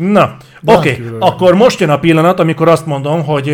Na, 0.00 0.36
oké, 0.64 0.90
okay. 0.90 1.16
akkor 1.18 1.54
most 1.54 1.80
jön 1.80 1.90
a 1.90 1.98
pillanat, 1.98 2.40
amikor 2.40 2.68
azt 2.68 2.86
mondom, 2.86 3.24
hogy 3.24 3.52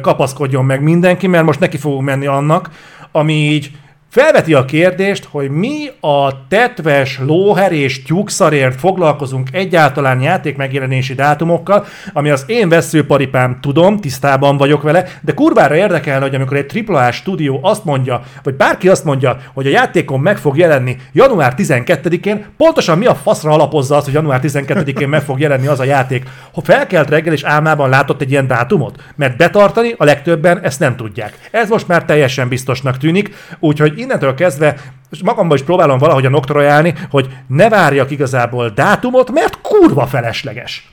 kapaszkodjon 0.00 0.64
meg 0.64 0.82
mindenki, 0.82 1.26
mert 1.26 1.44
most 1.44 1.60
neki 1.60 1.76
fogunk 1.76 2.02
menni 2.02 2.26
annak, 2.26 2.70
ami 3.12 3.32
így 3.32 3.70
Felveti 4.14 4.54
a 4.54 4.64
kérdést, 4.64 5.24
hogy 5.30 5.50
mi 5.50 5.86
a 6.00 6.46
tetves 6.48 7.18
lóher 7.18 7.72
és 7.72 8.02
tyúkszarért 8.02 8.78
foglalkozunk 8.80 9.48
egyáltalán 9.52 10.20
játék 10.20 10.56
megjelenési 10.56 11.14
dátumokkal, 11.14 11.86
ami 12.12 12.30
az 12.30 12.44
én 12.46 12.68
veszőparipám 12.68 13.58
tudom, 13.60 14.00
tisztában 14.00 14.56
vagyok 14.56 14.82
vele, 14.82 15.04
de 15.20 15.34
kurvára 15.34 15.76
érdekelne, 15.76 16.24
hogy 16.24 16.34
amikor 16.34 16.56
egy 16.56 16.84
AAA 16.86 17.12
stúdió 17.12 17.58
azt 17.62 17.84
mondja, 17.84 18.22
vagy 18.42 18.54
bárki 18.54 18.88
azt 18.88 19.04
mondja, 19.04 19.36
hogy 19.54 19.66
a 19.66 19.70
játékon 19.70 20.20
meg 20.20 20.38
fog 20.38 20.56
jelenni 20.56 20.96
január 21.12 21.54
12-én, 21.56 22.44
pontosan 22.56 22.98
mi 22.98 23.06
a 23.06 23.14
faszra 23.14 23.50
alapozza 23.50 23.96
azt, 23.96 24.04
hogy 24.04 24.14
január 24.14 24.40
12-én 24.42 25.08
meg 25.08 25.22
fog 25.22 25.40
jelenni 25.40 25.66
az 25.66 25.80
a 25.80 25.84
játék, 25.84 26.24
ha 26.52 26.60
felkelt 26.60 27.10
reggel 27.10 27.32
és 27.32 27.42
álmában 27.42 27.88
látott 27.88 28.20
egy 28.20 28.30
ilyen 28.30 28.46
dátumot? 28.46 29.02
Mert 29.16 29.36
betartani 29.36 29.94
a 29.98 30.04
legtöbben 30.04 30.60
ezt 30.60 30.80
nem 30.80 30.96
tudják. 30.96 31.38
Ez 31.50 31.68
most 31.68 31.88
már 31.88 32.04
teljesen 32.04 32.48
biztosnak 32.48 32.96
tűnik, 32.96 33.34
úgyhogy 33.58 34.02
innentől 34.04 34.34
kezdve 34.34 34.76
magamban 35.24 35.56
is 35.56 35.62
próbálom 35.62 35.98
valahogy 35.98 36.26
a 36.26 36.30
noktrojálni, 36.30 36.94
hogy 37.10 37.36
ne 37.46 37.68
várjak 37.68 38.10
igazából 38.10 38.70
dátumot, 38.70 39.30
mert 39.30 39.60
kurva 39.60 40.06
felesleges. 40.06 40.92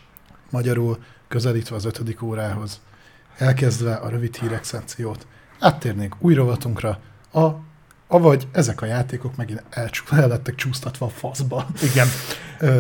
Magyarul 0.50 0.98
közelítve 1.28 1.76
az 1.76 1.86
ötödik 1.86 2.22
órához, 2.22 2.82
elkezdve 3.38 3.94
a 3.94 4.10
rövid 4.10 4.36
hírek 4.36 4.64
szekciót, 4.64 5.28
áttérnénk 5.60 6.16
új 6.20 6.34
rovatunkra, 6.34 7.00
a 7.34 7.48
avagy 8.12 8.48
ezek 8.52 8.82
a 8.82 8.86
játékok 8.86 9.36
megint 9.36 9.64
el 10.10 10.28
lettek 10.28 10.56
csúsztatva 10.56 11.06
a 11.06 11.10
faszba. 11.10 11.66
Igen. 11.82 12.08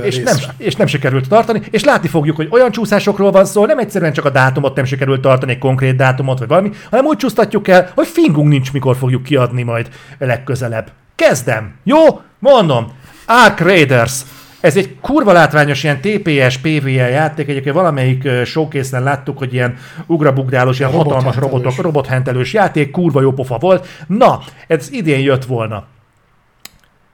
és, 0.03 0.19
nem, 0.19 0.35
és 0.57 0.75
nem 0.75 0.87
sikerült 0.87 1.27
tartani, 1.27 1.61
és 1.69 1.83
látni 1.83 2.07
fogjuk, 2.07 2.35
hogy 2.35 2.47
olyan 2.51 2.71
csúszásokról 2.71 3.31
van 3.31 3.45
szó, 3.45 3.65
nem 3.65 3.79
egyszerűen 3.79 4.13
csak 4.13 4.25
a 4.25 4.29
dátumot 4.29 4.75
nem 4.75 4.85
sikerült 4.85 5.21
tartani, 5.21 5.51
egy 5.51 5.57
konkrét 5.57 5.95
dátumot, 5.95 6.39
vagy 6.39 6.47
valami, 6.47 6.71
hanem 6.89 7.05
úgy 7.05 7.17
csúsztatjuk 7.17 7.67
el, 7.67 7.91
hogy 7.95 8.07
fingunk 8.07 8.49
nincs, 8.49 8.73
mikor 8.73 8.95
fogjuk 8.95 9.23
kiadni 9.23 9.63
majd 9.63 9.89
legközelebb. 10.17 10.91
Kezdem. 11.15 11.75
Jó? 11.83 12.21
Mondom. 12.39 12.91
Ark 13.25 13.59
Raiders. 13.59 14.21
Ez 14.61 14.77
egy 14.77 14.99
kurva 14.99 15.31
látványos 15.31 15.83
ilyen 15.83 16.01
TPS, 16.01 16.57
PvE 16.57 17.09
játék, 17.09 17.47
egyébként 17.49 17.75
valamelyik 17.75 18.27
showcase 18.45 18.99
láttuk, 18.99 19.37
hogy 19.37 19.53
ilyen 19.53 19.77
ugrabugrálós, 20.05 20.79
ilyen 20.79 20.91
robot 20.91 21.07
hatalmas 21.07 21.35
robotok, 21.35 21.81
robothentelős 21.81 22.53
játék, 22.53 22.91
kurva 22.91 23.21
jó 23.21 23.31
pofa 23.33 23.57
volt. 23.57 23.87
Na, 24.07 24.39
ez 24.67 24.91
idén 24.91 25.19
jött 25.19 25.45
volna. 25.45 25.85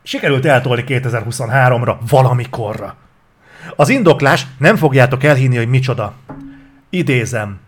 Sikerült 0.03 0.45
eltolni 0.45 0.83
2023-ra, 0.87 1.95
valamikorra. 2.09 2.95
Az 3.75 3.89
indoklás 3.89 4.47
nem 4.57 4.75
fogjátok 4.75 5.23
elhinni, 5.23 5.57
hogy 5.57 5.69
micsoda. 5.69 6.13
Idézem. 6.89 7.59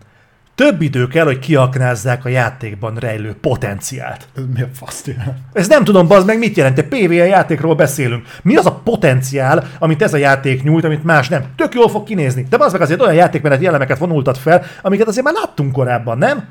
Több 0.54 0.82
idő 0.82 1.06
kell, 1.06 1.24
hogy 1.24 1.38
kiaknázzák 1.38 2.24
a 2.24 2.28
játékban 2.28 2.96
rejlő 2.96 3.34
potenciált. 3.40 4.28
Ez 4.36 4.42
mi 4.54 4.62
a 4.62 4.68
fasz 4.74 5.04
Ez 5.52 5.68
nem 5.68 5.84
tudom, 5.84 6.08
bazd 6.08 6.26
meg, 6.26 6.38
mit 6.38 6.56
jelent. 6.56 6.82
PvE 6.82 7.26
játékról 7.26 7.74
beszélünk. 7.74 8.26
Mi 8.42 8.56
az 8.56 8.66
a 8.66 8.80
potenciál, 8.84 9.68
amit 9.78 10.02
ez 10.02 10.14
a 10.14 10.16
játék 10.16 10.62
nyújt, 10.62 10.84
amit 10.84 11.04
más 11.04 11.28
nem? 11.28 11.44
Tök 11.56 11.74
jól 11.74 11.88
fog 11.88 12.04
kinézni. 12.04 12.46
De 12.50 12.56
bazd 12.56 12.72
meg 12.72 12.82
azért 12.82 13.00
olyan 13.00 13.14
játékmenet 13.14 13.60
jellemeket 13.60 13.98
vonultat 13.98 14.38
fel, 14.38 14.64
amiket 14.82 15.06
azért 15.06 15.24
már 15.24 15.34
láttunk 15.34 15.72
korábban, 15.72 16.18
nem? 16.18 16.48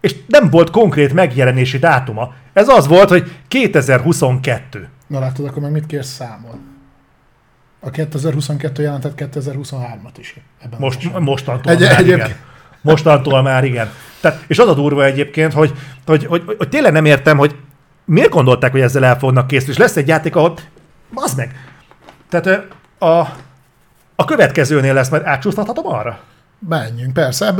És 0.00 0.14
nem 0.26 0.50
volt 0.50 0.70
konkrét 0.70 1.12
megjelenési 1.12 1.78
dátuma. 1.78 2.32
Ez 2.52 2.68
az 2.68 2.86
volt, 2.86 3.08
hogy 3.08 3.32
2022. 3.48 4.88
Na 5.06 5.18
látod, 5.18 5.46
akkor 5.46 5.62
meg 5.62 5.70
mit 5.70 5.86
kérsz 5.86 6.08
számon? 6.08 6.75
A 7.86 7.90
2022 7.90 8.82
jelentett 8.82 9.12
2023-at 9.16 10.18
is. 10.18 10.36
Ebben 10.60 10.78
Most, 10.80 11.18
mostantól 11.18 11.72
egy, 11.72 11.80
már 11.80 12.00
igen. 12.00 12.30
Mostantól 12.80 13.42
már 13.42 13.64
igen. 13.64 13.90
Tehát, 14.20 14.44
és 14.46 14.58
az 14.58 14.68
a 14.68 14.74
durva 14.74 15.04
egyébként, 15.04 15.52
hogy, 15.52 15.72
hogy, 16.06 16.24
hogy, 16.24 16.42
hogy, 16.46 16.56
hogy 16.58 16.68
tényleg 16.68 16.92
nem 16.92 17.04
értem, 17.04 17.38
hogy 17.38 17.56
miért 18.04 18.30
gondolták, 18.30 18.70
hogy 18.70 18.80
ezzel 18.80 19.04
el 19.04 19.18
fognak 19.18 19.46
készülni. 19.46 19.72
És 19.72 19.78
lesz 19.78 19.96
egy 19.96 20.08
játék, 20.08 20.36
ahol... 20.36 20.58
Az 21.14 21.34
meg! 21.34 21.54
Tehát 22.28 22.66
a, 22.98 23.18
a 24.16 24.24
következőnél 24.24 24.94
lesz, 24.94 25.08
majd 25.08 25.22
átcsúsztathatom 25.24 25.86
arra? 25.86 26.18
Menjünk, 26.68 27.12
persze. 27.12 27.54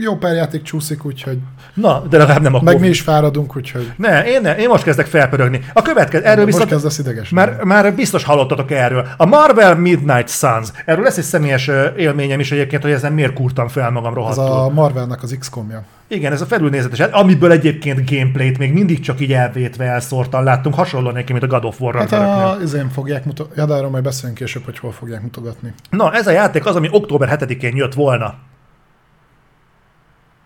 Jó 0.00 0.16
pár 0.16 0.34
játék 0.34 0.62
csúszik, 0.62 1.04
úgyhogy... 1.04 1.38
Na, 1.74 2.02
de 2.10 2.18
legalább 2.18 2.42
nem 2.42 2.54
akkor. 2.54 2.66
Meg 2.66 2.80
mi 2.80 2.88
is 2.88 3.00
fáradunk, 3.00 3.56
úgyhogy... 3.56 3.92
Ne, 3.96 4.24
én, 4.24 4.40
ne, 4.40 4.56
én 4.56 4.68
most 4.68 4.82
kezdek 4.82 5.06
felpörögni. 5.06 5.60
A 5.72 5.82
következő, 5.82 6.24
erről 6.24 6.44
most 6.44 6.56
viszont... 6.56 6.70
kezdesz 6.70 6.98
ideges. 6.98 7.28
Már, 7.28 7.62
már 7.64 7.94
biztos 7.94 8.24
hallottatok 8.24 8.70
erről. 8.70 9.06
A 9.16 9.26
Marvel 9.26 9.76
Midnight 9.76 10.28
Suns. 10.28 10.68
Erről 10.84 11.04
lesz 11.04 11.16
egy 11.16 11.24
személyes 11.24 11.70
élményem 11.96 12.40
is 12.40 12.52
egyébként, 12.52 12.82
hogy 12.82 12.92
ezen 12.92 13.12
miért 13.12 13.32
kurtam 13.32 13.68
fel 13.68 13.90
magam 13.90 14.14
rohadtul. 14.14 14.44
Ez 14.44 14.50
a 14.50 14.70
Marvelnek 14.70 15.22
az 15.22 15.36
XCOM-ja. 15.38 15.84
Igen, 16.08 16.32
ez 16.32 16.40
a 16.40 16.46
felülnézetes, 16.46 16.98
amiből 16.98 17.50
egyébként 17.50 18.10
gameplayt 18.10 18.58
még 18.58 18.72
mindig 18.72 19.00
csak 19.00 19.20
így 19.20 19.32
elvétve 19.32 19.84
elszórtan 19.84 20.44
láttunk, 20.44 20.74
hasonló 20.74 21.10
neki, 21.10 21.32
mint 21.32 21.44
a 21.44 21.46
God 21.46 21.64
of 21.64 21.80
War 21.80 21.94
Hát 21.94 22.12
a, 22.12 22.56
izén 22.62 22.88
fogják 22.88 23.24
mutatni, 23.24 23.52
ja, 23.56 23.66
de 23.66 23.74
arról 23.74 23.90
majd 23.90 24.02
beszélünk 24.04 24.38
később, 24.38 24.64
hogy 24.64 24.78
hol 24.78 24.92
fogják 24.92 25.22
mutogatni. 25.22 25.74
Na, 25.90 26.12
ez 26.12 26.26
a 26.26 26.30
játék 26.30 26.66
az, 26.66 26.76
ami 26.76 26.88
október 26.90 27.38
7-én 27.40 27.76
jött 27.76 27.94
volna. 27.94 28.34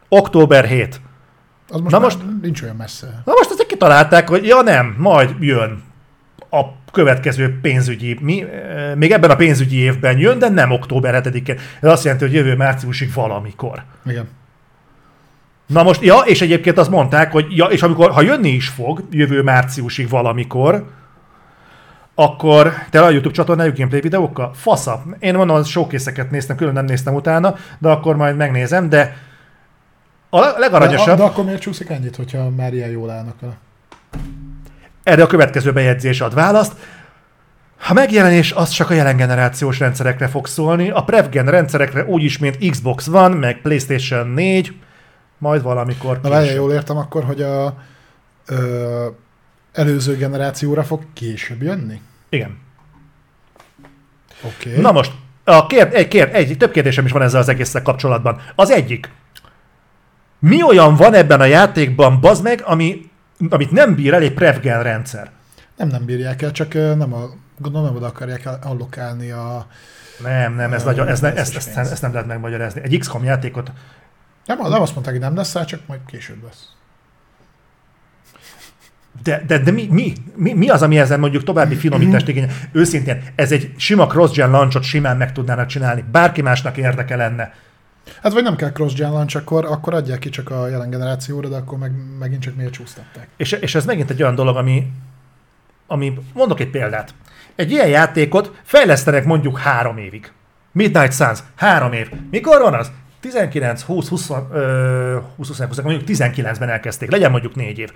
Október 0.08 0.64
7. 0.64 1.00
Az 1.68 1.80
most, 1.80 1.92
Na 1.94 1.98
most 1.98 2.18
nincs 2.42 2.62
olyan 2.62 2.76
messze. 2.76 3.22
Na 3.24 3.32
most 3.32 3.50
ezek 3.50 3.66
kitalálták, 3.66 4.28
hogy 4.28 4.46
ja 4.46 4.62
nem, 4.62 4.94
majd 4.98 5.34
jön 5.40 5.82
a 6.50 6.62
következő 6.92 7.58
pénzügyi, 7.62 8.18
mi, 8.20 8.42
eh, 8.42 8.94
még 8.94 9.12
ebben 9.12 9.30
a 9.30 9.36
pénzügyi 9.36 9.76
évben 9.76 10.18
jön, 10.18 10.38
de 10.38 10.48
nem 10.48 10.70
október 10.70 11.14
7-én. 11.14 11.58
Ez 11.80 11.90
azt 11.90 12.04
jelenti, 12.04 12.24
hogy 12.24 12.34
jövő 12.34 12.56
márciusig 12.56 13.12
valamikor. 13.14 13.82
Igen. 14.06 14.28
Na 15.66 15.82
most, 15.82 16.02
ja, 16.02 16.18
és 16.18 16.40
egyébként 16.40 16.78
azt 16.78 16.90
mondták, 16.90 17.32
hogy 17.32 17.46
ja, 17.56 17.64
és 17.64 17.82
amikor, 17.82 18.10
ha 18.10 18.22
jönni 18.22 18.48
is 18.48 18.68
fog, 18.68 19.04
jövő 19.10 19.42
márciusig 19.42 20.08
valamikor, 20.08 20.84
akkor 22.14 22.72
te 22.90 23.00
a 23.00 23.10
YouTube 23.10 23.34
csatornájuk 23.34 23.76
gameplay 23.76 24.00
videókkal? 24.00 24.52
Fasza. 24.54 25.02
Én 25.18 25.34
mondom, 25.34 25.56
az 25.56 25.66
showkészeket 25.68 26.30
néztem, 26.30 26.56
külön 26.56 26.72
nem 26.72 26.84
néztem 26.84 27.14
utána, 27.14 27.54
de 27.78 27.88
akkor 27.88 28.16
majd 28.16 28.36
megnézem, 28.36 28.88
de 28.88 29.16
a 30.42 30.58
legaranyosabb... 30.58 31.06
De, 31.06 31.14
de 31.14 31.22
akkor 31.22 31.44
miért 31.44 31.60
csúszik 31.60 31.88
ennyit, 31.88 32.16
hogyha 32.16 32.50
már 32.50 32.74
ilyen 32.74 32.90
jól 32.90 33.10
állnak 33.10 33.40
vele? 33.40 33.56
Erre 35.02 35.22
a 35.22 35.26
következő 35.26 35.72
bejegyzés 35.72 36.20
ad 36.20 36.34
választ. 36.34 36.72
A 37.88 37.92
megjelenés 37.92 38.52
az 38.52 38.68
csak 38.68 38.90
a 38.90 38.94
jelen 38.94 39.16
generációs 39.16 39.78
rendszerekre 39.78 40.28
fog 40.28 40.46
szólni, 40.46 40.90
a 40.90 41.02
prevgen 41.02 41.46
rendszerekre 41.46 42.04
úgyis, 42.04 42.38
mint 42.38 42.70
Xbox 42.70 43.06
van, 43.06 43.32
meg 43.32 43.60
PlayStation 43.60 44.28
4, 44.28 44.72
majd 45.38 45.62
valamikor 45.62 46.20
Na 46.22 46.28
várjál, 46.28 46.54
jól 46.54 46.72
értem 46.72 46.96
akkor, 46.96 47.24
hogy 47.24 47.42
a 47.42 47.76
ö, 48.46 49.06
előző 49.72 50.16
generációra 50.16 50.84
fog 50.84 51.02
később 51.12 51.62
jönni? 51.62 52.00
Igen. 52.28 52.58
Oké. 54.42 54.70
Okay. 54.70 54.82
Na 54.82 54.92
most, 54.92 55.12
a 55.44 55.66
kér, 55.66 55.88
egy, 55.92 56.08
kér, 56.08 56.28
egy, 56.32 56.56
több 56.56 56.70
kérdésem 56.70 57.04
is 57.04 57.12
van 57.12 57.22
ezzel 57.22 57.40
az 57.40 57.48
egészszel 57.48 57.82
kapcsolatban. 57.82 58.40
Az 58.54 58.70
egyik, 58.70 59.10
mi 60.38 60.62
olyan 60.62 60.94
van 60.94 61.14
ebben 61.14 61.40
a 61.40 61.44
játékban, 61.44 62.20
bazd 62.20 62.42
meg, 62.42 62.62
ami, 62.64 63.10
amit 63.48 63.70
nem 63.70 63.94
bír 63.94 64.14
el 64.14 64.22
egy 64.22 64.34
prevgen 64.34 64.82
rendszer? 64.82 65.30
Nem, 65.76 65.88
nem 65.88 66.04
bírják 66.04 66.42
el, 66.42 66.50
csak 66.50 66.74
nem 66.74 67.12
a, 67.14 67.30
gondolom 67.58 67.86
nem 67.86 67.96
oda 67.96 68.06
akarják 68.06 68.48
allokálni 68.62 69.30
a... 69.30 69.66
Nem, 70.22 70.54
nem, 70.54 70.72
ez, 70.72 70.82
a, 70.82 70.84
nagyon, 70.84 71.08
ez, 71.08 71.20
ne, 71.20 71.34
ezt, 71.34 71.56
ezt, 71.56 71.76
ezt, 71.76 71.92
ezt, 71.92 72.02
nem 72.02 72.12
lehet 72.12 72.26
megmagyarázni. 72.26 72.80
Egy 72.84 72.98
XCOM 72.98 73.24
játékot 73.24 73.70
nem, 74.46 74.58
nem 74.58 74.82
azt 74.82 74.92
mondták, 74.92 75.14
hogy 75.14 75.22
nem 75.22 75.36
lesz, 75.36 75.64
csak 75.64 75.80
majd 75.86 76.00
később 76.06 76.42
lesz. 76.44 76.68
De, 79.22 79.42
de, 79.46 79.58
de 79.58 79.70
mi, 79.70 79.88
mi, 79.90 80.12
mi, 80.34 80.52
mi, 80.52 80.68
az, 80.68 80.82
ami 80.82 80.98
ezen 80.98 81.20
mondjuk 81.20 81.44
további 81.44 81.74
finomítást 81.74 82.28
igényel? 82.28 82.50
Őszintén, 82.72 83.22
ez 83.34 83.52
egy 83.52 83.74
sima 83.76 84.06
cross-gen 84.06 84.50
launchot 84.50 84.82
simán 84.82 85.16
meg 85.16 85.32
tudnának 85.32 85.66
csinálni. 85.66 86.04
Bárki 86.10 86.42
másnak 86.42 86.76
érdeke 86.76 87.16
lenne. 87.16 87.54
Hát 88.22 88.32
vagy 88.32 88.42
nem 88.42 88.56
kell 88.56 88.72
cross-gen 88.72 89.12
launch, 89.12 89.36
akkor, 89.36 89.64
akkor 89.64 89.94
adják 89.94 90.18
ki 90.18 90.28
csak 90.28 90.50
a 90.50 90.68
jelen 90.68 90.90
generációra, 90.90 91.48
de 91.48 91.56
akkor 91.56 91.78
meg, 91.78 91.92
megint 92.18 92.42
csak 92.42 92.56
miért 92.56 92.72
csúsztatták. 92.72 93.28
És, 93.36 93.52
és 93.52 93.74
ez 93.74 93.84
megint 93.84 94.10
egy 94.10 94.22
olyan 94.22 94.34
dolog, 94.34 94.56
ami, 94.56 94.86
ami, 95.86 96.18
mondok 96.32 96.60
egy 96.60 96.70
példát. 96.70 97.14
Egy 97.54 97.70
ilyen 97.70 97.88
játékot 97.88 98.60
fejlesztenek 98.62 99.24
mondjuk 99.24 99.58
három 99.58 99.98
évig. 99.98 100.32
Midnight 100.72 101.12
Suns, 101.12 101.38
három 101.54 101.92
év. 101.92 102.10
Mikor 102.30 102.60
van 102.60 102.74
az? 102.74 102.90
19, 103.20 103.82
20, 103.82 104.08
20, 104.08 104.26
20, 104.28 104.38
20, 105.36 105.58
20 105.58 105.80
mondjuk 105.80 106.08
19-ben 106.08 106.68
elkezdték, 106.68 107.10
legyen 107.10 107.30
mondjuk 107.30 107.54
4 107.54 107.78
év. 107.78 107.92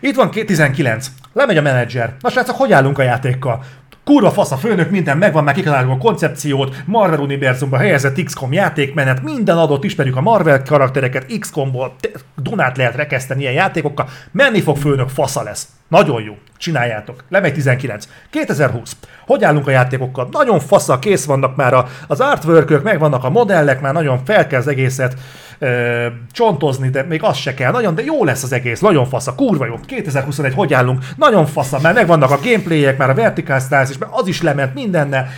Itt 0.00 0.14
van 0.14 0.30
19, 0.30 1.10
lemegy 1.32 1.56
a 1.56 1.62
menedzser. 1.62 2.16
Na 2.20 2.30
srácok, 2.30 2.56
hogy 2.56 2.72
állunk 2.72 2.98
a 2.98 3.02
játékkal? 3.02 3.64
Kurva 4.04 4.30
fasz 4.30 4.52
a 4.52 4.56
főnök, 4.56 4.90
minden 4.90 5.18
megvan, 5.18 5.44
már 5.44 5.54
kitaláljuk 5.54 5.92
a 5.92 5.96
koncepciót, 5.96 6.76
Marvel 6.86 7.18
univerzumba 7.18 7.76
helyezett 7.76 8.22
XCOM 8.22 8.52
játékmenet, 8.52 9.22
minden 9.22 9.58
adott, 9.58 9.84
ismerjük 9.84 10.16
a 10.16 10.20
Marvel 10.20 10.62
karaktereket, 10.62 11.38
XCOM-ból, 11.38 11.94
Dunát 12.36 12.76
lehet 12.76 12.94
rekeszteni 12.94 13.40
ilyen 13.40 13.52
játékokkal, 13.52 14.08
menni 14.32 14.60
fog 14.60 14.76
főnök, 14.76 15.08
fasza 15.08 15.42
lesz. 15.42 15.68
Nagyon 15.88 16.22
jó, 16.22 16.38
csináljátok. 16.56 17.24
Lemegy 17.28 17.52
19. 17.52 18.08
2020. 18.30 18.96
Hogy 19.30 19.44
állunk 19.44 19.66
a 19.66 19.70
játékokkal? 19.70 20.28
Nagyon 20.30 20.60
faszal, 20.60 20.98
kész 20.98 21.24
vannak 21.24 21.56
már 21.56 21.74
a, 21.74 21.86
az 22.06 22.20
artwork 22.20 22.82
megvannak 22.82 23.24
a 23.24 23.30
modellek, 23.30 23.80
már 23.80 23.92
nagyon 23.92 24.24
fel 24.24 24.46
kell 24.46 24.60
az 24.60 24.66
egészet 24.66 25.14
ö, 25.58 26.06
csontozni, 26.32 26.88
de 26.88 27.02
még 27.02 27.22
az 27.22 27.36
se 27.36 27.54
kell. 27.54 27.72
Nagyon, 27.72 27.94
de 27.94 28.02
jó 28.02 28.24
lesz 28.24 28.42
az 28.42 28.52
egész, 28.52 28.80
nagyon 28.80 29.06
fasz, 29.06 29.26
a 29.26 29.34
kurva 29.34 29.66
jó. 29.66 29.74
2021, 29.86 30.54
hogy 30.54 30.72
állunk? 30.72 31.04
Nagyon 31.16 31.46
fasz, 31.46 31.82
már 31.82 31.94
megvannak 31.94 32.30
a 32.30 32.38
gameplayek, 32.42 32.98
már 32.98 33.10
a 33.10 33.14
vertical 33.14 33.60
styles 33.60 33.98
mert 33.98 34.12
az 34.14 34.26
is 34.26 34.42
lement 34.42 34.74
mindennel. 34.74 35.28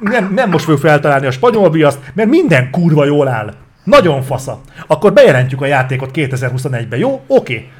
Nem, 0.00 0.32
nem 0.34 0.50
most 0.50 0.64
fogjuk 0.64 0.82
feltalálni 0.82 1.26
a 1.26 1.30
spanyol 1.30 1.70
viaszt, 1.70 1.98
mert 2.14 2.28
minden 2.28 2.70
kurva 2.70 3.04
jól 3.04 3.28
áll. 3.28 3.54
Nagyon 3.84 4.22
fasza. 4.22 4.60
Akkor 4.86 5.12
bejelentjük 5.12 5.62
a 5.62 5.66
játékot 5.66 6.10
2021-ben, 6.14 6.98
jó? 6.98 7.20
Oké. 7.26 7.70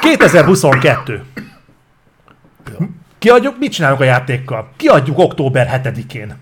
Okay. 0.00 0.16
2022. 0.16 1.22
Kiadjuk, 3.22 3.58
mit 3.58 3.72
csinálunk 3.72 4.00
a 4.00 4.04
játékkal? 4.04 4.68
Kiadjuk 4.76 5.18
október 5.18 5.80
7-én. 5.84 6.36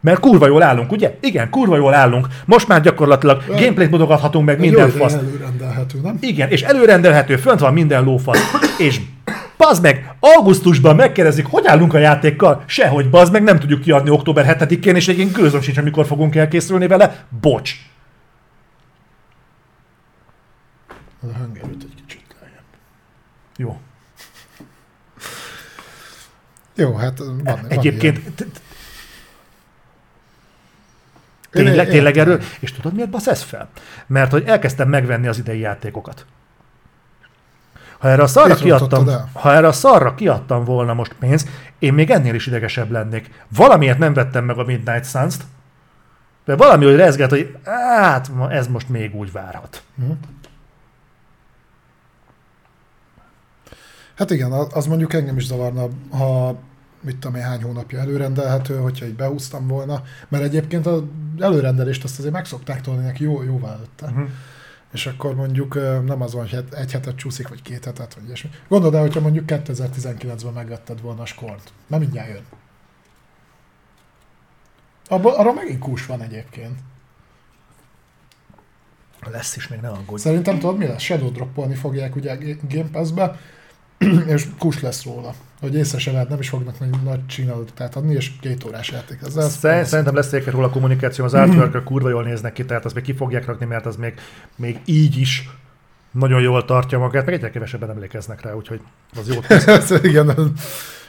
Mert 0.00 0.20
kurva 0.20 0.46
jól 0.46 0.62
állunk, 0.62 0.92
ugye? 0.92 1.18
Igen, 1.20 1.50
kurva 1.50 1.76
jól 1.76 1.94
állunk. 1.94 2.26
Most 2.44 2.68
már 2.68 2.80
gyakorlatilag 2.80 3.42
ja. 3.48 3.54
gameplayt 3.54 3.90
mutogathatunk 3.90 4.46
meg 4.46 4.58
minden 4.58 4.90
fasz. 4.90 5.14
előrendelhető, 5.14 6.00
nem? 6.00 6.18
Igen, 6.20 6.50
és 6.50 6.62
előrendelhető, 6.62 7.36
fönt 7.36 7.60
van 7.60 7.72
minden 7.72 8.04
lófasz. 8.04 8.38
és 8.78 9.00
bazd 9.56 9.82
meg, 9.82 10.14
augusztusban 10.20 10.96
megkérdezik, 10.96 11.46
hogy 11.46 11.66
állunk 11.66 11.94
a 11.94 11.98
játékkal? 11.98 12.62
Sehogy, 12.66 13.10
bazd 13.10 13.32
meg, 13.32 13.42
nem 13.42 13.58
tudjuk 13.58 13.80
kiadni 13.80 14.10
október 14.10 14.56
7-én, 14.58 14.94
és 14.94 15.08
egyébként 15.08 15.36
gőzöm 15.36 15.60
sincs, 15.60 15.78
amikor 15.78 16.06
fogunk 16.06 16.34
elkészülni 16.36 16.86
vele. 16.86 17.24
Bocs. 17.40 17.72
A 21.22 21.38
hangerőt 21.38 21.82
egy 21.82 21.94
kicsit 22.06 22.36
lejjebb. 22.40 22.64
Jó. 23.56 23.76
Jó, 26.76 26.94
hát 26.94 27.18
van, 27.18 27.66
Egyébként 27.68 28.38
van 28.38 28.50
Tényleg, 31.50 31.88
tényleg 31.88 32.16
erről. 32.16 32.42
És 32.60 32.72
tudod, 32.72 32.94
miért 32.94 33.10
basz 33.10 33.26
ez 33.26 33.42
fel? 33.42 33.68
Mert 34.06 34.30
hogy 34.30 34.44
elkezdtem 34.46 34.88
megvenni 34.88 35.26
az 35.26 35.38
idei 35.38 35.58
játékokat. 35.58 36.26
Ha 37.98 38.08
erre 38.08 38.22
a 38.22 38.26
szarra, 38.26 38.54
kiadtam, 38.54 39.06
ha 39.32 39.54
erre 39.54 39.66
a 39.66 39.72
szarra 39.72 40.14
kiadtam 40.14 40.64
volna 40.64 40.94
most 40.94 41.14
pénzt, 41.18 41.48
én 41.78 41.94
még 41.94 42.10
ennél 42.10 42.34
is 42.34 42.46
idegesebb 42.46 42.90
lennék. 42.90 43.44
Valamiért 43.48 43.98
nem 43.98 44.12
vettem 44.12 44.44
meg 44.44 44.58
a 44.58 44.64
Midnight 44.64 45.10
Suns-t, 45.10 45.44
de 46.44 46.56
valami, 46.56 46.84
hogy 46.84 46.96
rezget, 46.96 47.30
hogy 47.30 47.56
hát 47.64 48.30
ez 48.48 48.66
most 48.66 48.88
még 48.88 49.14
úgy 49.14 49.32
várhat. 49.32 49.82
Hm. 49.96 50.10
Hát 54.14 54.30
igen, 54.30 54.52
az 54.52 54.86
mondjuk 54.86 55.12
engem 55.12 55.36
is 55.36 55.46
zavarna, 55.46 55.88
ha 56.10 56.58
mit 57.06 57.16
tudom 57.16 57.36
én, 57.36 57.42
hány 57.42 57.62
hónapja 57.62 57.98
előrendelhető, 57.98 58.76
hogyha 58.76 59.06
így 59.06 59.14
behúztam 59.14 59.66
volna, 59.66 60.02
mert 60.28 60.44
egyébként 60.44 60.86
az 60.86 61.02
előrendelést 61.38 62.04
azt 62.04 62.18
azért 62.18 62.32
megszokták 62.32 62.80
tolni 62.80 63.04
neki 63.04 63.22
jó, 63.22 63.42
jóvá 63.42 63.72
előtte. 63.72 64.06
Uh-huh. 64.06 64.28
És 64.92 65.06
akkor 65.06 65.34
mondjuk 65.34 65.74
nem 66.04 66.22
az 66.22 66.32
van, 66.32 66.48
hogy 66.48 66.64
egy 66.70 66.92
hetet 66.92 67.16
csúszik, 67.16 67.48
vagy 67.48 67.62
két 67.62 67.84
hetet, 67.84 68.14
vagy 68.14 68.24
ilyesmi. 68.24 68.50
Gondold 68.68 68.94
el, 68.94 69.00
hogyha 69.00 69.20
mondjuk 69.20 69.44
2019-ben 69.48 70.52
megvetted 70.52 71.00
volna 71.00 71.22
a 71.22 71.26
skort, 71.26 71.72
mert 71.86 72.02
mindjárt 72.02 72.28
jön. 72.28 72.44
Abba, 75.08 75.38
arra 75.38 75.52
megint 75.52 75.78
kús 75.78 76.06
van 76.06 76.22
egyébként. 76.22 76.78
Lesz 79.30 79.56
is, 79.56 79.68
még 79.68 79.80
ne 79.80 79.88
aggódj. 79.88 80.20
Szerintem 80.22 80.58
tudod 80.58 80.78
mi 80.78 80.86
lesz? 80.86 81.02
Shadow 81.02 81.30
droppolni 81.30 81.74
fogják 81.74 82.16
ugye 82.16 82.36
Game 82.68 82.90
Pass-be, 82.90 83.40
és 84.34 84.46
kus 84.58 84.80
lesz 84.80 85.04
róla. 85.04 85.34
Hogy 85.60 85.74
észre 85.74 85.98
se 85.98 86.12
lehet, 86.12 86.28
nem 86.28 86.38
is 86.38 86.48
fognak 86.48 86.80
nagy, 86.80 87.02
nagy 87.04 87.26
csinálatokat 87.26 87.94
adni, 87.94 88.14
és 88.14 88.30
két 88.40 88.64
órás 88.64 88.90
játék. 88.90 89.18
Ez, 89.26 89.36
ez 89.36 89.56
Szerint, 89.56 89.86
szerintem 89.86 90.14
lesz 90.14 90.32
egy 90.32 90.46
róla 90.46 90.70
kommunikáció, 90.70 91.24
az 91.24 91.34
artwork 91.34 91.84
kurva 91.84 92.08
jól 92.08 92.22
néznek 92.22 92.52
ki, 92.52 92.64
tehát 92.64 92.84
azt 92.84 92.94
még 92.94 93.04
ki 93.04 93.14
fogják 93.14 93.46
rakni, 93.46 93.66
mert 93.66 93.86
az 93.86 93.96
még, 93.96 94.14
még 94.56 94.80
így 94.84 95.16
is 95.18 95.48
nagyon 96.10 96.40
jól 96.40 96.64
tartja 96.64 96.98
magát, 96.98 97.24
meg 97.24 97.34
egyre 97.34 97.50
kevesebben 97.50 97.90
emlékeznek 97.90 98.42
rá, 98.42 98.52
úgyhogy 98.52 98.80
az 99.18 99.34
jó. 99.34 99.40
Igen, 100.10 100.54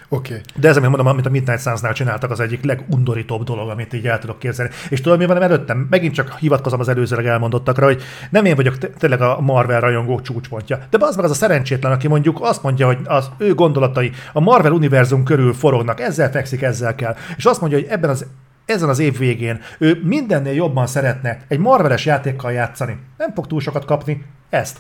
Oké. 0.10 0.32
Okay. 0.32 0.44
De 0.56 0.68
ez, 0.68 0.78
amit 0.78 0.90
mondom, 0.90 1.08
amit 1.08 1.26
a 1.26 1.30
Midnight 1.30 1.62
Suns-nál 1.62 1.94
csináltak, 1.94 2.32
az 2.32 2.40
egyik 2.40 2.64
legundorítóbb 2.64 3.44
dolog, 3.44 3.70
amit 3.70 3.94
így 3.94 4.08
el 4.08 4.20
tudok 4.20 4.40
képzelni. 4.40 4.72
És 4.90 5.02
tudod, 5.02 5.18
mi 5.18 5.26
van 5.26 5.42
előttem? 5.42 5.88
Megint 5.90 6.14
csak 6.14 6.38
hivatkozom 6.40 6.80
az 6.80 6.88
előzőleg 6.88 7.26
elmondottakra, 7.26 7.86
hogy 7.86 8.02
nem 8.30 8.46
én 8.46 8.56
vagyok 8.56 8.78
tényleg 8.78 9.22
a 9.22 9.42
Marvel 9.42 9.80
rajongó 9.80 10.22
csúcspontja. 10.22 10.80
De 10.90 10.98
az 11.00 11.16
meg 11.16 11.26
az 11.26 11.32
a 11.32 11.34
szerencsétlen, 11.34 11.92
aki 11.92 12.08
mondjuk 12.08 12.38
azt 12.42 12.64
mondja, 12.64 12.86
hogy 12.86 12.98
az 13.04 13.30
ő 13.38 13.54
gondolatai 13.54 14.12
a 14.34 14.40
Marvel 14.40 14.72
univerzum 14.72 15.24
körül 15.24 15.54
forognak, 15.54 16.00
ezzel 16.00 16.32
fekszik, 16.32 16.62
ezzel 16.62 16.96
kell. 16.96 17.16
És 17.38 17.46
azt 17.46 17.60
mondja, 17.62 17.80
hogy 17.80 17.88
ebben 17.90 18.10
az 18.10 18.26
ezen 18.66 18.90
az 18.90 19.00
év 19.00 19.18
végén 19.18 19.60
ő 19.80 20.02
mindennél 20.04 20.54
jobban 20.54 20.88
szeretne 20.88 21.38
egy 21.48 21.60
Marveles 21.60 22.06
játékkal 22.06 22.52
játszani. 22.52 22.98
Nem 23.18 23.34
fog 23.34 23.48
túl 23.48 23.60
sokat 23.60 23.86
kapni 23.86 24.26
ezt. 24.50 24.78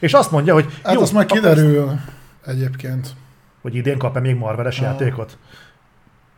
És 0.00 0.12
azt 0.12 0.30
mondja, 0.30 0.54
hogy... 0.54 0.66
Hát 0.84 0.94
jó, 0.94 1.00
azt 1.00 1.12
majd 1.12 1.26
kiderül 1.26 1.90
egyébként 2.46 3.14
hogy 3.64 3.74
idén 3.74 3.98
kap-e 3.98 4.20
még 4.20 4.36
Marveles 4.36 4.78
ah. 4.78 4.84
játékot. 4.84 5.38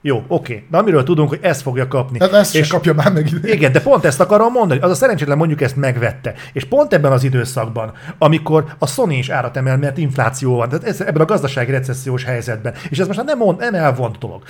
Jó, 0.00 0.24
oké. 0.28 0.66
De 0.70 0.78
amiről 0.78 1.02
tudunk, 1.02 1.28
hogy 1.28 1.38
ezt 1.42 1.62
fogja 1.62 1.88
kapni. 1.88 2.18
Hát 2.20 2.32
ezt 2.32 2.54
és 2.54 2.68
kapja 2.68 2.94
már 2.94 3.12
meg 3.12 3.26
idén. 3.26 3.52
Igen, 3.52 3.72
de 3.72 3.80
pont 3.80 4.04
ezt 4.04 4.20
akarom 4.20 4.52
mondani. 4.52 4.80
Az 4.80 4.90
a 4.90 4.94
szerencsétlen 4.94 5.36
mondjuk 5.36 5.60
ezt 5.60 5.76
megvette. 5.76 6.34
És 6.52 6.64
pont 6.64 6.92
ebben 6.92 7.12
az 7.12 7.24
időszakban, 7.24 7.92
amikor 8.18 8.64
a 8.78 8.86
Sony 8.86 9.10
is 9.10 9.28
árat 9.28 9.56
emel, 9.56 9.78
mert 9.78 9.98
infláció 9.98 10.56
van, 10.56 10.68
tehát 10.68 10.84
ez, 10.84 11.00
ebben 11.00 11.22
a 11.22 11.24
gazdasági 11.24 11.70
recessziós 11.70 12.24
helyzetben, 12.24 12.74
és 12.88 12.98
ez 12.98 13.06
most 13.06 13.24
nem, 13.24 13.38
mond, 13.38 13.58
nem 13.58 13.74
elvont 13.74 14.18
dolog 14.18 14.42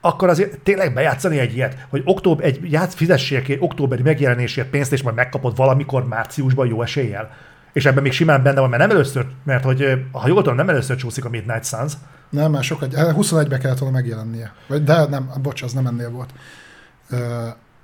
akkor 0.00 0.28
azért 0.28 0.58
tényleg 0.58 0.94
bejátszani 0.94 1.38
egy 1.38 1.54
ilyet, 1.54 1.86
hogy 1.88 2.02
október, 2.04 2.46
egy 2.46 2.72
játsz, 2.72 2.94
fizessél 2.94 3.42
ki 3.42 3.56
októberi 3.60 4.02
megjelenésért 4.02 4.70
pénzt, 4.70 4.92
és 4.92 5.02
majd 5.02 5.16
megkapod 5.16 5.56
valamikor 5.56 6.08
márciusban 6.08 6.66
jó 6.66 6.82
eséllyel. 6.82 7.30
És 7.72 7.86
ebben 7.86 8.02
még 8.02 8.12
simán 8.12 8.42
benne 8.42 8.60
van, 8.60 8.68
mert 8.68 8.82
nem 8.82 8.90
először, 8.90 9.26
mert 9.44 9.64
hogy 9.64 10.04
ha 10.12 10.28
jól 10.28 10.42
tudom, 10.42 10.56
nem 10.56 10.68
először 10.68 10.96
csúszik 10.96 11.24
a 11.24 11.28
Midnight 11.28 11.64
Suns, 11.64 11.92
nem, 12.30 12.50
már 12.50 12.64
sokat, 12.64 12.92
21-be 12.96 13.54
eh, 13.54 13.60
kellett 13.60 13.78
volna 13.78 13.96
megjelennie. 13.96 14.52
Vagy, 14.66 14.84
de 14.84 15.06
nem, 15.06 15.30
bocs, 15.42 15.62
az 15.62 15.72
nem 15.72 15.86
ennél 15.86 16.10
volt. 16.10 16.30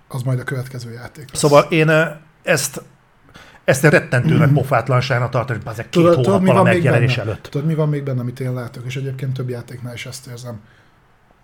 Az 0.08 0.22
majd 0.22 0.38
a 0.38 0.44
következő 0.44 0.92
játék. 0.92 1.30
Lesz. 1.30 1.38
Szóval 1.38 1.62
én 1.62 1.90
ezt 2.42 2.82
ezt 3.64 3.82
rettentő 3.82 4.36
nagy 4.36 4.52
pofátlanságnak 4.52 5.30
tartom, 5.30 5.56
hogy 5.56 5.66
ezek 5.66 5.88
két 5.88 6.02
tudod, 6.02 6.26
hónappal 6.26 6.56
a 6.56 6.62
megjelenés 6.62 7.18
előtt. 7.18 7.42
Tudod, 7.42 7.66
mi 7.66 7.74
van 7.74 7.88
még 7.88 8.02
benne, 8.02 8.20
amit 8.20 8.40
én 8.40 8.52
látok, 8.52 8.84
és 8.86 8.96
egyébként 8.96 9.32
több 9.32 9.48
játéknál 9.48 9.94
is 9.94 10.06
ezt 10.06 10.26
érzem. 10.26 10.60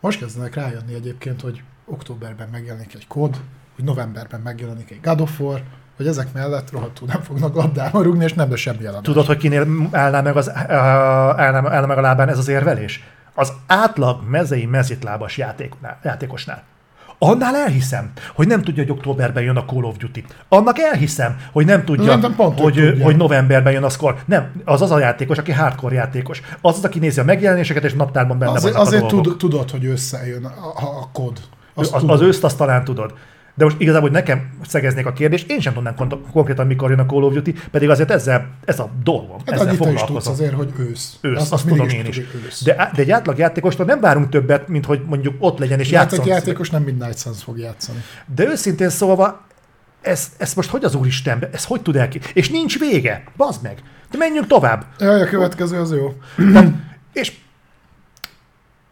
Most 0.01 0.19
kezdenek 0.19 0.55
rájönni 0.55 0.95
egyébként, 0.95 1.41
hogy 1.41 1.63
októberben 1.85 2.49
megjelenik 2.53 2.95
egy 2.95 3.07
kod, 3.07 3.41
hogy 3.75 3.85
novemberben 3.85 4.41
megjelenik 4.41 4.91
egy 4.91 5.01
God 5.03 5.21
of 5.21 5.41
War, 5.41 5.63
hogy 6.01 6.09
ezek 6.09 6.33
mellett 6.33 6.71
rohadtul 6.71 7.09
nem 7.13 7.23
fognak 7.23 7.55
labdába 7.55 8.03
rúgni, 8.03 8.25
és 8.25 8.33
nem 8.33 8.51
lesz 8.51 8.59
semmi 8.59 8.83
jelentés. 8.83 9.13
Tudod, 9.13 9.27
hogy 9.27 9.37
kinél 9.37 9.67
állná 9.91 10.21
meg, 10.21 10.37
az, 10.37 10.51
állná, 10.55 11.71
állná 11.71 11.87
meg 11.87 11.99
a 11.99 12.01
lábán 12.01 12.29
ez 12.29 12.39
az 12.39 12.49
érvelés? 12.49 13.03
Az 13.35 13.53
átlag 13.67 14.21
mezei 14.29 14.67
mezitlábas 14.67 15.37
játéknál, 15.37 15.99
játékosnál. 16.03 16.63
Annál 17.19 17.57
elhiszem, 17.57 18.11
hogy 18.35 18.47
nem 18.47 18.63
tudja, 18.63 18.83
hogy 18.83 18.93
októberben 18.93 19.43
jön 19.43 19.57
a 19.57 19.65
Call 19.65 19.83
of 19.83 19.97
Duty. 19.97 20.25
Annak 20.49 20.79
elhiszem, 20.79 21.37
hogy 21.53 21.67
nem 21.67 21.85
tudja, 21.85 22.17
nem, 22.17 22.35
pont, 22.35 22.61
hogy, 22.61 22.77
hogy, 22.77 23.03
hogy 23.03 23.17
novemberben 23.17 23.73
jön 23.73 23.85
a 23.85 23.89
Score. 23.89 24.17
Nem, 24.27 24.53
az 24.65 24.83
az 24.83 24.91
a 24.91 24.99
játékos, 24.99 25.39
aki 25.39 25.53
hardcore 25.53 25.95
játékos. 25.95 26.41
Az 26.61 26.77
az, 26.77 26.85
aki 26.85 26.99
nézi 26.99 27.21
a 27.21 27.25
megjelenéseket, 27.25 27.85
és 27.85 27.93
naptárban 27.93 28.39
benne 28.39 28.53
azért, 28.53 28.75
Azért 28.75 29.07
tud, 29.07 29.37
tudod, 29.39 29.71
hogy 29.71 29.85
összejön 29.87 30.45
a, 30.45 30.67
a 30.77 31.09
kod. 31.13 31.41
Azt 31.75 31.93
az, 31.93 32.03
az 32.07 32.21
őszt 32.21 32.45
azt 32.45 32.57
talán 32.57 32.85
tudod. 32.85 33.13
De 33.61 33.67
most 33.67 33.81
igazából, 33.81 34.09
hogy 34.09 34.19
nekem 34.19 34.51
szegeznék 34.67 35.07
a 35.07 35.13
kérdést, 35.13 35.51
én 35.51 35.61
sem 35.61 35.73
tudnám 35.73 35.95
konkrétan, 36.33 36.67
mikor 36.67 36.91
jön 36.91 36.99
a 36.99 37.07
Call 37.07 37.23
of 37.23 37.33
Duty, 37.33 37.55
pedig 37.71 37.91
azért 37.91 38.11
ezzel, 38.11 38.51
ez 38.65 38.79
a 38.79 38.91
dolgom. 39.03 39.39
Hát 39.47 39.51
ezzel 39.51 39.77
annyit 39.81 39.95
is 39.95 40.03
tudsz 40.03 40.27
azért, 40.27 40.53
hogy 40.53 40.73
ősz. 40.79 41.17
Ősz, 41.21 41.41
azt, 41.41 41.53
azt 41.53 41.67
tudom 41.67 41.89
én 41.89 42.07
is. 42.07 42.21
De, 42.65 42.91
de 42.95 43.03
egy 43.03 43.11
átlag 43.11 43.39
játékostól 43.39 43.87
nem 43.87 44.01
várunk 44.01 44.29
többet, 44.29 44.69
mint 44.69 44.85
hogy 44.85 45.03
mondjuk 45.07 45.35
ott 45.39 45.59
legyen 45.59 45.79
és 45.79 45.91
játszon. 45.91 46.21
egy 46.21 46.27
játékos 46.27 46.71
nem 46.71 46.83
Midnight 46.83 47.19
Suns 47.19 47.43
fog 47.43 47.59
játszani. 47.59 47.99
De 48.35 48.45
őszintén 48.45 48.89
szólva, 48.89 49.47
ez, 50.01 50.33
ez 50.39 50.55
most 50.55 50.71
hogy 50.71 50.85
az 50.85 50.95
úristen, 50.95 51.49
ez 51.53 51.65
hogy 51.65 51.83
tud 51.83 51.97
el 51.97 52.09
ki? 52.09 52.21
És 52.33 52.49
nincs 52.49 52.79
vége, 52.79 53.25
bazd 53.37 53.63
meg. 53.63 53.79
De 54.11 54.19
menjünk 54.19 54.47
tovább. 54.47 54.85
Jaj, 54.99 55.23
a 55.23 55.27
következő 55.27 55.81
az 55.81 55.93
jó. 55.93 56.15
és 57.13 57.33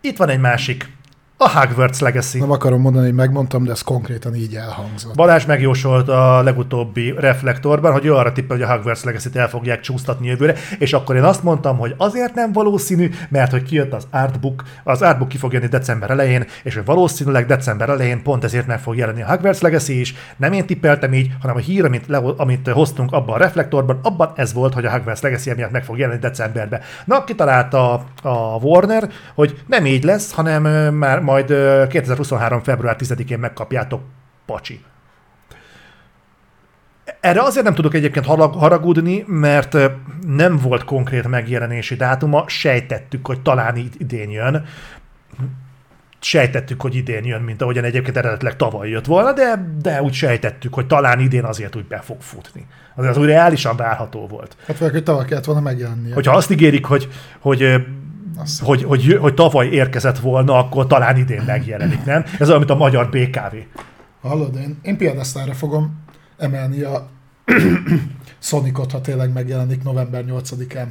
itt 0.00 0.16
van 0.16 0.28
egy 0.28 0.40
másik 0.40 0.96
A 1.40 1.58
Hogwarts 1.58 1.98
Legacy. 1.98 2.38
Nem 2.38 2.50
akarom 2.50 2.80
mondani, 2.80 3.04
hogy 3.04 3.14
megmondtam, 3.14 3.64
de 3.64 3.70
ez 3.70 3.82
konkrétan 3.82 4.34
így 4.34 4.54
elhangzott. 4.54 5.14
Balázs 5.14 5.44
megjósolt 5.44 6.08
a 6.08 6.42
legutóbbi 6.42 7.14
reflektorban, 7.18 7.92
hogy 7.92 8.04
ő 8.04 8.14
arra 8.14 8.32
tippel, 8.32 8.56
hogy 8.56 8.66
a 8.66 8.72
Hogwarts 8.72 9.02
Legacy-t 9.02 9.36
el 9.36 9.48
fogják 9.48 9.80
csúsztatni 9.80 10.26
jövőre, 10.26 10.54
és 10.78 10.92
akkor 10.92 11.16
én 11.16 11.22
azt 11.22 11.42
mondtam, 11.42 11.78
hogy 11.78 11.94
azért 11.96 12.34
nem 12.34 12.52
valószínű, 12.52 13.10
mert 13.28 13.50
hogy 13.50 13.62
kijött 13.62 13.92
az 13.92 14.06
artbook, 14.10 14.62
az 14.84 15.02
artbook 15.02 15.28
ki 15.28 15.36
fog 15.36 15.52
jönni 15.52 15.66
december 15.66 16.10
elején, 16.10 16.46
és 16.62 16.74
hogy 16.74 16.84
valószínűleg 16.84 17.46
december 17.46 17.88
elején 17.88 18.22
pont 18.22 18.44
ezért 18.44 18.66
meg 18.66 18.80
fog 18.80 18.96
jelenni 18.96 19.22
a 19.22 19.26
Hogwarts 19.26 19.60
Legacy 19.60 20.00
is. 20.00 20.14
Nem 20.36 20.52
én 20.52 20.66
tippeltem 20.66 21.12
így, 21.12 21.30
hanem 21.40 21.56
a 21.56 21.60
hír, 21.60 21.84
amit, 21.84 22.06
le, 22.06 22.16
amit 22.36 22.68
hoztunk 22.68 23.12
abban 23.12 23.34
a 23.34 23.38
reflektorban, 23.38 24.00
abban 24.02 24.32
ez 24.34 24.52
volt, 24.52 24.74
hogy 24.74 24.84
a 24.84 24.90
Hogwarts 24.90 25.20
Legacy 25.20 25.52
miatt 25.56 25.70
meg 25.70 25.84
fog 25.84 25.98
jelenni 25.98 26.20
decemberben. 26.20 26.80
Na, 27.04 27.24
kitalálta 27.24 27.92
a, 28.22 28.58
Warner, 28.60 29.08
hogy 29.34 29.62
nem 29.66 29.86
így 29.86 30.04
lesz, 30.04 30.32
hanem 30.32 30.62
már 30.94 31.26
majd 31.28 31.50
ö, 31.50 31.86
2023. 31.86 32.62
február 32.62 32.96
10-én 32.98 33.38
megkapjátok 33.38 34.02
pacsi. 34.46 34.84
Erre 37.20 37.42
azért 37.42 37.64
nem 37.64 37.74
tudok 37.74 37.94
egyébként 37.94 38.26
harag- 38.26 38.54
haragudni, 38.54 39.24
mert 39.26 39.76
nem 40.26 40.56
volt 40.56 40.84
konkrét 40.84 41.28
megjelenési 41.28 41.94
dátuma, 41.94 42.44
sejtettük, 42.46 43.26
hogy 43.26 43.40
talán 43.40 43.76
id- 43.76 44.00
idén 44.00 44.30
jön. 44.30 44.64
Sejtettük, 46.20 46.80
hogy 46.80 46.94
idén 46.94 47.24
jön, 47.24 47.42
mint 47.42 47.62
ahogyan 47.62 47.84
egyébként 47.84 48.16
eredetileg 48.16 48.56
tavaly 48.56 48.88
jött 48.88 49.06
volna, 49.06 49.32
de, 49.32 49.74
de 49.82 50.02
úgy 50.02 50.12
sejtettük, 50.12 50.74
hogy 50.74 50.86
talán 50.86 51.20
idén 51.20 51.44
azért 51.44 51.76
úgy 51.76 51.86
be 51.86 51.98
fog 51.98 52.20
futni. 52.20 52.66
Azért 52.94 53.16
az 53.16 53.22
úgy 53.22 53.28
reálisan 53.28 53.76
várható 53.76 54.26
volt. 54.26 54.56
Hát 54.66 54.78
vagy, 54.78 54.90
hogy 54.90 55.02
tavaly 55.02 55.24
kellett 55.24 55.44
volna 55.44 55.60
megjelennie. 55.60 56.14
Hogyha 56.14 56.36
azt 56.36 56.50
ígérik, 56.50 56.84
hogy, 56.84 57.08
hogy 57.38 57.86
Azt- 58.38 58.62
hogy, 58.62 58.82
hogy, 58.82 59.16
hogy 59.20 59.34
tavaly 59.34 59.66
érkezett 59.66 60.18
volna, 60.18 60.54
akkor 60.54 60.86
talán 60.86 61.16
idén 61.16 61.42
megjelenik, 61.46 62.04
nem? 62.04 62.24
Ez 62.38 62.48
olyan, 62.48 62.58
mint 62.58 62.70
a 62.70 62.76
magyar 62.76 63.08
BKV. 63.08 63.56
Hallod, 64.20 64.56
én, 64.56 64.78
én 64.82 64.96
piedesztára 64.96 65.54
fogom 65.54 66.04
emelni 66.38 66.80
a 66.80 67.08
Sonicot, 68.38 68.92
ha 68.92 69.00
tényleg 69.00 69.32
megjelenik 69.32 69.82
november 69.82 70.24
8-án. 70.26 70.86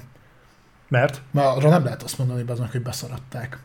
Mert? 0.89 1.22
Mert 1.32 1.48
arra 1.48 1.70
nem 1.70 1.84
lehet 1.84 2.04
azt 2.04 2.18
mondani, 2.18 2.44
aznak, 2.48 2.72
hogy 2.72 2.82
beszaradták. 2.82 3.60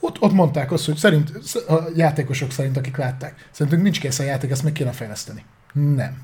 Ott, 0.00 0.20
ott 0.20 0.32
mondták 0.32 0.72
azt, 0.72 0.86
hogy 0.86 0.96
szerint, 0.96 1.32
a 1.68 1.74
játékosok 1.96 2.50
szerint, 2.50 2.76
akik 2.76 2.96
látták, 2.96 3.48
szerintünk 3.50 3.82
nincs 3.82 4.00
kész 4.00 4.18
a 4.18 4.22
játék, 4.22 4.50
ezt 4.50 4.62
még 4.62 4.72
kéne 4.72 4.90
fejleszteni. 4.90 5.44
Nem. 5.72 6.16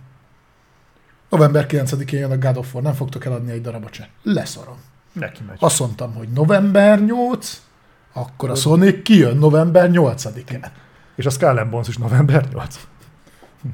November 1.28 1.66
9-én 1.68 2.20
jön 2.20 2.30
a 2.30 2.38
God 2.38 2.56
of 2.56 2.74
War, 2.74 2.82
nem 2.82 2.94
fogtok 2.94 3.24
eladni 3.24 3.52
egy 3.52 3.60
darabot 3.60 3.92
se. 3.92 4.08
Leszarom. 4.22 4.76
Neki 5.18 5.42
megy. 5.46 5.56
Azt 5.60 5.78
mondtam, 5.78 6.14
hogy 6.14 6.28
november 6.28 7.04
8, 7.04 7.62
akkor 8.12 8.50
a 8.50 8.54
Sonic 8.54 9.02
kijön 9.02 9.36
november 9.36 9.90
8-án. 9.92 10.66
És 11.16 11.26
a 11.26 11.30
Skull 11.30 11.64
Bones 11.64 11.88
is 11.88 11.96
november 11.96 12.48
8. 12.52 12.80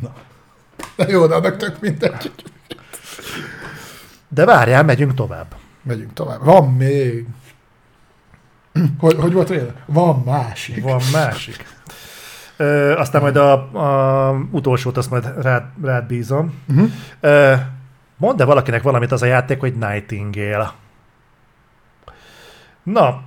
Na. 0.01 0.13
De 0.97 1.09
jó, 1.09 1.27
de 1.27 1.35
annak 1.35 1.57
tök 1.57 1.81
mindegy. 1.81 2.33
De 4.29 4.45
várjál, 4.45 4.83
megyünk 4.83 5.15
tovább. 5.15 5.55
Megyünk 5.83 6.13
tovább. 6.13 6.45
Van 6.45 6.73
még. 6.73 7.27
Hogy, 8.99 9.17
hogy 9.19 9.33
volt 9.33 9.49
véle? 9.49 9.75
Van 9.87 10.23
másik. 10.25 10.83
Van 10.83 11.01
másik. 11.13 11.67
Ö, 12.57 12.97
aztán 12.99 13.23
majd 13.23 13.37
a, 13.37 13.53
a 13.53 14.47
utolsót 14.51 14.97
azt 14.97 15.11
majd 15.11 15.43
rád, 15.43 15.65
rád 15.83 16.07
bízom. 16.07 16.55
Uh-huh. 16.69 16.91
Ö, 17.21 17.55
mondd 18.17 18.41
-e 18.41 18.45
valakinek 18.45 18.83
valamit 18.83 19.13
az 19.13 19.23
a 19.23 19.27
játék, 19.27 19.61
hogy 19.61 19.75
Nightingale. 19.75 20.73
Na, 22.85 23.23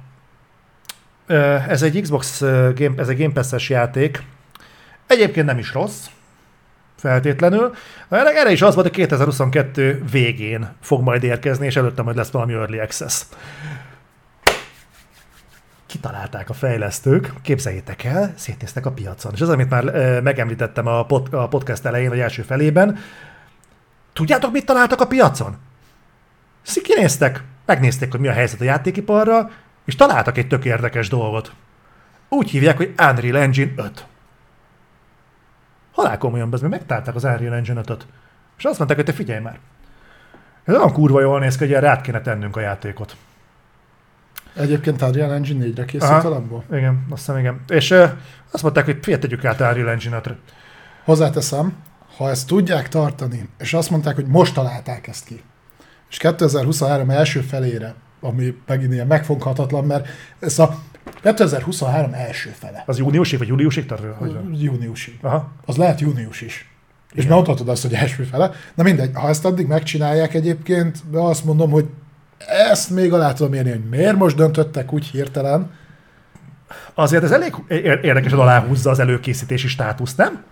ez 1.67 1.81
egy 1.81 2.01
Xbox 2.01 2.39
Game, 2.75 2.93
ez 2.97 3.07
egy 3.07 3.17
Game 3.17 3.33
Pass-es 3.33 3.69
játék. 3.69 4.23
Egyébként 5.07 5.45
nem 5.45 5.57
is 5.57 5.73
rossz, 5.73 6.05
feltétlenül. 6.95 7.75
Erre, 8.09 8.51
is 8.51 8.61
az 8.61 8.73
volt, 8.73 8.87
hogy 8.87 8.95
2022 8.95 10.03
végén 10.11 10.69
fog 10.81 11.01
majd 11.01 11.23
érkezni, 11.23 11.65
és 11.65 11.75
előtte 11.75 12.01
majd 12.01 12.15
lesz 12.15 12.31
valami 12.31 12.53
Early 12.53 12.79
Access. 12.79 13.21
Kitalálták 15.85 16.49
a 16.49 16.53
fejlesztők, 16.53 17.33
képzeljétek 17.41 18.03
el, 18.03 18.33
szétnéztek 18.35 18.85
a 18.85 18.91
piacon. 18.91 19.31
És 19.33 19.41
az, 19.41 19.49
amit 19.49 19.69
már 19.69 19.83
megemlítettem 20.21 20.87
a, 20.87 21.05
pod, 21.05 21.33
a 21.33 21.47
podcast 21.47 21.85
elején, 21.85 22.09
vagy 22.09 22.19
első 22.19 22.41
felében, 22.41 22.97
tudjátok, 24.13 24.51
mit 24.51 24.65
találtak 24.65 25.01
a 25.01 25.07
piacon? 25.07 25.57
Szi- 26.61 26.81
Kinéztek, 26.81 27.43
megnézték, 27.67 28.11
hogy 28.11 28.19
mi 28.19 28.27
a 28.27 28.31
helyzet 28.31 28.61
a 28.61 28.63
játékiparral, 28.63 29.51
és 29.85 29.95
találtak 29.95 30.37
egy 30.37 30.47
tök 30.47 30.65
érdekes 30.65 31.09
dolgot. 31.09 31.51
Úgy 32.29 32.49
hívják, 32.49 32.77
hogy 32.77 32.93
Unreal 32.99 33.37
Engine 33.37 33.71
5. 33.75 34.05
Halál 35.91 36.17
komolyan, 36.17 36.49
bezd, 36.49 36.69
megtálták 36.69 37.15
az 37.15 37.23
Unreal 37.23 37.55
Engine 37.55 37.81
5-öt. 37.81 38.05
És 38.57 38.63
azt 38.63 38.77
mondták, 38.77 38.97
hogy 38.97 39.07
te 39.07 39.13
figyelj 39.13 39.39
már. 39.39 39.59
Ez 40.63 40.75
olyan 40.75 40.93
kurva 40.93 41.21
jól 41.21 41.39
néz 41.39 41.57
ki, 41.57 41.65
hogy 41.65 41.73
rád 41.73 42.01
kéne 42.01 42.21
tennünk 42.21 42.55
a 42.55 42.59
játékot. 42.59 43.15
Egyébként 44.53 45.01
Unreal 45.01 45.33
Engine 45.33 45.65
4-re 45.65 45.85
készült 45.85 46.11
Aha. 46.11 46.27
alapból. 46.27 46.63
Igen, 46.71 47.05
azt 47.09 47.25
hiszem, 47.25 47.37
igen. 47.37 47.61
És 47.67 47.91
uh, 47.91 48.09
azt 48.51 48.63
mondták, 48.63 48.85
hogy 48.85 48.97
figyelj, 49.01 49.21
tegyük 49.21 49.45
át 49.45 49.59
Unreal 49.59 49.89
Engine 49.89 50.19
5-re. 50.23 50.37
Hozzáteszem, 51.03 51.73
ha 52.17 52.29
ezt 52.29 52.47
tudják 52.47 52.89
tartani, 52.89 53.49
és 53.57 53.73
azt 53.73 53.89
mondták, 53.89 54.15
hogy 54.15 54.27
most 54.27 54.53
találták 54.53 55.07
ezt 55.07 55.25
ki, 55.25 55.43
és 56.09 56.17
2023 56.17 57.09
első 57.09 57.39
felére, 57.39 57.93
ami 58.21 58.53
megint 58.67 58.93
ilyen 58.93 59.07
megfoghatatlan, 59.07 59.85
mert 59.85 60.07
ez 60.39 60.59
a 60.59 60.79
2023 61.21 62.13
első 62.13 62.49
fele, 62.59 62.83
Az 62.85 62.97
júniusig, 62.97 63.37
vagy 63.39 63.47
júliusig 63.47 63.85
tart? 63.85 64.03
Hogy 64.17 64.33
van? 64.33 64.55
júniusig. 64.59 65.17
Aha. 65.21 65.51
Az 65.65 65.77
lehet 65.77 65.99
június 65.99 66.41
is. 66.41 66.71
És 67.13 67.27
mondhatod 67.27 67.69
azt, 67.69 67.81
hogy 67.81 67.93
első 67.93 68.23
fele. 68.23 68.51
Na 68.75 68.83
mindegy, 68.83 69.09
ha 69.13 69.29
ezt 69.29 69.45
addig 69.45 69.67
megcsinálják 69.67 70.33
egyébként, 70.33 70.97
de 71.11 71.17
azt 71.19 71.45
mondom, 71.45 71.69
hogy 71.69 71.85
ezt 72.69 72.89
még 72.89 73.13
alá 73.13 73.33
tudom 73.33 73.53
érni, 73.53 73.69
hogy 73.69 73.89
miért 73.89 74.15
most 74.17 74.35
döntöttek 74.35 74.93
úgy 74.93 75.05
hirtelen. 75.05 75.71
Azért 76.93 77.23
ez 77.23 77.31
elég 77.31 77.53
ér- 77.67 78.03
érdekes, 78.03 78.31
hogy 78.31 78.39
aláhúzza 78.39 78.89
az 78.89 78.99
előkészítési 78.99 79.67
státuszt, 79.67 80.17
nem? 80.17 80.43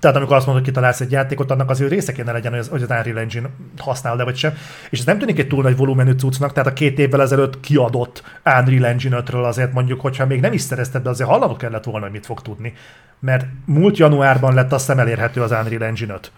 Tehát 0.00 0.16
amikor 0.16 0.36
azt 0.36 0.46
mondod, 0.46 0.64
hogy 0.64 0.72
kitalálsz 0.72 1.00
egy 1.00 1.10
játékot, 1.10 1.50
annak 1.50 1.70
azért 1.70 1.90
része 1.90 2.12
kéne 2.12 2.32
legyen, 2.32 2.50
hogy 2.50 2.60
az, 2.60 2.68
hogy 2.68 2.82
az 2.82 2.90
Unreal 2.90 3.18
Engine 3.18 3.48
használ, 3.78 4.16
de 4.16 4.24
vagy 4.24 4.36
sem. 4.36 4.52
És 4.90 4.98
ez 4.98 5.04
nem 5.04 5.18
tűnik 5.18 5.38
egy 5.38 5.46
túl 5.46 5.62
nagy 5.62 5.76
volumenű 5.76 6.12
cuccnak, 6.12 6.52
tehát 6.52 6.68
a 6.68 6.72
két 6.72 6.98
évvel 6.98 7.22
ezelőtt 7.22 7.60
kiadott 7.60 8.22
Unreal 8.44 8.86
Engine 8.86 9.22
5-ről 9.26 9.44
azért 9.44 9.72
mondjuk, 9.72 10.00
hogyha 10.00 10.26
még 10.26 10.40
nem 10.40 10.52
is 10.52 10.60
szerezted, 10.60 11.02
de 11.02 11.08
azért 11.08 11.28
hallanod 11.28 11.56
kellett 11.56 11.84
volna, 11.84 12.04
hogy 12.04 12.14
mit 12.14 12.26
fog 12.26 12.42
tudni. 12.42 12.72
Mert 13.18 13.46
múlt 13.64 13.96
januárban 13.96 14.54
lett 14.54 14.72
azt 14.72 14.86
hiszem 14.86 15.00
elérhető 15.00 15.42
az 15.42 15.50
Unreal 15.50 15.84
Engine 15.84 16.14
5. 16.14 16.32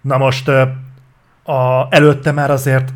Na 0.00 0.18
most 0.18 0.48
a, 0.48 1.86
előtte 1.90 2.32
már 2.32 2.50
azért 2.50 2.92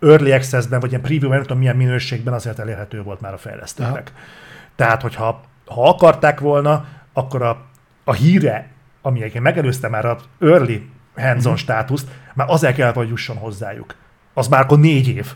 Early 0.00 0.32
Access-ben, 0.32 0.80
vagy 0.80 0.90
ilyen 0.90 1.02
preview 1.02 1.30
nem 1.30 1.42
tudom 1.42 1.58
milyen 1.58 1.76
minőségben 1.76 2.34
azért 2.34 2.58
elérhető 2.58 3.02
volt 3.02 3.20
már 3.20 3.32
a 3.32 3.38
fejlesztőknek. 3.38 4.12
Tehát, 4.76 5.02
hogyha 5.02 5.40
ha 5.66 5.88
akarták 5.88 6.40
volna, 6.40 6.84
akkor 7.12 7.42
a, 7.42 7.58
a 8.04 8.12
híre, 8.12 8.74
ami 9.06 9.18
egyébként 9.20 9.44
megelőzte 9.44 9.88
már 9.88 10.04
az 10.04 10.22
early 10.40 10.86
hands-on 11.16 11.52
Mhm. 11.52 11.60
státuszt, 11.60 12.08
már 12.34 12.50
az 12.50 12.64
el 12.64 12.72
kell, 12.74 12.92
hogy 12.92 13.08
jusson 13.08 13.36
hozzájuk. 13.36 13.94
Az 14.34 14.48
már 14.48 14.60
akkor 14.60 14.78
négy 14.78 15.08
év. 15.08 15.32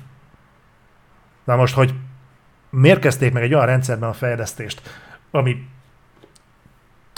Na 1.44 1.56
most, 1.56 1.74
hogy 1.74 1.94
miért 2.70 3.00
kezdték 3.00 3.32
meg 3.32 3.42
egy 3.42 3.54
olyan 3.54 3.66
rendszerben 3.66 4.08
a 4.08 4.12
fejlesztést, 4.12 4.82
ami 5.30 5.68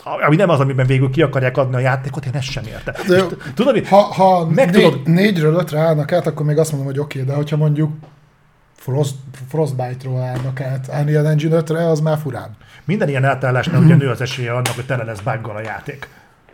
ami 0.05 0.37
nem 0.37 0.49
az, 0.49 0.61
amiben 0.61 0.87
végül 0.87 1.11
ki 1.11 1.23
akarják 1.23 1.57
adni 1.57 1.75
a 1.75 1.79
játékot, 1.79 2.27
én 2.27 2.35
ezt 2.35 2.51
sem 2.51 2.65
értem. 2.67 2.95
De- 3.07 3.17
És 3.17 3.23
t- 3.23 3.53
Tudod, 3.55 3.75
mi? 3.75 3.85
Ha, 3.85 3.97
ha 4.01 4.47
Meg 4.47 4.71
négy, 4.71 4.83
tudod- 4.83 5.07
négyről 5.07 5.55
ötre 5.55 5.79
állnak 5.79 6.13
át, 6.13 6.27
akkor 6.27 6.47
még 6.47 6.59
azt 6.59 6.71
mondom, 6.73 6.89
hogy 6.91 6.99
oké, 6.99 7.19
okay, 7.21 7.31
de 7.31 7.37
hogyha 7.37 7.57
mondjuk 7.57 7.93
Frost, 8.77 9.15
Frostbite-ról 9.49 10.21
állnak 10.21 10.61
át 10.61 10.89
Unreal 11.01 11.27
Engine 11.29 11.61
5-re, 11.61 11.89
az 11.89 12.01
már 12.01 12.19
furán. 12.19 12.57
Minden 12.85 13.09
ilyen 13.09 13.25
átállásnál 13.25 13.83
ugye 13.83 13.95
nő 13.97 14.09
az 14.09 14.21
esélye 14.21 14.51
annak, 14.53 14.75
hogy 14.75 14.87
tele 14.87 15.05
lesz 15.05 15.21
buggal 15.21 15.57
a 15.57 15.61
játék. 15.61 16.09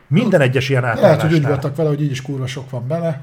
Minden 0.08 0.40
egyes 0.40 0.68
ilyen 0.68 0.82
Lehet, 0.82 1.00
hogy 1.00 1.08
úgy 1.08 1.14
átállásnál. 1.20 1.50
voltak 1.50 1.76
vele, 1.76 1.88
hogy 1.88 2.02
így 2.02 2.10
is 2.10 2.22
kurva 2.22 2.46
sok 2.46 2.70
van 2.70 2.86
bele. 2.86 3.20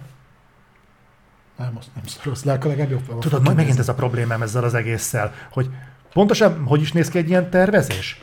Nem, 1.57 1.71
most 1.73 1.87
nem 1.95 2.03
rossz, 2.23 2.43
de 2.43 2.51
akkor 2.51 2.65
legalább 2.65 2.91
jobb. 2.91 3.19
Tudod, 3.19 3.43
majd 3.43 3.55
megint 3.55 3.79
ez 3.79 3.89
a 3.89 3.93
problémám 3.93 4.41
ezzel 4.41 4.63
az 4.63 4.73
egésszel, 4.73 5.33
hogy 5.51 5.69
pontosan 6.13 6.63
hogy 6.63 6.81
is 6.81 6.91
néz 6.91 7.09
ki 7.09 7.17
egy 7.17 7.29
ilyen 7.29 7.49
tervezés? 7.49 8.21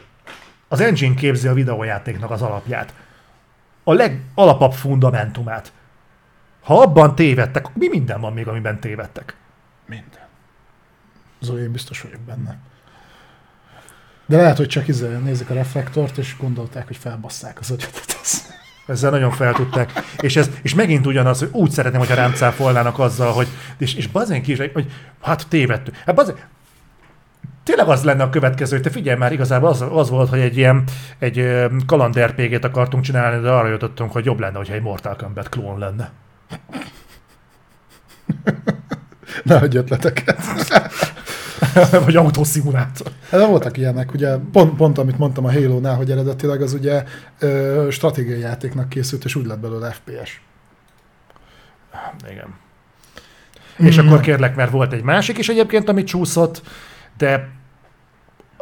Az 0.68 0.80
engine 0.80 1.14
képzi 1.14 1.48
a 1.48 1.54
videójátéknak 1.54 2.30
az 2.30 2.42
alapját. 2.42 2.94
A 3.84 3.92
legalapabb 3.92 4.72
fundamentumát. 4.72 5.72
Ha 6.62 6.80
abban 6.80 7.14
tévedtek, 7.14 7.64
akkor 7.64 7.76
mi 7.76 7.88
minden 7.88 8.20
van 8.20 8.32
még, 8.32 8.48
amiben 8.48 8.80
tévedtek? 8.80 9.36
Minden. 9.86 10.26
Zoli, 11.40 11.62
én 11.62 11.72
biztos 11.72 12.02
vagyok 12.02 12.20
benne. 12.20 12.58
De 14.32 14.38
lehet, 14.38 14.56
hogy 14.56 14.68
csak 14.68 14.88
izé 14.88 15.06
nézik 15.24 15.50
a 15.50 15.54
reflektort, 15.54 16.18
és 16.18 16.36
gondolták, 16.38 16.86
hogy 16.86 16.96
felbasszák 16.96 17.58
az 17.60 17.70
agyatot. 17.70 18.16
Ezzel 18.86 19.10
nagyon 19.10 19.30
fel 19.30 19.52
tudták. 19.52 19.90
És, 20.20 20.36
ez, 20.36 20.50
és 20.62 20.74
megint 20.74 21.06
ugyanaz, 21.06 21.38
hogy 21.38 21.48
úgy 21.52 21.70
szeretném, 21.70 22.00
hogyha 22.00 22.14
rám 22.14 22.32
cáfolnának 22.32 22.98
azzal, 22.98 23.32
hogy 23.32 23.48
és, 23.78 23.94
és 23.94 24.06
bazen 24.06 24.42
ki 24.42 24.52
is, 24.52 24.58
hogy 24.58 24.92
hát 25.22 25.46
tévedtünk. 25.48 25.96
Hát 25.96 26.14
bazen, 26.14 26.34
tényleg 27.64 27.88
az 27.88 28.04
lenne 28.04 28.22
a 28.22 28.30
következő, 28.30 28.74
hogy 28.74 28.84
te 28.84 28.90
figyelj 28.90 29.18
már, 29.18 29.32
igazából 29.32 29.68
az, 29.68 29.84
az 29.90 30.10
volt, 30.10 30.28
hogy 30.28 30.40
egy 30.40 30.56
ilyen 30.56 30.84
egy 31.18 31.66
kaland 31.86 32.18
RPG-t 32.18 32.64
akartunk 32.64 33.04
csinálni, 33.04 33.42
de 33.42 33.50
arra 33.50 33.68
jutottunk, 33.68 34.12
hogy 34.12 34.24
jobb 34.24 34.40
lenne, 34.40 34.56
hogyha 34.56 34.74
egy 34.74 34.82
Mortal 34.82 35.16
Kombat 35.16 35.48
klón 35.48 35.78
lenne. 35.78 36.10
Ne 39.42 39.58
hagyj 39.58 39.76
ötleteket. 39.76 40.38
Vagy 42.04 42.16
autószimulátor. 42.16 43.12
Hát 43.30 43.40
de 43.40 43.46
voltak 43.46 43.76
ilyenek, 43.76 44.12
ugye 44.12 44.36
pont, 44.52 44.76
pont 44.76 44.98
amit 44.98 45.18
mondtam 45.18 45.44
a 45.44 45.52
Halo-nál, 45.52 45.96
hogy 45.96 46.10
eredetileg 46.10 46.62
az 46.62 46.72
ugye 46.72 47.04
ö, 47.38 47.86
stratégiai 47.90 48.40
játéknak 48.40 48.88
készült, 48.88 49.24
és 49.24 49.34
úgy 49.34 49.46
lett 49.46 49.58
belőle 49.58 49.90
FPS. 49.90 50.40
Igen. 52.30 52.54
És 53.76 53.98
akkor 53.98 54.20
kérlek, 54.20 54.56
mert 54.56 54.70
volt 54.70 54.92
egy 54.92 55.02
másik 55.02 55.38
is 55.38 55.48
egyébként, 55.48 55.88
ami 55.88 56.04
csúszott, 56.04 56.62
de 57.16 57.48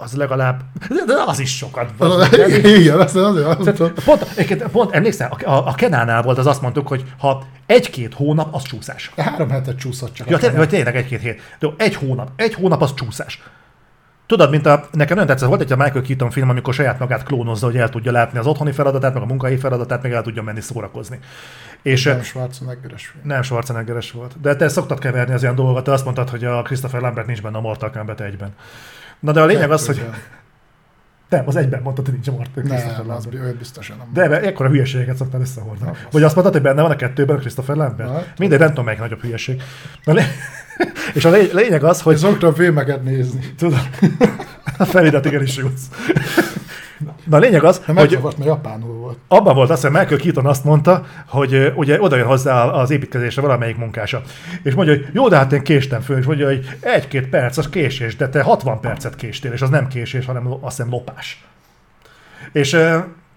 az 0.02 0.14
legalább, 0.14 0.60
de 0.88 1.14
az 1.26 1.38
is 1.38 1.56
sokat. 1.56 1.90
volt. 1.96 2.36
Igen, 2.78 3.00
azt 3.00 3.16
azért 3.16 3.58
mondtam. 3.58 3.92
Pont, 4.04 4.62
pont 4.72 4.92
emlékszel, 4.94 5.30
a, 5.44 5.50
a, 5.50 5.74
Kenánál 5.74 6.22
volt, 6.22 6.38
az 6.38 6.46
azt 6.46 6.62
mondtuk, 6.62 6.88
hogy 6.88 7.04
ha 7.18 7.42
egy-két 7.66 8.14
hónap, 8.14 8.54
az 8.54 8.62
csúszás. 8.62 9.12
De 9.14 9.22
három 9.22 9.50
hetet 9.50 9.78
csúszott 9.78 10.14
csak. 10.14 10.30
Ja, 10.30 10.38
tényleg, 10.38 10.66
tényleg 10.68 10.96
egy-két 10.96 11.20
hét. 11.20 11.40
De 11.58 11.68
egy 11.76 11.94
hónap, 11.94 12.30
egy 12.36 12.54
hónap 12.54 12.82
az 12.82 12.94
csúszás. 12.94 13.42
Tudod, 14.26 14.50
mint 14.50 14.66
a, 14.66 14.88
nekem 14.92 15.14
nagyon 15.16 15.30
tetszett, 15.30 15.48
volt 15.48 15.60
egy 15.60 15.72
a 15.72 15.76
Michael 15.76 16.02
Keaton 16.02 16.30
film, 16.30 16.48
amikor 16.48 16.74
saját 16.74 16.98
magát 16.98 17.22
klónozza, 17.22 17.66
hogy 17.66 17.76
el 17.76 17.88
tudja 17.88 18.12
látni 18.12 18.38
az 18.38 18.46
otthoni 18.46 18.72
feladatát, 18.72 19.14
meg 19.14 19.22
a 19.22 19.26
munkai 19.26 19.56
feladatát, 19.56 20.02
meg 20.02 20.12
el 20.12 20.22
tudja 20.22 20.42
menni 20.42 20.60
szórakozni. 20.60 21.18
És 21.82 22.04
Nem 22.04 22.22
Schwarzeneggeres 22.22 23.06
film. 23.06 23.24
nem 23.26 23.42
Schwarzeneggeres 23.42 24.10
volt. 24.10 24.40
De 24.40 24.56
te 24.56 24.68
szoktad 24.68 24.98
keverni 24.98 25.34
az 25.34 25.42
ilyen 25.42 25.54
dolgokat, 25.54 25.84
te 25.84 25.92
azt 25.92 26.04
mondtad, 26.04 26.28
hogy 26.30 26.44
a 26.44 26.62
Christopher 26.62 27.00
Lambert 27.00 27.26
nincs 27.26 27.42
benne 27.42 27.56
a 27.56 27.60
Mortal 27.60 27.90
Kombat 27.90 28.20
egyben. 28.20 28.54
Na 29.20 29.32
de 29.32 29.40
a 29.40 29.46
lényeg 29.46 29.70
az, 29.70 29.86
hogy 29.86 30.04
nem, 31.28 31.42
az 31.46 31.56
egyben 31.56 31.82
mondtad, 31.82 32.04
hogy 32.04 32.14
nincs 32.14 32.28
a 32.28 32.32
Mortal 32.32 32.62
Christopher 32.62 33.06
Nem, 33.06 33.16
az 33.16 33.28
biztosan 33.58 33.96
nem. 33.96 34.06
De 34.12 34.22
ebben 34.22 34.42
ekkora 34.42 34.68
hülyeségeket 34.68 35.16
szoktál 35.16 35.40
összehordani. 35.40 35.90
Na, 35.90 35.96
Vagy 36.10 36.22
azt 36.22 36.34
mondtad, 36.34 36.54
hogy 36.54 36.64
benne 36.64 36.82
van 36.82 36.90
a 36.90 36.96
kettőben 36.96 37.36
a 37.36 37.38
Christopher 37.38 37.76
Lambert? 37.76 38.10
Hát. 38.10 38.38
Mindegy, 38.38 38.58
nem 38.58 38.68
tudom, 38.68 38.84
melyik 38.84 39.00
nagyobb 39.00 39.20
hülyeség. 39.20 39.62
Na, 40.04 40.12
lé... 40.12 40.22
és 41.14 41.24
a 41.24 41.30
lé- 41.30 41.52
lényeg 41.52 41.84
az, 41.84 42.00
Hogy 42.00 42.16
szoktam 42.16 42.54
filmeket 42.54 43.04
nézni. 43.04 43.40
Tudod, 43.56 43.88
a 44.78 44.84
felirat 44.84 45.24
igenis 45.24 45.56
jutsz. 45.56 45.82
Na 47.24 47.36
a 47.36 47.40
lényeg 47.40 47.64
az, 47.64 47.82
hogy 47.84 47.94
megzavart, 47.94 48.36
mert 48.36 48.48
japánul 48.48 48.94
volt. 48.94 49.18
abban 49.28 49.54
volt 49.54 49.70
azt, 49.70 49.82
hogy 49.82 49.90
Michael 49.90 50.20
Keaton 50.20 50.46
azt 50.46 50.64
mondta, 50.64 51.04
hogy 51.26 51.72
ugye 51.74 52.00
oda 52.00 52.16
jön 52.16 52.26
hozzá 52.26 52.64
az 52.64 52.90
építkezésre 52.90 53.42
valamelyik 53.42 53.76
munkása. 53.76 54.22
És 54.62 54.74
mondja, 54.74 54.94
hogy 54.94 55.06
jó, 55.12 55.28
de 55.28 55.36
hát 55.36 55.52
én 55.52 55.62
késtem 55.62 56.00
föl, 56.00 56.18
és 56.18 56.26
mondja, 56.26 56.46
hogy 56.46 56.76
egy-két 56.80 57.28
perc 57.28 57.56
az 57.56 57.68
késés, 57.68 58.16
de 58.16 58.28
te 58.28 58.42
60 58.42 58.80
percet 58.80 59.16
késtél, 59.16 59.52
és 59.52 59.62
az 59.62 59.70
nem 59.70 59.88
késés, 59.88 60.26
hanem 60.26 60.52
azt 60.60 60.76
hiszem 60.76 60.90
lopás. 60.90 61.44
És 62.52 62.70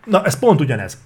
na, 0.06 0.24
ez 0.24 0.40
pont 0.40 0.60
ugyanez. 0.60 0.98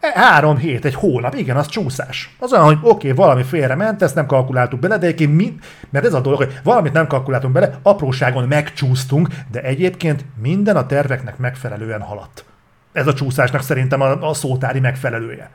Három 0.00 0.56
hét, 0.56 0.84
egy 0.84 0.94
hónap, 0.94 1.34
igen, 1.34 1.56
az 1.56 1.66
csúszás. 1.66 2.36
Az 2.38 2.52
olyan, 2.52 2.64
hogy 2.64 2.78
oké, 2.82 2.88
okay, 2.88 3.12
valami 3.12 3.42
félre 3.42 3.74
ment, 3.74 4.02
ezt 4.02 4.14
nem 4.14 4.26
kalkuláltuk 4.26 4.80
bele, 4.80 4.98
de 4.98 5.06
egyébként 5.06 5.36
mi, 5.36 5.58
mert 5.90 6.04
ez 6.04 6.14
a 6.14 6.20
dolog, 6.20 6.38
hogy 6.38 6.60
valamit 6.62 6.92
nem 6.92 7.06
kalkuláltunk 7.06 7.52
bele, 7.52 7.78
apróságon 7.82 8.48
megcsúsztunk, 8.48 9.28
de 9.50 9.62
egyébként 9.62 10.24
minden 10.40 10.76
a 10.76 10.86
terveknek 10.86 11.38
megfelelően 11.38 12.00
haladt. 12.00 12.44
Ez 12.92 13.06
a 13.06 13.14
csúszásnak 13.14 13.62
szerintem 13.62 14.00
a, 14.00 14.28
a 14.28 14.34
szótári 14.34 14.80
megfelelője. 14.80 15.50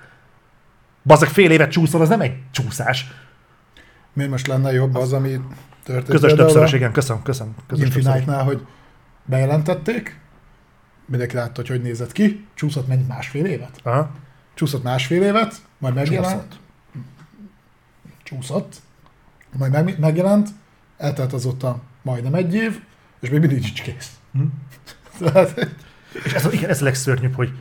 Bazzak 1.04 1.30
fél 1.30 1.52
évet 1.52 1.72
csúszol, 1.72 2.02
az 2.02 2.10
nem 2.10 2.22
egy 2.22 2.36
csúszás. 2.52 3.12
Miért 4.14 4.32
most 4.32 4.48
lenne 4.48 4.72
jobb 4.72 4.96
az, 4.96 5.14
ami 5.14 5.40
történt? 5.84 6.10
Közös 6.10 6.34
többszörös, 6.34 6.74
igen, 6.74 6.92
köszönöm, 6.92 7.22
köszönöm. 7.24 7.56
Közös. 7.68 7.86
Infinite-nál, 7.86 8.44
hogy 8.44 8.66
bejelentették, 9.26 10.20
mindenki 11.06 11.36
látta, 11.36 11.52
hogy 11.56 11.68
hogy 11.68 11.82
nézett 11.82 12.12
ki, 12.12 12.48
csúszott 12.54 12.88
mennyi 12.88 13.06
másfél 13.08 13.46
évet? 13.46 13.80
Aha. 13.84 14.10
Csúszott 14.54 14.84
másfél 14.84 15.24
évet, 15.24 15.56
majd 15.78 15.94
megjelent. 15.94 16.42
Csúszott. 16.42 16.60
Csúszott. 18.24 18.76
Majd 19.58 19.72
meg, 19.72 20.00
megjelent, 20.00 20.50
eltelt 20.98 21.34
azóta 21.34 21.82
majdnem 22.02 22.34
egy 22.34 22.54
év, 22.54 22.80
és 23.20 23.30
még 23.30 23.40
mindig 23.40 23.60
nincs 23.60 23.82
kész. 23.82 24.12
Hm. 24.34 24.42
Tehát, 25.20 25.68
És 26.26 26.34
ez, 26.34 26.54
igen, 26.54 26.70
ez 26.70 26.82
a 26.82 26.84
legszörnyűbb, 26.84 27.36
hogy 27.36 27.52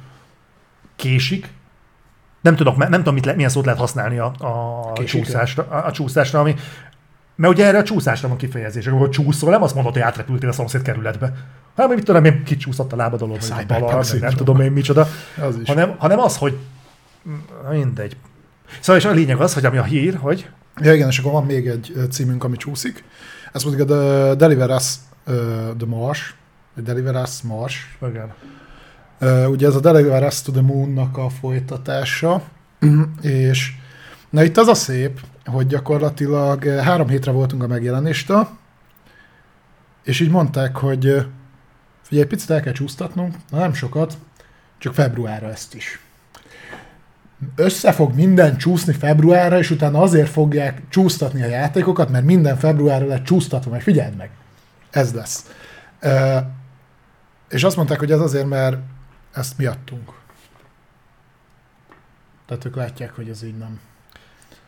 késik, 0.97 1.49
nem 2.41 2.57
tudok, 2.57 2.77
nem 2.77 2.91
tudom, 2.93 3.15
mit 3.15 3.25
le, 3.25 3.35
milyen 3.35 3.51
szót 3.51 3.65
lehet 3.65 3.81
használni 3.81 4.19
a, 4.19 4.33
a, 4.39 4.93
Késik? 4.93 5.25
csúszásra, 5.25 5.67
a, 5.71 5.87
a 5.87 5.93
csúszásra, 5.93 6.41
ami, 6.41 6.55
mert 7.35 7.53
ugye 7.53 7.67
erre 7.67 7.79
a 7.79 7.83
csúszásra 7.83 8.29
van 8.29 8.37
kifejezés, 8.37 8.87
amikor 8.87 9.09
csúszol, 9.09 9.51
nem 9.51 9.63
azt 9.63 9.75
mondod, 9.75 9.93
hogy 9.93 10.03
átrepültél 10.03 10.49
a 10.49 10.53
szomszéd 10.53 10.83
kerületbe, 10.83 11.27
hanem 11.75 11.87
hogy 11.87 11.97
mit 11.97 12.05
tudom 12.05 12.25
én, 12.25 12.45
kicsúszott 12.45 12.93
a 12.93 12.97
lábad 12.97 13.23
alól, 13.23 13.39
vagy 13.49 13.65
a 13.69 13.79
bal 13.79 14.05
nem 14.21 14.35
tudom 14.35 14.61
én 14.61 14.73
micsoda, 14.73 15.07
az 15.41 15.57
hanem, 15.65 15.95
hanem 15.99 16.19
az, 16.19 16.37
hogy 16.37 16.59
mindegy. 17.71 18.17
Szóval 18.81 19.01
és 19.01 19.05
a 19.05 19.11
lényeg 19.11 19.41
az, 19.41 19.55
hogy 19.55 19.65
ami 19.65 19.77
a 19.77 19.83
hír, 19.83 20.15
hogy 20.15 20.51
Ja 20.81 20.95
igen, 20.95 21.09
és 21.09 21.19
akkor 21.19 21.33
van 21.33 21.45
még 21.45 21.67
egy 21.67 21.93
címünk, 22.11 22.45
ami 22.45 22.57
csúszik. 22.57 23.05
Ez 23.53 23.65
pedig 23.65 23.81
a 23.81 23.85
The 23.85 24.35
Deliver 24.35 24.71
Us 24.71 24.95
uh, 25.27 25.35
The 25.77 25.87
Mars, 25.87 26.35
vagy 26.75 26.85
Deliver 26.85 27.15
Us 27.15 27.43
Mars. 27.43 27.99
igen, 28.09 28.35
Uh, 29.21 29.51
ugye 29.51 29.67
ez 29.67 29.75
a 29.75 29.81
Deliver 29.81 30.23
Us 30.23 30.43
to 30.43 30.53
the 30.53 30.61
Moon-nak 30.61 31.17
a 31.17 31.29
folytatása, 31.29 32.43
és 33.21 33.73
na 34.31 34.43
itt 34.43 34.57
az 34.57 34.69
a 34.69 34.75
szép, 34.75 35.21
hogy 35.45 35.67
gyakorlatilag 35.67 36.65
három 36.65 37.09
hétre 37.09 37.31
voltunk 37.31 37.63
a 37.63 37.67
megjelenéstől, 37.67 38.49
és 40.05 40.21
így 40.21 40.31
mondták, 40.31 40.77
hogy 40.77 41.27
figyelj, 42.03 42.27
picit 42.27 42.51
el 42.51 42.61
kell 42.61 42.73
csúsztatnunk, 42.73 43.35
na 43.51 43.59
nem 43.59 43.75
sokat, 43.75 44.19
csak 44.79 44.95
februárra 44.95 45.51
ezt 45.51 45.75
is. 45.75 46.01
Össze 47.57 47.93
fog 47.93 48.15
minden 48.15 48.57
csúszni 48.57 48.93
februárra, 48.93 49.59
és 49.59 49.71
utána 49.71 50.01
azért 50.01 50.29
fogják 50.29 50.83
csúsztatni 50.89 51.43
a 51.43 51.47
játékokat, 51.47 52.09
mert 52.09 52.25
minden 52.25 52.57
februárra 52.57 53.07
lett 53.07 53.25
csúsztatva, 53.25 53.71
meg 53.71 53.83
figyeld 53.83 54.17
meg. 54.17 54.31
Ez 54.91 55.15
lesz. 55.15 55.51
Uh, 56.03 56.39
és 57.49 57.65
azt 57.65 57.77
mondták, 57.77 57.99
hogy 57.99 58.13
ez 58.13 58.21
azért, 58.21 58.49
mert 58.49 58.77
ezt 59.33 59.59
miattunk. 59.59 60.13
Tehát 62.47 62.65
ők 62.65 62.77
látják, 62.77 63.15
hogy 63.15 63.29
ez 63.29 63.43
így 63.45 63.59
nem. 63.59 63.81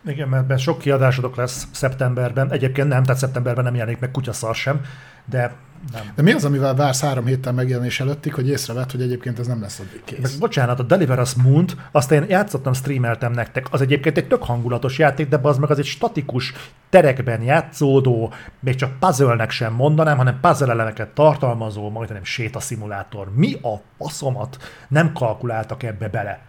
igen, 0.06 0.28
mert 0.28 0.58
sok 0.58 0.78
kiadásodok 0.78 1.36
lesz 1.36 1.66
szeptemberben, 1.70 2.52
egyébként 2.52 2.88
nem, 2.88 3.02
tehát 3.02 3.20
szeptemberben 3.20 3.64
nem 3.64 3.74
jelenik 3.74 4.00
meg 4.00 4.10
kutyaszar 4.10 4.54
sem, 4.54 4.80
de 5.24 5.54
nem. 5.92 6.12
De 6.14 6.22
mi 6.22 6.32
az, 6.32 6.44
amivel 6.44 6.74
vársz 6.74 7.00
három 7.00 7.26
héttel 7.26 7.52
megjelenés 7.52 8.00
előttig, 8.00 8.34
hogy 8.34 8.48
észrevett, 8.48 8.90
hogy 8.90 9.02
egyébként 9.02 9.38
ez 9.38 9.46
nem 9.46 9.60
lesz 9.60 9.78
addig 9.78 10.02
kész? 10.04 10.34
bocsánat, 10.34 10.80
a 10.80 10.82
Deliver 10.82 11.18
Us 11.18 11.34
Moon-t, 11.34 11.76
azt 11.92 12.10
én 12.10 12.24
játszottam, 12.28 12.72
streameltem 12.72 13.32
nektek. 13.32 13.66
Az 13.70 13.80
egyébként 13.80 14.16
egy 14.16 14.28
tök 14.28 14.42
hangulatos 14.42 14.98
játék, 14.98 15.28
de 15.28 15.38
az 15.42 15.58
meg 15.58 15.70
az 15.70 15.78
egy 15.78 15.84
statikus 15.84 16.52
terekben 16.90 17.42
játszódó, 17.42 18.32
még 18.60 18.74
csak 18.74 18.98
puzzle-nek 18.98 19.50
sem 19.50 19.72
mondanám, 19.72 20.16
hanem 20.16 20.40
puzzle 20.40 20.70
elemeket 20.70 21.08
tartalmazó, 21.08 21.90
majdnem 21.90 22.24
sétaszimulátor. 22.24 23.34
Mi 23.34 23.54
a 23.62 23.80
faszomat 23.98 24.56
nem 24.88 25.12
kalkuláltak 25.12 25.82
ebbe 25.82 26.08
bele? 26.08 26.40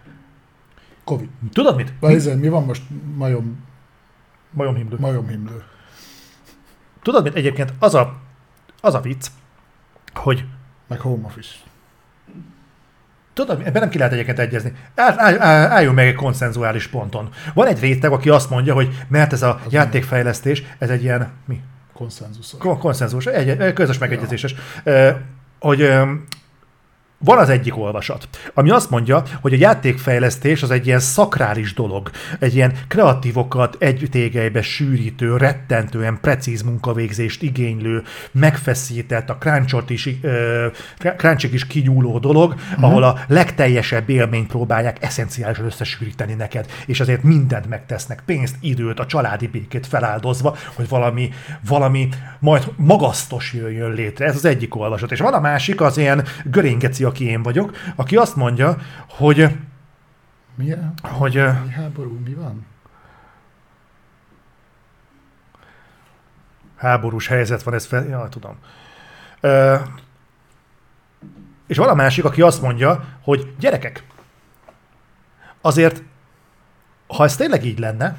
Covid. 1.04 1.28
Tudod 1.52 1.76
mit? 1.76 1.92
Vagy 2.00 2.14
ez, 2.14 2.26
mi 2.26 2.48
van 2.48 2.64
most 2.64 2.82
majom, 3.16 3.64
Majomhimlő. 4.50 4.96
majomhimlő? 5.00 5.62
Tudod 7.02 7.22
mit? 7.22 7.34
Egyébként 7.34 7.72
az 7.78 7.94
a, 7.94 8.16
az 8.86 8.94
a 8.94 9.00
vicc, 9.00 9.26
hogy 10.14 10.44
Meg 10.88 11.00
home 11.00 11.26
office. 11.26 11.54
Tudod, 13.32 13.60
ebben 13.64 13.80
nem 13.80 13.90
ki 13.90 13.98
lehet 13.98 14.12
egyébként 14.12 14.38
egyezni. 14.38 14.72
Áll, 14.94 15.14
áll, 15.18 15.40
áll, 15.40 15.70
álljunk 15.70 15.96
meg 15.96 16.06
egy 16.06 16.14
konszenzuális 16.14 16.86
ponton. 16.86 17.28
Van 17.54 17.66
egy 17.66 17.80
réteg, 17.80 18.12
aki 18.12 18.28
azt 18.30 18.50
mondja, 18.50 18.74
hogy 18.74 19.04
mert 19.08 19.32
ez 19.32 19.42
a 19.42 19.60
Az 19.66 19.72
játékfejlesztés, 19.72 20.62
ez 20.78 20.90
egy 20.90 21.02
ilyen, 21.02 21.30
mi? 21.44 21.60
Konszenzuszos. 21.92 22.60
Kon- 22.60 22.78
Konszenzus, 22.78 23.26
egy, 23.26 23.72
közös 23.72 23.98
megegyezéses. 23.98 24.54
Ö, 24.84 25.10
Hogy 25.58 25.80
van 27.18 27.38
az 27.38 27.48
egyik 27.48 27.76
olvasat, 27.76 28.28
ami 28.54 28.70
azt 28.70 28.90
mondja, 28.90 29.22
hogy 29.40 29.52
a 29.52 29.56
játékfejlesztés 29.56 30.62
az 30.62 30.70
egy 30.70 30.86
ilyen 30.86 31.00
szakrális 31.00 31.74
dolog, 31.74 32.10
egy 32.38 32.54
ilyen 32.54 32.72
kreatívokat 32.88 33.76
egy 33.78 34.08
tégelybe 34.10 34.62
sűrítő, 34.62 35.36
rettentően 35.36 36.18
precíz 36.20 36.62
munkavégzést 36.62 37.42
igénylő, 37.42 38.02
megfeszített, 38.32 39.30
a 39.30 39.36
crunchot 39.36 39.90
is, 39.90 40.08
ö, 40.22 40.66
crunchig 41.16 41.52
is 41.52 41.66
kinyúló 41.66 42.18
dolog, 42.18 42.52
uh-huh. 42.52 42.84
ahol 42.84 43.02
a 43.02 43.18
legteljesebb 43.28 44.08
élményt 44.08 44.48
próbálják 44.48 44.96
eszenciálisan 45.00 45.64
összesűríteni 45.64 46.34
neked, 46.34 46.66
és 46.86 47.00
azért 47.00 47.22
mindent 47.22 47.68
megtesznek, 47.68 48.22
pénzt, 48.26 48.56
időt, 48.60 49.00
a 49.00 49.06
családi 49.06 49.46
békét 49.46 49.86
feláldozva, 49.86 50.56
hogy 50.74 50.88
valami, 50.88 51.30
valami 51.68 52.08
majd 52.38 52.64
magasztos 52.76 53.52
jöjjön 53.52 53.92
létre. 53.92 54.26
Ez 54.26 54.36
az 54.36 54.44
egyik 54.44 54.74
olvasat. 54.74 55.12
És 55.12 55.20
van 55.20 55.34
a 55.34 55.40
másik, 55.40 55.80
az 55.80 55.96
ilyen 55.96 56.24
göringeci, 56.44 57.04
aki 57.16 57.28
én 57.28 57.42
vagyok, 57.42 57.76
aki 57.94 58.16
azt 58.16 58.36
mondja, 58.36 58.76
hogy, 59.08 59.56
Milyen? 60.54 60.94
hogy 61.02 61.34
Mi 61.64 61.70
háború? 61.70 62.18
Mi 62.24 62.34
van? 62.34 62.66
háborús 66.76 67.26
helyzet 67.26 67.62
van, 67.62 67.74
ez 67.74 67.86
fel, 67.86 68.06
ja, 68.06 68.28
tudom. 68.28 68.56
Ö, 69.40 69.76
és 71.66 71.76
van 71.76 71.88
a 71.88 71.94
másik, 71.94 72.24
aki 72.24 72.42
azt 72.42 72.62
mondja, 72.62 73.04
hogy 73.22 73.54
gyerekek, 73.58 74.04
azért, 75.60 76.02
ha 77.06 77.24
ez 77.24 77.36
tényleg 77.36 77.64
így 77.64 77.78
lenne, 77.78 78.16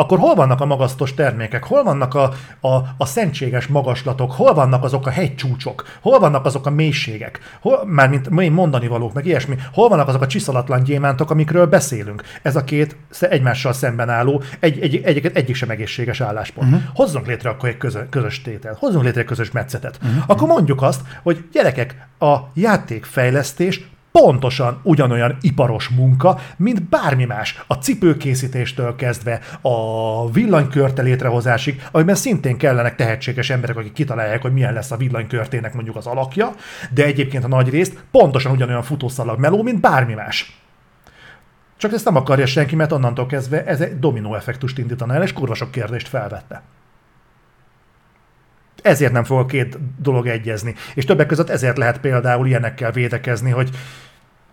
akkor 0.00 0.18
hol 0.18 0.34
vannak 0.34 0.60
a 0.60 0.66
magasztos 0.66 1.14
termékek, 1.14 1.64
hol 1.64 1.82
vannak 1.82 2.14
a, 2.14 2.32
a, 2.60 2.74
a 2.96 3.06
szentséges 3.06 3.66
magaslatok, 3.66 4.32
hol 4.32 4.54
vannak 4.54 4.84
azok 4.84 5.06
a 5.06 5.10
hegycsúcsok, 5.10 5.84
hol 6.00 6.18
vannak 6.18 6.44
azok 6.44 6.66
a 6.66 6.70
mélységek, 6.70 7.40
hol, 7.60 7.84
mármint 7.86 8.30
mondani 8.50 8.86
valók, 8.86 9.12
meg 9.12 9.26
ilyesmi, 9.26 9.56
hol 9.72 9.88
vannak 9.88 10.08
azok 10.08 10.22
a 10.22 10.26
csiszolatlan 10.26 10.82
gyémántok, 10.82 11.30
amikről 11.30 11.66
beszélünk. 11.66 12.22
Ez 12.42 12.56
a 12.56 12.64
két 12.64 12.96
egymással 13.20 13.72
szemben 13.72 14.08
álló, 14.08 14.42
egy, 14.60 14.80
egy, 14.80 15.00
egy, 15.04 15.30
egyik 15.34 15.54
sem 15.54 15.70
egészséges 15.70 16.20
álláspont. 16.20 16.72
Uh-huh. 16.72 16.82
Hozzunk 16.94 17.26
létre 17.26 17.50
akkor 17.50 17.68
egy 17.68 17.76
közö, 17.76 18.08
közös 18.08 18.42
tételt, 18.42 18.78
hozzunk 18.78 19.04
létre 19.04 19.20
egy 19.20 19.26
közös 19.26 19.50
metszetet. 19.50 19.98
Uh-huh. 20.02 20.24
Akkor 20.26 20.48
mondjuk 20.48 20.82
azt, 20.82 21.00
hogy 21.22 21.44
gyerekek, 21.52 22.08
a 22.18 22.36
játékfejlesztés 22.54 23.80
pontosan 24.12 24.80
ugyanolyan 24.82 25.36
iparos 25.40 25.88
munka, 25.88 26.38
mint 26.56 26.88
bármi 26.88 27.24
más. 27.24 27.62
A 27.66 27.74
cipőkészítéstől 27.74 28.96
kezdve 28.96 29.40
a 29.60 30.30
villanykörte 30.30 31.02
létrehozásig, 31.02 31.82
amiben 31.92 32.14
szintén 32.14 32.56
kellenek 32.56 32.96
tehetséges 32.96 33.50
emberek, 33.50 33.76
akik 33.76 33.92
kitalálják, 33.92 34.42
hogy 34.42 34.52
milyen 34.52 34.72
lesz 34.72 34.90
a 34.90 34.96
villanykörtének 34.96 35.74
mondjuk 35.74 35.96
az 35.96 36.06
alakja, 36.06 36.54
de 36.90 37.04
egyébként 37.04 37.44
a 37.44 37.48
nagy 37.48 37.68
részt 37.68 38.04
pontosan 38.10 38.52
ugyanolyan 38.52 38.82
futószalag 38.82 39.38
meló, 39.38 39.62
mint 39.62 39.80
bármi 39.80 40.14
más. 40.14 40.60
Csak 41.76 41.92
ezt 41.92 42.04
nem 42.04 42.16
akarja 42.16 42.46
senki, 42.46 42.76
mert 42.76 42.92
onnantól 42.92 43.26
kezdve 43.26 43.64
ez 43.64 43.80
egy 43.80 43.98
dominó 43.98 44.34
effektust 44.34 44.78
indítana 44.78 45.14
el, 45.14 45.22
és 45.22 45.32
kurva 45.32 45.54
sok 45.54 45.70
kérdést 45.70 46.08
felvette. 46.08 46.62
Ezért 48.82 49.12
nem 49.12 49.24
fog 49.24 49.38
a 49.38 49.46
két 49.46 49.78
dolog 50.02 50.26
egyezni. 50.26 50.74
És 50.94 51.04
többek 51.04 51.26
között 51.26 51.50
ezért 51.50 51.76
lehet 51.76 52.00
például 52.00 52.46
ilyenekkel 52.46 52.92
védekezni, 52.92 53.50
hogy 53.50 53.70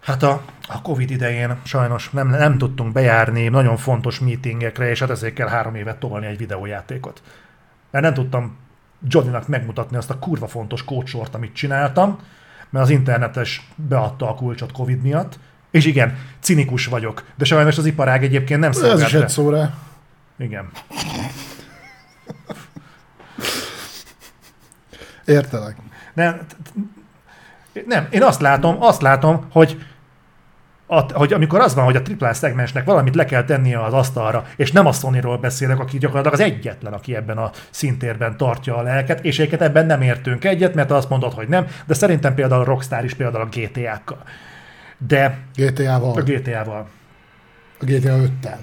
hát 0.01 0.23
a, 0.23 0.41
a 0.67 0.81
Covid 0.81 1.11
idején 1.11 1.57
sajnos 1.63 2.09
nem, 2.09 2.29
nem 2.29 2.57
tudtunk 2.57 2.93
bejárni 2.93 3.47
nagyon 3.47 3.77
fontos 3.77 4.19
meetingekre, 4.19 4.89
és 4.89 4.99
hát 4.99 5.09
ezért 5.09 5.33
kell 5.33 5.47
három 5.47 5.75
évet 5.75 5.97
tolni 5.97 6.25
egy 6.25 6.37
videójátékot. 6.37 7.21
Mert 7.91 8.03
nem 8.03 8.13
tudtam 8.13 8.57
Johnnynak 9.07 9.47
megmutatni 9.47 9.97
azt 9.97 10.09
a 10.09 10.19
kurva 10.19 10.47
fontos 10.47 10.83
kócsort, 10.83 11.35
amit 11.35 11.53
csináltam, 11.53 12.19
mert 12.69 12.85
az 12.85 12.91
internetes 12.91 13.67
beadta 13.75 14.29
a 14.29 14.35
kulcsot 14.35 14.71
Covid 14.71 15.01
miatt, 15.01 15.39
és 15.71 15.85
igen, 15.85 16.17
cinikus 16.39 16.85
vagyok, 16.85 17.23
de 17.35 17.45
sajnos 17.45 17.77
az 17.77 17.85
iparág 17.85 18.23
egyébként 18.23 18.59
nem 18.59 18.71
szolgálta. 18.71 19.03
Ez 19.03 19.13
is 19.13 19.19
egy 19.19 19.29
szóra. 19.29 19.73
Igen. 20.37 20.69
Értelek. 25.27 25.75
Nem, 26.13 26.39
nem, 27.85 28.07
én 28.09 28.23
azt 28.23 28.41
látom, 28.41 28.75
azt 28.79 29.01
látom, 29.01 29.47
hogy 29.51 29.77
a, 30.87 31.13
hogy 31.13 31.33
amikor 31.33 31.59
az 31.59 31.75
van, 31.75 31.85
hogy 31.85 31.95
a 31.95 32.01
AAA 32.19 32.33
szegmensnek 32.33 32.85
valamit 32.85 33.15
le 33.15 33.25
kell 33.25 33.43
tennie 33.43 33.83
az 33.83 33.93
asztalra, 33.93 34.45
és 34.55 34.71
nem 34.71 34.85
a 34.85 34.91
Sony-ról 34.91 35.37
beszélek, 35.37 35.79
aki 35.79 35.97
gyakorlatilag 35.97 36.39
az 36.39 36.45
egyetlen, 36.53 36.93
aki 36.93 37.15
ebben 37.15 37.37
a 37.37 37.51
szintérben 37.69 38.37
tartja 38.37 38.77
a 38.77 38.81
lelket, 38.81 39.25
és 39.25 39.39
egyébként 39.39 39.61
ebben 39.61 39.85
nem 39.85 40.01
értünk 40.01 40.43
egyet, 40.43 40.73
mert 40.73 40.91
azt 40.91 41.09
mondod, 41.09 41.33
hogy 41.33 41.47
nem, 41.47 41.67
de 41.85 41.93
szerintem 41.93 42.33
például 42.33 42.61
a 42.61 42.65
Rockstar 42.65 43.03
is 43.03 43.13
például 43.13 43.43
a 43.43 43.57
GTA-kkal. 43.57 44.23
De... 45.07 45.37
GTA-val. 45.55 46.17
A 46.17 46.21
GTA-val. 46.21 46.87
A 47.79 47.85
GTA 47.85 48.15
5-tel. 48.15 48.57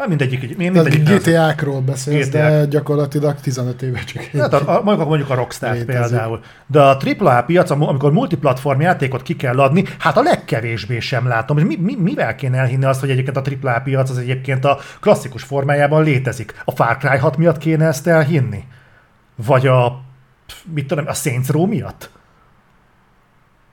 Hát 0.00 0.08
mindegyik, 0.08 0.56
mindegyik 0.56 1.08
GTA-król 1.08 1.80
beszélsz, 1.80 2.28
GTA. 2.28 2.38
de 2.38 2.64
gyakorlatilag 2.64 3.40
15 3.40 3.82
éve 3.82 4.04
csak 4.04 4.22
hát 4.22 4.52
a, 4.52 4.78
a, 4.78 4.82
mondjuk, 4.82 5.08
mondjuk 5.08 5.30
a 5.30 5.34
Rockstar 5.34 5.84
például. 5.84 6.40
De 6.66 6.82
a 6.82 6.96
AAA 7.18 7.42
piac, 7.42 7.70
amikor 7.70 8.12
multiplatform 8.12 8.80
játékot 8.80 9.22
ki 9.22 9.36
kell 9.36 9.60
adni, 9.60 9.84
hát 9.98 10.16
a 10.16 10.22
legkevésbé 10.22 11.00
sem 11.00 11.26
látom. 11.26 11.58
Mi, 11.58 11.76
mi, 11.76 11.96
mivel 11.96 12.34
kéne 12.34 12.58
elhinni 12.58 12.84
azt, 12.84 13.00
hogy 13.00 13.10
egyébként 13.10 13.36
a 13.36 13.42
AAA 13.62 13.80
piac 13.80 14.10
az 14.10 14.18
egyébként 14.18 14.64
a 14.64 14.78
klasszikus 15.00 15.42
formájában 15.42 16.02
létezik? 16.02 16.62
A 16.64 16.70
Far 16.70 16.96
Cry 16.96 17.16
6 17.16 17.36
miatt 17.36 17.58
kéne 17.58 17.86
ezt 17.86 18.06
elhinni? 18.06 18.64
Vagy 19.46 19.66
a, 19.66 20.00
mit 20.74 20.86
tudom, 20.86 21.04
a 21.06 21.14
Saints 21.14 21.48
Row 21.48 21.66
miatt? 21.66 22.10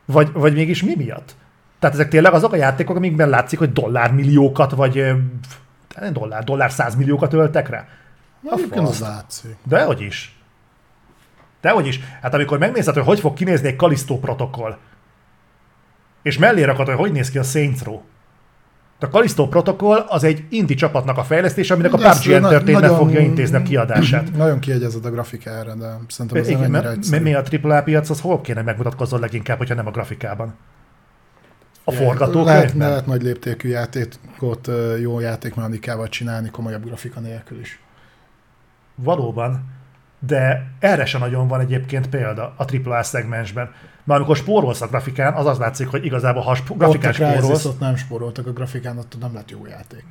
Vagy, 0.05 0.29
vagy 0.33 0.53
mégis 0.53 0.83
mi 0.83 0.93
miatt? 0.97 1.35
Tehát 1.79 1.95
ezek 1.95 2.09
tényleg 2.09 2.33
azok 2.33 2.53
a 2.53 2.55
játékok, 2.55 2.95
amikben 2.95 3.29
látszik, 3.29 3.59
hogy 3.59 3.73
dollármilliókat, 3.73 4.71
vagy 4.71 5.03
nem 5.99 6.13
dollár, 6.13 6.43
dollár 6.43 6.71
százmilliókat 6.71 7.33
öltek 7.33 7.69
rá. 7.69 7.87
Egyébként 8.51 8.87
az 8.87 8.99
látszik. 8.99 9.55
De 9.63 9.83
hogy 9.83 10.01
is. 10.01 10.37
De 11.61 11.69
hogy 11.69 11.87
is. 11.87 11.99
Hát 12.21 12.33
amikor 12.33 12.57
megnézed, 12.57 12.93
hogy 12.93 13.03
hogy 13.03 13.19
fog 13.19 13.33
kinézni 13.33 13.67
egy 13.67 13.75
Kalisztó 13.75 14.19
protokoll, 14.19 14.77
és 16.21 16.37
mellé 16.37 16.63
rakod, 16.63 16.85
hogy 16.85 16.95
hogy 16.95 17.11
néz 17.11 17.29
ki 17.29 17.37
a 17.37 17.43
Saints 17.43 17.83
Row. 17.83 18.01
A 18.99 19.09
Kalisztó 19.09 19.47
protokoll 19.47 20.05
az 20.07 20.23
egy 20.23 20.43
indi 20.49 20.73
csapatnak 20.73 21.17
a 21.17 21.23
fejlesztése, 21.23 21.73
aminek 21.73 21.91
de 21.91 22.07
a 22.07 22.11
PUBG 22.11 22.31
Entertainment 22.31 22.81
nagyon, 22.81 22.97
fogja 22.97 23.19
intézni 23.19 23.57
a 23.57 23.61
kiadását. 23.61 24.31
Nagyon 24.37 24.59
kiegyezett 24.59 25.05
a 25.05 25.09
grafikára, 25.09 25.75
de 25.75 25.97
szerintem 26.07 26.41
ez 26.41 26.47
Igen, 26.47 26.71
nem 26.71 26.85
ennyire 26.85 27.19
Mi 27.19 27.33
a 27.33 27.43
AAA 27.63 27.83
piac, 27.83 28.09
az 28.09 28.21
hol 28.21 28.41
kéne 28.41 28.61
megmutatkozzon 28.61 29.19
leginkább, 29.19 29.57
hogyha 29.57 29.75
nem 29.75 29.87
a 29.87 29.91
grafikában? 29.91 30.55
A 31.87 31.91
forgatókönyv. 31.91 32.45
Lehet, 32.45 32.73
lehet 32.73 33.05
nagy 33.05 33.21
léptékű 33.21 33.69
játékot 33.69 34.69
jó 35.01 35.19
játékmechanikával 35.19 36.09
csinálni 36.09 36.49
komolyabb 36.49 36.83
grafika 36.85 37.19
nélkül 37.19 37.59
is. 37.59 37.79
Valóban, 38.95 39.75
de 40.19 40.67
erre 40.79 41.05
sem 41.05 41.19
nagyon 41.19 41.47
van 41.47 41.59
egyébként 41.59 42.09
példa 42.09 42.53
a 42.57 42.65
AAA 42.85 43.03
szegmensben. 43.03 43.71
Mert 44.03 44.19
amikor 44.19 44.35
spórolsz 44.35 44.81
a 44.81 44.87
grafikán, 44.87 45.33
az 45.33 45.45
az 45.45 45.57
látszik, 45.57 45.87
hogy 45.87 46.05
igazából 46.05 46.41
ha 46.41 46.55
sp- 46.55 46.77
grafikán 46.77 47.09
ott 47.09 47.15
spórolsz... 47.15 47.65
Ott 47.65 47.79
nem 47.79 47.95
spóroltak 47.95 48.47
a 48.47 48.51
grafikán, 48.51 48.97
ott 48.97 49.19
nem 49.19 49.33
lett 49.33 49.51
jó 49.51 49.65
játék. 49.65 50.03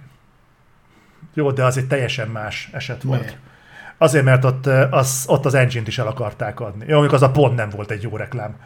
Jó, 1.34 1.50
de 1.50 1.64
az 1.64 1.76
egy 1.76 1.86
teljesen 1.86 2.28
más 2.28 2.68
eset 2.72 3.04
Miért? 3.04 3.20
volt. 3.20 3.36
Azért, 3.98 4.24
mert 4.24 4.44
ott 4.44 4.66
az, 4.90 5.24
ott 5.28 5.44
az 5.44 5.54
engine-t 5.54 5.88
is 5.88 5.98
el 5.98 6.06
akarták 6.06 6.60
adni. 6.60 6.84
Jó, 6.88 6.98
amikor 6.98 7.14
az 7.14 7.22
a 7.22 7.30
pont 7.30 7.56
nem 7.56 7.68
volt 7.68 7.90
egy 7.90 8.02
jó 8.02 8.16
reklám. 8.16 8.56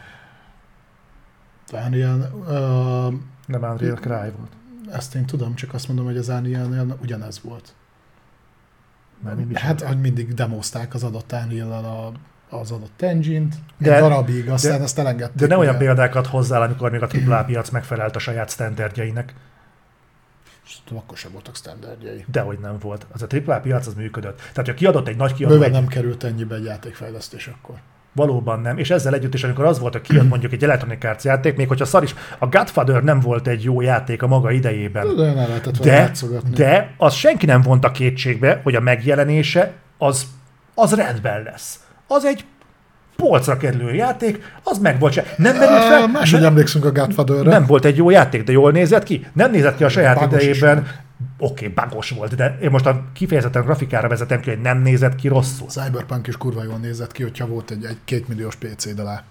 Unreal... 1.72 2.18
Uh, 2.20 3.14
nem 3.46 3.62
Unreal 3.70 3.96
Cry 3.96 4.32
volt. 4.36 4.52
Ezt 4.92 5.14
én 5.14 5.26
tudom, 5.26 5.54
csak 5.54 5.74
azt 5.74 5.86
mondom, 5.86 6.04
hogy 6.04 6.16
az 6.16 6.28
unreal 6.28 6.98
ugyanez 7.02 7.40
volt. 7.42 7.74
Mert 9.22 9.58
hát, 9.58 9.80
hogy 9.80 10.00
mindig 10.00 10.34
demozták 10.34 10.94
az 10.94 11.02
adott 11.04 11.32
unreal 11.32 11.72
a, 11.72 12.12
az 12.56 12.70
adott 12.70 13.02
engine-t, 13.02 13.54
de, 13.78 13.94
egy 13.94 14.00
darabig, 14.00 14.48
aztán 14.48 14.78
de, 14.78 14.84
ezt 14.84 14.98
elengedték. 14.98 15.36
De 15.36 15.46
ne 15.46 15.56
olyan 15.56 15.78
példákat 15.78 16.26
hozzá, 16.26 16.58
amikor 16.64 16.90
még 16.90 17.02
a 17.02 17.08
AAA 17.26 17.44
piac 17.50 17.70
megfelelt 17.70 18.16
a 18.16 18.18
saját 18.18 18.50
standardjainek. 18.50 19.34
Szerintem 20.66 20.96
akkor 20.96 21.16
sem 21.16 21.32
voltak 21.32 21.56
standardjai. 21.56 22.24
Dehogy 22.26 22.58
nem 22.58 22.78
volt. 22.78 23.06
Az 23.12 23.22
a 23.22 23.26
AAA 23.46 23.60
piac 23.60 23.86
az 23.86 23.94
működött. 23.94 24.36
Tehát, 24.36 24.66
ha 24.70 24.74
kiadott 24.74 25.08
egy 25.08 25.16
nagy 25.16 25.34
kiadó... 25.34 25.54
Bőven 25.54 25.68
egy... 25.68 25.74
nem 25.74 25.86
került 25.86 26.24
ennyibe 26.24 26.54
egy 26.54 26.64
játékfejlesztés 26.64 27.46
akkor. 27.46 27.80
Valóban 28.12 28.60
nem. 28.60 28.78
És 28.78 28.90
ezzel 28.90 29.14
együtt 29.14 29.34
is, 29.34 29.44
amikor 29.44 29.64
az 29.64 29.78
volt, 29.78 29.92
hogy 29.92 30.02
kijött 30.02 30.28
mondjuk 30.28 30.52
egy 30.52 30.64
Electronic 30.64 31.04
Arts 31.04 31.24
játék, 31.24 31.56
még 31.56 31.68
hogyha 31.68 31.84
szar 31.84 32.02
is, 32.02 32.14
a 32.38 32.46
Godfather 32.46 33.02
nem 33.02 33.20
volt 33.20 33.46
egy 33.46 33.62
jó 33.64 33.80
játék 33.80 34.22
a 34.22 34.26
maga 34.26 34.50
idejében. 34.50 35.06
De, 35.16 35.32
de, 35.82 36.12
de 36.54 36.94
az 36.96 37.14
senki 37.14 37.46
nem 37.46 37.62
vonta 37.62 37.90
kétségbe, 37.90 38.60
hogy 38.62 38.74
a 38.74 38.80
megjelenése 38.80 39.72
az, 39.98 40.26
az 40.74 40.94
rendben 40.94 41.42
lesz. 41.42 41.80
Az 42.06 42.24
egy 42.24 42.44
polcra 43.16 43.56
kerülő 43.56 43.94
játék, 43.94 44.52
az 44.62 44.78
meg 44.78 44.98
volt 44.98 45.12
se. 45.12 45.24
Nem 45.36 45.56
merült 45.56 45.84
fel. 45.84 46.08
Máshogy 46.08 46.44
emlékszünk 46.44 46.84
a 46.84 46.92
Godfather-re. 46.92 47.50
Nem 47.50 47.66
volt 47.66 47.84
egy 47.84 47.96
jó 47.96 48.10
játék, 48.10 48.44
de 48.44 48.52
jól 48.52 48.72
nézett 48.72 49.02
ki. 49.02 49.26
Nem 49.32 49.50
nézett 49.50 49.76
ki 49.76 49.84
a 49.84 49.88
saját 49.88 50.18
Bagos 50.18 50.42
idejében 50.42 50.86
oké, 51.38 51.68
okay, 51.68 51.68
bagos 51.68 52.10
volt, 52.10 52.34
de 52.34 52.58
én 52.62 52.70
most 52.70 52.86
a 52.86 53.04
kifejezetten 53.12 53.62
grafikára 53.62 54.08
vezetem 54.08 54.40
ki, 54.40 54.48
hogy 54.48 54.60
nem 54.60 54.78
nézett 54.78 55.14
ki 55.14 55.28
rosszul. 55.28 55.68
Cyberpunk 55.68 56.26
is 56.26 56.36
kurva 56.36 56.64
jól 56.64 56.78
nézett 56.78 57.12
ki, 57.12 57.22
hogyha 57.22 57.46
volt 57.46 57.70
egy, 57.70 57.84
egy 57.84 57.98
kétmilliós 58.04 58.56
PC 58.56 58.94
de 58.94 59.02
lá. 59.02 59.24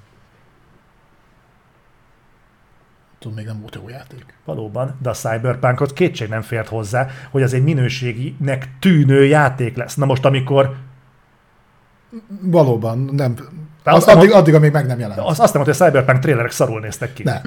Tudod, 3.20 3.38
még 3.38 3.46
nem 3.46 3.60
volt 3.60 3.76
jó 3.76 3.90
játék. 3.90 4.26
Valóban, 4.46 4.98
de 5.02 5.10
a 5.10 5.14
Cyberpunkot 5.14 5.94
kétség 5.94 6.30
nem 6.30 6.42
fért 6.42 6.68
hozzá, 6.68 7.08
hogy 7.32 7.42
az 7.42 7.54
egy 7.54 7.64
minőséginek 7.64 8.70
tűnő 8.80 9.26
játék 9.26 9.76
lesz. 9.76 9.96
Na 9.96 10.06
most, 10.06 10.26
amikor... 10.26 10.76
Valóban, 12.42 12.98
nem. 13.00 13.36
Azt 13.84 14.08
addig, 14.08 14.32
addig, 14.32 14.54
amíg 14.54 14.72
meg 14.72 14.86
nem 14.86 15.00
jelent. 15.00 15.20
Azt, 15.20 15.40
azt 15.40 15.54
nem 15.54 15.62
mondta, 15.64 15.84
hogy 15.84 15.88
a 15.88 15.92
Cyberpunk 15.92 16.24
trailerek 16.24 16.52
szarul 16.52 16.80
néztek 16.80 17.14
ki. 17.14 17.24
Nem. 17.24 17.42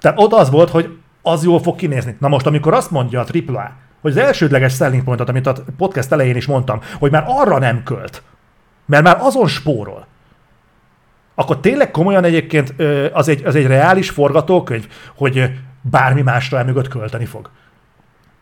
Tehát 0.00 0.18
ott 0.18 0.32
az 0.32 0.50
volt, 0.50 0.70
hogy 0.70 0.98
az 1.22 1.44
jól 1.44 1.60
fog 1.60 1.76
kinézni. 1.76 2.16
Na 2.20 2.28
most, 2.28 2.46
amikor 2.46 2.74
azt 2.74 2.90
mondja 2.90 3.20
a 3.20 3.26
AAA, 3.48 3.72
hogy 4.00 4.10
az 4.10 4.16
elsődleges 4.16 4.74
selling 4.74 5.04
pointot, 5.04 5.28
amit 5.28 5.46
a 5.46 5.54
podcast 5.76 6.12
elején 6.12 6.36
is 6.36 6.46
mondtam, 6.46 6.80
hogy 6.98 7.10
már 7.10 7.24
arra 7.26 7.58
nem 7.58 7.82
költ, 7.82 8.22
mert 8.86 9.02
már 9.02 9.16
azon 9.20 9.46
spórol, 9.46 10.06
akkor 11.34 11.60
tényleg 11.60 11.90
komolyan 11.90 12.24
egyébként 12.24 12.74
az 13.12 13.28
egy, 13.28 13.44
az 13.44 13.54
egy 13.54 13.66
reális 13.66 14.10
forgatókönyv, 14.10 14.86
hogy 15.14 15.50
bármi 15.80 16.22
másra 16.22 16.58
el 16.58 16.64
mögött 16.64 16.88
költeni 16.88 17.24
fog. 17.24 17.50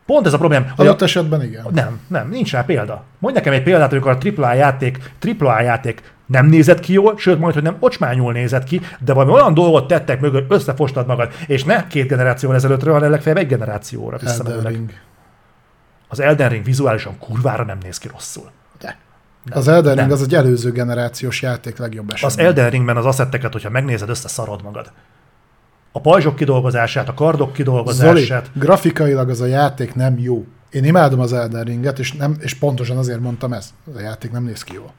Pont 0.05 0.25
ez 0.25 0.33
a 0.33 0.37
probléma. 0.37 0.65
Adott 0.75 1.01
a... 1.01 1.03
esetben 1.03 1.43
igen. 1.43 1.65
Nem, 1.71 1.99
nem, 2.07 2.29
nincs 2.29 2.51
rá 2.51 2.61
példa. 2.61 3.03
Mondj 3.19 3.37
nekem 3.37 3.53
egy 3.53 3.63
példát, 3.63 3.91
amikor 3.91 4.11
a 4.11 4.41
AAA 4.41 4.53
játék, 4.53 5.11
AAA 5.39 5.61
játék 5.61 6.13
Nem 6.29 6.45
nézett 6.45 6.79
ki 6.79 6.93
jól, 6.93 7.17
sőt, 7.17 7.39
majd, 7.39 7.53
hogy 7.53 7.63
nem 7.63 7.75
ocsmányul 7.79 8.33
nézett 8.33 8.63
ki, 8.63 8.81
de 8.99 9.13
valami 9.13 9.31
olyan 9.31 9.53
dolgot 9.53 9.87
tettek 9.87 10.19
mögött, 10.19 10.51
összefostad 10.51 11.07
magad, 11.07 11.31
és 11.47 11.63
ne 11.63 11.87
két 11.87 12.07
generáció 12.07 12.51
ezelőttről, 12.51 12.93
hanem 12.93 13.09
legfeljebb 13.09 13.41
egy 13.41 13.47
generációra 13.47 14.17
visszamenőleg. 14.17 15.01
Az 16.07 16.19
Elden 16.19 16.49
Ring 16.49 16.65
vizuálisan 16.65 17.17
kurvára 17.19 17.63
nem 17.63 17.77
néz 17.81 17.97
ki 17.97 18.07
rosszul. 18.07 18.51
De. 18.79 18.97
Az 19.51 19.67
Elden 19.67 19.95
Ring 19.95 20.07
Nem. 20.07 20.17
az 20.17 20.21
egy 20.21 20.35
előző 20.35 20.71
generációs 20.71 21.41
játék 21.41 21.77
legjobb 21.77 22.11
esetben. 22.11 22.45
Az 22.45 22.45
Elden 22.45 22.69
Ringben 22.69 22.97
az 22.97 23.05
asszetteket, 23.05 23.51
hogyha 23.53 23.69
megnézed, 23.69 24.09
összeszarod 24.09 24.63
magad. 24.63 24.91
A 25.91 26.01
pajzsok 26.01 26.35
kidolgozását, 26.35 27.09
a 27.09 27.13
kardok 27.13 27.47
Zoli, 27.47 27.57
kidolgozását. 27.57 28.49
grafikailag 28.53 29.29
az 29.29 29.41
a 29.41 29.45
játék 29.45 29.95
nem 29.95 30.19
jó. 30.19 30.45
Én 30.69 30.83
imádom 30.83 31.19
az 31.19 31.33
Elden 31.33 31.63
Ringet, 31.63 31.99
és, 31.99 32.13
nem, 32.13 32.35
és 32.39 32.53
pontosan 32.53 32.97
azért 32.97 33.19
mondtam 33.19 33.53
ezt. 33.53 33.69
Az 33.89 33.95
a 33.95 33.99
játék 33.99 34.31
nem 34.31 34.43
néz 34.43 34.63
ki 34.63 34.73
jól. 34.73 34.93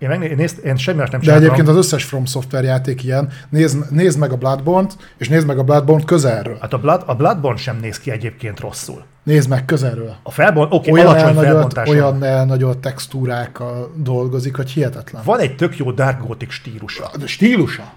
Én, 0.00 0.08
megné- 0.08 0.30
én, 0.30 0.48
én 0.64 0.76
semmi 0.76 1.02
nem 1.10 1.20
De 1.20 1.34
egyébként 1.34 1.68
az 1.68 1.76
összes 1.76 2.04
From 2.04 2.24
Software 2.24 2.66
játék 2.66 3.04
ilyen. 3.04 3.28
Nézd, 3.48 3.90
nézd 3.90 4.18
meg 4.18 4.32
a 4.32 4.36
Bloodborne-t, 4.36 4.96
és 5.16 5.28
nézd 5.28 5.46
meg 5.46 5.58
a 5.58 5.62
Bloodborne-t 5.62 6.06
közelről. 6.06 6.58
Hát 6.60 6.72
a, 6.72 6.78
Blood, 6.78 7.02
a 7.06 7.14
Bloodborne 7.14 7.58
sem 7.58 7.76
néz 7.76 7.98
ki 7.98 8.10
egyébként 8.10 8.60
rosszul. 8.60 9.04
Nézd 9.22 9.48
meg 9.48 9.64
közelről. 9.64 10.16
A 10.22 10.30
felbont, 10.30 10.72
oké, 10.72 10.90
Olyan 10.90 11.06
alacsony 11.06 11.44
elnagyolt, 11.44 11.88
olyan 11.88 12.24
elnagyolt 12.24 12.78
textúrákkal 12.78 13.92
dolgozik, 13.96 14.56
hogy 14.56 14.70
hihetetlen. 14.70 15.22
Van 15.24 15.38
egy 15.38 15.56
tök 15.56 15.76
jó 15.76 15.90
Dark 15.92 16.26
Gothic 16.26 16.52
stílusa. 16.52 17.10
De 17.18 17.26
stílusa. 17.26 17.92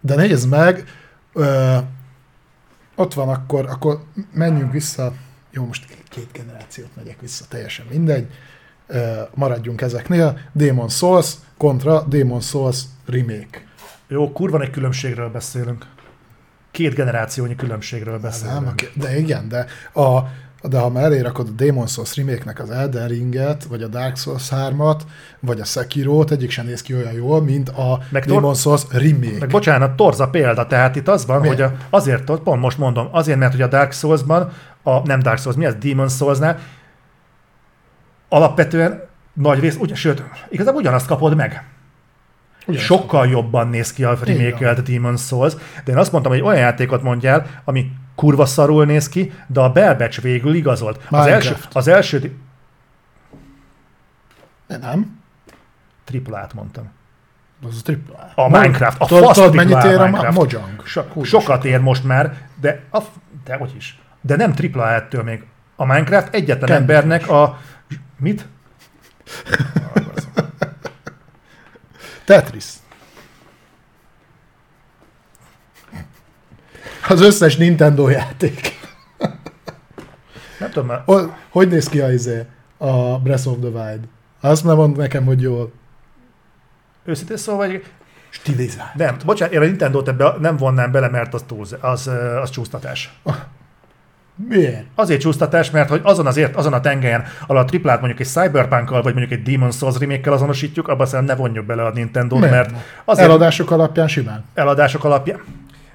De 0.00 0.14
nézd 0.14 0.48
meg, 0.48 0.84
ö, 1.32 1.76
ott 2.94 3.14
van, 3.14 3.28
akkor, 3.28 3.66
akkor 3.66 4.02
menjünk 4.32 4.72
vissza. 4.72 5.12
Jó, 5.50 5.64
most 5.66 5.86
két 6.08 6.28
generációt 6.32 6.90
megyek 6.96 7.20
vissza, 7.20 7.44
teljesen 7.48 7.86
mindegy. 7.90 8.26
Maradjunk 9.34 9.80
ezeknél. 9.80 10.38
Demon 10.52 10.88
Souls 10.88 11.34
kontra 11.56 12.02
Demon 12.02 12.40
Souls 12.40 12.82
remake. 13.06 13.64
Jó, 14.08 14.32
kurva 14.32 14.60
egy 14.60 14.70
különbségről 14.70 15.28
beszélünk. 15.28 15.86
Két 16.70 16.94
generációnyi 16.94 17.56
különbségről 17.56 18.18
beszélünk. 18.18 18.64
Nem, 18.64 18.74
de 18.94 19.18
igen, 19.18 19.48
de, 19.48 19.66
a, 20.00 20.20
de 20.68 20.78
ha 20.78 20.88
már 20.88 21.04
elérakod 21.04 21.48
a 21.48 21.50
Demon 21.50 21.86
Souls 21.86 22.16
remake-nek 22.16 22.60
az 22.60 22.70
Elden 22.70 23.08
Ringet, 23.08 23.64
vagy 23.64 23.82
a 23.82 23.86
Dark 23.86 24.16
Souls 24.16 24.48
3-at, 24.50 25.00
vagy 25.40 25.60
a 25.60 25.64
Sekiro-t, 25.64 26.30
egyik 26.30 26.50
sem 26.50 26.66
néz 26.66 26.82
ki 26.82 26.94
olyan 26.94 27.12
jól, 27.12 27.42
mint 27.42 27.68
a 27.68 28.00
Meg 28.10 28.24
Demon 28.24 28.42
tor- 28.42 28.56
Souls 28.56 28.82
remake. 28.90 29.38
Meg 29.38 29.48
bocsánat, 29.48 29.96
torza 29.96 30.28
példa, 30.28 30.66
tehát 30.66 30.96
itt 30.96 31.08
az 31.08 31.26
van, 31.26 31.40
Miért? 31.40 31.54
hogy 31.54 31.64
a, 31.64 31.74
azért, 31.90 32.24
pont 32.24 32.60
most 32.60 32.78
mondom, 32.78 33.08
azért, 33.10 33.38
mert 33.38 33.52
hogy 33.52 33.62
a 33.62 33.68
Dark 33.68 33.92
Souls-ban, 33.92 34.52
a, 34.82 35.06
nem 35.06 35.20
Dark 35.20 35.38
Souls, 35.38 35.56
mi 35.56 35.64
az, 35.66 35.74
Demon 35.74 36.08
Souls-nál, 36.08 36.58
alapvetően 38.32 39.02
nagy 39.32 39.60
rész, 39.60 39.76
ugye, 39.78 39.94
sőt, 39.94 40.22
igazából 40.48 40.80
ugyanazt 40.80 41.06
kapod 41.06 41.36
meg. 41.36 41.64
Ugyanazt 42.66 42.86
Sokkal 42.86 43.28
jobban 43.28 43.68
néz 43.68 43.92
ki 43.92 44.04
a 44.04 44.18
remake 44.24 44.74
Demon 44.74 45.16
Souls, 45.16 45.54
de 45.84 45.92
én 45.92 45.98
azt 45.98 46.12
mondtam, 46.12 46.32
hogy 46.32 46.42
olyan 46.42 46.60
játékot 46.60 47.02
mondjál, 47.02 47.46
ami 47.64 47.92
kurva 48.14 48.46
szarul 48.46 48.84
néz 48.84 49.08
ki, 49.08 49.32
de 49.46 49.60
a 49.60 49.72
Belbecs 49.72 50.20
végül 50.20 50.54
igazolt. 50.54 50.96
Az 50.96 51.24
Minecraft. 51.24 51.46
első, 51.46 51.56
az 51.72 51.88
első 51.88 52.38
De 54.66 54.76
nem. 54.76 55.20
triplát 56.04 56.54
mondtam. 56.54 56.90
Az 57.66 57.76
a 57.78 57.82
tripla. 57.82 58.32
A 58.34 58.48
Minecraft, 58.48 59.00
a 59.00 59.06
Tudod, 59.06 59.32
tudod, 59.34 59.54
mennyit 59.54 59.84
ér 59.84 60.00
a. 60.00 60.30
Mojang? 60.32 60.82
So, 60.84 61.02
sokat 61.22 61.64
ér 61.64 61.80
most 61.80 62.04
már, 62.04 62.36
de, 62.60 62.82
a, 62.90 62.98
de 63.44 63.56
hogy 63.56 63.72
is. 63.76 63.98
De 64.20 64.36
nem 64.36 64.52
tripla 64.52 64.90
ettől 64.90 65.22
még. 65.22 65.44
A 65.76 65.84
Minecraft 65.84 66.34
egyetlen 66.34 66.68
Candy 66.68 66.92
embernek 66.92 67.28
a... 67.28 67.58
Mit? 68.18 68.46
Tetris. 72.24 72.66
Az 77.08 77.20
összes 77.20 77.56
Nintendo 77.56 78.08
játék. 78.08 78.80
Nem 80.58 80.70
tudom, 80.70 80.86
már 80.86 81.02
Hol- 81.04 81.32
Hogy 81.50 81.68
néz 81.68 81.88
ki 81.88 82.00
a, 82.00 82.12
izé, 82.12 82.42
a 82.76 83.18
Breath 83.18 83.48
of 83.48 83.56
the 83.60 83.68
Wild? 83.68 84.04
Azt 84.40 84.64
nem 84.64 84.76
mond 84.76 84.96
nekem, 84.96 85.24
hogy 85.24 85.42
jól. 85.42 85.72
őszintén 87.04 87.36
szóval, 87.36 87.66
vagy... 87.66 87.84
Stilizált. 88.30 88.94
Nem, 88.94 89.16
bocsánat, 89.24 89.54
én 89.54 89.60
a 89.60 89.64
Nintendo-t 89.64 90.08
ebbe 90.08 90.34
nem 90.40 90.56
vonnám 90.56 90.92
bele, 90.92 91.08
mert 91.08 91.34
az, 91.34 91.44
túl, 91.46 91.66
az, 91.80 92.06
az 92.42 92.50
csúsztatás. 92.50 93.18
Miért? 94.48 94.84
Azért 94.94 95.20
csúsztatás, 95.20 95.70
mert 95.70 95.88
hogy 95.88 96.00
azon, 96.04 96.26
azért, 96.26 96.56
azon 96.56 96.72
a 96.72 96.80
tengelyen, 96.80 97.24
ahol 97.42 97.56
a 97.56 97.64
triplát 97.64 97.98
mondjuk 98.00 98.20
egy 98.20 98.26
Cyberpunk-kal, 98.26 99.02
vagy 99.02 99.14
mondjuk 99.14 99.40
egy 99.40 99.52
Demon 99.52 99.70
Souls 99.70 99.98
remake 99.98 100.30
azonosítjuk, 100.32 100.88
abban 100.88 101.06
szerintem 101.06 101.36
ne 101.36 101.42
vonjuk 101.42 101.66
bele 101.66 101.84
a 101.84 101.90
Nintendo-t, 101.92 102.38
Miért 102.40 102.54
mert 102.54 102.70
ne? 102.70 102.76
azért 103.04 103.28
Eladások 103.28 103.70
alapján 103.70 104.08
simán. 104.08 104.44
eladások 104.54 105.04
alapján... 105.04 105.40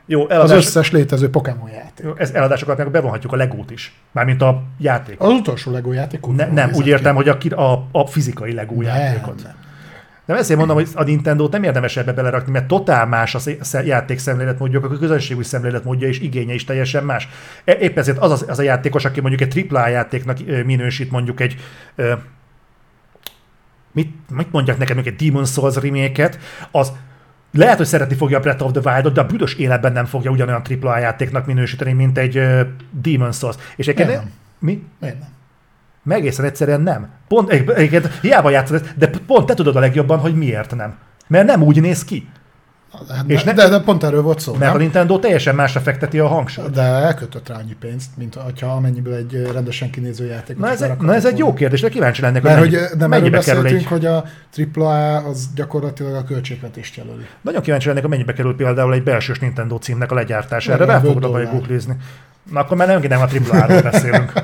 Jó, 0.10 0.24
Az 0.24 0.30
eladás, 0.30 0.56
összes 0.58 0.92
létező 0.92 1.30
Pokémon 1.30 1.70
játék. 1.70 2.06
Jó, 2.06 2.14
ez 2.18 2.32
eladások 2.32 2.68
alapján 2.68 2.92
bevonhatjuk 2.92 3.34
a 3.34 3.36
Legót 3.36 3.72
is. 3.72 3.94
Mármint 4.12 4.42
a 4.42 4.62
játék. 4.80 5.16
Az 5.20 5.30
utolsó 5.30 5.72
Lego 5.72 5.92
játék 5.92 6.20
kurva 6.20 6.46
Ne, 6.46 6.52
nem, 6.52 6.72
úgy 6.74 6.88
értem, 6.88 7.16
ki. 7.18 7.30
hogy 7.30 7.52
a, 7.54 7.62
a, 7.72 7.88
a 7.92 8.06
fizikai 8.08 8.54
Lego 8.54 8.74
Nem, 8.82 8.84
játékot. 8.96 9.44
nem. 9.44 9.56
De 10.28 10.36
ezért 10.36 10.60
mondom, 10.60 10.76
hogy 10.76 10.88
a 10.94 11.04
Nintendo 11.04 11.48
nem 11.52 11.64
érdemes 11.64 11.98
ebbe 11.98 12.14
belerakni, 12.14 12.52
mert 12.52 12.68
totál 12.68 13.06
más 13.06 13.36
a 13.36 13.40
játék 13.84 14.20
szemléletmódja, 14.20 14.80
a 14.80 14.98
közönségű 14.98 15.42
szemléletmódja 15.42 16.08
és 16.08 16.20
igénye 16.20 16.54
is 16.54 16.64
teljesen 16.64 17.04
más. 17.04 17.28
E- 17.66 17.78
Épp 17.80 17.98
ezért 17.98 18.18
az, 18.18 18.46
az, 18.48 18.60
a 18.60 18.62
játékos, 18.62 19.06
aki 19.06 19.22
mondjuk 19.22 19.42
egy 19.42 19.68
AAA 19.72 19.88
játéknak 19.88 20.38
minősít 20.66 21.12
mondjuk 21.12 21.40
egy 21.40 21.56
mit, 23.92 24.16
mit 24.30 24.52
mondjak 24.52 24.78
mondjuk 24.78 25.06
egy 25.06 25.16
Demon 25.16 25.46
Souls 25.46 25.76
remake 25.76 26.30
az 26.72 26.92
lehet, 27.52 27.78
hogy 27.78 27.86
szeretni 27.86 28.16
fogja 28.16 28.38
a 28.38 28.42
Breath 28.42 28.64
of 28.64 28.72
the 28.72 28.92
Wild-ot, 28.94 29.14
de 29.14 29.22
a 29.22 29.26
büdös 29.26 29.54
életben 29.54 29.92
nem 29.92 30.06
fogja 30.06 30.32
ugyanolyan 30.32 30.62
AAA 30.82 30.98
játéknak 30.98 31.46
minősíteni, 31.46 31.94
mint 31.94 32.18
egy 32.18 32.38
ö, 32.38 32.62
Demon 32.92 33.32
Souls. 33.32 33.56
És 33.76 33.88
egyébként? 33.88 34.24
Mi? 34.60 34.84
Miért 35.00 35.20
nem? 35.20 35.37
Meg 36.08 36.18
egészen 36.18 36.46
egyszerűen 36.46 36.82
nem. 36.82 37.08
Pont, 37.28 37.50
egyébként 37.50 38.20
hiába 38.22 38.50
játszod 38.50 38.82
de 38.96 39.10
pont 39.28 39.46
te 39.46 39.54
tudod 39.54 39.76
a 39.76 39.80
legjobban, 39.80 40.20
hogy 40.20 40.36
miért 40.36 40.76
nem. 40.76 40.96
Mert 41.28 41.46
nem 41.46 41.62
úgy 41.64 41.82
néz 41.82 42.04
ki. 42.04 42.30
Hát, 43.10 43.24
És 43.28 43.44
de, 43.44 43.52
ne- 43.54 43.64
de, 43.64 43.70
de 43.70 43.80
pont 43.80 44.04
erről 44.04 44.22
volt 44.22 44.40
szó, 44.40 44.52
Mert 44.54 44.64
a 44.70 44.74
nem? 44.74 44.82
Nintendo 44.82 45.20
teljesen 45.20 45.56
másra 45.56 45.80
fekteti 45.80 46.20
a 46.20 46.28
hangsúlyt. 46.28 46.70
De 46.70 46.82
elkötött 46.82 47.48
rá 47.48 47.56
annyi 47.56 47.76
pénzt, 47.80 48.10
mint 48.18 48.38
ha 48.60 48.68
amennyiből 48.68 49.14
egy 49.14 49.50
rendesen 49.54 49.90
kinéző 49.90 50.26
játék. 50.26 50.58
Na 50.58 50.70
ez, 50.70 50.82
egy, 50.82 50.98
na 51.00 51.14
ez 51.14 51.26
egy 51.26 51.38
jó 51.38 51.54
kérdés, 51.54 51.82
de 51.82 51.90
kíváncsi 51.90 52.22
lennék, 52.22 52.42
hogy 52.42 52.52
mennyi- 52.52 52.98
nem 52.98 53.10
mennyibe 53.10 53.40
kerül 53.40 53.66
egy, 53.66 53.86
hogy 53.86 54.06
a 54.06 54.24
AAA 54.76 55.16
az 55.18 55.50
gyakorlatilag 55.56 56.14
a 56.16 56.24
költségvetést 56.24 56.96
jelöli. 56.96 57.26
Nagyon 57.42 57.62
kíváncsi 57.62 57.88
lennék, 57.88 58.02
hogy 58.02 58.12
mennyibe 58.12 58.34
kerül 58.34 58.56
például 58.56 58.94
egy 58.94 59.04
belsős 59.04 59.40
Nintendo 59.40 59.78
címnek 59.78 60.12
a 60.12 60.16
legyártása. 60.16 60.72
Erre 60.72 60.86
rá 60.86 61.00
fogok 61.00 61.50
googlizni. 61.52 61.96
Na 62.52 62.60
akkor 62.60 62.78
már 62.78 62.88
nem, 62.88 63.02
nem 63.10 63.22
a 63.22 63.28
AAA-ról 63.52 63.82
beszélünk. 63.82 64.34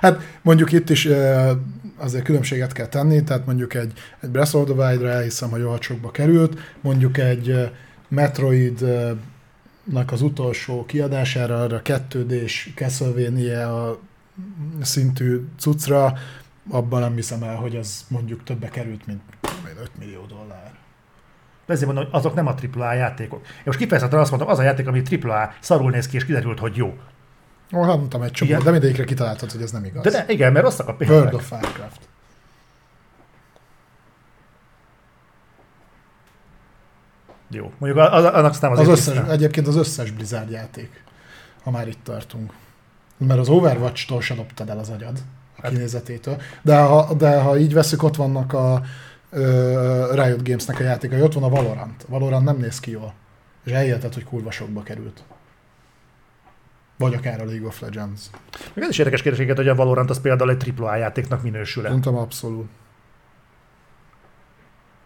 Hát 0.00 0.22
mondjuk 0.42 0.72
itt 0.72 0.90
is 0.90 1.06
ö, 1.06 1.50
azért 1.96 2.24
különbséget 2.24 2.72
kell 2.72 2.86
tenni, 2.86 3.22
tehát 3.22 3.46
mondjuk 3.46 3.74
egy, 3.74 3.92
egy 4.20 4.30
Breath 4.30 4.56
of 4.56 4.64
the 4.64 4.74
Wild-ra 4.74 5.08
elhiszem, 5.08 5.50
hogy 5.50 5.62
olcsókba 5.62 6.10
került, 6.10 6.58
mondjuk 6.80 7.18
egy 7.18 7.48
ö, 7.48 7.64
Metroid-nak 8.08 9.18
az 10.12 10.22
utolsó 10.22 10.84
kiadására, 10.86 11.62
arra 11.62 11.80
2D-s 11.84 12.70
Castlevania 12.74 13.98
szintű 14.80 15.40
cuccra, 15.58 16.12
abban 16.70 17.00
nem 17.00 17.14
hiszem 17.14 17.42
el, 17.42 17.56
hogy 17.56 17.76
az 17.76 18.04
mondjuk 18.08 18.44
többe 18.44 18.68
került, 18.68 19.06
mint 19.06 19.20
tudom 19.40 19.66
én, 19.66 19.82
5 19.82 19.90
millió 19.98 20.24
dollár. 20.28 20.72
Ezért 21.66 21.86
mondom, 21.86 22.04
hogy 22.04 22.14
azok 22.14 22.34
nem 22.34 22.46
a 22.46 22.54
AAA 22.74 22.92
játékok. 22.92 23.46
Én 23.46 23.62
most 23.64 23.78
kifejezetten 23.78 24.18
azt 24.18 24.30
mondom, 24.30 24.48
az 24.48 24.58
a 24.58 24.62
játék, 24.62 24.86
ami 24.86 25.02
AAA 25.22 25.52
szarul 25.60 25.90
néz 25.90 26.06
ki, 26.06 26.16
és 26.16 26.24
kiderült, 26.24 26.58
hogy 26.58 26.76
jó. 26.76 26.98
Ó, 27.72 27.82
hát 27.82 27.96
mondtam 27.96 28.22
egy 28.22 28.30
csomó, 28.30 28.50
Igen. 28.50 28.62
de 28.64 28.70
mindegyikre 28.70 29.04
kitaláltad, 29.04 29.52
hogy 29.52 29.62
ez 29.62 29.70
nem 29.70 29.84
igaz. 29.84 30.02
De 30.02 30.10
ne, 30.10 30.32
igen, 30.32 30.52
mert 30.52 30.64
rosszak 30.64 30.88
a 30.88 30.96
World 30.98 31.06
példák. 31.08 31.34
of 31.34 31.50
Warcraft. 31.52 32.08
Jó. 37.50 37.72
Mondjuk 37.78 38.04
az, 38.12 38.24
annak 38.24 38.50
aztán 38.50 38.70
Az 38.70 38.78
azért 38.78 38.96
összes, 38.98 39.12
tisztán. 39.14 39.30
egyébként 39.30 39.66
az 39.66 39.76
összes 39.76 40.10
Blizzard 40.10 40.50
játék, 40.50 41.02
ha 41.62 41.70
már 41.70 41.88
itt 41.88 42.04
tartunk. 42.04 42.52
Mert 43.16 43.40
az 43.40 43.48
Overwatch-tól 43.48 44.20
se 44.20 44.34
loptad 44.34 44.68
el 44.68 44.78
az 44.78 44.88
agyad 44.88 45.18
a 45.56 45.60
Hát- 45.62 45.70
kinézetétől. 45.72 46.40
De 46.62 46.80
ha, 46.80 47.14
de 47.14 47.40
ha 47.40 47.58
így 47.58 47.72
veszük, 47.74 48.02
ott 48.02 48.16
vannak 48.16 48.52
a 48.52 48.82
ö, 49.30 50.10
Riot 50.14 50.44
Games-nek 50.48 50.80
a 50.80 50.82
játékai, 50.82 51.22
ott 51.22 51.32
van 51.34 51.42
a 51.42 51.48
Valorant. 51.48 52.04
Valorant 52.08 52.44
nem 52.44 52.56
néz 52.56 52.80
ki 52.80 52.90
jól. 52.90 53.12
És 53.64 53.72
elhiheted, 53.72 54.14
hogy 54.14 54.24
kurva 54.24 54.50
sokba 54.50 54.82
került. 54.82 55.22
Vagy 57.00 57.14
akár 57.14 57.40
a 57.40 57.44
League 57.44 57.66
of 57.66 57.80
Legends. 57.80 58.20
Még 58.74 58.84
ez 58.84 58.90
is 58.90 58.98
érdekes 58.98 59.22
kérdés, 59.22 59.46
hogy 59.56 59.68
a 59.68 59.74
Valorant 59.74 60.10
az 60.10 60.20
például 60.20 60.50
egy 60.50 60.72
AAA 60.78 60.96
játéknak 60.96 61.42
minősül-e. 61.42 61.90
Mondtam 61.90 62.16
abszolút. 62.16 62.68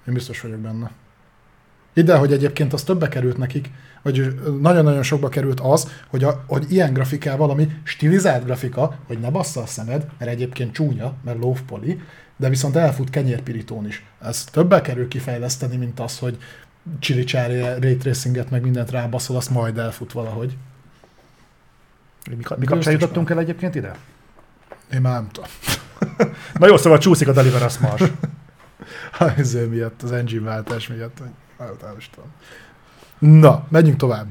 Én 0.06 0.14
biztos 0.14 0.40
vagyok 0.40 0.58
benne. 0.58 0.90
Ide, 1.92 2.16
hogy 2.16 2.32
egyébként 2.32 2.72
az 2.72 2.82
többe 2.82 3.08
került 3.08 3.36
nekik, 3.36 3.70
vagy 4.02 4.34
nagyon-nagyon 4.60 5.02
sokba 5.02 5.28
került 5.28 5.60
az, 5.60 6.02
hogy, 6.08 6.24
a, 6.24 6.44
hogy 6.46 6.72
ilyen 6.72 6.92
grafikával, 6.92 7.50
ami 7.50 7.68
stilizált 7.82 8.44
grafika, 8.44 8.98
hogy 9.06 9.18
ne 9.18 9.30
bassza 9.30 9.60
a 9.62 9.66
szemed, 9.66 10.06
mert 10.18 10.30
egyébként 10.30 10.72
csúnya, 10.72 11.14
mert 11.24 11.38
low 11.38 11.54
poly, 11.66 12.00
de 12.36 12.48
viszont 12.48 12.76
elfut 12.76 13.10
kenyérpirítón 13.10 13.86
is. 13.86 14.04
Ez 14.22 14.44
többel 14.44 14.80
kerül 14.80 15.08
kifejleszteni, 15.08 15.76
mint 15.76 16.00
az, 16.00 16.18
hogy 16.18 16.38
chili 16.98 17.24
ray 17.80 17.96
tracinget, 17.96 18.50
meg 18.50 18.62
mindent 18.62 18.90
rábaszol, 18.90 19.36
azt 19.36 19.50
majd 19.50 19.78
elfut 19.78 20.12
valahogy. 20.12 20.56
Mi, 22.30 22.36
mi 22.56 22.64
kapcsán 22.64 22.92
jutottunk 22.92 23.30
el 23.30 23.38
egyébként 23.38 23.74
ide? 23.74 23.94
Én 24.92 25.00
már 25.00 25.12
nem 25.12 25.28
tudom. 25.32 25.50
Na 26.60 26.66
jó, 26.66 26.76
szóval 26.76 26.98
csúszik 26.98 27.28
a 27.28 27.32
Deliverance 27.32 27.78
Mars. 27.80 28.02
ezért 29.36 29.70
miatt, 29.70 30.02
az 30.02 30.12
engine 30.12 30.44
váltás 30.44 30.88
miatt, 30.88 31.18
hogy 31.18 31.30
nem 31.56 31.96
tudom. 32.10 32.30
Na, 33.40 33.66
megyünk 33.68 33.96
tovább. 33.96 34.26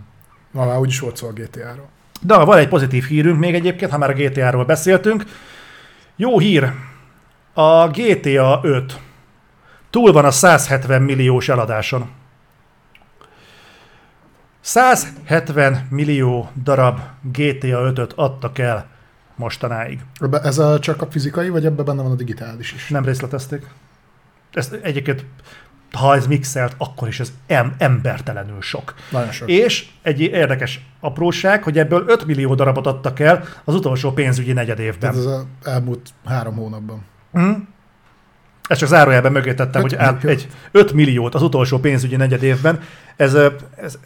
Ma 0.52 0.66
már 0.66 0.78
úgyis 0.78 1.00
volt 1.00 1.18
szó 1.18 1.28
a 1.28 1.32
GTA-ról. 1.32 1.90
De 2.22 2.38
van 2.38 2.58
egy 2.58 2.68
pozitív 2.68 3.06
hírünk 3.06 3.40
még 3.40 3.54
egyébként, 3.54 3.92
ha 3.92 3.98
már 3.98 4.10
a 4.10 4.14
GTA-ról 4.14 4.66
beszéltünk. 4.66 5.24
Jó 6.16 6.40
hír, 6.40 6.72
a 7.54 7.88
GTA 7.88 8.60
5 8.64 9.00
túl 9.90 10.12
van 10.12 10.26
a 10.26 10.32
170 10.32 11.02
milliós 11.02 11.50
eladáson. 11.50 12.10
170 14.64 15.88
millió 15.90 16.50
darab 16.64 17.00
GTA 17.22 17.92
5-öt 17.94 18.14
adtak 18.16 18.60
el 18.60 18.88
mostanáig. 19.36 20.00
Ez 20.44 20.58
a 20.58 20.80
csak 20.80 21.02
a 21.02 21.08
fizikai, 21.10 21.50
vagy 21.50 21.66
ebben 21.66 21.86
benne 21.86 22.02
van 22.02 22.12
a 22.12 22.16
digitális 22.16 22.74
is? 22.74 22.90
Nem 22.90 23.06
részletezték. 23.06 23.68
Ezt 24.52 24.74
egyébként 24.74 25.26
ha 25.92 26.16
ez 26.16 26.28
mixelt, 26.28 26.76
akkor 26.78 27.08
is 27.08 27.20
ez 27.20 27.34
em- 27.48 27.82
embertelenül 27.82 28.62
sok. 28.62 28.94
Nagyon 29.12 29.32
sok. 29.32 29.50
És 29.50 29.88
egy 30.02 30.22
érdekes 30.22 30.86
apróság, 31.00 31.64
hogy 31.64 31.78
ebből 31.78 32.04
5 32.08 32.26
millió 32.26 32.56
darabot 32.56 32.88
adtak 32.88 33.20
el 33.20 33.44
az 33.64 33.76
utolsó 33.76 34.12
pénzügyi 34.12 34.54
negyed 34.54 34.80
évben. 34.80 35.00
Tehát 35.00 35.16
ez 35.16 35.26
az 35.26 35.46
elmúlt 35.64 36.10
három 36.26 36.56
hónapban. 36.56 37.06
Mm. 37.40 37.52
Ezt 38.68 38.80
csak 38.80 38.90
zárójelben 38.90 39.32
mögé 39.32 39.54
tettem, 39.54 39.82
hogy 39.82 39.96
egy 40.22 40.48
5 40.72 40.94
milliót 40.94 41.36
az 41.36 41.42
utolsó 41.42 41.80
pénzügyi 41.80 42.16
negyed 42.16 42.44
évben. 42.44 42.80
Ez, 43.16 43.38
ez, 43.76 44.00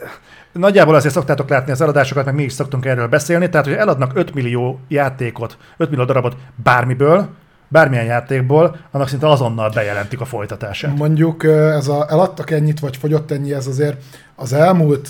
nagyjából 0.57 0.95
azért 0.95 1.13
szoktátok 1.13 1.49
látni 1.49 1.71
az 1.71 1.81
eladásokat, 1.81 2.25
meg 2.25 2.35
mi 2.35 2.43
is 2.43 2.53
szoktunk 2.53 2.85
erről 2.85 3.07
beszélni, 3.07 3.49
tehát 3.49 3.65
hogy 3.65 3.75
eladnak 3.75 4.11
5 4.15 4.33
millió 4.33 4.79
játékot, 4.87 5.57
5 5.77 5.89
millió 5.89 6.05
darabot 6.05 6.37
bármiből, 6.63 7.29
bármilyen 7.67 8.05
játékból, 8.05 8.77
annak 8.91 9.07
szinte 9.07 9.29
azonnal 9.29 9.69
bejelentik 9.69 10.21
a 10.21 10.25
folytatását. 10.25 10.97
Mondjuk 10.97 11.43
ez 11.43 11.87
a 11.87 12.05
eladtak 12.09 12.51
ennyit, 12.51 12.79
vagy 12.79 12.97
fogyott 12.97 13.31
ennyi, 13.31 13.53
ez 13.53 13.67
azért 13.67 14.03
az 14.35 14.53
elmúlt 14.53 15.09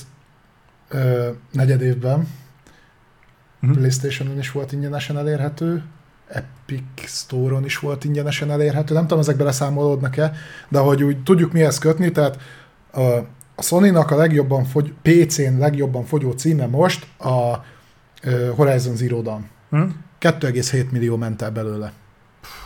ö, 0.89 1.29
negyed 1.51 1.81
évben 1.81 2.27
uh-huh. 3.61 3.77
PlayStation-on 3.77 4.37
is 4.37 4.51
volt 4.51 4.71
ingyenesen 4.71 5.17
elérhető, 5.17 5.83
Epic 6.27 6.83
Store-on 7.05 7.65
is 7.65 7.79
volt 7.79 8.03
ingyenesen 8.03 8.51
elérhető, 8.51 8.93
nem 8.93 9.03
tudom, 9.03 9.19
ezek 9.19 9.37
beleszámolódnak-e, 9.37 10.33
de 10.69 10.79
hogy 10.79 11.03
úgy 11.03 11.23
tudjuk 11.23 11.51
mihez 11.51 11.77
kötni, 11.77 12.11
tehát 12.11 12.37
a, 12.93 13.01
a 13.59 13.61
Sony-nak 13.61 14.11
a 14.11 14.15
legjobban 14.15 14.65
fogy, 14.65 14.93
PC-n 15.01 15.57
legjobban 15.57 16.05
fogyó 16.05 16.31
címe 16.31 16.65
most 16.65 17.07
a 17.19 17.65
Horizon 18.55 18.95
Zero 18.95 19.21
Dawn. 19.21 19.49
Hmm? 19.69 20.05
2,7 20.19 20.89
millió 20.89 21.15
ment 21.15 21.41
el 21.41 21.51
belőle 21.51 21.93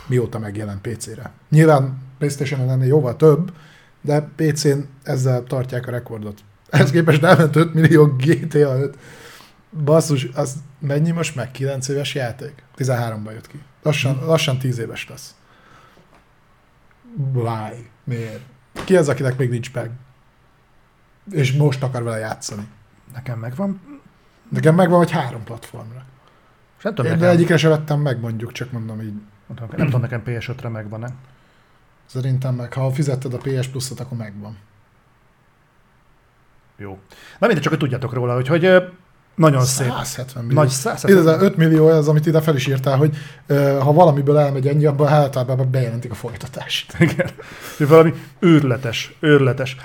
mióta 0.06 0.38
megjelent 0.38 0.80
PC-re. 0.80 1.32
Nyilván 1.48 1.98
Playstation-on 2.18 2.70
ennél 2.70 2.86
jóval 2.86 3.16
több, 3.16 3.52
de 4.00 4.28
PC-n 4.36 4.78
ezzel 5.02 5.42
tartják 5.42 5.86
a 5.86 5.90
rekordot. 5.90 6.40
Ehhez 6.70 6.90
képest 6.90 7.22
elment 7.22 7.56
5 7.56 7.74
millió 7.74 8.06
GTA 8.06 8.80
5. 8.80 8.96
Basszus, 9.84 10.28
az 10.34 10.54
mennyi 10.78 11.10
most 11.10 11.34
meg? 11.34 11.50
9 11.50 11.88
éves 11.88 12.14
játék? 12.14 12.62
13-ban 12.76 13.32
jött 13.32 13.46
ki. 13.46 13.58
Lassan, 13.82 14.18
hmm. 14.18 14.26
lassan 14.26 14.58
10 14.58 14.78
éves 14.78 15.08
lesz. 15.08 15.34
Why? 17.32 17.88
Miért? 18.04 18.40
Ki 18.84 18.96
az, 18.96 19.08
akinek 19.08 19.38
még 19.38 19.48
nincs 19.48 19.72
meg? 19.72 19.90
És 21.30 21.52
most 21.52 21.82
akar 21.82 22.02
vele 22.02 22.18
játszani? 22.18 22.68
Nekem 23.12 23.38
megvan. 23.38 23.80
Nekem 24.48 24.74
megvan, 24.74 24.98
hogy 24.98 25.10
három 25.10 25.44
platformra. 25.44 26.04
Nem 26.82 26.94
tudom, 26.94 27.12
Én 27.12 27.18
nekem... 27.18 27.34
egyikre 27.34 27.56
se 27.56 27.68
vettem 27.68 28.00
meg, 28.00 28.20
mondjuk, 28.20 28.52
csak 28.52 28.72
mondom 28.72 29.00
így. 29.00 29.12
Nem 29.46 29.56
tudom, 29.56 29.68
nem 29.76 29.86
tudom 29.86 30.00
nekem 30.00 30.22
PS5-re 30.26 30.68
megvan-e. 30.68 31.08
Szerintem 32.06 32.54
meg, 32.54 32.72
ha 32.72 32.90
fizetted 32.90 33.34
a 33.34 33.38
PS 33.38 33.66
Plus-ot, 33.66 34.00
akkor 34.00 34.18
megvan. 34.18 34.58
Jó. 36.76 36.98
Na 37.38 37.46
mindegy, 37.46 37.60
csak 37.60 37.72
hogy 37.72 37.78
tudjátok 37.78 38.12
róla, 38.12 38.34
hogy, 38.34 38.48
hogy 38.48 38.92
nagyon 39.34 39.64
170 39.64 40.26
szép. 40.26 40.42
millió. 40.42 40.60
Nagy 40.60 40.68
170 40.68 41.24
millió. 41.24 41.40
5 41.40 41.56
millió 41.56 41.86
az, 41.86 42.08
amit 42.08 42.26
ide 42.26 42.40
fel 42.40 42.56
is 42.56 42.66
írtál, 42.66 42.96
hogy 42.96 43.16
ha 43.80 43.92
valamiből 43.92 44.38
elmegy 44.38 44.68
ennyi, 44.68 44.86
abban 44.86 45.08
általában 45.08 45.70
bejelentik 45.70 46.10
a 46.10 46.14
folytatást. 46.14 46.94
Igen. 46.98 47.28
Valami 47.78 48.14
őrletes, 48.38 49.16
őrletes. 49.20 49.76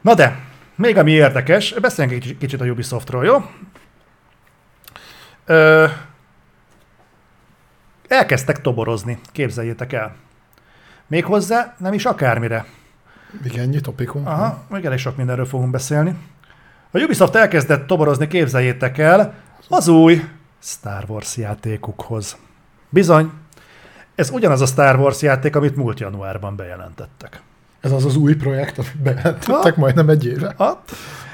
Na 0.00 0.14
de, 0.14 0.49
még 0.80 0.96
ami 0.96 1.10
érdekes, 1.10 1.74
beszéljünk 1.80 2.24
egy 2.24 2.36
kicsit 2.38 2.60
a 2.60 2.64
Ubisoftról, 2.64 3.24
jó? 3.24 3.50
Ö, 5.44 5.86
elkezdtek 8.08 8.60
toborozni, 8.60 9.18
képzeljétek 9.32 9.92
el. 9.92 10.14
Méghozzá 11.06 11.74
nem 11.78 11.92
is 11.92 12.04
akármire. 12.04 12.64
Igen, 13.44 13.60
ennyi 13.60 13.80
topikum. 13.80 14.26
Aha, 14.26 14.62
még 14.68 14.84
elég 14.84 14.98
sok 14.98 15.16
mindenről 15.16 15.46
fogunk 15.46 15.70
beszélni. 15.70 16.16
A 16.90 16.98
Ubisoft 16.98 17.34
elkezdett 17.34 17.86
toborozni, 17.86 18.26
képzeljétek 18.26 18.98
el, 18.98 19.34
az 19.68 19.88
új 19.88 20.24
Star 20.62 21.04
Wars 21.08 21.36
játékukhoz. 21.36 22.36
Bizony, 22.88 23.32
ez 24.14 24.30
ugyanaz 24.30 24.60
a 24.60 24.66
Star 24.66 24.98
Wars 24.98 25.22
játék, 25.22 25.56
amit 25.56 25.76
múlt 25.76 26.00
januárban 26.00 26.56
bejelentettek. 26.56 27.42
Ez 27.80 27.92
az 27.92 28.04
az 28.04 28.16
új 28.16 28.34
projekt, 28.34 28.78
amit 28.78 28.96
bejelentettek 29.02 29.76
majdnem 29.76 30.08
egy 30.08 30.26
éve. 30.26 30.54
Ha? 30.56 30.82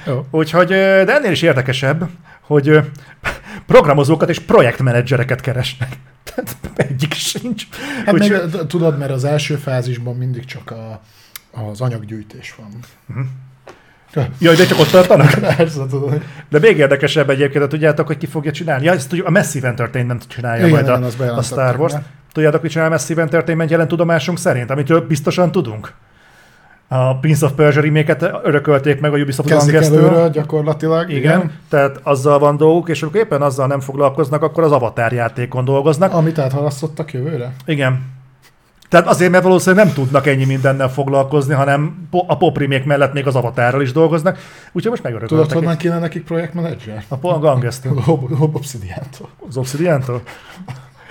Jó. 0.07 0.27
Úgyhogy, 0.31 0.69
de 0.69 1.15
ennél 1.15 1.31
is 1.31 1.43
érdekesebb, 1.43 2.09
hogy 2.41 2.81
programozókat 3.67 4.29
és 4.29 4.39
projektmenedzsereket 4.39 5.41
keresnek. 5.41 5.89
Tehát 6.25 6.57
egyik 6.77 7.13
sincs. 7.13 7.67
Hát 8.05 8.15
Úgy, 8.15 8.31
meg, 8.31 8.67
tudod, 8.67 8.99
mert 8.99 9.11
az 9.11 9.25
első 9.25 9.55
fázisban 9.55 10.17
mindig 10.17 10.45
csak 10.45 10.71
a, 10.71 11.01
az 11.71 11.81
anyaggyűjtés 11.81 12.55
van. 12.59 12.69
Uh-huh. 13.09 13.27
Jaj, 14.39 14.57
de 14.57 14.67
csak 14.67 14.79
ott 14.79 14.91
tartanak? 14.91 15.31
Persze, 15.57 15.87
tudom. 15.87 16.23
De 16.49 16.59
még 16.59 16.77
érdekesebb 16.77 17.31
egyébként, 17.31 17.69
tudjátok, 17.69 18.07
hogy 18.07 18.19
ki 18.19 18.27
fogja 18.27 18.53
csinálni. 18.53 18.85
Ja, 18.85 18.93
ezt 18.93 19.13
a 19.25 19.31
Massive 19.31 19.69
Entertainment 19.69 20.25
csinálja 20.29 20.67
Igen, 20.67 20.85
majd 20.85 21.21
a, 21.21 21.37
a 21.37 21.43
Star 21.43 21.79
Wars. 21.81 21.95
Tudjátok, 22.33 22.61
hogy 22.61 22.71
csinál 22.71 22.89
Massive 22.89 23.23
Entertainment 23.23 23.71
jelen 23.71 23.89
tudomásunk 23.89 24.39
szerint, 24.39 24.71
amitől 24.71 25.01
biztosan 25.01 25.53
tudunk? 25.53 25.93
A 26.89 27.19
Prince 27.19 27.47
of 27.47 27.53
Persia 27.53 27.83
remake 27.83 28.41
örökölték 28.43 29.01
meg 29.01 29.13
a 29.15 29.17
Ubisoft 29.17 29.49
Kezdik 29.49 30.33
gyakorlatilag. 30.33 31.11
Igen, 31.11 31.21
igen, 31.39 31.53
tehát 31.69 32.01
azzal 32.03 32.39
van 32.39 32.57
dolguk, 32.57 32.89
és 32.89 33.03
amikor 33.03 33.21
éppen 33.21 33.43
azzal 33.43 33.67
nem 33.67 33.81
foglalkoznak, 33.81 34.43
akkor 34.43 34.63
az 34.63 34.73
Avatar 34.73 35.13
játékon 35.13 35.65
dolgoznak. 35.65 36.13
Amit 36.13 36.39
áthalasztottak 36.39 37.13
jövőre? 37.13 37.53
Igen. 37.67 38.15
Tehát 38.89 39.07
azért, 39.07 39.31
mert 39.31 39.45
valószínűleg 39.45 39.85
nem 39.85 39.95
tudnak 39.95 40.27
ennyi 40.27 40.45
mindennel 40.45 40.89
foglalkozni, 40.89 41.55
hanem 41.55 42.09
a 42.27 42.37
pop 42.37 42.59
remake 42.59 42.87
mellett 42.87 43.13
még 43.13 43.27
az 43.27 43.35
Avatarral 43.35 43.83
is 43.83 43.93
dolgoznak. 43.93 44.39
Úgyhogy 44.73 44.91
most 44.91 45.03
megörököltek. 45.03 45.47
Tudod, 45.47 45.63
honnan 45.63 45.77
kéne 45.77 45.99
nekik 45.99 46.25
projektmenedzser? 46.25 47.05
A 47.09 47.17
Paul 47.17 47.39
Gangesztől. 47.39 48.03
Obsidiantól. 48.53 49.29
Az 49.49 49.57
Obsidiantól? 49.57 50.23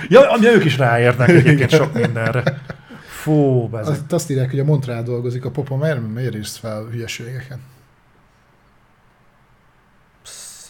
Ja, 0.08 0.32
ami 0.32 0.48
ők 0.48 0.66
is 0.66 0.78
ráérnek 0.78 1.30
egyébként 1.30 1.70
sok 1.70 1.94
mindenre. 1.94 2.44
Fú, 3.26 3.70
azt, 3.72 4.12
azt 4.12 4.30
írják, 4.30 4.50
hogy 4.50 4.60
a 4.60 4.64
Montreal 4.64 5.04
dolgozik 5.04 5.46
a 5.46 5.52
popa, 5.52 5.76
miért, 5.76 6.08
miért 6.14 6.36
írsz 6.36 6.58
fel 6.58 6.84
hülyeségeket? 6.84 7.60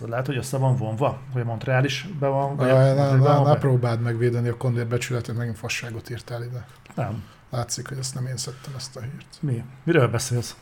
Lehet, 0.05 0.25
hogy 0.25 0.37
össze 0.37 0.57
van 0.57 0.75
vonva, 0.75 1.19
hogy 1.31 1.41
a 1.41 1.45
Montreal 1.45 1.83
is 1.83 2.07
be 2.19 2.27
van. 2.27 2.55
Vagy 2.55 2.67
ne, 2.67 2.93
ne, 2.93 3.15
ne, 3.15 3.39
ne 3.39 3.55
próbáld 3.57 4.01
megvédeni 4.01 4.47
a 4.47 4.57
kondér 4.57 4.87
becsületet, 4.87 5.35
megint 5.35 5.57
fasságot 5.57 6.09
írtál 6.09 6.43
ide. 6.43 6.67
Nem. 6.95 7.23
Látszik, 7.49 7.87
hogy 7.87 7.97
ezt 7.97 8.13
nem 8.13 8.25
én 8.25 8.37
szedtem 8.37 8.73
ezt 8.75 8.95
a 8.95 9.01
hírt. 9.01 9.37
Mi? 9.39 9.63
Miről 9.83 10.07
beszélsz? 10.07 10.55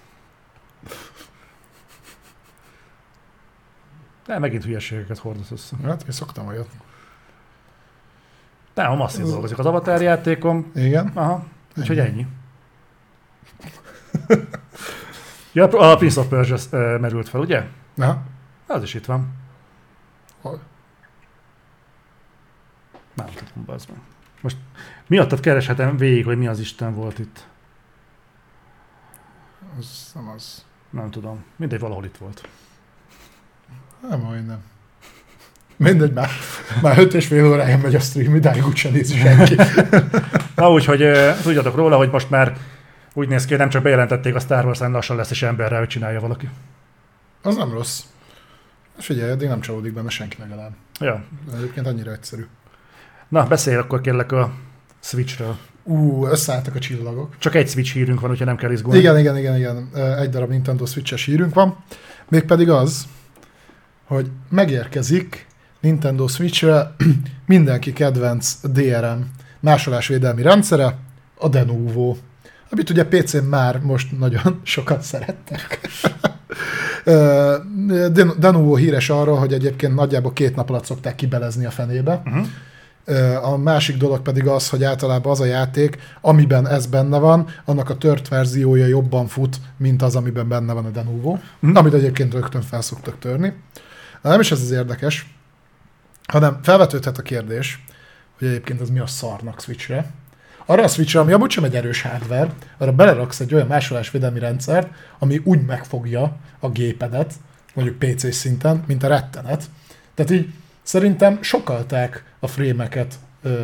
De 4.26 4.40
megint 4.40 4.64
hülyeségeket 4.64 5.18
hordasz 5.18 5.52
össze. 5.52 5.76
Hát, 5.84 6.04
én 6.04 6.12
szoktam 6.12 6.48
olyat. 6.48 6.70
Nem, 8.74 8.92
a 8.92 8.96
masszív 8.96 9.26
dolgozik 9.26 9.60
az 9.60 9.66
Avatar 9.66 10.02
játékom. 10.02 10.72
Igen? 10.76 11.12
Aha. 11.14 11.52
Úgyhogy 11.78 12.00
ennyi. 12.00 12.28
ja, 15.54 15.68
a 15.68 15.96
Prince 15.96 16.20
of 16.20 16.28
Persia 16.28 16.58
merült 17.00 17.30
fel, 17.30 17.42
ugye? 17.42 17.68
Aha. 17.98 18.24
Az 18.68 18.84
is 18.84 18.94
itt 18.94 19.06
van. 19.06 19.34
Hol? 20.42 20.62
Nem 23.14 23.28
tudom, 23.28 23.66
bazd 23.66 23.90
meg. 23.90 24.00
Most 24.42 24.58
miattad 25.08 25.40
kereshetem 25.40 25.98
végig, 25.98 26.26
hogy 26.26 26.38
mi 26.38 26.48
az 26.48 26.60
Isten 26.60 26.94
volt 26.94 27.20
itt. 27.20 27.48
Az 29.78 30.12
nem 30.16 30.28
az. 30.28 30.66
Nem 30.90 31.12
tudom. 31.12 31.44
Mindegy, 31.56 31.80
valahol 31.80 32.06
itt 32.06 32.18
volt. 32.18 32.50
Nem, 34.10 34.22
hogy 34.22 34.46
nem. 34.46 34.64
Mindegy, 35.84 36.14
már, 36.14 36.30
már 36.82 36.98
öt 36.98 37.14
és 37.14 37.28
fél 37.28 37.46
órája 37.46 37.78
megy 37.78 37.96
a 37.96 38.00
stream, 38.00 38.36
idáig 38.36 38.68
úgyse 38.68 38.90
nézi 38.90 39.18
senki. 39.18 39.56
Na 40.56 40.72
úgyhogy 40.72 41.12
tudjatok 41.42 41.76
róla, 41.76 41.98
hogy 41.98 42.10
most 42.12 42.30
már 42.30 42.58
úgy 43.14 43.28
néz 43.28 43.44
ki, 43.44 43.50
hogy 43.50 43.60
nem 43.60 43.70
csak 43.70 43.84
bejelentették 43.84 44.36
a 44.36 44.40
Star 44.40 44.66
Wars, 44.66 44.78
hanem 44.78 44.94
lassan 44.94 45.16
lesz 45.16 45.32
is 45.32 45.44
emberrel, 45.44 45.80
hogy 45.80 45.88
csinálja 45.88 46.20
valaki. 46.20 46.50
Az 47.42 47.56
nem 47.56 47.72
rossz. 47.72 48.02
Figyelj, 48.98 49.32
eddig 49.32 49.48
nem 49.48 49.62
csalódik 49.62 49.94
benne 49.94 50.10
senki 50.10 50.38
legalább. 50.40 50.72
Ja. 51.00 51.24
Egyébként 51.56 51.88
annyira 51.88 52.12
egyszerű. 52.12 52.46
Na, 53.30 53.48
beszélj 53.48 53.76
akkor 53.76 54.02
kérlek 54.02 54.32
a 54.32 54.52
Switchről. 55.00 55.58
Ú, 55.84 56.26
összeálltak 56.26 56.76
a 56.76 56.80
csillagok. 56.80 57.36
Csak 57.38 57.56
egy 57.56 57.70
Switch 57.70 57.94
hírünk 57.94 58.20
van, 58.20 58.32
úgyhogy 58.32 58.48
nem 58.48 58.56
kell 58.56 58.72
izgulni. 58.72 59.00
Igen, 59.00 59.20
igen, 59.20 59.38
igen, 59.38 59.56
igen. 59.58 59.90
Egy 60.20 60.30
darab 60.30 60.50
Nintendo 60.50 60.86
Switch-es 60.86 61.26
hírünk 61.26 61.54
van. 61.54 61.84
Mégpedig 62.30 62.70
az, 62.70 63.08
hogy 64.06 64.32
megérkezik 64.50 65.48
Nintendo 65.84 66.28
Switch-re 66.28 66.96
mindenki 67.46 67.94
kedvenc 67.94 68.58
DRM 68.64 69.22
másolásvédelmi 69.60 70.42
rendszere, 70.42 70.98
a 71.38 71.48
Denuvo, 71.48 72.16
amit 72.70 72.90
ugye 72.90 73.06
PC-n 73.06 73.44
már 73.44 73.80
most 73.80 74.20
nagyon 74.20 74.60
sokat 74.64 75.02
szerettek. 75.02 75.80
Denuvo 78.40 78.76
híres 78.76 79.10
arról, 79.10 79.38
hogy 79.38 79.54
egyébként 79.54 79.96
nagyjából 79.96 80.34
két 80.34 80.56
nap 80.56 80.70
alatt 80.70 80.86
szokták 80.86 81.16
kibelezni 81.16 81.66
a 81.66 81.72
fenébe. 81.72 82.22
Uh-huh. 82.26 82.46
A 83.52 83.58
másik 83.58 83.98
dolog 83.98 84.22
pedig 84.22 84.48
az, 84.48 84.70
hogy 84.70 84.84
általában 84.84 85.32
az 85.32 85.40
a 85.40 85.46
játék, 85.46 85.98
amiben 86.22 86.68
ez 86.68 86.86
benne 86.86 87.18
van, 87.18 87.48
annak 87.66 87.90
a 87.90 87.98
tört 87.98 88.28
verziója 88.28 88.86
jobban 88.86 89.28
fut, 89.28 89.58
mint 89.78 90.02
az, 90.02 90.16
amiben 90.16 90.48
benne 90.48 90.74
van 90.74 90.86
a 90.86 90.90
Denuvo, 90.90 91.38
mm. 91.66 91.76
amit 91.76 91.94
egyébként 91.94 92.34
rögtön 92.34 92.62
fel 92.62 92.82
szoktak 92.82 93.20
törni. 93.20 93.54
Nem 94.22 94.40
is 94.40 94.52
ez 94.52 94.62
az 94.62 94.72
érdekes, 94.72 95.33
hanem 96.28 96.60
felvetődhet 96.64 97.18
a 97.18 97.22
kérdés, 97.22 97.84
hogy 98.38 98.48
egyébként 98.48 98.82
ez 98.82 98.90
mi 98.90 99.00
a 99.00 99.08
szarnak 99.08 99.62
Switchre. 99.62 100.12
Arra 100.66 100.84
a 100.84 100.88
Switchre, 100.88 101.20
ami 101.20 101.32
amúgy 101.32 101.52
sem 101.52 101.64
egy 101.64 101.76
erős 101.76 102.02
hardware, 102.02 102.54
arra 102.78 102.92
beleraksz 102.92 103.40
egy 103.40 103.54
olyan 103.54 103.68
másolásvédelmi 103.68 104.40
rendszert, 104.40 104.90
ami 105.20 105.42
úgy 105.44 105.66
megfogja 105.66 106.38
a 106.60 106.70
gépedet, 106.70 107.34
mondjuk 107.74 108.00
PC 108.00 108.34
szinten, 108.34 108.84
mint 108.88 109.04
a 109.04 109.08
rettenet. 109.08 109.64
Tehát 110.14 110.32
így 110.32 110.54
Szerintem 110.84 111.42
sokalták 111.42 112.24
a 112.40 112.48
frémeket 112.48 113.16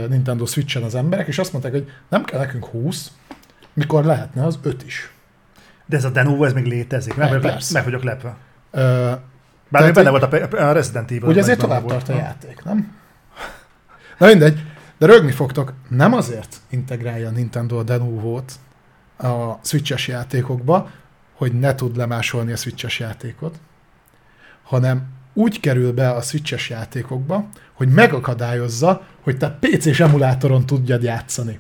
Nintendo 0.09 0.45
Switch-en 0.45 0.83
az 0.83 0.95
emberek, 0.95 1.27
és 1.27 1.39
azt 1.39 1.51
mondták, 1.51 1.73
hogy 1.73 1.91
nem 2.09 2.23
kell 2.23 2.39
nekünk 2.39 2.65
20, 2.65 3.11
mikor 3.73 4.05
lehetne 4.05 4.45
az 4.45 4.59
5 4.61 4.83
is. 4.85 5.11
De 5.85 5.97
ez 5.97 6.03
a 6.03 6.09
Denuvo, 6.09 6.43
ez 6.43 6.53
még 6.53 6.65
létezik. 6.65 7.15
Meg, 7.15 7.41
meg, 7.41 7.57
meg 7.73 7.83
vagyok 7.83 8.03
lepve. 8.03 8.37
Uh, 8.71 9.11
Bár 9.69 9.83
még 9.83 9.93
benne 9.93 10.09
volt 10.09 10.53
a, 10.53 10.71
Resident 10.71 11.11
Evil. 11.11 11.29
Ugye 11.29 11.39
ezért 11.39 11.59
tovább 11.59 11.85
tart 11.85 12.09
a 12.09 12.15
játék, 12.15 12.63
nem? 12.63 12.97
Na 14.17 14.27
mindegy, 14.27 14.63
de 14.97 15.05
rögni 15.05 15.31
fogtok. 15.31 15.73
Nem 15.89 16.13
azért 16.13 16.55
integrálja 16.69 17.27
a 17.27 17.31
Nintendo 17.31 17.77
a 17.77 17.83
Denuvo-t 17.83 18.53
a 19.17 19.59
Switch-es 19.63 20.07
játékokba, 20.07 20.89
hogy 21.33 21.59
ne 21.59 21.75
tud 21.75 21.97
lemásolni 21.97 22.51
a 22.51 22.55
Switch-es 22.55 22.99
játékot, 22.99 23.59
hanem 24.63 25.17
úgy 25.33 25.59
kerül 25.59 25.93
be 25.93 26.09
a 26.09 26.21
switches 26.21 26.69
játékokba, 26.69 27.47
hogy 27.73 27.89
megakadályozza, 27.89 29.01
hogy 29.21 29.37
te 29.37 29.57
PC-s 29.59 29.99
emulátoron 29.99 30.65
tudjad 30.65 31.03
játszani. 31.03 31.59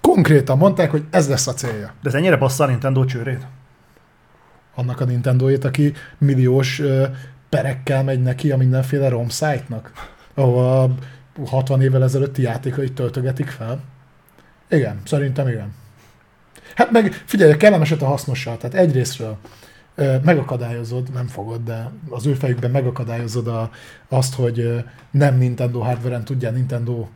Konkrétan 0.00 0.58
mondták, 0.58 0.90
hogy 0.90 1.04
ez 1.10 1.28
lesz 1.28 1.46
a 1.46 1.54
célja. 1.54 1.92
De 2.02 2.08
ez 2.08 2.14
ennyire 2.14 2.36
bassza 2.36 2.64
a 2.64 2.66
Nintendo 2.66 3.04
csőrét? 3.04 3.46
Annak 4.74 5.00
a 5.00 5.04
Nintendo-ét, 5.04 5.64
aki 5.64 5.92
milliós 6.18 6.82
perekkel 7.50 8.04
megy 8.04 8.22
neki 8.22 8.50
a 8.50 8.56
mindenféle 8.56 9.08
ROM 9.08 9.28
site-nak, 9.28 9.92
ahol 10.34 10.64
a 10.64 10.90
60 11.46 11.82
évvel 11.82 12.02
ezelőtti 12.02 12.42
játékait 12.42 12.92
töltögetik 12.92 13.48
fel. 13.48 13.80
Igen, 14.68 15.00
szerintem 15.04 15.48
igen. 15.48 15.74
Hát 16.74 16.90
meg 16.90 17.12
figyelj, 17.12 17.56
kellemeset 17.56 18.02
a 18.02 18.06
hasznossal. 18.06 18.56
Tehát 18.56 18.76
egyrésztről 18.76 19.36
megakadályozod, 20.24 21.12
nem 21.12 21.26
fogod, 21.26 21.64
de 21.64 21.90
az 22.08 22.26
ő 22.26 22.34
fejükben 22.34 22.70
megakadályozod 22.70 23.46
a, 23.46 23.70
azt, 24.08 24.34
hogy 24.34 24.84
nem 25.10 25.38
Nintendo 25.38 25.80
hardware-en 25.80 26.24
tudja 26.24 26.50
Nintendo 26.50 27.06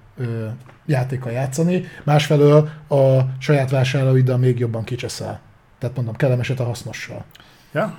játéka 0.86 1.30
játszani, 1.30 1.84
másfelől 2.02 2.68
a 2.88 3.20
saját 3.38 3.70
vásárlóiddal 3.70 4.38
még 4.38 4.58
jobban 4.58 4.84
kicseszel. 4.84 5.40
Tehát 5.78 5.96
mondom, 5.96 6.14
kellemeset 6.16 6.60
a 6.60 6.64
hasznossal. 6.64 7.24
Ja. 7.72 7.96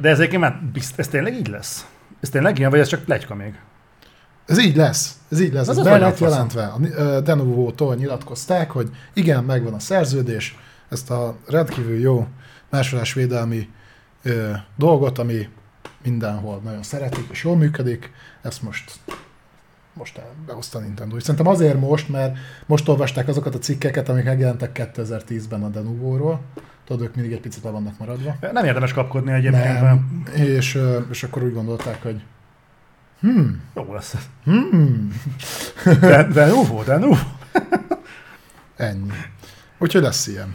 De 0.00 0.08
ez 0.08 0.18
egyébként 0.18 0.42
már 0.42 0.60
bizt, 0.72 0.98
ez 0.98 1.08
tényleg 1.08 1.34
így 1.34 1.48
lesz? 1.48 1.86
Ez 2.20 2.28
tényleg 2.28 2.58
ilyen, 2.58 2.70
vagy 2.70 2.80
ez 2.80 2.88
csak 2.88 3.04
plegyka 3.04 3.34
még? 3.34 3.54
Ez 4.46 4.58
így 4.58 4.76
lesz. 4.76 5.18
Ez 5.30 5.40
így 5.40 5.52
lesz. 5.52 5.68
Ez, 5.68 5.78
ez 5.78 5.84
be 5.84 5.98
lett 5.98 6.18
jelentve. 6.18 6.64
A 6.64 7.20
Denuvo-tól 7.20 7.94
nyilatkozták, 7.94 8.70
hogy 8.70 8.90
igen, 9.12 9.44
megvan 9.44 9.74
a 9.74 9.78
szerződés, 9.78 10.58
ezt 10.88 11.10
a 11.10 11.36
rendkívül 11.46 11.98
jó 11.98 12.26
másolásvédelmi 12.70 13.68
ö, 14.22 14.50
dolgot, 14.76 15.18
ami 15.18 15.48
mindenhol 16.02 16.60
nagyon 16.64 16.82
szeretik 16.82 17.26
és 17.30 17.44
jól 17.44 17.56
működik, 17.56 18.12
ezt 18.42 18.62
most 18.62 18.92
most 19.92 20.20
behozta 20.46 20.78
a 20.78 20.80
Nintendo. 20.80 21.16
És 21.16 21.22
szerintem 21.22 21.52
azért 21.52 21.80
most, 21.80 22.08
mert 22.08 22.38
most 22.66 22.88
olvasták 22.88 23.28
azokat 23.28 23.54
a 23.54 23.58
cikkeket, 23.58 24.08
amik 24.08 24.24
megjelentek 24.24 24.90
2010-ben 24.94 25.62
a 25.62 25.68
Denuvo-ról. 25.68 26.40
Tudod, 26.90 27.06
ők 27.06 27.14
mindig 27.14 27.32
egy 27.32 27.40
picit 27.40 27.64
le 27.64 27.70
vannak 27.70 27.98
maradva. 27.98 28.36
Nem 28.52 28.64
érdemes 28.64 28.92
kapkodni 28.92 29.32
egyébként. 29.32 29.80
Nem. 29.80 30.22
És, 30.34 30.78
és 31.10 31.22
akkor 31.22 31.42
úgy 31.42 31.52
gondolták, 31.52 32.02
hogy 32.02 32.20
hmm. 33.20 33.60
Jó 33.74 33.94
lesz 33.94 34.14
ez. 34.14 34.28
Hmm. 34.44 35.12
De, 36.00 36.22
Denuvo, 36.22 36.82
Denuvo. 36.82 37.16
Ennyi. 38.76 39.10
Úgyhogy 39.78 40.02
lesz 40.02 40.26
ilyen. 40.26 40.54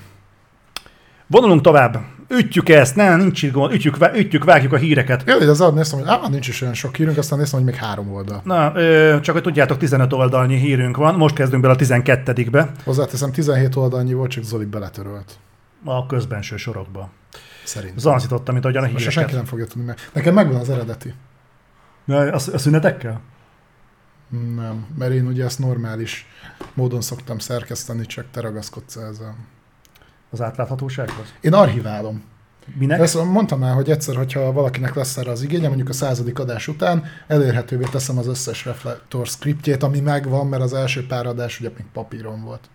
Vonulunk 1.28 1.62
tovább. 1.62 2.06
Ütjük 2.30 2.70
ezt, 2.70 2.96
nem, 2.96 3.20
nincs 3.20 3.44
itt 3.44 3.52
gond, 3.52 3.74
ütjük, 3.74 3.98
ütjük, 4.16 4.44
vágjuk 4.44 4.74
a 4.74 4.78
híreket. 4.78 5.24
Jó, 5.26 5.38
de 5.38 5.50
az 5.50 5.62
alatt 5.62 5.76
néztem, 5.76 6.00
hogy 6.00 6.08
á, 6.08 6.28
nincs 6.30 6.48
is 6.48 6.62
olyan 6.62 6.74
sok 6.74 6.96
hírünk, 6.96 7.18
aztán 7.18 7.40
néztem, 7.40 7.60
hogy 7.60 7.70
még 7.70 7.80
három 7.80 8.14
oldal. 8.14 8.42
Na, 8.44 8.72
ö, 8.76 9.18
csak 9.22 9.36
hogy 9.36 9.44
tudjátok, 9.44 9.78
15 9.78 10.14
oldalnyi 10.14 10.58
hírünk 10.58 10.98
van, 10.98 11.16
most 11.16 11.36
kezdünk 11.36 11.62
bele 11.62 11.74
a 11.74 11.78
12-be. 11.78 12.72
Hozzáteszem, 12.84 13.32
17 13.32 13.76
oldalnyi 13.76 14.14
volt, 14.14 14.30
csak 14.30 14.44
Zoli 14.44 14.66
beletörölt. 14.66 15.38
A 15.86 16.06
közbenső 16.06 16.58
sorokba. 16.58 17.10
Szerintem. 17.64 17.98
Zanzítottam, 17.98 18.54
mint 18.54 18.66
ahogyan 18.66 18.84
a 18.84 18.88
híreket. 18.88 19.12
Senki 19.12 19.34
nem 19.34 19.46
fogja 19.46 19.66
tudni 19.66 19.84
meg. 19.84 19.98
Nekem 20.14 20.34
megvan 20.34 20.60
az 20.60 20.70
eredeti. 20.70 21.14
Na, 22.06 22.18
a, 22.18 22.34
a 22.34 22.58
szünetekkel? 22.58 23.22
Nem, 24.56 24.88
mert 24.98 25.12
én 25.12 25.28
ugye 25.28 25.44
ezt 25.44 25.60
normális 25.60 26.28
módon 26.74 27.02
szoktam 27.02 27.40
szerkeszteni, 27.40 28.06
csak 28.06 28.26
te 28.32 28.42
ragaszkodsz 28.42 28.96
ezzel 28.96 29.36
az 30.30 30.42
átláthatósághoz? 30.42 31.34
Én 31.42 31.54
archiválom. 31.54 32.24
Minek? 32.74 33.00
Ezt 33.00 33.24
mondtam 33.24 33.60
már, 33.60 33.74
hogy 33.74 33.90
egyszer, 33.90 34.16
hogyha 34.16 34.52
valakinek 34.52 34.96
lesz 34.96 35.18
erre 35.18 35.32
az 35.32 35.42
igénye, 35.42 35.68
mondjuk 35.68 35.90
a 35.90 35.94
századik 35.94 36.40
adás 36.40 36.68
után, 36.68 37.04
elérhetővé 37.28 37.86
teszem 37.92 38.18
az 38.18 38.28
összes 38.28 38.66
reflektor 38.66 39.28
scriptjét, 39.28 39.84
ami 39.84 40.00
megvan, 40.00 40.48
mert 40.48 40.64
az 40.64 40.74
első 40.74 41.06
pár 41.08 41.26
adás 41.26 41.60
ugye 41.60 41.72
még 41.78 41.86
papíron 41.94 42.44
volt. 42.44 42.70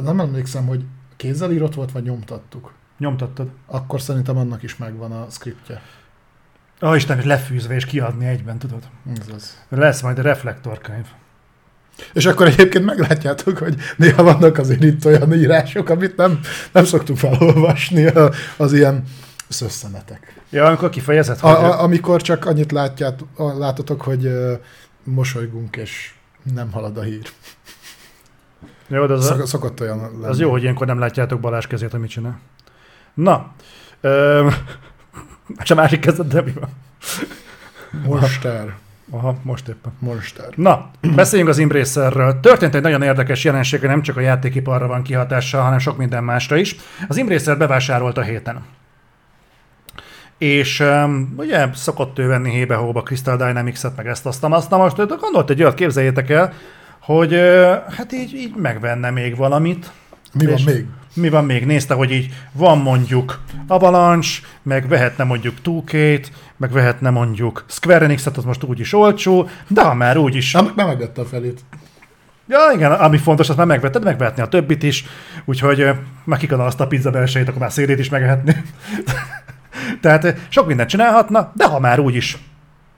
Nem 0.00 0.20
emlékszem, 0.20 0.66
hogy 0.66 0.84
kézzel 1.20 1.52
írott 1.52 1.74
volt, 1.74 1.92
vagy 1.92 2.02
nyomtattuk. 2.02 2.72
Nyomtattad. 2.98 3.48
Akkor 3.66 4.00
szerintem 4.00 4.36
annak 4.36 4.62
is 4.62 4.76
megvan 4.76 5.12
a 5.12 5.26
scriptje. 5.30 5.82
Ó, 6.82 6.88
oh, 6.88 6.96
Isten, 6.96 7.22
lefűzve 7.24 7.74
és 7.74 7.84
kiadni 7.84 8.26
egyben, 8.26 8.58
tudod. 8.58 8.82
Ez 9.20 9.34
az. 9.34 9.58
Lesz 9.68 10.00
majd 10.00 10.18
a 10.18 10.22
reflektorkönyv. 10.22 11.06
És 12.12 12.26
akkor 12.26 12.46
egyébként 12.46 12.84
meglátjátok, 12.84 13.58
hogy 13.58 13.76
néha 13.96 14.22
vannak 14.22 14.58
azért 14.58 14.82
itt 14.82 15.04
olyan 15.04 15.34
írások, 15.34 15.88
amit 15.88 16.16
nem, 16.16 16.40
nem 16.72 16.84
szoktunk 16.84 17.18
felolvasni, 17.18 18.12
az 18.56 18.72
ilyen 18.72 19.04
szösszenetek. 19.48 20.40
Ja, 20.50 20.64
amikor 20.64 20.90
kifejezett, 20.90 21.38
hogy... 21.38 21.50
A, 21.50 21.64
a, 21.64 21.82
amikor 21.82 22.22
csak 22.22 22.46
annyit 22.46 22.72
látját, 22.72 23.24
látotok, 23.36 24.02
hogy 24.02 24.30
mosolygunk, 25.04 25.76
és 25.76 26.14
nem 26.54 26.72
halad 26.72 26.96
a 26.96 27.02
hír. 27.02 27.30
Jó, 28.90 29.06
de 29.06 29.12
az 29.12 29.24
Szok, 29.24 29.46
szokott 29.46 29.80
olyan 29.80 29.98
lenni. 29.98 30.24
Az 30.24 30.40
jó, 30.40 30.50
hogy 30.50 30.62
ilyenkor 30.62 30.86
nem 30.86 30.98
látjátok 30.98 31.40
Balázs 31.40 31.66
kezét, 31.66 31.94
amit 31.94 32.10
csinál. 32.10 32.38
Na, 33.14 33.52
ö, 34.00 34.48
és 35.62 35.70
a 35.70 35.74
másik 35.74 36.00
kezed, 36.00 36.26
de 36.26 36.42
mi 36.42 36.52
van? 36.60 36.68
Monster. 38.04 38.74
Aha, 39.10 39.36
most 39.42 39.68
éppen. 39.68 39.92
Monster. 39.98 40.48
Na, 40.56 40.90
beszéljünk 41.14 41.50
az 41.50 41.58
Embracerről. 41.58 42.40
Történt 42.40 42.74
egy 42.74 42.82
nagyon 42.82 43.02
érdekes 43.02 43.44
jelenség, 43.44 43.80
nem 43.80 44.02
csak 44.02 44.16
a 44.16 44.20
játékiparra 44.20 44.86
van 44.86 45.02
kihatással, 45.02 45.62
hanem 45.62 45.78
sok 45.78 45.96
minden 45.96 46.24
másra 46.24 46.56
is. 46.56 46.76
Az 47.08 47.18
Embracer 47.18 47.58
bevásárolt 47.58 48.18
a 48.18 48.22
héten. 48.22 48.64
És 50.38 50.80
um, 50.80 51.34
ugye 51.36 51.68
szokott 51.74 52.18
ő 52.18 52.26
venni 52.26 52.50
hébe-hóba 52.50 53.02
Crystal 53.02 53.36
Dynamics-et, 53.36 53.96
meg 53.96 54.06
ezt 54.06 54.26
azt, 54.26 54.44
azt. 54.44 54.70
Na 54.70 54.76
most 54.76 54.96
gondolt 54.96 55.50
egy 55.50 55.62
olyat, 55.62 55.74
képzeljétek 55.74 56.30
el, 56.30 56.52
hogy 57.00 57.34
hát 57.96 58.12
így, 58.12 58.34
így 58.34 58.54
megvenne 58.54 59.10
még 59.10 59.36
valamit. 59.36 59.90
Mi 60.32 60.46
van 60.46 60.60
még? 60.64 60.86
mi 61.14 61.28
van 61.28 61.44
még? 61.44 61.66
Nézte, 61.66 61.94
hogy 61.94 62.10
így 62.10 62.34
van 62.52 62.78
mondjuk 62.78 63.40
Avalanche, 63.66 64.40
meg 64.62 64.88
vehetne 64.88 65.24
mondjuk 65.24 65.54
2 65.84 66.20
meg 66.56 66.72
vehetne 66.72 67.10
mondjuk 67.10 67.64
Square 67.68 68.04
Enix-et, 68.04 68.36
az 68.36 68.44
most 68.44 68.62
úgyis 68.62 68.92
olcsó, 68.92 69.48
de 69.68 69.82
ha 69.82 69.94
már 69.94 70.16
úgyis... 70.16 70.52
Nem, 70.52 70.72
nem 70.76 70.86
megvette 70.86 71.20
a 71.20 71.24
felét. 71.24 71.60
Ja, 72.48 72.58
igen, 72.74 72.92
ami 72.92 73.18
fontos, 73.18 73.48
azt 73.48 73.58
már 73.58 73.66
megvetted, 73.66 74.04
megvehetni 74.04 74.42
a 74.42 74.48
többit 74.48 74.82
is, 74.82 75.04
úgyhogy 75.44 75.90
már 76.24 76.38
kikadal 76.38 76.66
azt 76.66 76.80
a 76.80 76.86
pizza 76.86 77.10
belsejét, 77.10 77.48
akkor 77.48 77.60
már 77.60 77.72
szélét 77.72 77.98
is 77.98 78.08
megehetni. 78.08 78.56
Tehát 80.02 80.36
sok 80.48 80.66
mindent 80.66 80.88
csinálhatna, 80.88 81.52
de 81.54 81.66
ha 81.66 81.80
már 81.80 82.00
úgyis 82.00 82.38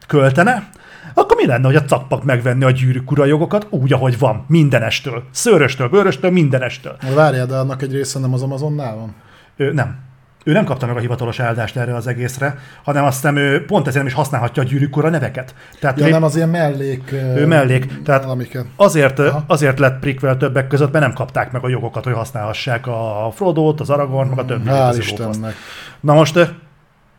költene, 0.06 0.70
akkor 1.14 1.36
mi 1.36 1.46
lenne, 1.46 1.66
hogy 1.66 1.76
a 1.76 1.84
cakpak 1.84 2.24
megvenni 2.24 2.64
a 2.64 2.70
gyűrűk 2.70 3.10
ura 3.10 3.24
jogokat 3.24 3.66
úgy, 3.70 3.92
ahogy 3.92 4.18
van, 4.18 4.44
mindenestől. 4.48 5.22
Szőröstől, 5.30 5.88
bőröstől, 5.88 6.30
mindenestől. 6.30 6.96
Na, 7.08 7.14
Várjál, 7.14 7.46
de 7.46 7.56
annak 7.56 7.82
egy 7.82 7.92
része 7.92 8.18
nem 8.18 8.32
az 8.32 8.42
Amazonnál 8.42 8.94
van? 8.96 9.14
Ő 9.56 9.72
nem. 9.72 9.98
Ő 10.44 10.52
nem 10.52 10.64
kapta 10.64 10.86
meg 10.86 10.96
a 10.96 10.98
hivatalos 10.98 11.40
áldást 11.40 11.76
erre 11.76 11.94
az 11.94 12.06
egészre, 12.06 12.58
hanem 12.84 13.04
azt 13.04 13.14
hiszem 13.14 13.36
ő 13.36 13.64
pont 13.64 13.82
ezért 13.86 13.98
nem 13.98 14.06
is 14.06 14.12
használhatja 14.12 14.62
a 14.62 14.66
gyűrűk 14.66 14.96
ura 14.96 15.08
neveket. 15.08 15.54
Tehát 15.80 15.98
Ja, 16.00 16.08
nem 16.08 16.22
az 16.22 16.36
ilyen 16.36 16.48
mellék... 16.48 17.12
ő 17.12 17.46
mellék. 17.46 18.02
Tehát 18.02 18.22
Valamiket. 18.22 18.64
azért, 18.76 19.18
Aha. 19.18 19.44
azért 19.46 19.78
lett 19.78 19.98
prequel 20.00 20.36
többek 20.36 20.66
között, 20.66 20.92
mert 20.92 21.04
nem 21.04 21.14
kapták 21.14 21.52
meg 21.52 21.64
a 21.64 21.68
jogokat, 21.68 22.04
hogy 22.04 22.12
használhassák 22.12 22.86
a 22.86 23.30
Frodo-t, 23.34 23.80
az 23.80 23.90
Aragorn, 23.90 24.28
meg 24.28 24.38
a 24.38 24.44
többi. 24.44 24.68
Hál' 24.68 24.94
Istennek. 24.98 25.54
Na 26.00 26.14
most 26.14 26.54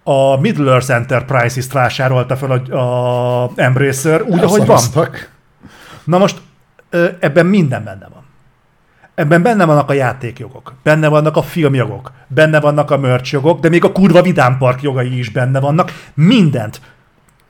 a 0.03 0.39
Middle-earth 0.39 0.91
Enterprises 0.91 1.67
vásárolta 1.71 2.35
fel 2.35 2.51
a, 2.51 3.43
a 3.43 3.51
Embracer 3.55 4.21
úgy, 4.21 4.43
ahogy 4.43 4.65
van. 4.65 4.81
Na 6.03 6.17
most 6.17 6.41
ebben 7.19 7.45
minden 7.45 7.83
benne 7.83 8.07
van. 8.13 8.21
Ebben 9.15 9.41
benne 9.41 9.65
vannak 9.65 9.89
a 9.89 9.93
játékjogok, 9.93 10.73
benne 10.83 11.07
vannak 11.07 11.35
a 11.35 11.41
filmjogok, 11.41 12.11
benne 12.27 12.59
vannak 12.59 12.91
a 12.91 12.97
merch 12.97 13.31
jogok, 13.33 13.59
de 13.59 13.69
még 13.69 13.83
a 13.83 13.91
kurva 13.91 14.21
vidámpark 14.21 14.81
jogai 14.81 15.17
is 15.17 15.29
benne 15.29 15.59
vannak. 15.59 15.91
Mindent. 16.13 16.81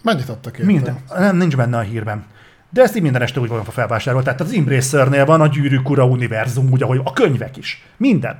Mennyit 0.03 0.29
adtak 0.29 0.57
érte? 0.57 0.71
Minden. 0.71 0.97
Nem, 1.17 1.37
nincs 1.37 1.55
benne 1.55 1.77
a 1.77 1.81
hírben. 1.81 2.25
De 2.69 2.81
ezt 2.81 2.95
így 2.95 3.01
minden 3.01 3.21
este 3.21 3.39
úgy 3.39 3.49
van 3.49 3.63
felvásárolt. 3.63 4.23
Tehát 4.23 4.41
az 4.41 4.53
Embracernél 4.53 5.25
van 5.25 5.41
a 5.41 5.47
Gyűrűk 5.47 5.89
Ura 5.89 6.05
univerzum, 6.05 6.71
úgy, 6.71 6.83
ahogy 6.83 7.01
a 7.03 7.13
könyvek 7.13 7.57
is. 7.57 7.83
Minden. 7.97 8.39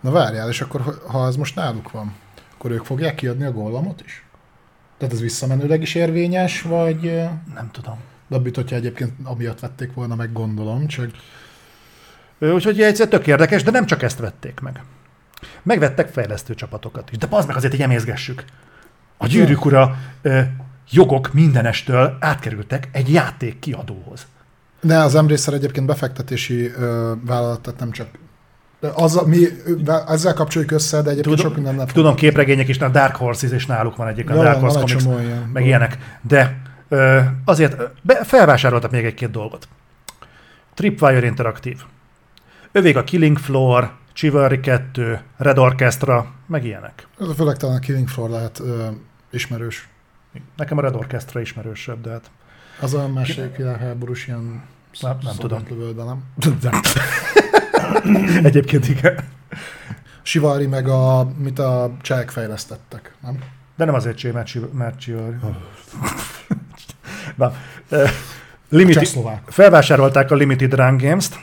Na 0.00 0.10
várjál, 0.10 0.48
és 0.48 0.60
akkor 0.60 0.80
ha 1.08 1.26
ez 1.26 1.36
most 1.36 1.54
náluk 1.54 1.90
van, 1.90 2.14
akkor 2.62 2.74
ők 2.74 2.84
fogják 2.84 3.14
kiadni 3.14 3.44
a 3.44 3.52
gollamot 3.52 4.02
is? 4.04 4.24
Tehát 4.98 5.14
ez 5.14 5.20
visszamenőleg 5.20 5.82
is 5.82 5.94
érvényes, 5.94 6.62
vagy... 6.62 7.00
Nem 7.54 7.70
tudom. 7.72 7.98
Dabbit, 8.30 8.54
hogyha 8.54 8.76
egyébként 8.76 9.12
amiatt 9.22 9.60
vették 9.60 9.92
volna, 9.94 10.14
meg 10.14 10.32
gondolom, 10.32 10.86
csak 10.86 11.10
Úgyhogy 12.38 12.80
egyszer 12.80 13.08
tök 13.08 13.26
érdekes, 13.26 13.62
de 13.62 13.70
nem 13.70 13.86
csak 13.86 14.02
ezt 14.02 14.18
vették 14.18 14.60
meg. 14.60 14.82
Megvettek 15.62 16.08
fejlesztő 16.08 16.54
csapatokat 16.54 17.10
is. 17.10 17.18
De 17.18 17.26
az 17.30 17.46
meg 17.46 17.56
azért, 17.56 17.72
hogy 17.72 17.82
emészgessük. 17.82 18.44
A 19.16 19.26
gyűrűk 19.26 19.64
ura 19.64 19.96
jogok 20.90 21.32
mindenestől 21.32 22.16
átkerültek 22.20 22.88
egy 22.92 23.12
játék 23.12 23.58
kiadóhoz. 23.58 24.26
De 24.80 24.98
az 24.98 25.14
Embracer 25.14 25.54
egyébként 25.54 25.86
befektetési 25.86 26.66
ö, 26.66 27.12
vállalat, 27.24 27.62
tehát 27.62 27.80
nem 27.80 27.90
csak 27.90 28.08
az, 28.94 29.22
mi 29.26 29.46
ezzel 30.06 30.34
kapcsoljuk 30.34 30.70
össze, 30.70 31.02
de 31.02 31.10
egyébként 31.10 31.38
sok 31.38 31.54
minden 31.54 31.74
nem 31.74 31.86
tudom 31.86 32.14
képregények 32.14 32.68
is, 32.68 32.78
a 32.78 32.88
Dark 32.88 33.16
Horses 33.16 33.50
és 33.50 33.66
náluk 33.66 33.96
van 33.96 34.08
egyik 34.08 34.30
a 34.30 34.34
Dark 34.34 34.60
Horse 34.60 34.78
Comics, 34.78 35.24
ilyen. 35.24 35.50
meg 35.52 35.66
ilyenek. 35.66 36.18
De 36.22 36.60
ö, 36.88 37.20
azért 37.44 37.76
be, 38.02 38.24
felvásároltak 38.24 38.90
még 38.90 39.04
egy-két 39.04 39.30
dolgot. 39.30 39.68
Tripwire 40.74 41.26
Interactive. 41.26 41.80
Övék 42.72 42.96
a 42.96 43.04
Killing 43.04 43.38
Floor, 43.38 43.90
Chivalry 44.12 44.60
2, 44.60 45.20
Red 45.36 45.58
Orchestra, 45.58 46.32
meg 46.46 46.64
ilyenek. 46.64 47.06
Főleg 47.36 47.56
talán 47.56 47.76
a 47.76 47.78
Killing 47.78 48.08
Floor 48.08 48.30
lehet 48.30 48.60
ö, 48.60 48.86
ismerős. 49.30 49.88
Nekem 50.56 50.78
a 50.78 50.80
Red 50.80 50.94
Orchestra 50.94 51.40
ismerősebb, 51.40 52.00
de 52.00 52.10
hát 52.10 52.30
Az 52.80 52.94
a 52.94 53.08
második 53.08 53.56
világháborús 53.56 54.26
ilyen 54.26 54.62
Nem- 55.00 55.18
nem 55.22 55.34
tudom. 55.38 55.62
lövöldalem. 55.68 56.22
Egyébként 58.48 58.88
igen. 58.88 59.14
Sivari 60.22 60.66
meg 60.66 60.88
a, 60.88 61.32
mit 61.38 61.58
a 61.58 61.96
csehek 62.00 62.30
fejlesztettek, 62.30 63.14
nem? 63.22 63.38
De 63.76 63.84
nem 63.84 63.94
azért 63.94 64.16
csinál, 64.16 64.34
mert 64.34 64.72
mert 64.72 64.98
Chivalry. 64.98 65.36
Na, 67.36 67.52
ö, 67.88 68.04
limited, 68.68 69.08
felvásárolták 69.46 70.30
a 70.30 70.34
Limited 70.34 70.74
Run 70.74 70.96
Games-t. 70.96 71.38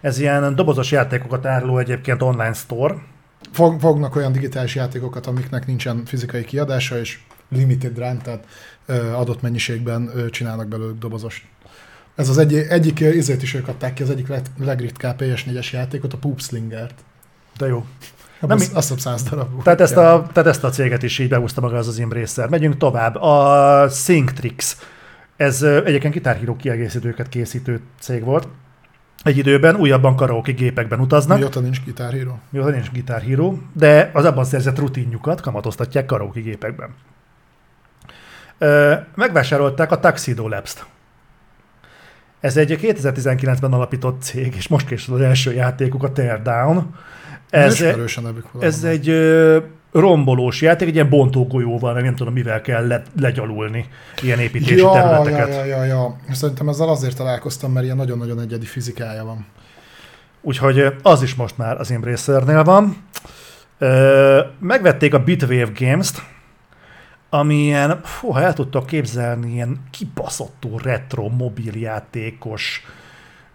Ez 0.00 0.18
ilyen 0.18 0.54
dobozos 0.54 0.90
játékokat 0.90 1.46
áruló 1.46 1.78
egyébként 1.78 2.22
online 2.22 2.52
store. 2.52 2.94
Fog, 3.52 3.80
fognak 3.80 4.16
olyan 4.16 4.32
digitális 4.32 4.74
játékokat, 4.74 5.26
amiknek 5.26 5.66
nincsen 5.66 6.04
fizikai 6.04 6.44
kiadása, 6.44 6.98
és 6.98 7.18
limited 7.48 7.98
run, 7.98 8.18
tehát 8.18 8.46
ö, 8.86 9.12
adott 9.12 9.42
mennyiségben 9.42 10.10
ö, 10.14 10.30
csinálnak 10.30 10.68
belőlük 10.68 10.98
dobozost. 10.98 11.44
Ez 12.14 12.28
az 12.28 12.38
egy, 12.38 12.54
egyik 12.54 13.00
izét 13.00 13.42
is 13.42 13.54
ők 13.54 13.68
adták 13.68 13.94
ki, 13.94 14.02
az 14.02 14.10
egyik 14.10 14.28
leg, 14.28 14.42
legritkább 14.58 15.16
PS4-es 15.22 15.70
játékot, 15.70 16.12
a 16.12 16.16
Poop 16.16 16.40
Slingert. 16.40 16.94
De 17.58 17.66
jó. 17.66 17.84
Nem 18.40 18.58
Nem 18.58 18.68
azt 18.72 18.88
hiszem 18.88 18.96
100 18.96 19.22
darab. 19.22 19.62
Tehát 19.62 19.80
ezt, 19.80 19.96
a, 19.96 20.26
tehát 20.32 20.48
ezt 20.48 20.64
a 20.64 20.70
céget 20.70 21.02
is 21.02 21.18
így 21.18 21.28
behúzta 21.28 21.60
maga 21.60 21.76
az 21.76 21.88
az 21.88 21.98
Embracer. 21.98 22.48
Megyünk 22.48 22.76
tovább. 22.76 23.16
A 23.16 23.88
Synctrix. 23.88 24.76
Ez 25.36 25.62
egyébként 25.62 26.12
Guitar 26.12 26.36
Hero 26.36 26.56
kiegészítőket 26.56 27.28
készítő 27.28 27.80
cég 28.00 28.24
volt. 28.24 28.48
Egy 29.22 29.36
időben 29.36 29.76
újabban 29.76 30.16
karaoke 30.16 30.52
gépekben 30.52 31.00
utaznak. 31.00 31.38
Mióta 31.38 31.60
nincs 31.60 31.80
Guitar 31.84 32.12
Hero. 32.12 32.34
Mióta 32.50 32.70
nincs 32.70 32.90
Guitar 32.90 33.20
Hero, 33.20 33.54
de 33.72 34.10
az 34.12 34.24
abban 34.24 34.44
szerzett 34.44 34.78
rutinjukat 34.78 35.40
kamatoztatják 35.40 36.06
karaoke 36.06 36.40
gépekben. 36.40 36.94
Megvásárolták 39.14 39.92
a 39.92 40.00
Tuxedo 40.00 40.48
Labs-t. 40.48 40.86
Ez 42.40 42.56
egy 42.56 42.78
2019-ben 42.82 43.72
alapított 43.72 44.22
cég, 44.22 44.54
és 44.56 44.68
most 44.68 44.86
készül 44.86 45.14
az 45.14 45.20
első 45.20 45.52
játékuk, 45.52 46.02
a 46.02 46.12
Teardown. 46.12 46.94
Ez, 47.50 47.80
valahol. 47.80 48.06
ez 48.60 48.84
egy 48.84 49.08
ö, 49.08 49.58
rombolós 49.92 50.60
játék, 50.60 50.88
egy 50.88 50.94
ilyen 50.94 51.08
bontógolyóval, 51.08 51.94
meg 51.94 52.04
nem 52.04 52.14
tudom 52.14 52.32
mivel 52.32 52.60
kell 52.60 52.86
le, 52.86 53.02
legyalulni 53.20 53.86
ilyen 54.22 54.38
építési 54.38 54.76
ja, 54.76 54.90
területeket. 54.92 55.48
ja, 55.48 55.64
ja, 55.64 55.76
ja, 55.76 55.84
ja. 55.84 56.16
Szerintem 56.32 56.68
ezzel 56.68 56.88
azért 56.88 57.16
találkoztam, 57.16 57.72
mert 57.72 57.84
ilyen 57.84 57.96
nagyon-nagyon 57.96 58.40
egyedi 58.40 58.66
fizikája 58.66 59.24
van. 59.24 59.46
Úgyhogy 60.42 60.94
az 61.02 61.22
is 61.22 61.34
most 61.34 61.58
már 61.58 61.80
az 61.80 61.90
Embracernél 61.90 62.62
van. 62.62 62.96
Megvették 64.58 65.14
a 65.14 65.22
Bitwave 65.22 65.68
Games-t, 65.78 66.22
ami 67.30 67.54
ilyen, 67.54 68.00
fú, 68.02 68.30
ha 68.30 68.40
el 68.40 68.52
tudtok 68.52 68.86
képzelni, 68.86 69.52
ilyen 69.52 69.80
kibaszottú 69.90 70.78
retro 70.78 71.28
mobiljátékos, 71.28 72.84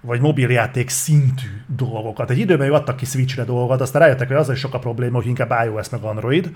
vagy 0.01 0.21
mobiljáték 0.21 0.89
szintű 0.89 1.47
dolgokat. 1.67 2.29
Egy 2.29 2.37
időben 2.37 2.71
adtak 2.71 2.95
ki 2.95 3.05
Switchre 3.05 3.43
dolgokat, 3.43 3.81
aztán 3.81 4.01
rájöttek, 4.01 4.27
hogy 4.27 4.37
az 4.37 4.49
is 4.49 4.59
sok 4.59 4.73
a 4.73 4.79
probléma, 4.79 5.15
hogy 5.15 5.27
inkább 5.27 5.65
iOS 5.65 5.89
meg 5.89 6.01
Android. 6.03 6.51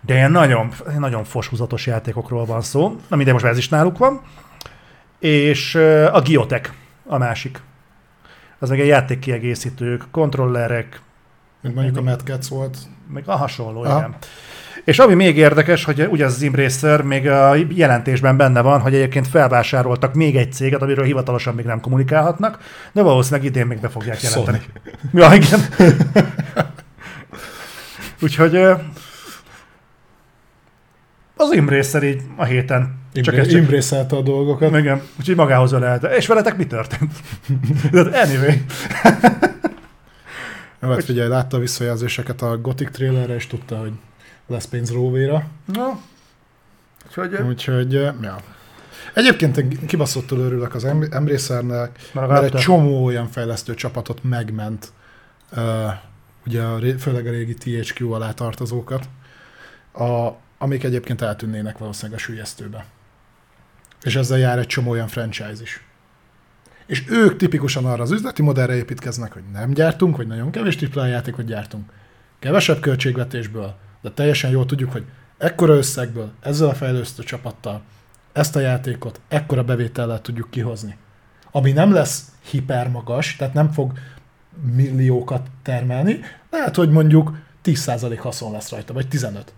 De 0.00 0.14
ilyen 0.14 0.30
nagyon, 0.30 0.72
nagyon 0.98 1.24
foshúzatos 1.24 1.86
játékokról 1.86 2.44
van 2.44 2.60
szó. 2.60 2.96
Na 3.08 3.16
mindegy, 3.16 3.32
most 3.32 3.44
már 3.44 3.52
ez 3.52 3.58
is 3.58 3.68
náluk 3.68 3.98
van. 3.98 4.20
És 5.18 5.74
a 6.12 6.20
Giotech 6.20 6.70
a 7.06 7.18
másik. 7.18 7.60
Az 8.58 8.68
meg 8.68 8.80
egy 8.80 8.86
játékkiegészítők, 8.86 10.04
kontrollerek, 10.10 11.00
Mint 11.60 11.74
mondjuk 11.74 11.96
a 11.96 12.02
Mad 12.02 12.20
Cats 12.20 12.48
volt. 12.48 12.78
meg 13.12 13.22
a 13.26 13.36
hasonló, 13.36 13.82
Aha. 13.82 13.98
igen. 13.98 14.14
És 14.84 14.98
ami 14.98 15.14
még 15.14 15.36
érdekes, 15.36 15.84
hogy 15.84 16.06
ugye 16.10 16.24
az 16.24 16.42
Embracer 16.42 17.02
még 17.02 17.28
a 17.28 17.54
jelentésben 17.68 18.36
benne 18.36 18.60
van, 18.60 18.80
hogy 18.80 18.94
egyébként 18.94 19.28
felvásároltak 19.28 20.14
még 20.14 20.36
egy 20.36 20.52
céget, 20.52 20.82
amiről 20.82 21.04
hivatalosan 21.04 21.54
még 21.54 21.64
nem 21.64 21.80
kommunikálhatnak, 21.80 22.58
de 22.92 23.02
valószínűleg 23.02 23.46
idén 23.46 23.66
még 23.66 23.80
be 23.80 23.88
fogják 23.88 24.22
jelenteni. 24.22 24.60
Ja, 25.12 25.34
igen. 25.34 25.60
Úgyhogy 28.20 28.56
az 31.36 31.52
Embracer 31.52 32.02
így 32.02 32.22
a 32.36 32.44
héten 32.44 33.02
csak 33.22 33.34
ez 33.34 33.48
csak, 33.48 33.60
Imbrészelte 33.60 34.16
a 34.16 34.22
dolgokat. 34.22 34.76
igen, 34.76 35.02
úgyhogy 35.18 35.36
magához 35.36 35.72
ölelte. 35.72 36.16
És 36.16 36.26
veletek 36.26 36.56
mi 36.56 36.66
történt? 36.66 37.12
De 37.90 38.00
anyway. 38.00 38.62
Hát 40.80 41.04
figyelj, 41.04 41.28
látta 41.28 41.56
a 41.56 41.60
visszajelzéseket 41.60 42.42
a 42.42 42.58
Gothic 42.58 42.90
trailerre, 42.90 43.34
és 43.34 43.46
tudta, 43.46 43.76
hogy 43.76 43.92
lesz 44.46 44.66
pénz 44.66 44.92
Róvéra. 44.92 45.46
No. 45.64 45.84
Úgyhogy, 47.06 47.32
ö, 47.32 47.44
Úgyhogy, 47.44 47.96
eh, 47.96 48.14
ja. 48.22 48.36
Egyébként 49.14 49.56
én 49.56 49.86
kibaszottul 49.86 50.38
örülök 50.38 50.74
az 50.74 50.84
Em- 50.84 51.14
Embracernek, 51.14 51.98
Meg 52.12 52.28
mert 52.28 52.54
egy 52.54 52.60
csomó 52.60 53.04
olyan 53.04 53.28
fejlesztő 53.28 53.74
csapatot 53.74 54.22
megment, 54.22 54.92
uh, 55.56 55.92
ugye 56.46 56.96
főleg 56.98 57.26
a 57.26 57.30
régi 57.30 57.54
THQ 57.54 58.12
alá 58.12 58.32
tartozókat, 58.32 59.08
a, 59.92 60.30
amik 60.58 60.84
egyébként 60.84 61.22
eltűnnének 61.22 61.78
valószínűleg 61.78 62.18
a 62.18 62.22
sülyeztőbe. 62.22 62.84
És 64.02 64.16
ezzel 64.16 64.38
jár 64.38 64.58
egy 64.58 64.66
csomó 64.66 64.90
olyan 64.90 65.08
franchise 65.08 65.62
is. 65.62 65.84
És 66.86 67.04
ők 67.08 67.36
tipikusan 67.36 67.84
arra 67.84 68.02
az 68.02 68.10
üzleti 68.10 68.42
modellre 68.42 68.74
építkeznek, 68.74 69.32
hogy 69.32 69.42
nem 69.52 69.70
gyártunk, 69.70 70.16
vagy 70.16 70.26
nagyon 70.26 70.50
kevés 70.50 70.76
AAA 70.76 71.06
játékot 71.06 71.44
gyártunk. 71.44 71.92
Kevesebb 72.38 72.80
költségvetésből, 72.80 73.76
de 74.04 74.10
teljesen 74.10 74.50
jól 74.50 74.66
tudjuk, 74.66 74.92
hogy 74.92 75.04
ekkora 75.38 75.74
összegből, 75.74 76.32
ezzel 76.40 76.68
a 76.68 76.74
fejlesztő 76.74 77.22
csapattal, 77.22 77.82
ezt 78.32 78.56
a 78.56 78.60
játékot 78.60 79.20
ekkora 79.28 79.64
bevétellel 79.64 80.20
tudjuk 80.20 80.50
kihozni. 80.50 80.96
Ami 81.50 81.72
nem 81.72 81.92
lesz 81.92 82.32
hipermagas, 82.50 83.36
tehát 83.36 83.54
nem 83.54 83.72
fog 83.72 83.92
milliókat 84.74 85.46
termelni, 85.62 86.20
lehet, 86.50 86.74
hogy 86.74 86.90
mondjuk 86.90 87.38
10% 87.64 88.18
haszon 88.20 88.52
lesz 88.52 88.70
rajta, 88.70 88.92
vagy 88.92 89.08
15. 89.08 89.52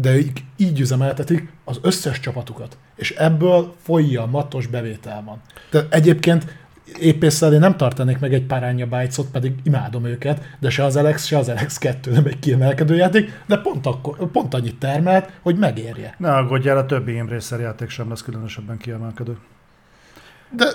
De 0.00 0.14
ők 0.14 0.38
így 0.56 0.80
üzemeltetik 0.80 1.52
az 1.64 1.78
összes 1.82 2.20
csapatukat, 2.20 2.78
és 2.96 3.10
ebből 3.10 3.74
folyja 3.82 4.26
matos 4.26 4.66
bevétel 4.66 5.22
van. 5.24 5.40
De 5.70 5.86
egyébként 5.90 6.56
épésszel 6.98 7.52
én 7.52 7.58
nem 7.58 7.76
tartanék 7.76 8.18
meg 8.18 8.34
egy 8.34 8.46
Paránya 8.46 8.86
Bytes-ot, 8.86 9.30
pedig 9.30 9.52
imádom 9.62 10.04
őket, 10.04 10.42
de 10.58 10.70
se 10.70 10.84
az 10.84 10.96
Alex, 10.96 11.26
se 11.26 11.38
az 11.38 11.48
Alex 11.48 11.78
2 11.78 12.10
nem 12.10 12.24
egy 12.26 12.38
kiemelkedő 12.38 12.94
játék, 12.94 13.42
de 13.46 13.56
pont, 13.56 13.86
akkor, 13.86 14.30
pont 14.30 14.54
annyit 14.54 14.78
termelt, 14.78 15.30
hogy 15.42 15.56
megérje. 15.56 16.14
Ne 16.18 16.34
aggódjál, 16.34 16.76
a 16.76 16.86
többi 16.86 17.18
Embracer 17.18 17.60
játék 17.60 17.88
sem 17.88 18.08
lesz 18.08 18.22
különösebben 18.22 18.76
kiemelkedő. 18.76 19.36
De, 20.50 20.66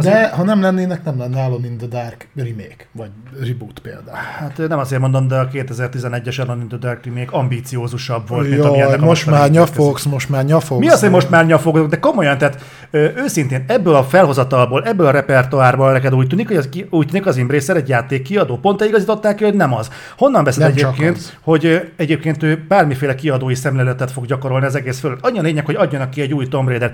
de 0.00 0.28
ha 0.28 0.42
nem 0.42 0.60
lennének, 0.60 1.04
nem 1.04 1.18
lenne 1.18 1.42
Alone 1.42 1.66
in 1.66 1.76
the 1.76 1.86
Dark 1.86 2.28
remake, 2.34 2.86
vagy 2.92 3.10
reboot 3.40 3.78
például. 3.78 4.16
Hát 4.38 4.58
nem 4.68 4.78
azért 4.78 5.00
mondom, 5.00 5.28
de 5.28 5.36
a 5.36 5.48
2011-es 5.48 6.40
Alone 6.40 6.62
in 6.62 6.68
the 6.68 6.76
Dark 6.76 7.04
remake 7.04 7.28
ambíciózusabb 7.30 8.28
volt, 8.28 8.48
mint 8.48 8.56
Jaj, 8.56 8.68
ami 8.68 8.80
ennek 8.80 9.00
most 9.00 9.26
már 9.26 9.50
nyafogsz, 9.50 10.04
most 10.04 10.28
már 10.28 10.44
nyafogsz. 10.44 10.80
Mi 10.80 10.88
az, 10.88 11.00
hogy 11.00 11.10
most 11.10 11.30
már 11.30 11.46
nyafogok, 11.46 11.88
de 11.88 11.98
komolyan, 11.98 12.38
tehát 12.38 12.62
őszintén 12.90 13.64
ebből 13.66 13.94
a 13.94 14.04
felhozatalból, 14.04 14.82
ebből 14.84 15.06
a 15.06 15.10
repertoárból 15.10 15.92
neked 15.92 16.14
úgy 16.14 16.26
tűnik, 16.26 16.48
hogy 16.48 16.56
az, 16.56 16.68
úgy 16.90 17.06
tűnik 17.06 17.26
az 17.26 17.36
Embracer 17.38 17.76
egy 17.76 17.88
játék 17.88 18.22
kiadó. 18.22 18.56
Pont 18.56 18.80
igazították 18.80 19.34
ki, 19.36 19.44
hogy 19.44 19.54
nem 19.54 19.74
az. 19.74 19.90
Honnan 20.16 20.44
veszed 20.44 20.62
Nem 20.62 20.70
egyébként, 20.70 21.16
az. 21.16 21.32
hogy 21.40 21.92
egyébként 21.96 22.42
ő 22.42 22.64
bármiféle 22.68 23.14
kiadói 23.14 23.54
szemléletet 23.54 24.10
fog 24.10 24.26
gyakorolni 24.26 24.66
az 24.66 24.74
egész 24.74 24.98
fölött. 25.00 25.24
Annyi 25.24 25.38
a 25.38 25.42
lényeg, 25.42 25.64
hogy 25.64 25.74
adjanak 25.74 26.10
ki 26.10 26.20
egy 26.20 26.32
új 26.32 26.48
Tomb 26.48 26.68
Raider. 26.68 26.92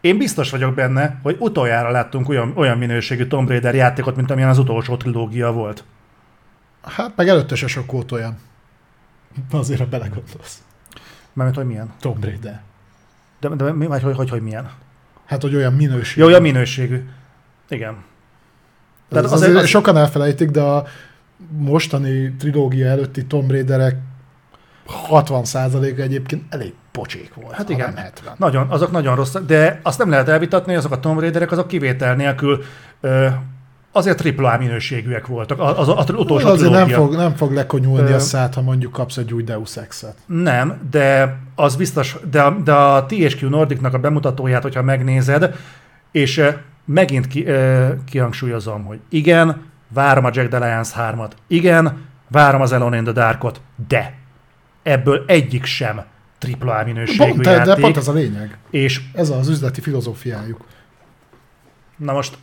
Én 0.00 0.18
biztos 0.18 0.50
vagyok 0.50 0.74
benne, 0.74 1.18
hogy 1.22 1.36
utoljára 1.38 1.90
láttunk 1.90 2.28
olyan, 2.28 2.52
olyan 2.54 2.78
minőségű 2.78 3.26
Tomb 3.26 3.48
Raider 3.48 3.74
játékot, 3.74 4.16
mint 4.16 4.30
amilyen 4.30 4.48
az 4.50 4.58
utolsó 4.58 4.96
trilógia 4.96 5.52
volt. 5.52 5.84
Hát 6.82 7.12
meg 7.16 7.28
előtte 7.28 7.54
se 7.54 7.66
sok 7.66 7.92
volt 7.92 8.12
olyan. 8.12 8.38
Azért, 9.50 9.80
ha 9.80 9.86
belegondolsz. 9.86 10.62
Mármint, 11.32 11.58
hogy 11.58 11.66
milyen. 11.66 11.92
Tomb 12.00 12.24
Raider. 12.24 12.62
De, 13.40 13.48
de 13.48 13.72
mi, 13.72 13.86
vagy 13.86 14.02
hogy, 14.02 14.16
hogy, 14.16 14.30
hogy 14.30 14.42
milyen? 14.42 14.70
Hát, 15.26 15.42
hogy 15.42 15.54
olyan 15.54 15.72
minőség. 15.72 16.16
Jó, 16.18 16.26
olyan 16.26 16.42
minőségű. 16.42 17.08
Igen. 17.68 17.96
Tehát 19.08 19.24
az, 19.24 19.32
azért- 19.32 19.48
azért 19.50 19.62
az- 19.64 19.68
sokan 19.70 19.96
elfelejtik, 19.96 20.50
de 20.50 20.60
a 20.62 20.84
mostani 21.50 22.32
trilógia 22.32 22.86
előtti 22.88 23.26
Tomb 23.26 23.50
Raiderek 23.50 23.96
60%-a 25.10 26.00
egyébként 26.00 26.42
elég 26.54 26.72
pocsék 26.92 27.34
volt. 27.34 27.54
Hát 27.54 27.68
igen. 27.68 27.92
Nem 27.94 28.04
70. 28.04 28.34
Nagyon, 28.38 28.66
azok 28.68 28.90
nagyon 28.90 29.14
rosszak, 29.16 29.44
de 29.46 29.80
azt 29.82 29.98
nem 29.98 30.10
lehet 30.10 30.28
elvitatni, 30.28 30.66
hogy 30.70 30.78
azok 30.78 30.92
a 30.92 31.00
Tomb 31.00 31.20
Raiderek 31.20 31.50
azok 31.52 31.68
kivétel 31.68 32.14
nélkül 32.14 32.62
ö, 33.00 33.26
azért 33.92 34.38
AAA 34.38 34.58
minőségűek 34.58 35.26
voltak. 35.26 35.60
Az, 35.60 35.78
az, 35.78 35.88
az 35.96 36.10
utolsó 36.10 36.48
Azért 36.48 36.70
nem 36.72 36.88
fog, 36.88 37.14
nem 37.14 37.34
fog 37.36 37.52
lekonyulni 37.52 38.10
Ö, 38.10 38.14
a 38.14 38.18
szát, 38.18 38.54
ha 38.54 38.60
mondjuk 38.62 38.92
kapsz 38.92 39.16
egy 39.16 39.32
új 39.32 39.42
Deus 39.42 39.76
Ex-et. 39.76 40.16
Nem, 40.26 40.88
de 40.90 41.36
az 41.54 41.76
biztos, 41.76 42.16
de, 42.30 42.42
a- 42.42 42.56
de 42.64 42.72
a 42.72 43.06
THQ 43.06 43.48
Nordicnak 43.48 43.94
a 43.94 43.98
bemutatóját, 43.98 44.62
hogyha 44.62 44.82
megnézed, 44.82 45.54
és 46.12 46.44
megint 46.84 47.26
ki, 47.26 47.46
ö, 47.46 47.88
kihangsúlyozom, 48.10 48.84
hogy 48.84 48.98
igen, 49.08 49.62
várom 49.88 50.24
a 50.24 50.30
Jack 50.32 50.48
the 50.48 50.58
Lions 50.66 50.88
3-at, 50.96 51.30
igen, 51.46 52.06
várom 52.28 52.60
az 52.60 52.72
Alone 52.72 52.96
in 52.96 53.04
the 53.04 53.12
Darkot, 53.12 53.60
de 53.88 54.14
ebből 54.88 55.24
egyik 55.26 55.64
sem 55.64 56.04
AAA 56.60 56.84
minőségű 56.84 57.30
Pont, 57.30 57.46
játék, 57.46 57.74
de 57.74 57.80
pont 57.80 57.96
ez 57.96 58.08
a 58.08 58.12
lényeg. 58.12 58.58
és 58.70 59.00
Ez 59.12 59.30
az 59.30 59.48
üzleti 59.48 59.80
filozófiájuk. 59.80 60.64
Na 61.96 62.12
most, 62.12 62.38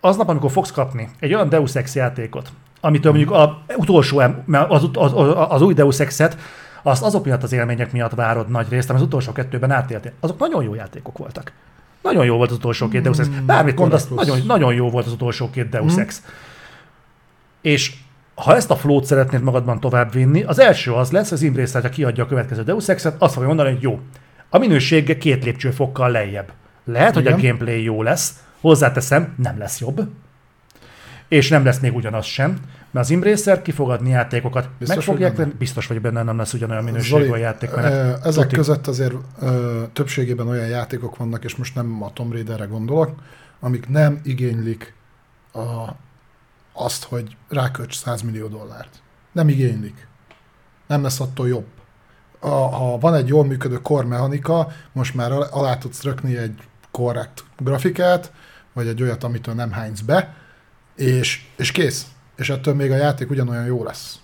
aznap, 0.00 0.28
amikor 0.28 0.50
fogsz 0.50 0.70
kapni 0.70 1.08
egy 1.20 1.34
olyan 1.34 1.48
Deus 1.48 1.74
Ex 1.74 1.94
játékot, 1.94 2.52
amitől 2.80 3.12
mondjuk 3.12 3.34
a 3.34 3.62
utolsó, 3.76 4.18
az, 4.18 4.88
az, 4.92 5.12
az, 5.14 5.34
az 5.48 5.62
új 5.62 5.74
Deus 5.74 6.00
Ex-et, 6.00 6.36
azt 6.82 7.02
azok 7.02 7.24
miatt 7.24 7.42
az 7.42 7.52
élmények 7.52 7.92
miatt 7.92 8.14
várod 8.14 8.48
nagy 8.48 8.68
részt, 8.68 8.90
ami 8.90 8.98
az 8.98 9.04
utolsó 9.04 9.32
kettőben 9.32 9.70
átéltél. 9.70 10.12
Azok 10.20 10.38
nagyon 10.38 10.62
jó 10.62 10.74
játékok 10.74 11.18
voltak. 11.18 11.52
Nagyon 12.02 12.24
jó 12.24 12.36
volt 12.36 12.50
az 12.50 12.56
utolsó 12.56 12.88
két 12.88 13.02
Deus 13.02 13.18
Ex. 13.18 13.28
Bármit 13.28 13.78
mondasz, 13.78 14.08
nagyon, 14.08 14.38
nagyon 14.46 14.74
jó 14.74 14.90
volt 14.90 15.06
az 15.06 15.12
utolsó 15.12 15.50
két 15.50 15.68
Deus 15.68 15.96
Ex. 15.96 16.22
És 17.60 17.94
ha 18.34 18.56
ezt 18.56 18.70
a 18.70 18.76
flót 18.76 19.04
szeretnéd 19.04 19.42
magadban 19.42 19.80
továbbvinni, 19.80 20.42
az 20.42 20.58
első 20.58 20.92
az 20.92 21.10
lesz, 21.10 21.32
az 21.32 21.42
Embracer, 21.42 21.82
ha 21.82 21.88
kiadja 21.88 22.24
a 22.24 22.26
következő 22.26 22.62
Deus 22.62 22.88
Ex-et, 22.88 23.14
azt 23.18 23.32
fogja 23.32 23.48
mondani, 23.48 23.72
hogy 23.72 23.82
jó. 23.82 24.00
A 24.48 24.58
minőség 24.58 25.18
két 25.18 25.44
lépcsőfokkal 25.44 26.10
lejjebb. 26.10 26.52
Lehet, 26.84 27.14
hogy 27.14 27.26
a 27.26 27.36
Igen. 27.36 27.40
gameplay 27.40 27.82
jó 27.82 28.02
lesz, 28.02 28.34
hozzáteszem, 28.60 29.34
nem 29.42 29.58
lesz 29.58 29.80
jobb, 29.80 30.08
és 31.28 31.48
nem 31.48 31.64
lesz 31.64 31.78
még 31.78 31.94
ugyanaz 31.94 32.24
sem, 32.24 32.58
mert 32.90 33.06
az 33.06 33.12
Embracer 33.12 33.62
ki 33.62 33.70
fog 33.70 33.90
adni 33.90 34.10
játékokat, 34.10 34.68
Biztos, 34.78 34.88
meg 34.88 34.96
hogy 34.96 35.14
fogják 35.14 35.36
nem? 35.36 35.46
venni, 35.46 35.58
biztos 35.58 35.86
vagy 35.86 36.00
benne, 36.00 36.22
nem 36.22 36.36
lesz 36.36 36.52
ugyanolyan 36.52 36.84
minőségű 36.84 37.30
a 37.30 37.36
játékmenet. 37.36 38.24
ezek 38.24 38.42
Tuti. 38.42 38.56
között 38.56 38.86
azért 38.86 39.14
ö, 39.40 39.82
többségében 39.92 40.48
olyan 40.48 40.66
játékok 40.66 41.16
vannak, 41.16 41.44
és 41.44 41.56
most 41.56 41.74
nem 41.74 42.02
a 42.02 42.12
Tomb 42.12 42.32
Raiderre 42.32 42.64
gondolok, 42.64 43.14
amik 43.60 43.88
nem 43.88 44.20
igénylik 44.22 44.94
a, 45.52 45.60
azt, 46.74 47.04
hogy 47.04 47.36
rákölts 47.48 47.96
100 47.96 48.22
millió 48.22 48.46
dollárt. 48.46 49.02
Nem 49.32 49.48
igénylik. 49.48 50.06
Nem 50.86 51.02
lesz 51.02 51.20
attól 51.20 51.48
jobb. 51.48 51.66
A, 52.38 52.48
ha 52.48 52.98
van 52.98 53.14
egy 53.14 53.28
jól 53.28 53.44
működő 53.44 53.80
core 53.82 54.06
mechanika, 54.06 54.72
most 54.92 55.14
már 55.14 55.32
al- 55.32 55.52
alá 55.52 55.78
tudsz 55.78 56.02
rökni 56.02 56.36
egy 56.36 56.62
korrekt 56.90 57.44
grafikát, 57.58 58.32
vagy 58.72 58.86
egy 58.86 59.02
olyat, 59.02 59.24
amitől 59.24 59.54
nem 59.54 59.72
hánysz 59.72 60.00
be, 60.00 60.34
és, 60.96 61.46
és 61.56 61.72
kész. 61.72 62.06
És 62.36 62.50
ettől 62.50 62.74
még 62.74 62.90
a 62.90 62.96
játék 62.96 63.30
ugyanolyan 63.30 63.64
jó 63.64 63.84
lesz. 63.84 64.18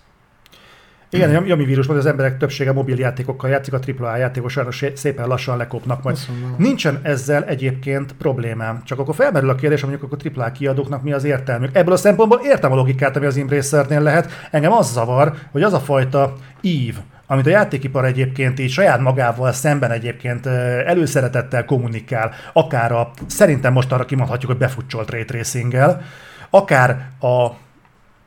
Igen, 1.10 1.36
a 1.36 1.42
Yami 1.46 1.64
vírus, 1.64 1.88
az 1.88 2.06
emberek 2.06 2.38
többsége 2.38 2.72
mobil 2.72 2.98
játékokkal 2.98 3.50
játszik, 3.50 3.74
a 3.74 3.78
AAA 3.98 4.16
játékos 4.16 4.52
sajnos 4.52 4.84
szépen 4.94 5.26
lassan 5.26 5.56
lekopnak 5.56 6.02
majd. 6.02 6.18
Mondom. 6.28 6.54
Nincsen 6.58 7.00
ezzel 7.02 7.44
egyébként 7.44 8.12
problémám. 8.12 8.82
Csak 8.84 8.98
akkor 8.98 9.14
felmerül 9.14 9.50
a 9.50 9.54
kérdés, 9.54 9.80
hogy 9.80 9.90
mondjuk 9.90 10.12
akkor 10.12 10.42
AAA 10.42 10.52
kiadóknak 10.52 11.02
mi 11.02 11.12
az 11.12 11.24
értelmük. 11.24 11.76
Ebből 11.76 11.94
a 11.94 11.96
szempontból 11.96 12.40
értem 12.44 12.72
a 12.72 12.74
logikát, 12.74 13.16
ami 13.16 13.26
az 13.26 13.36
Embracernél 13.36 14.00
lehet. 14.00 14.30
Engem 14.50 14.72
az 14.72 14.92
zavar, 14.92 15.34
hogy 15.52 15.62
az 15.62 15.72
a 15.72 15.80
fajta 15.80 16.34
ív, 16.60 16.96
amit 17.26 17.46
a 17.46 17.50
játékipar 17.50 18.04
egyébként 18.04 18.58
így 18.58 18.70
saját 18.70 19.00
magával 19.00 19.52
szemben 19.52 19.90
egyébként 19.90 20.46
előszeretettel 20.86 21.64
kommunikál, 21.64 22.32
akár 22.52 22.92
a, 22.92 23.10
szerintem 23.26 23.72
most 23.72 23.92
arra 23.92 24.04
kimondhatjuk, 24.04 24.50
hogy 24.50 24.60
befutcsolt 24.60 25.10
ray 25.10 25.24
tracinggel, 25.24 26.02
akár 26.50 27.08
a 27.20 27.50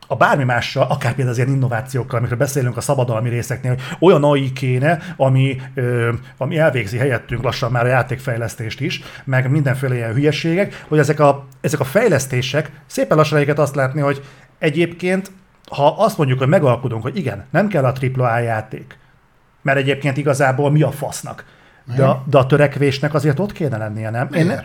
a 0.08 0.16
bármi 0.16 0.43
mással, 0.43 0.84
akár 0.84 1.14
például 1.14 1.30
az 1.30 1.38
ilyen 1.38 1.49
innovációkkal, 1.49 2.18
amikről 2.18 2.38
beszélünk 2.38 2.78
a 2.78 2.82
szabadalmi 2.82 3.30
részeknél, 3.30 3.72
hogy 3.72 3.82
olyan 3.99 4.24
AI 4.24 4.51
kéne, 4.51 4.99
ami, 5.18 5.62
ö, 5.74 6.14
ami 6.38 6.58
elvégzi 6.58 6.97
helyettünk 6.97 7.43
lassan 7.43 7.72
már 7.72 7.86
a 7.86 7.88
játékfejlesztést 7.88 8.80
is, 8.80 9.01
meg 9.24 9.49
mindenféle 9.49 9.95
ilyen 9.95 10.14
hülyeségek, 10.14 10.86
hogy 10.88 10.99
ezek 10.99 11.20
a, 11.20 11.45
ezek 11.62 11.80
a 11.80 11.84
fejlesztések 11.84 12.72
szépen 12.86 13.18
lassan 13.18 13.38
egyiket 13.38 13.60
azt 13.60 13.76
látni, 13.76 14.01
hogy 14.01 14.22
egyébként, 14.60 15.32
ha 15.72 15.95
azt 15.97 16.18
mondjuk, 16.18 16.39
hogy 16.39 16.47
megalkudunk, 16.47 17.01
hogy 17.01 17.18
igen, 17.18 17.45
nem 17.51 17.68
kell 17.68 17.84
a 17.84 17.93
AAA 18.18 18.39
játék, 18.39 18.97
mert 19.62 19.78
egyébként 19.78 20.18
igazából 20.18 20.72
mi 20.72 20.82
a 20.82 20.91
fasznak. 20.91 21.45
De, 21.95 22.22
de 22.26 22.38
a 22.38 22.45
törekvésnek 22.45 23.14
azért 23.14 23.39
ott 23.39 23.51
kéne 23.51 23.78
lennie, 23.78 24.10
nem? 24.10 24.28
Én? 24.34 24.62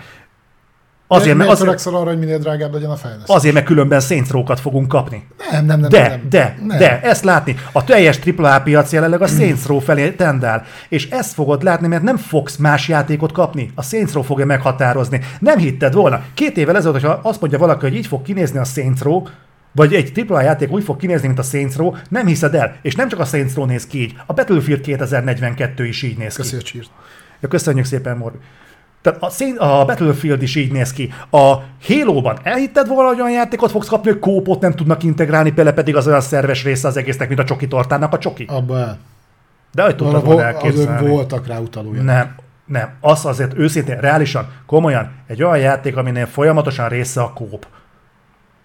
Azért, 1.08 1.36
mert, 1.36 1.50
azért, 1.50 1.64
törekszel 1.64 1.94
arra, 1.94 2.08
hogy 2.08 2.18
minél 2.18 2.38
drágább 2.38 2.72
legyen 2.72 2.90
a 2.90 2.96
fejlesztés? 2.96 3.34
azért, 3.34 3.54
mert 3.54 3.66
különben 3.66 4.00
Saints 4.00 4.30
Row-kat 4.30 4.60
fogunk 4.60 4.88
kapni. 4.88 5.26
Nem, 5.50 5.64
nem, 5.64 5.80
nem. 5.80 5.88
De, 5.90 6.08
nem, 6.08 6.28
de, 6.28 6.58
nem. 6.66 6.78
de, 6.78 7.00
ezt 7.00 7.24
látni. 7.24 7.56
A 7.72 7.84
teljes 7.84 8.18
AAA 8.36 8.60
piac 8.60 8.92
jelenleg 8.92 9.22
a 9.22 9.28
Row 9.66 9.78
felé 9.78 10.10
tendál. 10.10 10.64
És 10.88 11.10
ezt 11.10 11.32
fogod 11.32 11.62
látni, 11.62 11.86
mert 11.86 12.02
nem 12.02 12.16
fogsz 12.16 12.56
más 12.56 12.88
játékot 12.88 13.32
kapni. 13.32 13.72
A 13.74 14.06
Row 14.12 14.22
fogja 14.22 14.46
meghatározni. 14.46 15.20
Nem 15.40 15.58
hitted 15.58 15.94
volna. 15.94 16.22
Két 16.34 16.56
évvel 16.56 16.76
ezelőtt, 16.76 17.00
hogyha 17.00 17.20
azt 17.22 17.40
mondja 17.40 17.58
valaki, 17.58 17.80
hogy 17.80 17.96
így 17.96 18.06
fog 18.06 18.22
kinézni 18.22 18.58
a 18.58 18.64
Row, 19.00 19.22
vagy 19.72 19.94
egy 19.94 20.24
AAA 20.28 20.42
játék 20.42 20.70
úgy 20.70 20.84
fog 20.84 20.96
kinézni, 20.96 21.26
mint 21.26 21.38
a 21.38 21.42
Saints 21.42 21.76
Row, 21.76 21.94
nem 22.08 22.26
hiszed 22.26 22.54
el. 22.54 22.76
És 22.82 22.94
nem 22.94 23.08
csak 23.08 23.20
a 23.20 23.24
Saints 23.24 23.54
Row 23.54 23.64
néz 23.64 23.86
ki 23.86 24.00
így, 24.00 24.14
a 24.26 24.32
Battlefield 24.32 24.80
2042 24.80 25.86
is 25.86 26.02
így 26.02 26.18
néz 26.18 26.34
ki. 26.34 26.42
Köszi 26.42 26.56
a 26.56 26.62
csírt. 26.62 26.90
Ja, 27.40 27.48
köszönjük 27.48 27.84
szépen, 27.84 28.16
Morbi. 28.16 28.38
Tehát 29.02 29.22
a, 29.22 29.30
szín, 29.30 29.56
a 29.56 29.84
Battlefield 29.84 30.42
is 30.42 30.54
így 30.54 30.72
néz 30.72 30.92
ki. 30.92 31.12
A 31.30 31.54
Halo-ban 31.86 32.38
elhitted 32.42 32.88
volna, 32.88 33.08
hogy 33.08 33.20
olyan 33.20 33.32
játékot 33.32 33.70
fogsz 33.70 33.88
kapni, 33.88 34.10
hogy 34.10 34.18
kópot 34.18 34.60
nem 34.60 34.72
tudnak 34.72 35.02
integrálni, 35.02 35.50
bele 35.50 35.72
pedig 35.72 35.96
az 35.96 36.06
olyan 36.06 36.20
szerves 36.20 36.64
része 36.64 36.88
az 36.88 36.96
egésznek, 36.96 37.28
mint 37.28 37.40
a 37.40 37.44
csoki 37.44 37.68
tortának 37.68 38.12
a 38.12 38.18
csoki. 38.18 38.44
Abba. 38.48 38.96
De 39.72 39.82
hogy 39.82 39.96
tudtad 39.96 40.24
volna 40.24 40.42
vo- 40.42 40.54
azok 40.54 40.64
elképzelni? 40.64 41.08
voltak 41.08 41.46
rá 41.46 41.58
utalója. 41.58 42.02
Nem. 42.02 42.34
Nem, 42.66 42.88
az 43.00 43.26
azért 43.26 43.58
őszintén, 43.58 44.00
reálisan, 44.00 44.48
komolyan, 44.66 45.10
egy 45.26 45.42
olyan 45.42 45.58
játék, 45.58 45.96
aminél 45.96 46.26
folyamatosan 46.26 46.88
része 46.88 47.20
a 47.20 47.32
kóp. 47.32 47.66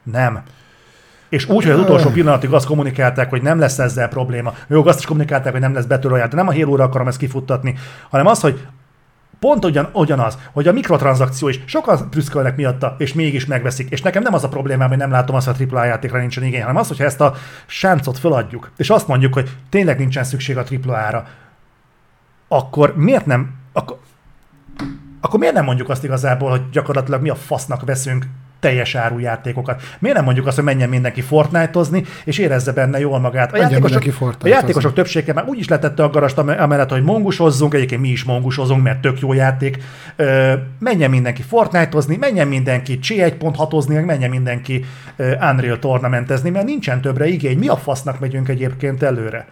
Nem. 0.03 0.43
És 1.29 1.49
úgy, 1.49 1.63
hogy 1.63 1.71
az 1.71 1.79
utolsó 1.79 2.09
pillanatig 2.09 2.53
azt 2.53 2.65
kommunikálták, 2.65 3.29
hogy 3.29 3.41
nem 3.41 3.59
lesz 3.59 3.79
ezzel 3.79 4.07
probléma. 4.07 4.53
Jó, 4.67 4.85
azt 4.85 4.99
is 4.99 5.05
kommunikálták, 5.05 5.51
hogy 5.51 5.61
nem 5.61 5.73
lesz 5.73 5.85
betörőját, 5.85 6.29
de 6.29 6.35
nem 6.35 6.47
a 6.47 6.53
halo 6.53 6.81
akarom 6.81 7.07
ezt 7.07 7.17
kifuttatni, 7.17 7.75
hanem 8.09 8.27
az, 8.27 8.39
hogy 8.39 8.67
pont 9.43 9.65
ugyan, 9.65 9.89
ugyanaz, 9.93 10.37
hogy 10.51 10.67
a 10.67 10.71
mikrotranszakció 10.71 11.47
is 11.47 11.59
sokan 11.65 12.09
prüszkölnek 12.09 12.55
miatta, 12.55 12.95
és 12.97 13.13
mégis 13.13 13.45
megveszik. 13.45 13.89
És 13.89 14.01
nekem 14.01 14.23
nem 14.23 14.33
az 14.33 14.43
a 14.43 14.47
problémám, 14.49 14.89
hogy 14.89 14.97
nem 14.97 15.11
látom 15.11 15.35
azt, 15.35 15.47
hogy 15.47 15.67
a 15.69 15.75
AAA 15.75 15.85
játékra 15.85 16.19
nincsen 16.19 16.43
igény, 16.43 16.61
hanem 16.61 16.75
az, 16.75 16.87
hogyha 16.87 17.03
ezt 17.03 17.21
a 17.21 17.33
sáncot 17.65 18.17
feladjuk, 18.17 18.71
és 18.77 18.89
azt 18.89 19.07
mondjuk, 19.07 19.33
hogy 19.33 19.57
tényleg 19.69 19.97
nincsen 19.97 20.23
szükség 20.23 20.57
a 20.57 20.63
AAA-ra, 20.85 21.27
akkor 22.47 22.95
miért 22.95 23.25
nem, 23.25 23.55
akkor, 23.73 23.99
akkor 25.21 25.39
miért 25.39 25.55
nem 25.55 25.65
mondjuk 25.65 25.89
azt 25.89 26.03
igazából, 26.03 26.49
hogy 26.49 26.69
gyakorlatilag 26.71 27.21
mi 27.21 27.29
a 27.29 27.35
fasznak 27.35 27.85
veszünk 27.85 28.25
teljes 28.63 28.95
áru 28.95 29.19
játékokat. 29.19 29.81
Miért 29.99 30.15
nem 30.15 30.25
mondjuk 30.25 30.47
azt, 30.47 30.55
hogy 30.55 30.65
menjen 30.65 30.89
mindenki 30.89 31.21
Fortnite-ozni, 31.21 32.03
és 32.23 32.37
érezze 32.37 32.71
benne 32.71 32.99
jól 32.99 33.19
magát? 33.19 33.53
A 33.53 33.57
játékosok, 33.57 34.03
a 34.43 34.47
játékosok 34.47 34.93
többsége 34.93 35.33
már 35.33 35.45
úgy 35.47 35.59
is 35.59 35.67
letette 35.67 36.03
a 36.03 36.09
garast 36.09 36.37
amellett, 36.37 36.89
hogy 36.89 37.03
mongusozzunk, 37.03 37.73
egyébként 37.73 38.01
mi 38.01 38.09
is 38.09 38.23
mongusozunk, 38.23 38.83
mert 38.83 39.01
tök 39.01 39.19
jó 39.19 39.33
játék. 39.33 39.77
Ö, 40.15 40.53
menjen 40.79 41.09
mindenki 41.09 41.41
Fortnite-ozni, 41.41 42.15
menjen 42.15 42.47
mindenki 42.47 42.99
c 42.99 43.09
1.6-ozni, 43.09 43.93
meg 43.93 44.05
menjen 44.05 44.29
mindenki 44.29 44.85
Unreal 45.17 45.79
Tournamentezni, 45.79 46.49
mert 46.49 46.65
nincsen 46.65 47.01
többre 47.01 47.27
igény. 47.27 47.57
Mi 47.57 47.67
a 47.67 47.77
fasznak 47.77 48.19
megyünk 48.19 48.49
egyébként 48.49 49.03
előre? 49.03 49.45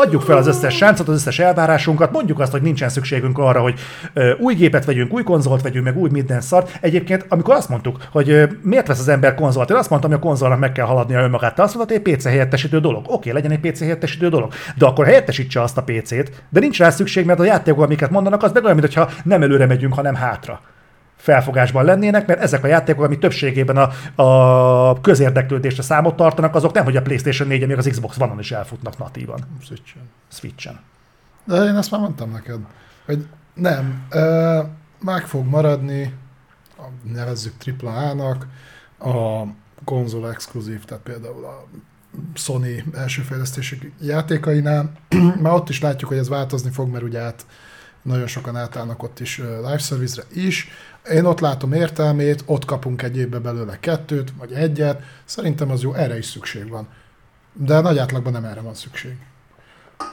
Adjuk 0.00 0.22
fel 0.22 0.36
az 0.36 0.46
összes 0.46 0.76
sáncot, 0.76 1.08
az 1.08 1.14
összes 1.14 1.38
elvárásunkat, 1.38 2.12
mondjuk 2.12 2.40
azt, 2.40 2.52
hogy 2.52 2.62
nincsen 2.62 2.88
szükségünk 2.88 3.38
arra, 3.38 3.60
hogy 3.60 3.80
ö, 4.12 4.32
új 4.38 4.54
gépet 4.54 4.84
vegyünk, 4.84 5.12
új 5.12 5.22
konzolt 5.22 5.62
vegyünk, 5.62 5.84
meg 5.84 5.96
új 5.96 6.08
minden 6.12 6.40
szar. 6.40 6.64
Egyébként, 6.80 7.24
amikor 7.28 7.54
azt 7.54 7.68
mondtuk, 7.68 7.96
hogy 8.10 8.30
ö, 8.30 8.44
miért 8.62 8.86
vesz 8.86 8.98
az 8.98 9.08
ember 9.08 9.34
konzolt, 9.34 9.70
én 9.70 9.76
azt 9.76 9.90
mondtam, 9.90 10.10
hogy 10.10 10.20
a 10.20 10.22
konzolnak 10.22 10.58
meg 10.58 10.72
kell 10.72 10.86
haladnia 10.86 11.20
önmagát, 11.20 11.54
te 11.54 11.62
azt 11.62 11.74
mondtad, 11.74 11.96
hogy 11.96 12.06
egy 12.06 12.16
PC 12.16 12.24
helyettesítő 12.24 12.80
dolog. 12.80 13.04
Oké, 13.08 13.30
legyen 13.30 13.50
egy 13.50 13.70
PC 13.70 13.80
helyettesítő 13.80 14.28
dolog, 14.28 14.52
de 14.76 14.86
akkor 14.86 15.04
helyettesítse 15.04 15.62
azt 15.62 15.78
a 15.78 15.82
PC-t, 15.82 16.44
de 16.48 16.60
nincs 16.60 16.78
rá 16.78 16.90
szükség, 16.90 17.24
mert 17.24 17.40
a 17.40 17.44
játékok, 17.44 17.82
amiket 17.82 18.10
mondanak, 18.10 18.42
az 18.42 18.52
meg 18.52 18.64
olyan, 18.64 18.76
mintha 18.76 19.08
nem 19.24 19.42
előre 19.42 19.66
megyünk, 19.66 19.94
hanem 19.94 20.14
hátra 20.14 20.60
felfogásban 21.28 21.84
lennének, 21.84 22.26
mert 22.26 22.40
ezek 22.40 22.64
a 22.64 22.66
játékok, 22.66 23.04
ami 23.04 23.18
többségében 23.18 23.76
a, 23.76 24.22
a 24.22 25.00
közérdeklődésre 25.00 25.82
számot 25.82 26.16
tartanak, 26.16 26.54
azok 26.54 26.72
nem, 26.72 26.84
hogy 26.84 26.96
a 26.96 27.02
PlayStation 27.02 27.48
4 27.48 27.66
még 27.66 27.76
az 27.76 27.86
Xbox 27.90 28.18
One-on 28.18 28.38
is 28.38 28.52
elfutnak 28.52 28.98
natívan. 28.98 29.40
Switchen. 29.62 30.02
Switchen. 30.28 30.80
De 31.44 31.54
én 31.54 31.76
ezt 31.76 31.90
már 31.90 32.00
mondtam 32.00 32.30
neked, 32.30 32.58
hogy 33.06 33.26
nem, 33.54 34.06
ö, 34.10 34.60
meg 35.00 35.26
fog 35.26 35.46
maradni, 35.46 36.14
nevezzük 37.12 37.54
AAA-nak, 37.82 38.46
a 38.98 39.42
konzol 39.84 40.30
exkluzív, 40.30 40.84
tehát 40.84 41.02
például 41.02 41.44
a 41.44 41.66
Sony 42.34 42.84
első 42.94 43.22
fejlesztési 43.22 43.92
játékainál, 44.00 44.92
már 45.42 45.52
ott 45.52 45.68
is 45.68 45.80
látjuk, 45.80 46.10
hogy 46.10 46.18
ez 46.18 46.28
változni 46.28 46.70
fog, 46.70 46.90
mert 46.90 47.04
ugye 47.04 47.20
át 47.20 47.46
nagyon 48.02 48.26
sokan 48.26 48.56
átállnak 48.56 49.02
ott 49.02 49.20
is 49.20 49.38
live 49.38 49.78
service-re 49.78 50.26
is. 50.32 50.68
Én 51.10 51.24
ott 51.24 51.40
látom 51.40 51.72
értelmét, 51.72 52.42
ott 52.46 52.64
kapunk 52.64 53.02
egy 53.02 53.16
évbe 53.16 53.38
belőle 53.38 53.80
kettőt, 53.80 54.32
vagy 54.38 54.52
egyet. 54.52 55.02
Szerintem 55.24 55.70
az 55.70 55.82
jó, 55.82 55.94
erre 55.94 56.18
is 56.18 56.26
szükség 56.26 56.68
van. 56.68 56.88
De 57.52 57.80
nagy 57.80 57.98
átlagban 57.98 58.32
nem 58.32 58.44
erre 58.44 58.60
van 58.60 58.74
szükség. 58.74 59.16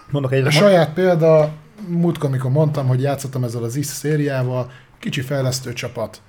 Mondok 0.10 0.32
egy 0.32 0.46
A 0.46 0.50
saját 0.50 0.94
példa, 0.94 1.54
múltkor, 1.88 2.30
amikor 2.30 2.52
mondtam, 2.52 2.88
hogy 2.88 3.02
játszottam 3.02 3.44
ezzel 3.44 3.64
az 3.64 3.76
IS 3.76 3.86
szériával, 3.86 4.72
kicsi 5.00 5.22
fejlesztő 5.22 5.74
csapat, 5.74 6.22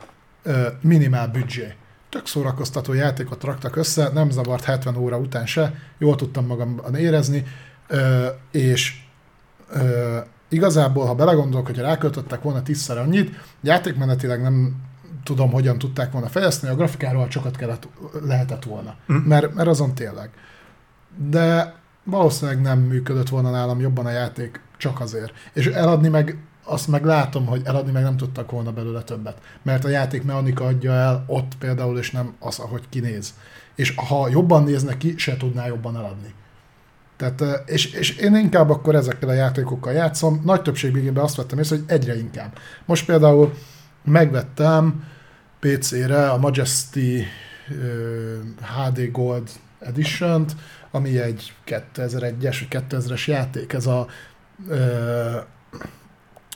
minimál 0.81 1.29
büdzsé. 1.29 1.75
Tök 2.09 2.27
szórakoztató 2.27 2.93
játékot 2.93 3.45
raktak 3.45 3.77
össze, 3.77 4.11
nem 4.13 4.31
zavart 4.31 4.65
70 4.65 4.97
óra 4.97 5.19
után 5.19 5.47
se, 5.47 5.75
jól 5.99 6.17
tudtam 6.17 6.47
magamban 6.47 6.95
érezni, 6.95 7.45
és 8.51 9.05
igazából, 10.49 11.07
ha 11.07 11.15
belegondolok, 11.15 11.67
hogy 11.67 11.79
ráköltöttek 11.79 12.43
volna 12.43 12.63
tízszer 12.63 12.99
annyit, 12.99 13.31
játékmenetileg 13.61 14.43
nem 14.43 14.85
tudom, 15.23 15.51
hogyan 15.53 15.79
tudták 15.79 16.13
volna 16.13 16.29
fejleszteni, 16.29 16.73
a 16.73 16.77
grafikáról 16.77 17.31
sokat 17.31 17.57
kellett, 17.57 17.89
lehetett 18.27 18.65
volna. 18.65 18.97
Mm. 19.13 19.17
Mert, 19.17 19.55
mert 19.55 19.69
azon 19.69 19.95
tényleg. 19.95 20.31
De 21.31 21.75
valószínűleg 22.05 22.61
nem 22.61 22.79
működött 22.79 23.29
volna 23.29 23.51
nálam 23.51 23.81
jobban 23.81 24.07
a 24.07 24.11
játék 24.11 24.61
csak 24.77 25.01
azért. 25.01 25.33
És 25.53 25.67
eladni 25.67 26.09
meg, 26.09 26.39
azt 26.65 26.89
meg 26.89 27.05
látom, 27.05 27.47
hogy 27.47 27.63
eladni 27.65 27.93
meg 27.93 28.03
nem 28.03 28.17
tudtak 28.17 28.51
volna 28.51 28.73
belőle 28.73 29.03
többet. 29.03 29.39
Mert 29.63 29.85
a 29.85 29.89
játék 29.89 30.25
mechanika 30.25 30.65
adja 30.65 30.93
el 30.93 31.25
ott 31.27 31.53
például, 31.59 31.99
és 31.99 32.11
nem 32.11 32.35
az, 32.39 32.59
ahogy 32.59 32.83
kinéz. 32.89 33.35
És 33.75 33.95
ha 34.09 34.29
jobban 34.29 34.63
néznek 34.63 34.99
ki, 34.99 35.15
se 35.17 35.37
tudná 35.37 35.67
jobban 35.67 35.97
eladni. 35.97 36.35
Tehát, 37.17 37.69
és, 37.71 37.93
és 37.93 38.17
én 38.17 38.35
inkább 38.35 38.71
akkor 38.71 38.95
ezekkel 38.95 39.29
a 39.29 39.33
játékokkal 39.33 39.93
játszom. 39.93 40.41
Nagy 40.45 40.63
többségében 40.63 41.25
azt 41.25 41.37
vettem 41.37 41.59
észre, 41.59 41.77
hogy 41.77 41.85
egyre 41.89 42.19
inkább. 42.19 42.59
Most 42.85 43.07
például 43.07 43.55
megvettem 44.05 45.05
PC-re 45.61 46.31
a 46.31 46.39
Majesty 46.39 47.27
HD 48.61 49.11
Gold 49.13 49.51
Edition-t, 49.81 50.57
ami 50.91 51.19
egy 51.19 51.53
2001-es 51.67 52.67
vagy 52.71 52.85
2000-es 52.91 53.25
játék. 53.27 53.73
Ez 53.73 53.87
a 53.87 54.07
ö, 54.69 55.37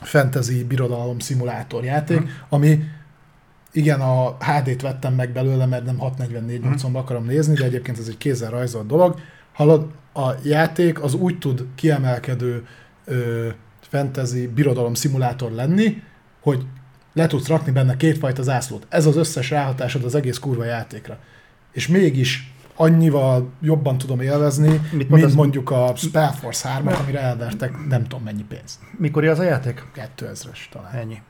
fantasy 0.01 0.65
birodalom 0.65 1.19
szimulátor 1.19 1.85
játék, 1.85 2.19
hmm. 2.19 2.31
ami 2.49 2.85
igen, 3.73 4.01
a 4.01 4.37
HD-t 4.37 4.83
vettem 4.83 5.15
meg 5.15 5.33
belőle, 5.33 5.67
mert 5.67 5.85
nem 5.85 5.99
644 5.99 6.63
hmm. 6.63 6.97
akarom 6.97 7.25
nézni, 7.25 7.55
de 7.55 7.65
egyébként 7.65 7.99
ez 7.99 8.09
egy 8.09 8.19
kézzel 8.19 8.51
rajzolt 8.51 8.87
dolog. 8.87 9.21
Hallod, 9.53 9.87
a 10.15 10.31
játék 10.43 11.03
az 11.03 11.15
úgy 11.15 11.39
tud 11.39 11.67
kiemelkedő 11.75 12.67
ö, 13.05 13.49
fantasy 13.81 14.47
birodalom 14.47 14.95
szimulátor 14.95 15.51
lenni, 15.51 16.03
hogy 16.41 16.67
le 17.13 17.27
tudsz 17.27 17.49
rakni 17.49 17.73
benne 17.73 17.97
kétfajta 17.97 18.43
zászlót. 18.43 18.87
Ez 18.89 19.07
az 19.07 19.17
összes 19.17 19.51
ráhatásod 19.51 20.05
az 20.05 20.15
egész 20.15 20.39
kurva 20.39 20.65
játékra. 20.65 21.19
És 21.73 21.89
mégis 21.89 22.53
annyival 22.75 23.51
jobban 23.61 23.99
tudom 23.99 24.21
élvezni, 24.21 24.81
Mit 24.93 25.09
mint 25.11 25.25
az... 25.25 25.35
mondjuk 25.35 25.71
a 25.71 25.93
Spellforce 25.97 26.69
3 26.69 26.87
amire 26.87 27.21
elvertek 27.21 27.87
nem 27.89 28.03
tudom 28.03 28.23
mennyi 28.23 28.45
pénzt. 28.45 28.81
Mikor 28.99 29.25
az 29.25 29.39
a 29.39 29.43
játék? 29.43 29.87
2000-es 29.95 30.59
talán. 30.71 30.95
Ennyi. 30.95 31.23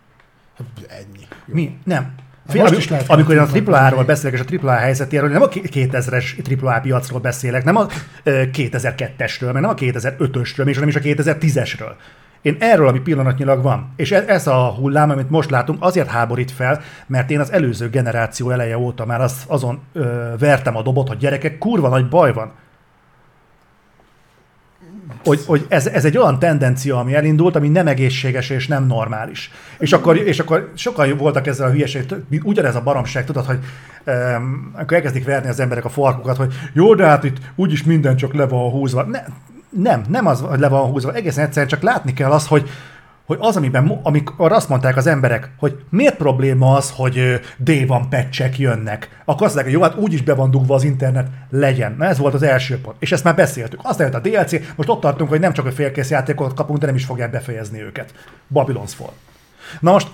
Hát 0.57 0.67
ennyi. 0.89 1.27
Jó. 1.47 1.55
Mi? 1.55 1.79
Nem. 1.85 2.15
Fél, 2.49 2.63
most 2.63 2.77
is 2.77 2.89
lehet, 2.89 3.09
amikor 3.09 3.35
én 3.35 3.41
a 3.41 3.71
AAA-ról 3.71 4.05
beszélek, 4.05 4.41
és 4.41 4.41
a 4.41 4.67
AAA 4.67 4.77
helyzetéről, 4.77 5.29
nem 5.29 5.43
a 5.43 5.49
2000-es 5.49 6.61
AAA 6.63 6.81
piacról 6.81 7.21
beszélek, 7.21 7.65
nem 7.65 7.77
a 7.77 7.87
2002-esről, 8.25 9.53
meg 9.53 9.63
nem 9.63 9.71
a 9.71 9.75
2005-ösről, 9.75 10.67
és 10.67 10.79
nem 10.79 10.89
is 10.89 10.97
a 10.97 11.01
2010-esről. 11.01 11.93
Én 12.43 12.57
erről, 12.59 12.89
ami 12.89 13.01
pillanatnyilag 13.01 13.63
van, 13.63 13.93
és 13.97 14.13
e- 14.13 14.25
ez 14.27 14.47
a 14.47 14.75
hullám, 14.75 15.11
amit 15.11 15.31
most 15.31 15.51
látunk, 15.51 15.79
azért 15.85 16.09
háborít 16.09 16.51
fel, 16.51 16.81
mert 17.07 17.31
én 17.31 17.41
az 17.41 17.53
előző 17.53 17.89
generáció 17.89 18.51
eleje 18.51 18.79
óta 18.79 19.07
már 19.07 19.21
az, 19.21 19.45
azon 19.47 19.81
ö, 19.93 20.33
vertem 20.39 20.77
a 20.77 20.83
dobot, 20.83 21.09
hogy 21.09 21.17
gyerekek, 21.17 21.59
kurva 21.59 21.89
nagy 21.89 22.09
baj 22.09 22.33
van 22.33 22.53
hogy, 25.25 25.41
hogy 25.47 25.67
ez, 25.69 25.87
ez 25.87 26.05
egy 26.05 26.17
olyan 26.17 26.39
tendencia, 26.39 26.99
ami 26.99 27.15
elindult, 27.15 27.57
ami 27.57 27.69
nem 27.69 27.87
egészséges 27.87 28.51
és 28.51 28.67
nem 28.67 28.87
normális. 28.87 29.51
És 29.79 29.93
akkor, 29.93 30.17
és 30.17 30.39
akkor 30.39 30.73
sokan 30.75 31.17
voltak 31.17 31.47
ezzel 31.47 31.67
a 31.67 31.71
hülyeség, 31.71 32.05
ugyanez 32.43 32.77
a 32.77 32.83
baromság, 32.83 33.25
tudod, 33.25 33.45
hogy 33.45 33.59
um, 34.07 34.71
akkor 34.75 34.97
elkezdik 34.97 35.25
verni 35.25 35.49
az 35.49 35.61
emberek 35.61 35.85
a 35.85 35.89
farkukat, 35.89 36.37
hogy 36.37 36.53
jó, 36.73 36.95
de 36.95 37.07
hát 37.07 37.25
itt 37.25 37.37
úgyis 37.55 37.83
minden 37.83 38.17
csak 38.17 38.35
le 38.35 38.47
van 38.47 38.71
húzva. 38.71 39.03
Ne, 39.03 39.25
nem, 39.71 40.03
nem 40.09 40.27
az, 40.27 40.41
hogy 40.41 40.61
le 40.61 40.69
van 40.69 40.91
húzva, 40.91 41.13
egészen 41.13 41.45
egyszerűen 41.45 41.69
csak 41.69 41.83
látni 41.83 42.13
kell 42.13 42.31
az, 42.31 42.47
hogy, 42.47 42.69
hogy 43.31 43.49
az, 43.49 43.57
amiben, 43.57 44.01
amikor 44.03 44.53
azt 44.53 44.69
mondták 44.69 44.97
az 44.97 45.07
emberek, 45.07 45.51
hogy 45.59 45.85
miért 45.91 46.17
probléma 46.17 46.75
az, 46.75 46.93
hogy 46.97 47.41
d 47.57 47.87
van 47.87 48.09
pecsek 48.09 48.59
jönnek, 48.59 49.23
akkor 49.25 49.47
azt 49.47 49.55
mondják, 49.55 49.65
hogy 49.65 49.73
jó, 49.73 49.83
hát 49.83 50.05
úgyis 50.05 50.23
be 50.23 50.35
van 50.35 50.51
dugva 50.51 50.75
az 50.75 50.85
internet, 50.85 51.29
legyen. 51.51 51.95
Na 51.99 52.05
ez 52.05 52.19
volt 52.19 52.35
az 52.35 52.43
első 52.43 52.81
pont. 52.81 52.97
És 52.99 53.13
ezt 53.13 53.25
már 53.25 53.35
beszéltük. 53.35 53.81
Aztán 53.83 54.07
jött 54.07 54.27
a 54.27 54.29
DLC, 54.29 54.77
most 54.77 54.89
ott 54.89 55.01
tartunk, 55.01 55.31
hogy 55.31 55.41
nem 55.41 55.53
csak 55.53 55.67
a 55.67 55.73
félkész 55.73 56.11
játékokat 56.11 56.55
kapunk, 56.55 56.79
de 56.79 56.87
nem 56.87 56.95
is 56.95 57.05
fogják 57.05 57.31
befejezni 57.31 57.83
őket. 57.83 58.15
Babylon's 58.55 58.93
Fall. 58.97 59.13
Na 59.81 59.93
most 59.93 60.09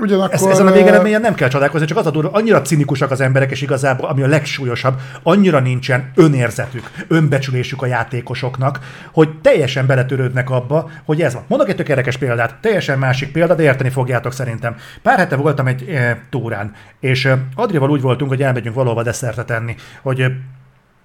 Ugyanakkor... 0.00 0.34
Ez, 0.34 0.44
ezen 0.44 0.66
a 0.66 0.72
végeredményen 0.72 1.20
nem 1.20 1.34
kell 1.34 1.48
csodálkozni, 1.48 1.86
csak 1.86 1.98
az 1.98 2.06
a 2.06 2.10
durva, 2.10 2.30
annyira 2.32 2.62
cinikusak 2.62 3.10
az 3.10 3.20
emberek, 3.20 3.50
és 3.50 3.62
igazából, 3.62 4.08
ami 4.08 4.22
a 4.22 4.26
legsúlyosabb, 4.26 5.00
annyira 5.22 5.60
nincsen 5.60 6.10
önérzetük, 6.14 6.90
önbecsülésük 7.08 7.82
a 7.82 7.86
játékosoknak, 7.86 8.78
hogy 9.12 9.28
teljesen 9.40 9.86
beletörődnek 9.86 10.50
abba, 10.50 10.90
hogy 11.04 11.22
ez 11.22 11.34
van. 11.34 11.44
Mondok 11.46 11.68
egy 11.68 11.76
tök 11.76 11.88
érdekes 11.88 12.16
példát, 12.16 12.54
teljesen 12.60 12.98
másik 12.98 13.32
példa, 13.32 13.54
de 13.54 13.62
érteni 13.62 13.90
fogjátok 13.90 14.32
szerintem. 14.32 14.76
Pár 15.02 15.18
hete 15.18 15.36
voltam 15.36 15.66
egy 15.66 15.88
e, 15.88 16.20
túrán, 16.30 16.74
és 17.00 17.24
e, 17.24 17.38
Adrival 17.54 17.90
úgy 17.90 18.00
voltunk, 18.00 18.30
hogy 18.30 18.42
elmegyünk 18.42 18.74
valahova 18.74 19.02
desszertet 19.02 19.46
tenni, 19.46 19.74
hogy 20.02 20.20
e, 20.20 20.30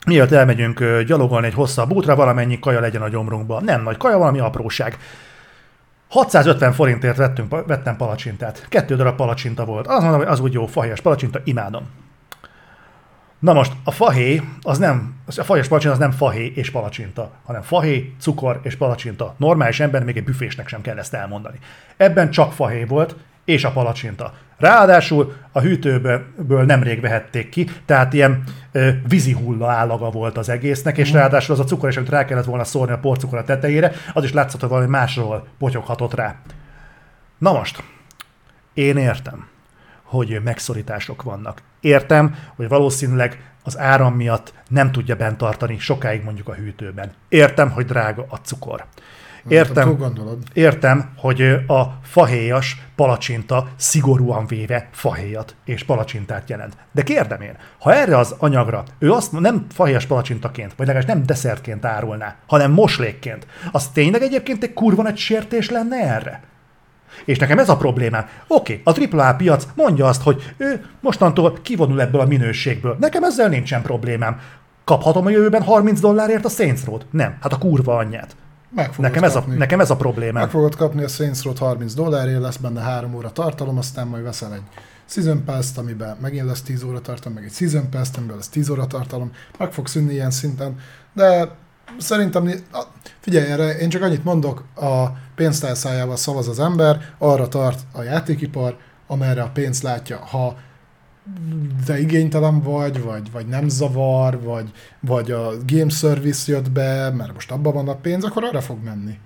Miatt 0.06 0.32
elmegyünk 0.32 0.84
gyalogolni 1.08 1.48
egy 1.48 1.54
hosszabb 1.54 1.92
útra, 1.92 2.16
valamennyi 2.16 2.60
kaja 2.60 2.80
legyen 2.80 3.02
a 3.02 3.10
gyomrunkban. 3.10 3.64
Nem 3.64 3.84
nagy 3.84 3.98
kaja, 3.98 4.18
valami 4.18 4.40
apróság 4.40 4.98
650 6.14 6.74
forintért 6.74 7.18
vettünk, 7.18 7.66
vettem 7.68 7.98
palacsintát. 7.98 8.66
Kettő 8.70 8.96
darab 8.96 9.16
palacsinta 9.16 9.66
volt. 9.66 9.88
Az 9.88 10.02
mondom, 10.02 10.20
hogy 10.20 10.30
az 10.30 10.40
úgy 10.40 10.54
jó, 10.54 10.66
fahéjas 10.66 11.02
palacsinta, 11.02 11.42
imádom. 11.44 11.90
Na 13.40 13.54
most 13.54 13.72
a 13.84 13.92
fahé, 13.92 14.42
az 14.62 14.78
nem, 14.78 15.16
a 15.26 15.44
fahéjas 15.44 15.68
palacsinta 15.68 15.96
az 15.96 16.02
nem 16.02 16.12
fahé 16.12 16.52
és 16.56 16.72
palacsinta, 16.72 17.32
hanem 17.46 17.62
fahé, 17.62 18.14
cukor 18.20 18.60
és 18.64 18.76
palacsinta. 18.76 19.36
Normális 19.38 19.80
ember 19.80 20.04
még 20.04 20.18
egy 20.18 20.24
büfésnek 20.24 20.68
sem 20.68 20.82
kell 20.82 20.98
ezt 20.98 21.14
elmondani. 21.14 21.60
Ebben 21.98 22.30
csak 22.30 22.52
fahé 22.52 22.84
volt, 22.84 23.16
és 23.46 23.64
a 23.64 23.72
palacsinta. 23.72 24.34
Ráadásul 24.64 25.34
a 25.52 25.60
hűtőből 25.60 26.64
nemrég 26.66 27.02
vehették 27.02 27.50
ki, 27.50 27.70
tehát 27.86 28.14
ilyen 28.14 28.44
ö, 28.72 28.90
vízi 29.08 29.32
hulla 29.32 29.72
állaga 29.72 30.10
volt 30.10 30.38
az 30.38 30.50
egésznek, 30.50 30.98
és 30.98 31.12
mm. 31.12 31.16
ráadásul 31.16 31.54
az 31.54 31.60
a 31.60 31.64
cukor, 31.64 31.90
és 31.90 31.98
amit 31.98 32.10
rá 32.10 32.26
kellett 32.26 32.46
volna 32.46 32.64
szórni 32.64 32.94
a 32.94 32.98
porcukor 32.98 33.38
a 33.38 33.44
tetejére, 33.44 33.92
az 34.14 34.24
is 34.24 34.34
látszott, 34.34 34.60
hogy 34.60 34.70
valami 34.70 34.88
másról 34.88 35.48
potyoghatott 35.60 36.14
rá. 36.14 36.36
Na 37.38 37.52
most, 37.52 37.84
én 38.74 38.98
értem, 38.98 39.48
hogy 40.04 40.42
megszorítások 40.44 41.24
vannak. 41.24 41.62
Értem, 41.80 42.36
hogy 42.56 42.68
valószínűleg 42.68 43.54
az 43.64 43.78
áram 43.78 44.14
miatt 44.14 44.54
nem 44.68 44.92
tudja 44.92 45.16
bent 45.16 45.38
tartani 45.38 45.80
sokáig 45.80 46.24
mondjuk 46.24 46.48
a 46.48 46.54
hűtőben. 46.54 47.12
Értem, 47.30 47.72
hogy 47.72 47.86
drága 47.86 48.26
a 48.30 48.36
cukor. 48.36 48.86
Értem, 49.48 49.98
értem, 50.54 51.10
hogy 51.18 51.42
a 51.68 51.82
fahéjas 52.04 52.82
palacsinta 52.96 53.68
szigorúan 53.76 54.48
véve 54.48 54.90
fahéjat 54.92 55.56
és 55.66 55.84
palacsintát 55.84 56.50
jelent. 56.50 56.78
De 56.92 57.02
kérdem 57.04 57.42
én, 57.42 57.56
ha 57.80 57.94
erre 57.94 58.18
az 58.18 58.36
anyagra 58.38 58.84
ő 59.00 59.12
azt 59.12 59.32
nem 59.32 59.66
fahéjas 59.70 60.06
palacsintaként, 60.06 60.74
vagy 60.76 60.88
legalábbis 60.88 61.14
nem 61.14 61.26
desszertként 61.26 61.86
árulná, 61.86 62.36
hanem 62.48 62.72
moslékként, 62.72 63.48
az 63.72 63.88
tényleg 63.88 64.22
egyébként 64.22 64.64
egy 64.64 64.74
kurva 64.74 65.02
nagy 65.02 65.18
sértés 65.18 65.70
lenne 65.70 65.98
erre? 65.98 66.42
És 67.26 67.38
nekem 67.38 67.60
ez 67.60 67.70
a 67.70 67.78
problémám. 67.78 68.28
Oké, 68.48 68.82
okay, 68.86 69.10
a 69.10 69.18
AAA 69.18 69.36
piac 69.36 69.68
mondja 69.76 70.08
azt, 70.08 70.22
hogy 70.22 70.54
ő 70.58 70.86
mostantól 71.00 71.58
kivonul 71.62 72.02
ebből 72.02 72.22
a 72.22 72.26
minőségből. 72.26 72.98
Nekem 73.00 73.24
ezzel 73.24 73.50
nincsen 73.50 73.82
problémám. 73.82 74.40
Kaphatom 74.84 75.26
a 75.26 75.30
jövőben 75.30 75.64
30 75.64 76.00
dollárért 76.00 76.46
a 76.46 76.50
Saints 76.50 76.86
Row-t? 76.86 77.06
Nem, 77.12 77.38
hát 77.42 77.54
a 77.54 77.58
kurva 77.58 77.98
anyját. 77.98 78.36
Meg 78.76 78.94
nekem, 78.98 79.24
ez 79.24 79.36
a, 79.36 79.44
nekem 79.48 79.80
ez 79.80 79.90
a 79.90 79.96
probléma. 79.96 80.40
Meg 80.40 80.50
fogod 80.50 80.76
kapni 80.76 81.04
a 81.04 81.08
Saints 81.08 81.42
Row 81.42 81.56
30 81.58 81.94
dollárért, 81.94 82.42
lesz 82.42 82.58
benne 82.58 82.82
3 82.82 83.16
óra 83.16 83.32
tartalom, 83.32 83.78
aztán 83.78 84.08
majd 84.08 84.24
veszel 84.24 84.54
egy 84.54 84.62
Season 85.06 85.44
pass 85.44 85.78
amiben 85.78 86.18
megint 86.22 86.46
lesz 86.46 86.62
10 86.62 86.84
óra 86.84 87.02
tartalom, 87.02 87.34
meg 87.34 87.44
egy 87.44 87.54
Season 87.54 87.90
pass 87.90 88.10
amiben 88.18 88.36
lesz 88.36 88.48
10 88.48 88.70
óra 88.70 88.88
tartalom, 88.88 89.32
meg 89.58 89.72
fog 89.72 89.88
szűnni 89.88 90.14
ilyen 90.14 90.32
szinten, 90.32 90.80
de 91.14 91.56
szerintem, 91.98 92.50
figyelj 93.20 93.52
erre, 93.52 93.78
én 93.78 93.90
csak 93.90 94.02
annyit 94.02 94.24
mondok, 94.24 94.64
a 94.76 95.06
pénztárszájával 95.36 96.16
szavaz 96.16 96.48
az 96.48 96.60
ember, 96.60 97.02
arra 97.18 97.48
tart 97.48 97.80
a 97.92 98.02
játékipar, 98.02 98.78
amerre 99.08 99.42
a 99.42 99.50
pénzt 99.54 99.84
látja. 99.84 100.18
Ha 100.18 100.58
de 101.86 102.00
igénytelen 102.00 102.62
vagy, 102.62 103.02
vagy, 103.02 103.32
vagy 103.32 103.48
nem 103.48 103.70
zavar, 103.70 104.42
vagy, 104.42 104.72
vagy 105.00 105.32
a 105.32 105.52
game 105.66 105.90
service 105.90 106.52
jött 106.52 106.72
be, 106.72 107.10
mert 107.10 107.34
most 107.34 107.52
abban 107.52 107.74
van 107.74 107.88
a 107.88 107.96
pénz, 107.96 108.24
akkor 108.24 108.44
arra 108.44 108.62
fog 108.62 108.84
menni. 108.84 109.20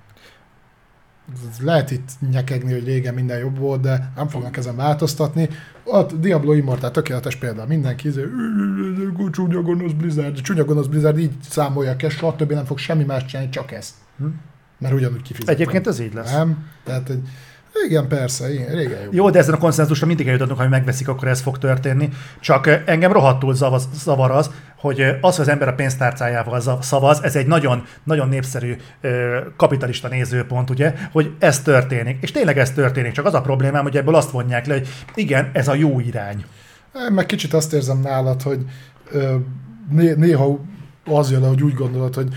Lehet 1.59 1.91
itt 1.91 2.09
nyekegni, 2.31 2.71
hogy 2.71 2.85
régen 2.85 3.13
minden 3.13 3.39
jobb 3.39 3.57
volt, 3.57 3.81
de 3.81 4.11
nem 4.15 4.27
fognak 4.27 4.57
ezen 4.57 4.75
változtatni. 4.75 5.49
Ott 5.83 6.19
Diablo 6.19 6.53
Immortal 6.53 6.91
tökéletes 6.91 7.35
példa. 7.35 7.65
Mindenki 7.65 8.07
izé, 8.07 8.23
csúnya 9.31 9.61
gonosz 9.61 9.91
Blizzard, 9.91 10.41
csúnya 10.41 10.65
gonosz 10.65 10.85
Blizzard 10.85 11.17
így 11.17 11.31
számolja 11.49 11.95
ki, 11.95 12.09
stb. 12.09 12.51
nem 12.51 12.65
fog 12.65 12.77
semmi 12.77 13.03
más 13.03 13.25
csinálni, 13.25 13.51
csak 13.51 13.71
ezt. 13.71 13.93
Hm? 14.17 14.25
Mert 14.77 14.93
ugyanúgy 14.93 15.21
kifizetem. 15.21 15.55
Egyébként 15.55 15.87
ez 15.87 15.99
így 15.99 16.13
lesz. 16.13 16.31
Nem? 16.31 16.65
Tehát 16.83 17.09
egy, 17.09 17.27
igen, 17.87 18.07
persze, 18.07 18.53
igen, 18.53 18.75
régen 18.75 19.01
jó. 19.03 19.09
Jó, 19.11 19.29
de 19.29 19.39
ezen 19.39 19.53
a 19.53 19.57
konszenzusra 19.57 20.07
mindig 20.07 20.27
eljutottunk, 20.27 20.59
ha 20.59 20.67
megveszik, 20.67 21.07
akkor 21.07 21.27
ez 21.27 21.41
fog 21.41 21.57
történni. 21.57 22.09
Csak 22.39 22.83
engem 22.85 23.11
rohadtul 23.11 23.53
zavar 23.93 24.31
az, 24.31 24.51
hogy 24.77 25.01
az, 25.01 25.35
hogy 25.35 25.45
az 25.45 25.47
ember 25.47 25.67
a 25.67 25.73
pénztárcájával 25.73 26.81
szavaz, 26.81 27.23
ez 27.23 27.35
egy 27.35 27.47
nagyon, 27.47 27.85
nagyon 28.03 28.29
népszerű 28.29 28.75
kapitalista 29.55 30.07
nézőpont, 30.07 30.69
ugye, 30.69 30.93
hogy 31.11 31.31
ez 31.39 31.61
történik. 31.61 32.17
És 32.21 32.31
tényleg 32.31 32.57
ez 32.57 32.71
történik, 32.71 33.11
csak 33.11 33.25
az 33.25 33.33
a 33.33 33.41
problémám, 33.41 33.83
hogy 33.83 33.97
ebből 33.97 34.15
azt 34.15 34.31
vonják 34.31 34.65
le, 34.65 34.73
hogy 34.73 34.87
igen, 35.15 35.49
ez 35.53 35.67
a 35.67 35.73
jó 35.73 35.99
irány. 35.99 36.45
Meg 37.09 37.25
kicsit 37.25 37.53
azt 37.53 37.73
érzem 37.73 37.99
nálad, 37.99 38.41
hogy 38.41 38.65
néha 40.15 40.59
az 41.05 41.31
jön 41.31 41.47
hogy 41.47 41.63
úgy 41.63 41.73
gondolod, 41.73 42.15
hogy 42.15 42.27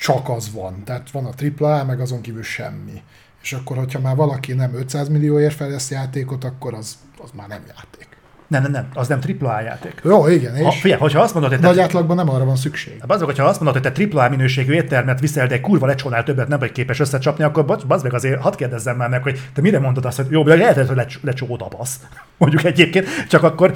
csak 0.00 0.28
az 0.28 0.52
van. 0.52 0.84
Tehát 0.84 1.10
van 1.10 1.24
a 1.24 1.32
AAA, 1.58 1.84
meg 1.84 2.00
azon 2.00 2.20
kívül 2.20 2.42
semmi. 2.42 3.02
És 3.48 3.54
akkor, 3.54 3.76
hogyha 3.76 4.00
már 4.00 4.16
valaki 4.16 4.52
nem 4.52 4.74
500 4.74 5.08
millióért 5.08 5.54
fejleszt 5.54 5.90
játékot, 5.90 6.44
akkor 6.44 6.74
az, 6.74 6.98
az 7.22 7.30
már 7.36 7.48
nem 7.48 7.60
játék. 7.68 8.08
Nem, 8.46 8.62
nem, 8.62 8.70
nem, 8.70 8.88
az 8.94 9.08
nem 9.08 9.20
AAA 9.40 9.60
játék. 9.60 10.00
Jó, 10.04 10.26
igen. 10.26 10.56
És 10.56 10.62
ha, 10.62 10.70
figyelj, 10.70 11.00
hogyha 11.00 11.20
azt 11.20 11.32
mondod, 11.34 11.50
hogy 11.50 11.60
te 11.60 11.66
nagy 11.66 11.78
átlagban 11.78 12.16
nem 12.16 12.30
arra 12.30 12.44
van 12.44 12.56
szükség. 12.56 13.02
Az, 13.06 13.22
hogyha 13.22 13.44
azt 13.44 13.60
mondod, 13.60 13.82
hogy 13.82 13.92
te 13.92 14.16
AAA 14.18 14.28
minőségű 14.28 14.72
éttermet 14.72 15.20
viszel, 15.20 15.46
de 15.46 15.54
egy 15.54 15.60
kurva 15.60 15.86
lecsónál 15.86 16.24
többet 16.24 16.48
nem 16.48 16.58
vagy 16.58 16.72
képes 16.72 17.00
összecsapni, 17.00 17.44
akkor 17.44 17.64
bazd 17.86 18.02
meg 18.02 18.14
azért, 18.14 18.40
hadd 18.40 18.56
kérdezzem 18.56 18.96
már 18.96 19.08
meg, 19.08 19.22
hogy 19.22 19.40
te 19.54 19.60
mire 19.60 19.78
mondod 19.78 20.04
azt, 20.04 20.16
hogy 20.16 20.26
jó, 20.30 20.44
lehet, 20.44 20.86
hogy 20.86 20.96
lecs, 20.96 21.20
lecsó 21.22 21.46
oda 21.48 21.68
basz. 21.76 22.00
Mondjuk 22.38 22.64
egyébként, 22.64 23.06
csak 23.28 23.42
akkor 23.42 23.74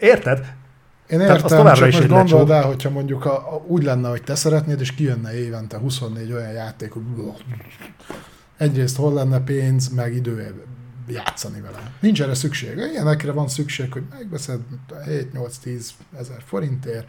érted? 0.00 0.38
Én 1.08 1.20
értem, 1.20 1.36
Tehát 1.36 1.76
csak 1.76 1.88
is 1.88 1.96
most 1.96 2.08
gondold 2.08 2.50
el, 2.50 2.62
hogyha 2.62 2.90
mondjuk 2.90 3.24
a, 3.24 3.34
a, 3.34 3.64
úgy 3.66 3.82
lenne, 3.82 4.08
hogy 4.08 4.22
te 4.22 4.34
szeretnéd, 4.34 4.80
és 4.80 4.94
kijönne 4.94 5.34
évente 5.34 5.78
24 5.78 6.32
olyan 6.32 6.52
játék, 6.52 6.92
hogy 6.92 7.02
egyrészt 8.56 8.96
hol 8.96 9.12
lenne 9.12 9.40
pénz, 9.40 9.88
meg 9.88 10.14
idő 10.14 10.64
játszani 11.08 11.60
vele. 11.60 11.92
Nincs 12.00 12.22
erre 12.22 12.34
szükség. 12.34 12.76
Ilyenekre 12.76 13.32
van 13.32 13.48
szükség, 13.48 13.92
hogy 13.92 14.02
megveszed 14.10 14.60
7-8-10 15.06 15.88
ezer 16.18 16.42
forintért, 16.44 17.06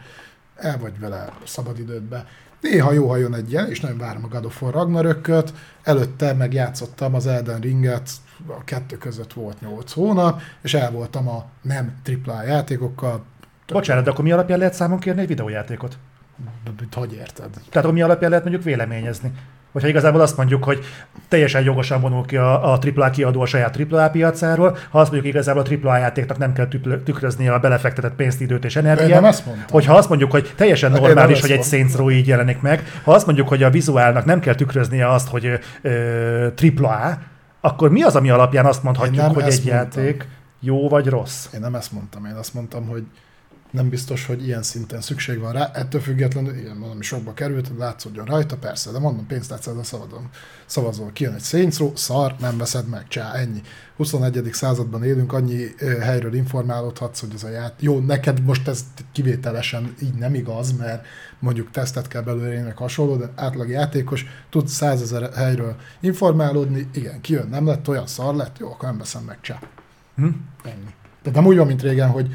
el 0.56 0.78
vagy 0.78 0.98
vele 0.98 1.32
szabadidődbe. 1.44 2.26
Néha 2.60 2.92
jó, 2.92 3.08
ha 3.08 3.16
jön 3.16 3.34
egy 3.34 3.50
ilyen, 3.50 3.70
és 3.70 3.80
nagyon 3.80 3.98
várom 3.98 4.24
a 4.24 4.28
God 4.28 4.44
of 4.44 4.62
War 4.62 4.74
Ragnarököt. 4.74 5.52
Előtte 5.82 6.32
megjátszottam 6.32 7.14
az 7.14 7.26
Elden 7.26 7.60
Ringet, 7.60 8.10
a 8.46 8.64
kettő 8.64 8.98
között 8.98 9.32
volt 9.32 9.60
8 9.60 9.92
hónap, 9.92 10.40
és 10.62 10.74
el 10.74 10.90
voltam 10.90 11.28
a 11.28 11.46
nem 11.62 11.94
AAA 12.24 12.42
játékokkal. 12.42 13.24
Bocsánat, 13.66 14.04
de 14.04 14.10
akkor 14.10 14.24
mi 14.24 14.32
alapján 14.32 14.58
lehet 14.58 14.74
számon 14.74 14.98
kérni 14.98 15.20
egy 15.20 15.26
videójátékot? 15.26 15.98
Hogy 16.92 17.12
érted? 17.12 17.50
Tehát 17.50 17.76
akkor 17.76 17.92
mi 17.92 18.02
alapján 18.02 18.30
lehet 18.30 18.44
mondjuk 18.44 18.64
véleményezni? 18.64 19.32
Hogyha 19.76 19.90
igazából 19.90 20.20
azt 20.20 20.36
mondjuk, 20.36 20.64
hogy 20.64 20.84
teljesen 21.28 21.62
jogosan 21.62 22.00
vonul 22.00 22.24
ki 22.24 22.36
a, 22.36 22.72
a 22.72 22.78
AAA 22.96 23.10
kiadó 23.10 23.40
a 23.40 23.46
saját 23.46 23.76
AAA 23.90 24.10
piacáról, 24.10 24.76
ha 24.90 25.00
azt 25.00 25.10
mondjuk 25.10 25.32
igazából 25.32 25.62
a 25.62 25.86
AAA 25.86 25.98
játéknak 25.98 26.38
nem 26.38 26.52
kell 26.52 26.68
tükrözni 27.04 27.48
a 27.48 27.58
belefektetett 27.58 28.14
pénzt, 28.14 28.40
időt 28.40 28.64
és 28.64 28.76
energiát. 28.76 29.24
Azt 29.24 29.44
hogyha 29.70 29.94
azt 29.94 30.08
mondjuk, 30.08 30.30
hogy 30.30 30.52
teljesen 30.56 30.90
normális, 30.90 31.40
hogy 31.40 31.50
egy 31.50 31.62
Saints 31.62 31.94
Row 31.94 32.10
így 32.10 32.26
jelenik 32.26 32.60
meg, 32.60 32.82
ha 33.04 33.12
azt 33.12 33.26
mondjuk, 33.26 33.48
hogy 33.48 33.62
a 33.62 33.70
vizuálnak 33.70 34.24
nem 34.24 34.40
kell 34.40 34.54
tükröznie 34.54 35.10
azt, 35.10 35.28
hogy 35.28 35.58
ö, 35.82 36.46
AAA, 36.76 37.18
akkor 37.60 37.90
mi 37.90 38.02
az, 38.02 38.16
ami 38.16 38.30
alapján 38.30 38.66
azt 38.66 38.82
mondhatjuk, 38.82 39.24
hogy 39.24 39.42
egy 39.42 39.64
mondtam. 39.64 39.74
játék 39.74 40.28
jó 40.60 40.88
vagy 40.88 41.06
rossz? 41.06 41.46
Én 41.54 41.60
nem 41.60 41.74
ezt 41.74 41.92
mondtam, 41.92 42.24
én 42.24 42.34
azt 42.34 42.54
mondtam, 42.54 42.86
hogy 42.86 43.04
nem 43.76 43.88
biztos, 43.88 44.26
hogy 44.26 44.46
ilyen 44.46 44.62
szinten 44.62 45.00
szükség 45.00 45.38
van 45.38 45.52
rá. 45.52 45.70
Ettől 45.74 46.00
függetlenül, 46.00 46.56
ilyen 46.56 46.80
valami 46.80 47.02
sokba 47.02 47.34
került, 47.34 47.70
látszódjon 47.78 48.24
rajta, 48.24 48.56
persze, 48.56 48.90
de 48.90 48.98
mondom, 48.98 49.26
pénztárcáddal 49.26 49.84
szavazom. 49.84 50.30
Szavazol, 50.66 51.10
kijön 51.12 51.34
egy 51.34 51.74
Row, 51.78 51.96
szar, 51.96 52.34
nem 52.40 52.58
veszed 52.58 52.88
meg, 52.88 53.08
csá, 53.08 53.32
ennyi. 53.32 53.60
21. 53.96 54.48
században 54.52 55.04
élünk, 55.04 55.32
annyi 55.32 55.74
helyről 56.00 56.34
informálódhatsz, 56.34 57.20
hogy 57.20 57.30
ez 57.34 57.44
a 57.44 57.48
ját. 57.48 57.74
Jó, 57.80 57.98
neked 57.98 58.42
most 58.42 58.68
ez 58.68 58.84
kivételesen 59.12 59.94
így 60.02 60.14
nem 60.14 60.34
igaz, 60.34 60.76
mert 60.76 61.06
mondjuk 61.38 61.70
tesztet 61.70 62.08
kell 62.08 62.22
belőle 62.22 62.62
meg 62.62 62.76
hasonló, 62.76 63.16
de 63.16 63.30
átlag 63.34 63.68
játékos 63.68 64.26
tud 64.50 64.68
százezer 64.68 65.32
helyről 65.34 65.76
informálódni, 66.00 66.88
igen, 66.92 67.20
kijön, 67.20 67.48
nem 67.48 67.66
lett 67.66 67.88
olyan 67.88 68.06
szar 68.06 68.34
lett, 68.34 68.58
jó, 68.58 68.70
akkor 68.70 68.88
nem 68.88 68.98
veszem 68.98 69.22
meg, 69.22 69.38
csá. 69.40 69.58
Hm? 70.16 70.26
Ennyi. 70.64 70.94
Tehát 71.22 71.40
nem 71.40 71.46
úgy 71.46 71.56
van, 71.56 71.66
mint 71.66 71.82
régen, 71.82 72.08
hogy 72.08 72.34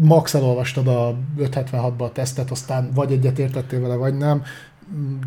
max 0.00 0.34
elolvastad 0.34 0.88
a 0.88 1.16
576-ba 1.38 1.98
a 1.98 2.12
tesztet, 2.12 2.50
aztán 2.50 2.90
vagy 2.94 3.12
egyet 3.12 3.38
értettél 3.38 3.80
vele, 3.80 3.94
vagy 3.94 4.16
nem. 4.16 4.42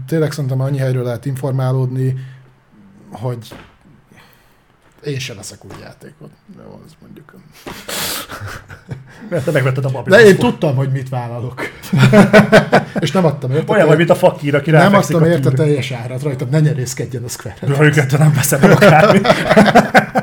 Tényleg 0.08 0.32
szerintem 0.32 0.62
annyi 0.62 0.78
helyről 0.78 1.04
lehet 1.04 1.26
informálódni, 1.26 2.16
hogy 3.12 3.54
én 5.04 5.20
sem 5.20 5.36
leszek 5.36 5.66
új 5.66 5.72
játékot. 5.82 6.30
Jó, 6.58 6.82
az 6.86 6.92
mondjuk. 7.02 7.36
Mert 9.30 9.46
te 9.46 9.52
megvetted 9.52 9.86
a 9.86 9.90
Babylon. 9.90 10.20
De 10.20 10.26
én 10.26 10.38
tudtam, 10.38 10.76
hogy 10.76 10.92
mit 10.92 11.10
vállalok. 11.10 11.62
és 13.00 13.12
nem 13.12 13.26
adtam 13.26 13.52
érte. 13.52 13.72
Olyan 13.72 13.88
vagy, 13.88 13.98
mint 13.98 14.10
a 14.10 14.16
fakír, 14.16 14.56
aki 14.56 14.72
Nem 14.72 14.96
adtam 14.96 15.24
érte 15.24 15.52
teljes 15.52 15.92
árat 15.92 16.24
rajta, 16.24 16.46
ne 16.46 16.60
nyerészkedjen 16.60 17.24
a 17.24 17.28
Square. 17.28 17.84
Őket 17.86 18.18
nem 18.18 18.34
veszem 18.34 18.72
akármi. 18.72 19.20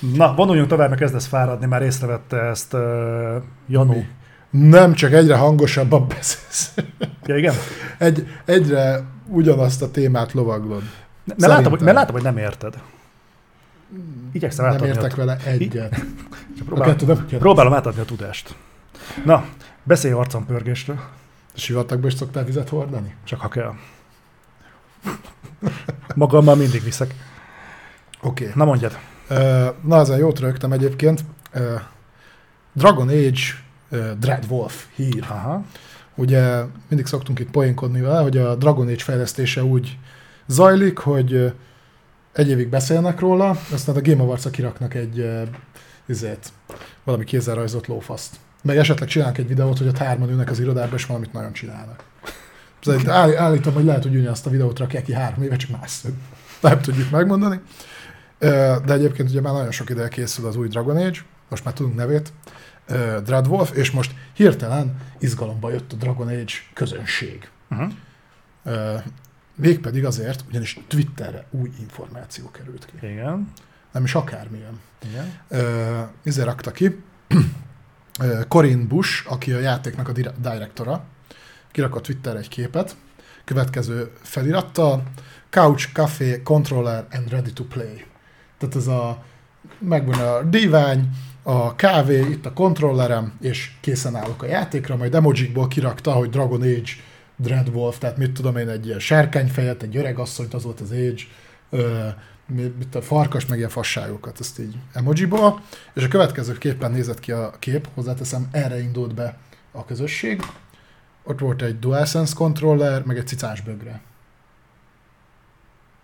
Na, 0.00 0.34
vonuljunk 0.34 0.68
tovább, 0.68 0.88
mert 0.88 1.00
kezdesz 1.00 1.26
fáradni, 1.26 1.66
már 1.66 1.82
észrevette 1.82 2.36
ezt 2.36 2.74
uh, 2.74 2.80
Janó. 3.66 3.92
Mi? 3.92 4.08
Nem, 4.50 4.92
csak 4.92 5.12
egyre 5.12 5.36
hangosabban 5.36 6.08
beszélsz. 6.08 6.74
Ja, 7.24 7.36
igen? 7.36 7.54
Egy, 7.98 8.26
egyre 8.44 9.02
ugyanazt 9.26 9.82
a 9.82 9.90
témát 9.90 10.32
lovaglod. 10.32 10.82
Mert 11.24 11.52
látom, 11.52 11.70
hogy, 11.72 11.80
mert 11.80 11.96
látom, 11.96 12.14
hogy 12.14 12.24
nem 12.24 12.36
érted. 12.36 12.74
Igyekszem 14.32 14.64
Nem 14.64 14.74
átadni 14.74 14.94
értek 14.94 15.12
a, 15.14 15.16
vele 15.16 15.36
egyet. 15.44 15.94
Csak 16.58 16.66
próbálom, 16.66 16.96
nem 17.06 17.16
kérdez. 17.16 17.38
próbálom 17.38 17.72
átadni 17.72 18.00
a 18.00 18.04
tudást. 18.04 18.54
Na, 19.24 19.44
beszélj 19.82 20.14
arcampörgésről, 20.14 21.00
Sivatagba 21.54 22.06
is 22.06 22.14
szoktál 22.14 22.44
vizet 22.44 22.68
hordani? 22.68 23.14
csak 23.24 23.40
ha 23.40 23.48
kell. 23.48 23.74
Magammal 26.14 26.54
mindig 26.54 26.82
viszek. 26.82 27.14
Oké. 28.22 28.42
Okay. 28.44 28.56
Na 28.56 28.64
mondjad. 28.64 28.98
Na, 29.82 29.98
ezen 30.00 30.18
jót 30.18 30.38
rögtem 30.38 30.72
egyébként. 30.72 31.24
Dragon 32.72 33.08
Age 33.08 33.40
ö, 33.90 34.10
Dreadwolf 34.18 34.86
hír. 34.94 35.24
Aha. 35.28 35.64
Ugye 36.14 36.62
mindig 36.88 37.06
szoktunk 37.06 37.38
itt 37.38 37.50
poénkodni 37.50 38.00
vele, 38.00 38.20
hogy 38.20 38.36
a 38.36 38.54
Dragon 38.54 38.86
Age 38.86 39.02
fejlesztése 39.02 39.64
úgy 39.64 39.98
zajlik, 40.46 40.98
hogy 40.98 41.52
egy 42.32 42.48
évig 42.48 42.68
beszélnek 42.68 43.20
róla, 43.20 43.56
aztán 43.72 43.96
a 43.96 44.00
Game 44.00 44.22
awards 44.22 44.50
kiraknak 44.50 44.94
egy 44.94 45.30
izét, 46.06 46.52
valami 47.04 47.24
kézzel 47.24 47.54
rajzolt 47.54 47.86
lófaszt. 47.86 48.36
Meg 48.62 48.76
esetleg 48.76 49.08
csinálnak 49.08 49.38
egy 49.38 49.48
videót, 49.48 49.78
hogy 49.78 49.86
ott 49.86 49.98
hárman 49.98 50.30
ülnek 50.30 50.50
az 50.50 50.60
irodában, 50.60 50.94
és 50.94 51.06
valamit 51.06 51.32
nagyon 51.32 51.52
csinálnak. 51.52 52.04
Szóval 52.80 53.10
áll, 53.10 53.36
állítom, 53.36 53.74
hogy 53.74 53.84
lehet, 53.84 54.02
hogy 54.02 54.16
ugyanazt 54.16 54.46
a 54.46 54.50
videót 54.50 54.78
rakják 54.78 55.04
ki 55.04 55.12
három 55.12 55.42
éve, 55.42 55.56
csak 55.56 55.80
más 55.80 55.90
szög. 55.90 56.12
Nem 56.60 56.80
tudjuk 56.80 57.10
megmondani. 57.10 57.60
De 58.84 58.92
egyébként 58.92 59.28
ugye 59.28 59.40
már 59.40 59.52
nagyon 59.52 59.70
sok 59.70 59.90
ideje 59.90 60.08
készül 60.08 60.46
az 60.46 60.56
új 60.56 60.68
Dragon 60.68 60.96
Age, 60.96 61.18
most 61.48 61.64
már 61.64 61.74
tudunk 61.74 61.94
nevét, 61.94 62.32
Dreadwolf, 63.24 63.70
és 63.76 63.90
most 63.90 64.14
hirtelen 64.32 64.96
izgalomba 65.18 65.70
jött 65.70 65.92
a 65.92 65.96
Dragon 65.96 66.28
Age 66.28 66.52
közönség. 66.74 67.48
Uh-huh. 67.70 67.92
Mégpedig 69.56 70.04
azért, 70.04 70.44
ugyanis 70.48 70.78
Twitterre 70.88 71.46
új 71.50 71.70
információ 71.80 72.50
került 72.50 72.84
ki. 72.84 73.06
Igen. 73.06 73.52
Nem 73.92 74.04
is 74.04 74.14
akármilyen. 74.14 74.80
Igen. 75.10 75.40
Izé 76.22 76.42
rakta 76.42 76.70
ki, 76.70 77.02
Ö, 78.20 78.40
Corinne 78.48 78.86
Bush, 78.86 79.32
aki 79.32 79.52
a 79.52 79.58
játéknak 79.58 80.08
a 80.08 80.12
dir- 80.12 80.40
directora, 80.40 81.04
kirakott 81.70 82.02
Twitterre 82.02 82.38
egy 82.38 82.48
képet, 82.48 82.96
következő 83.44 84.12
felirattal, 84.22 85.02
Couch, 85.50 85.92
Café, 85.92 86.42
Controller 86.42 87.06
and 87.10 87.30
Ready 87.30 87.52
to 87.52 87.64
Play. 87.64 88.04
Tehát 88.60 88.76
ez 88.76 88.86
a, 88.86 89.22
megvan 89.78 90.20
a 90.20 90.42
divány, 90.42 91.08
a 91.42 91.76
kávé, 91.76 92.18
itt 92.20 92.46
a 92.46 92.52
kontrollerem, 92.52 93.32
és 93.40 93.70
készen 93.80 94.16
állok 94.16 94.42
a 94.42 94.46
játékra, 94.46 94.96
majd 94.96 95.14
emojikból 95.14 95.68
kirakta, 95.68 96.12
hogy 96.12 96.30
Dragon 96.30 96.60
Age, 96.60 96.92
Dreadwolf, 97.36 97.98
tehát 97.98 98.16
mit 98.16 98.32
tudom 98.32 98.56
én, 98.56 98.68
egy 98.68 98.86
ilyen 98.86 98.98
sárkányfejet, 98.98 99.82
egy 99.82 99.96
öreg 99.96 100.18
asszonyt, 100.18 100.54
az 100.54 100.64
volt 100.64 100.80
az 100.80 100.90
Age, 100.90 101.22
ö, 101.70 102.08
mi- 102.46 102.74
mit 102.78 102.94
a 102.94 103.02
farkas, 103.02 103.46
meg 103.46 103.58
ilyen 103.58 103.70
fasságokat, 103.70 104.40
ezt 104.40 104.58
így 104.58 104.76
emojiból, 104.92 105.62
és 105.94 106.04
a 106.04 106.08
következő 106.08 106.52
képen 106.58 106.90
nézett 106.90 107.20
ki 107.20 107.32
a 107.32 107.50
kép, 107.58 107.88
hozzáteszem, 107.94 108.48
erre 108.50 108.80
indult 108.80 109.14
be 109.14 109.36
a 109.72 109.84
közösség. 109.84 110.42
Ott 111.24 111.38
volt 111.38 111.62
egy 111.62 111.78
DualSense 111.78 112.34
controller, 112.34 113.04
meg 113.04 113.16
egy 113.18 113.26
cicás 113.26 113.60
bögre. 113.60 114.00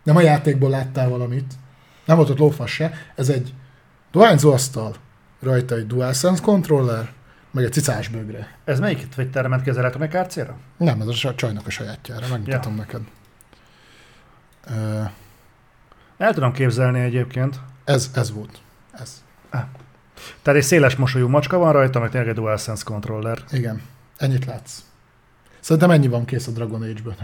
Nem 0.02 0.16
a 0.16 0.20
játékból 0.20 0.70
láttál 0.70 1.08
valamit, 1.08 1.54
nem 2.06 2.16
volt 2.16 2.30
ott 2.30 2.38
lófasz 2.38 2.70
se, 2.70 2.92
ez 3.14 3.28
egy 3.28 3.54
dohányzó 4.12 4.52
asztal, 4.52 4.94
rajta 5.40 5.74
egy 5.74 5.86
DualSense 5.86 6.42
controller, 6.42 7.12
meg 7.50 7.64
egy 7.64 7.72
cicás 7.72 8.08
bögre. 8.08 8.56
Ez 8.64 8.80
melyik 8.80 9.08
Twitterre 9.08 9.48
ment 9.48 9.62
ki 9.62 9.70
az 9.70 10.26
célra? 10.28 10.56
Nem, 10.76 11.00
ez 11.00 11.06
a 11.06 11.12
sa- 11.12 11.36
csajnak 11.36 11.66
a 11.66 11.70
sajátjára, 11.70 12.28
megmutatom 12.28 12.72
ja. 12.72 12.78
neked. 12.78 13.00
Ö, 14.66 15.02
El 16.16 16.34
tudom 16.34 16.52
képzelni 16.52 17.00
egyébként. 17.00 17.60
Ez, 17.84 18.10
ez 18.14 18.32
volt. 18.32 18.58
Ez. 18.92 19.24
Tehát 20.42 20.60
egy 20.60 20.66
széles 20.66 20.96
mosolyú 20.96 21.28
macska 21.28 21.58
van 21.58 21.72
rajta, 21.72 22.00
meg 22.00 22.10
tényleg 22.10 22.28
egy 22.28 22.34
DualSense 22.34 22.84
controller. 22.84 23.38
Igen. 23.50 23.82
Ennyit 24.16 24.44
látsz. 24.44 24.78
Szerintem 25.60 25.90
ennyi 25.90 26.08
van 26.08 26.24
kész 26.24 26.46
a 26.46 26.50
Dragon 26.50 26.82
Age-ből. 26.82 27.16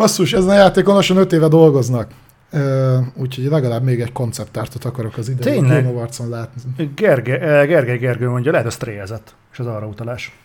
Basszus, 0.00 0.32
ezen 0.32 0.50
a 0.50 0.54
játékon 0.54 0.94
lassan 0.94 1.16
5 1.16 1.32
éve 1.32 1.48
dolgoznak. 1.48 2.10
Ö, 2.50 2.98
úgyhogy 3.14 3.44
legalább 3.44 3.82
még 3.82 4.00
egy 4.00 4.12
konceptártot 4.12 4.84
akarok 4.84 5.16
az 5.16 5.28
idei 5.28 5.52
Tényleg? 5.52 5.84
Game 5.84 6.08
látni. 6.28 6.92
Gerge, 6.94 7.66
Gergely 7.66 7.98
Gergő 7.98 8.28
mondja, 8.28 8.50
lehet, 8.50 8.66
hogy 8.66 8.76
stréjezett, 8.76 9.34
és 9.52 9.58
az 9.58 9.66
arra 9.66 9.86
utalás. 9.86 10.38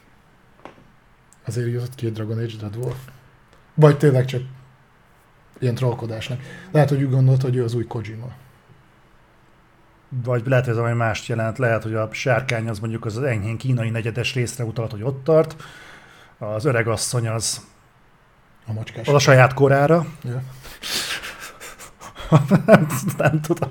Azért 1.45 1.71
jött 1.71 1.95
ki 1.95 2.05
a 2.05 2.09
Dragon 2.09 2.37
Age 2.37 2.53
Dead 2.59 2.75
Wolf. 2.75 2.95
Vagy 3.73 3.97
tényleg 3.97 4.25
csak 4.25 4.41
ilyen 5.59 5.75
trollkodásnak. 5.75 6.39
Lehet, 6.71 6.89
hogy 6.89 7.03
úgy 7.03 7.11
gondolt, 7.11 7.41
hogy 7.41 7.55
ő 7.55 7.63
az 7.63 7.73
új 7.73 7.85
Kojima. 7.85 8.31
Vagy 10.23 10.41
lehet, 10.45 10.65
hogy 10.65 10.73
ez 10.73 10.79
valami 10.79 10.97
mást 10.97 11.27
jelent, 11.27 11.57
lehet, 11.57 11.83
hogy 11.83 11.93
a 11.93 12.09
sárkány 12.11 12.69
az 12.69 12.79
mondjuk 12.79 13.05
az, 13.05 13.17
az 13.17 13.23
enyhén 13.23 13.57
kínai 13.57 13.89
negyedes 13.89 14.33
részre 14.33 14.63
utalt, 14.63 14.91
hogy 14.91 15.03
ott 15.03 15.23
tart. 15.23 15.55
Az 16.37 16.65
öreg 16.65 16.87
asszony 16.87 17.27
az, 17.27 17.61
A 18.67 18.73
macskás. 18.73 19.07
az 19.07 19.13
a 19.13 19.19
saját 19.19 19.53
korára. 19.53 20.05
Ja. 20.23 20.41
nem, 22.65 22.87
nem 23.17 23.41
tudom. 23.41 23.69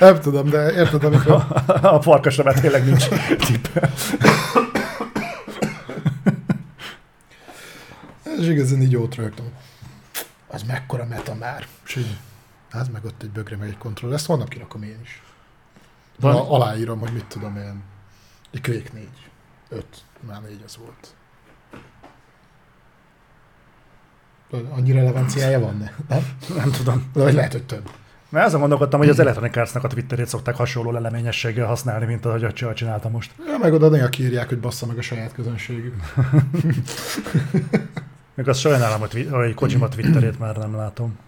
Nem 0.00 0.20
tudom, 0.20 0.48
de 0.48 0.72
érted, 0.72 1.04
amikor... 1.04 1.46
A 1.82 2.02
farkasra 2.02 2.44
már 2.44 2.60
tényleg 2.60 2.84
nincs 2.84 3.08
tippe. 3.36 3.90
És 8.38 8.46
igazán 8.46 8.80
így 8.82 8.90
jót 8.90 9.14
rögtem. 9.14 9.46
Az 10.46 10.62
mekkora 10.62 11.04
meta 11.04 11.34
már. 11.34 11.66
Hát 12.70 12.92
meg 12.92 13.04
ott 13.04 13.22
egy 13.22 13.30
bögre, 13.30 13.56
meg 13.56 13.68
egy 13.68 13.78
kontroll. 13.78 14.12
Ezt 14.12 14.26
holnap 14.26 14.48
kirakom 14.48 14.82
én 14.82 14.98
is. 15.02 15.22
Van- 16.20 16.32
Van... 16.34 16.46
Aláírom, 16.46 16.98
hogy 16.98 17.12
mit 17.12 17.24
tudom 17.24 17.56
én. 17.56 17.82
Egy 18.52 18.62
Quake 18.62 18.90
4. 18.92 19.08
5. 19.68 19.84
Már 20.26 20.40
4 20.42 20.62
az 20.66 20.76
volt. 20.76 21.14
Annyi 24.50 24.92
relevanciája 24.92 25.60
van, 25.60 25.76
ne? 25.76 25.90
Nem? 26.08 26.26
Nem 26.56 26.70
tudom. 26.70 27.10
De 27.12 27.22
vagy 27.22 27.34
lehet, 27.34 27.52
hogy 27.52 27.64
több. 27.64 27.90
Mert 28.28 28.46
azon 28.46 28.60
gondolkodtam, 28.60 29.00
hogy 29.00 29.08
az 29.08 29.18
Electronic 29.18 29.56
Arts-nak 29.56 29.84
a 29.84 29.88
Twitterét 29.88 30.26
szokták 30.26 30.56
hasonló 30.56 30.90
leleményességgel 30.90 31.66
használni, 31.66 32.06
mint 32.06 32.24
ahogy 32.24 32.44
a 32.44 32.52
Csaba 32.52 32.74
csinálta 32.74 33.08
most. 33.08 33.32
Ja, 33.46 33.58
meg 33.58 33.72
oda 33.72 33.88
néha 33.88 34.08
kiírják, 34.08 34.48
hogy 34.48 34.58
bassza 34.58 34.86
meg 34.86 34.98
a 34.98 35.02
saját 35.02 35.32
közönségük. 35.32 35.94
Még 38.34 38.48
azt 38.48 38.60
sajnálom, 38.60 39.00
hogy, 39.00 39.28
hogy 39.30 39.54
Kojima 39.54 39.88
Twitterét 39.88 40.38
már 40.38 40.56
nem 40.56 40.74
látom. 40.74 41.18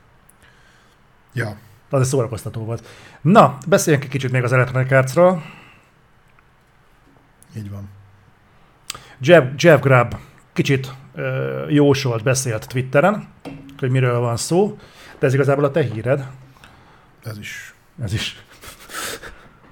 Ja. 1.33 1.57
Az 1.91 2.01
egy 2.01 2.07
szórakoztató 2.07 2.65
volt. 2.65 2.87
Na, 3.21 3.59
beszéljünk 3.69 4.05
egy 4.05 4.11
kicsit 4.11 4.33
még 4.33 4.43
az 4.43 4.53
Electronic 4.53 4.93
Arts-ról. 4.93 5.43
Így 7.57 7.71
van. 7.71 7.89
Jeff, 9.21 9.45
Jeff 9.57 9.81
Grubb 9.81 10.17
kicsit 10.53 10.93
jósolt, 11.69 12.23
beszélt 12.23 12.69
Twitteren, 12.69 13.29
hogy 13.79 13.91
miről 13.91 14.19
van 14.19 14.37
szó, 14.37 14.79
de 15.19 15.27
ez 15.27 15.35
igazából 15.35 15.65
a 15.65 15.71
te 15.71 15.83
híred. 15.83 16.27
Ez 17.25 17.39
is. 17.39 17.75
Ez 18.03 18.13
is. 18.13 18.45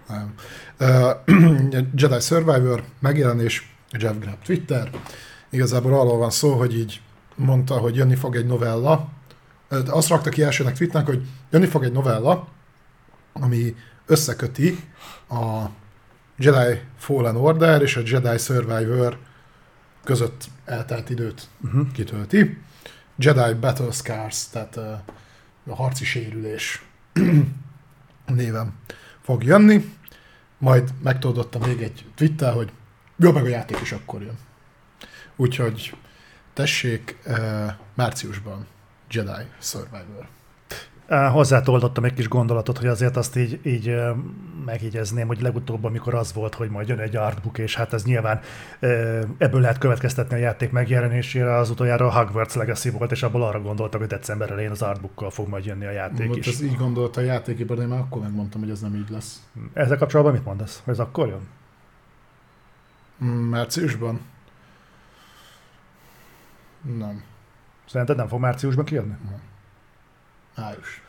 Nem. 0.09 0.35
Uh, 0.81 1.11
Jedi 1.95 2.21
Survivor 2.21 2.85
megjelenés, 2.99 3.75
Jeff 3.91 4.17
Grubb 4.19 4.43
Twitter. 4.45 4.91
Igazából 5.51 6.01
arról 6.01 6.19
van 6.19 6.31
szó, 6.31 6.53
hogy 6.53 6.79
így 6.79 7.01
mondta, 7.37 7.75
hogy 7.75 7.97
jönni 7.97 8.15
fog 8.15 8.37
egy 8.37 8.47
novella. 8.47 9.09
Azt 9.87 10.09
rakta 10.09 10.31
ki 10.31 10.43
elsőnek 10.43 10.77
tweetnek, 10.77 11.07
hogy 11.07 11.23
jönni 11.51 11.67
fog 11.67 11.85
egy 11.85 11.93
novella, 11.93 12.49
ami 13.33 13.75
összeköti 14.07 14.85
a 15.29 15.65
Jedi 16.37 16.81
Fallen 16.99 17.37
Order 17.37 17.83
és 17.83 17.97
a 17.97 18.01
Jedi 18.05 18.39
Survivor 18.39 19.19
között 20.05 20.49
eltelt 20.65 21.11
időt 21.11 21.49
Uh-huh. 21.65 21.93
kitölti. 21.93 22.59
Jedi 23.17 23.55
Battle 23.55 23.91
Scars, 23.91 24.49
tehát 24.49 24.77
a 24.77 25.75
harci 25.75 26.05
sérülés 26.05 26.83
néven 28.27 28.75
fog 29.23 29.45
jönni. 29.45 29.95
Majd 30.59 30.91
megtoldotta 31.03 31.59
még 31.59 31.83
egy 31.83 32.05
Twitter, 32.15 32.53
hogy 32.53 32.73
jó, 33.17 33.33
meg 33.33 33.45
a 33.45 33.49
játék 33.49 33.81
is 33.81 33.93
akkor 33.93 34.23
jön. 34.23 34.39
Úgyhogy 35.37 35.97
tessék, 36.53 37.17
márciusban 37.95 38.67
Jedi 39.11 39.45
Survivor. 39.61 40.29
Uh, 41.11 41.27
Hozzátoltottam 41.27 42.05
egy 42.05 42.15
kis 42.15 42.29
gondolatot, 42.29 42.79
hogy 42.79 42.87
azért 42.87 43.17
azt 43.17 43.37
így, 43.37 43.61
így 43.63 43.89
uh, 43.89 44.17
megjegyezném, 44.65 45.27
hogy 45.27 45.41
legutóbb, 45.41 45.85
amikor 45.85 46.15
az 46.15 46.33
volt, 46.33 46.55
hogy 46.55 46.71
majd 46.71 46.89
jön 46.89 46.99
egy 46.99 47.17
artbook, 47.17 47.59
és 47.59 47.77
hát 47.77 47.93
ez 47.93 48.05
nyilván 48.05 48.41
uh, 48.81 49.23
ebből 49.39 49.61
lehet 49.61 49.79
következtetni 49.79 50.35
a 50.35 50.39
játék 50.39 50.71
megjelenésére, 50.71 51.57
az 51.57 51.71
utoljára 51.71 52.07
a 52.07 52.13
Hogwarts 52.13 52.55
Legacy 52.55 52.91
volt, 52.91 53.11
és 53.11 53.23
abból 53.23 53.43
arra 53.43 53.61
gondoltak, 53.61 54.01
hogy 54.01 54.09
december 54.09 54.51
elején 54.51 54.71
az 54.71 54.83
artbookkal 54.83 55.31
fog 55.31 55.49
majd 55.49 55.65
jönni 55.65 55.87
a 55.87 55.91
játék 55.91 56.27
Most 56.27 56.39
is. 56.39 56.47
ez 56.47 56.63
így 56.63 56.77
gondolta 56.77 57.21
a 57.21 57.25
játékipar, 57.25 57.77
de 57.77 57.83
én 57.83 57.89
már 57.89 57.99
akkor 58.01 58.23
megmondtam, 58.23 58.61
hogy 58.61 58.71
ez 58.71 58.81
nem 58.81 58.95
így 58.95 59.11
lesz. 59.11 59.43
Ezzel 59.73 59.99
kapcsolatban 59.99 60.35
mit 60.35 60.45
mondasz? 60.45 60.81
Hogy 60.85 60.93
ez 60.93 61.01
akkor 61.01 61.29
jön? 61.29 61.49
Mm, 63.25 63.29
Márciusban? 63.29 64.21
Nem. 66.99 67.23
Szerinted 67.87 68.17
nem 68.17 68.29
fog 68.29 68.41
márciusban 68.41 68.85
kijönni? 68.85 69.15
Május. 70.61 71.03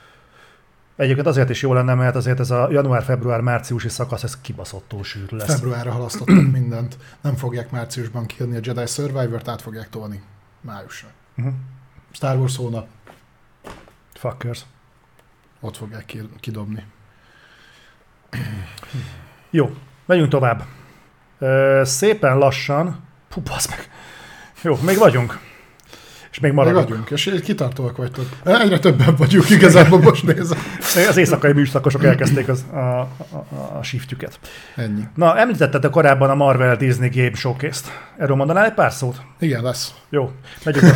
Egyébként 0.95 1.27
azért 1.27 1.49
is 1.49 1.61
jó 1.61 1.73
lenne, 1.73 1.93
mert 1.93 2.15
azért 2.15 2.39
ez 2.39 2.51
a 2.51 2.67
január-február-márciusi 2.71 3.89
szakasz, 3.89 4.23
ez 4.23 4.41
kibaszottul 4.41 5.03
sűrű 5.03 5.35
lesz. 5.37 5.53
Februárra 5.53 5.91
halasztottak 5.91 6.51
mindent. 6.59 6.97
Nem 7.21 7.35
fogják 7.35 7.71
márciusban 7.71 8.25
kijönni 8.25 8.55
a 8.55 8.59
Jedi 8.63 8.85
Survivor-t, 8.85 9.47
át 9.47 9.61
fogják 9.61 9.89
tolni 9.89 10.21
májusra. 10.61 11.07
Uh-huh. 11.37 11.53
Star 12.11 12.37
Wars 12.37 12.55
hónap, 12.57 12.87
Fuckers. 14.13 14.61
ott 15.59 15.77
fogják 15.77 16.05
ki- 16.05 16.29
kidobni. 16.39 16.85
Jó, 19.49 19.75
megyünk 20.05 20.29
tovább. 20.29 20.63
Ö, 21.39 21.81
szépen 21.85 22.37
lassan, 22.37 23.03
basz 23.43 23.69
meg. 23.69 23.89
Jó, 24.63 24.77
még 24.81 24.97
vagyunk. 24.97 25.39
És 26.31 26.39
még 26.39 26.51
maradunk. 26.51 26.87
vagyunk, 26.87 27.09
és 27.09 27.39
kitartóak 27.43 27.97
vagytok. 27.97 28.25
Egyre 28.43 28.79
többen 28.79 29.15
vagyunk 29.15 29.49
igazából, 29.49 29.99
most 29.99 30.25
nézem. 30.25 30.57
Az 31.09 31.17
éjszakai 31.17 31.53
műszakosok 31.53 32.03
elkezdték 32.03 32.47
az, 32.47 32.65
a, 32.71 32.77
a, 32.77 33.07
a, 33.77 33.83
shiftjüket. 33.83 34.39
Ennyi. 34.75 35.01
Na, 35.15 35.37
említetted 35.37 35.89
korábban 35.89 36.29
a 36.29 36.35
Marvel 36.35 36.75
Disney 36.75 37.09
Game 37.09 37.35
Showcase-t. 37.35 37.85
Erről 38.17 38.35
mondanál 38.35 38.65
egy 38.65 38.73
pár 38.73 38.91
szót? 38.91 39.21
Igen, 39.39 39.63
lesz. 39.63 39.93
Jó, 40.09 40.31
megyünk. 40.63 40.93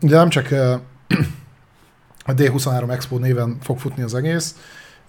Ugye 0.00 0.16
nem 0.16 0.28
csak 0.28 0.48
a 2.24 2.34
D23 2.34 2.90
Expo 2.90 3.18
néven 3.18 3.56
fog 3.62 3.78
futni 3.78 4.02
az 4.02 4.14
egész, 4.14 4.54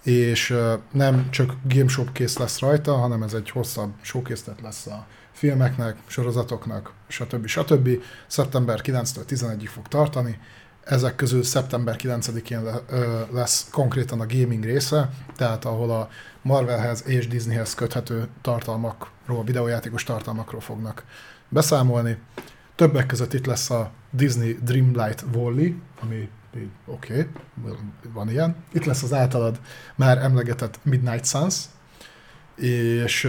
és 0.02 0.56
nem 0.92 1.26
csak 1.30 1.54
Game 1.68 1.88
Showcase 1.88 2.40
lesz 2.40 2.58
rajta, 2.58 2.92
hanem 2.94 3.22
ez 3.22 3.32
egy 3.32 3.50
hosszabb 3.50 3.90
showcase 4.00 4.52
lesz 4.62 4.86
a 4.86 5.06
filmeknek, 5.38 5.96
sorozatoknak, 6.06 6.92
stb. 7.08 7.46
stb. 7.46 7.88
Szeptember 8.26 8.80
9-től 8.82 9.22
11-ig 9.28 9.68
fog 9.72 9.88
tartani. 9.88 10.38
Ezek 10.84 11.14
közül 11.14 11.42
szeptember 11.42 11.96
9-én 11.98 12.62
le, 12.62 12.82
ö, 12.88 13.20
lesz 13.32 13.68
konkrétan 13.70 14.20
a 14.20 14.26
gaming 14.26 14.64
része, 14.64 15.10
tehát 15.36 15.64
ahol 15.64 15.90
a 15.90 16.08
Marvelhez 16.42 17.02
és 17.06 17.28
Disneyhez 17.28 17.74
köthető 17.74 18.28
tartalmakról, 18.40 19.44
videójátékos 19.44 20.04
tartalmakról 20.04 20.60
fognak 20.60 21.04
beszámolni. 21.48 22.18
Többek 22.74 23.06
között 23.06 23.32
itt 23.32 23.46
lesz 23.46 23.70
a 23.70 23.90
Disney 24.10 24.58
Dreamlight 24.62 25.24
Valley, 25.32 25.74
ami 26.00 26.28
oké, 26.86 27.12
okay, 27.12 27.74
van 28.12 28.30
ilyen. 28.30 28.56
Itt 28.72 28.84
lesz 28.84 29.02
az 29.02 29.12
általad 29.12 29.60
már 29.94 30.18
emlegetett 30.18 30.78
Midnight 30.82 31.26
Suns, 31.26 31.64
és 32.56 33.28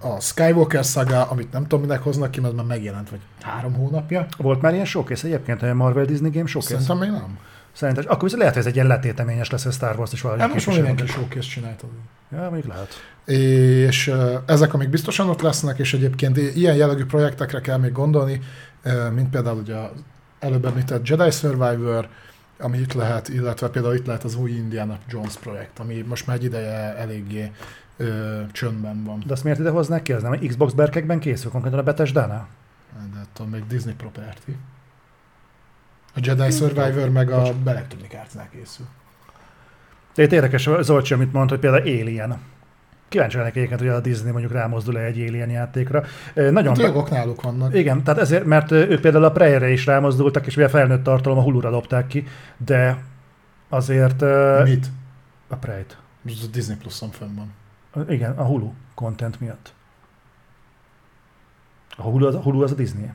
a 0.00 0.20
Skywalker 0.20 0.84
saga, 0.84 1.24
amit 1.24 1.52
nem 1.52 1.62
tudom 1.62 1.80
minek 1.80 2.02
hoznak 2.02 2.30
ki, 2.30 2.40
mert 2.40 2.54
már 2.54 2.64
megjelent, 2.64 3.10
vagy 3.10 3.20
három 3.40 3.72
hónapja. 3.72 4.26
Volt 4.36 4.60
már 4.60 4.72
ilyen 4.72 4.84
showcase 4.84 5.26
egyébként, 5.26 5.62
a 5.62 5.74
Marvel 5.74 6.04
Disney 6.04 6.30
Game 6.30 6.46
Showcase? 6.46 6.80
Szerintem 6.80 6.98
még 6.98 7.20
nem. 7.20 7.38
Szerintem, 7.72 8.04
akkor 8.06 8.22
viszont 8.22 8.40
lehet, 8.40 8.54
hogy 8.54 8.62
ez 8.62 8.68
egy 8.68 8.74
ilyen 8.74 8.86
letéteményes 8.86 9.50
lesz, 9.50 9.62
hogy 9.62 9.72
Star 9.72 9.98
Wars 9.98 10.12
is 10.12 10.20
valahogy 10.20 10.42
Hát 10.42 10.52
most 10.52 10.66
már 10.66 10.76
mindenki 10.76 11.06
showcase 11.06 11.48
csinálta. 11.48 11.86
Ja, 12.32 12.50
még 12.50 12.64
lehet. 12.64 12.88
És 13.24 14.12
ezek, 14.46 14.74
amik 14.74 14.88
biztosan 14.88 15.28
ott 15.28 15.40
lesznek, 15.40 15.78
és 15.78 15.94
egyébként 15.94 16.36
ilyen 16.36 16.74
jellegű 16.74 17.04
projektekre 17.04 17.60
kell 17.60 17.78
még 17.78 17.92
gondolni, 17.92 18.40
mint 19.14 19.30
például 19.30 19.58
ugye 19.58 19.76
előbb 20.38 20.64
említett 20.64 21.08
Jedi 21.08 21.30
Survivor, 21.30 22.08
ami 22.58 22.78
itt 22.78 22.92
lehet, 22.92 23.28
illetve 23.28 23.68
például 23.68 23.94
itt 23.94 24.06
lehet 24.06 24.24
az 24.24 24.36
új 24.36 24.50
Indiana 24.50 24.98
Jones 25.08 25.34
projekt, 25.34 25.78
ami 25.78 26.04
most 26.08 26.26
már 26.26 26.36
egy 26.36 26.44
ideje 26.44 26.96
eléggé 26.96 27.52
ö, 27.98 28.40
csöndben 28.52 29.04
van. 29.04 29.22
De 29.26 29.32
azt 29.32 29.44
miért 29.44 29.58
ide 29.58 29.70
hoznák 29.70 30.02
ki? 30.02 30.12
Az 30.12 30.22
nem 30.22 30.32
egy 30.32 30.46
Xbox 30.48 30.72
berkekben 30.72 31.18
készül, 31.18 31.50
konkrétan 31.50 31.78
a 31.78 31.82
Bethesda-nál? 31.82 32.48
De 33.12 33.20
attól 33.20 33.46
még 33.46 33.66
Disney 33.66 33.94
property. 33.94 34.56
A 36.14 36.20
Jedi 36.22 36.50
Survivor 36.50 37.08
meg 37.10 37.30
a 37.30 37.52
Electronic 37.64 38.14
Arts-nál 38.14 38.48
készül. 38.50 38.86
De 40.14 40.22
itt 40.22 40.32
érdekes 40.32 40.68
Zolcsi, 40.80 41.14
amit 41.14 41.32
mondta, 41.32 41.54
hogy 41.54 41.62
például 41.62 41.82
Alien. 41.82 42.38
Kíváncsi 43.08 43.36
lennék 43.36 43.56
egyébként, 43.56 43.80
hogy 43.80 43.88
a 43.88 44.00
Disney 44.00 44.30
mondjuk 44.30 44.52
rámozdul-e 44.52 45.00
egy 45.00 45.20
Alien 45.28 45.50
játékra. 45.50 46.04
Nagyon 46.34 46.66
Hát 46.66 46.78
jogok 46.78 47.10
náluk 47.10 47.42
vannak. 47.42 47.74
Igen, 47.74 48.02
tehát 48.02 48.20
ezért, 48.20 48.44
mert 48.44 48.70
ők 48.70 49.00
például 49.00 49.24
a 49.24 49.32
Prey-re 49.32 49.70
is 49.70 49.86
rámozdultak, 49.86 50.46
és 50.46 50.56
ugye 50.56 50.68
felnőtt 50.68 51.02
tartalom 51.02 51.38
a 51.38 51.42
Hulu-ra 51.42 51.70
dobták 51.70 52.06
ki, 52.06 52.26
de 52.56 53.02
azért 53.68 54.20
Mit? 54.64 54.86
a 55.48 55.56
Prey-t. 55.56 55.96
Ez 56.26 56.42
a 56.44 56.50
Disney 56.52 56.76
Plus-on 56.76 57.10
fönn 57.10 57.34
van. 57.34 57.52
Igen, 58.08 58.32
a 58.36 58.44
Hulu 58.44 58.72
content 58.94 59.40
miatt. 59.40 59.72
A 61.96 62.02
Hulu 62.02 62.26
az 62.26 62.34
a, 62.34 62.38
Hulu 62.40 62.62
az 62.62 62.72
a 62.72 62.74
Disney. 62.74 63.10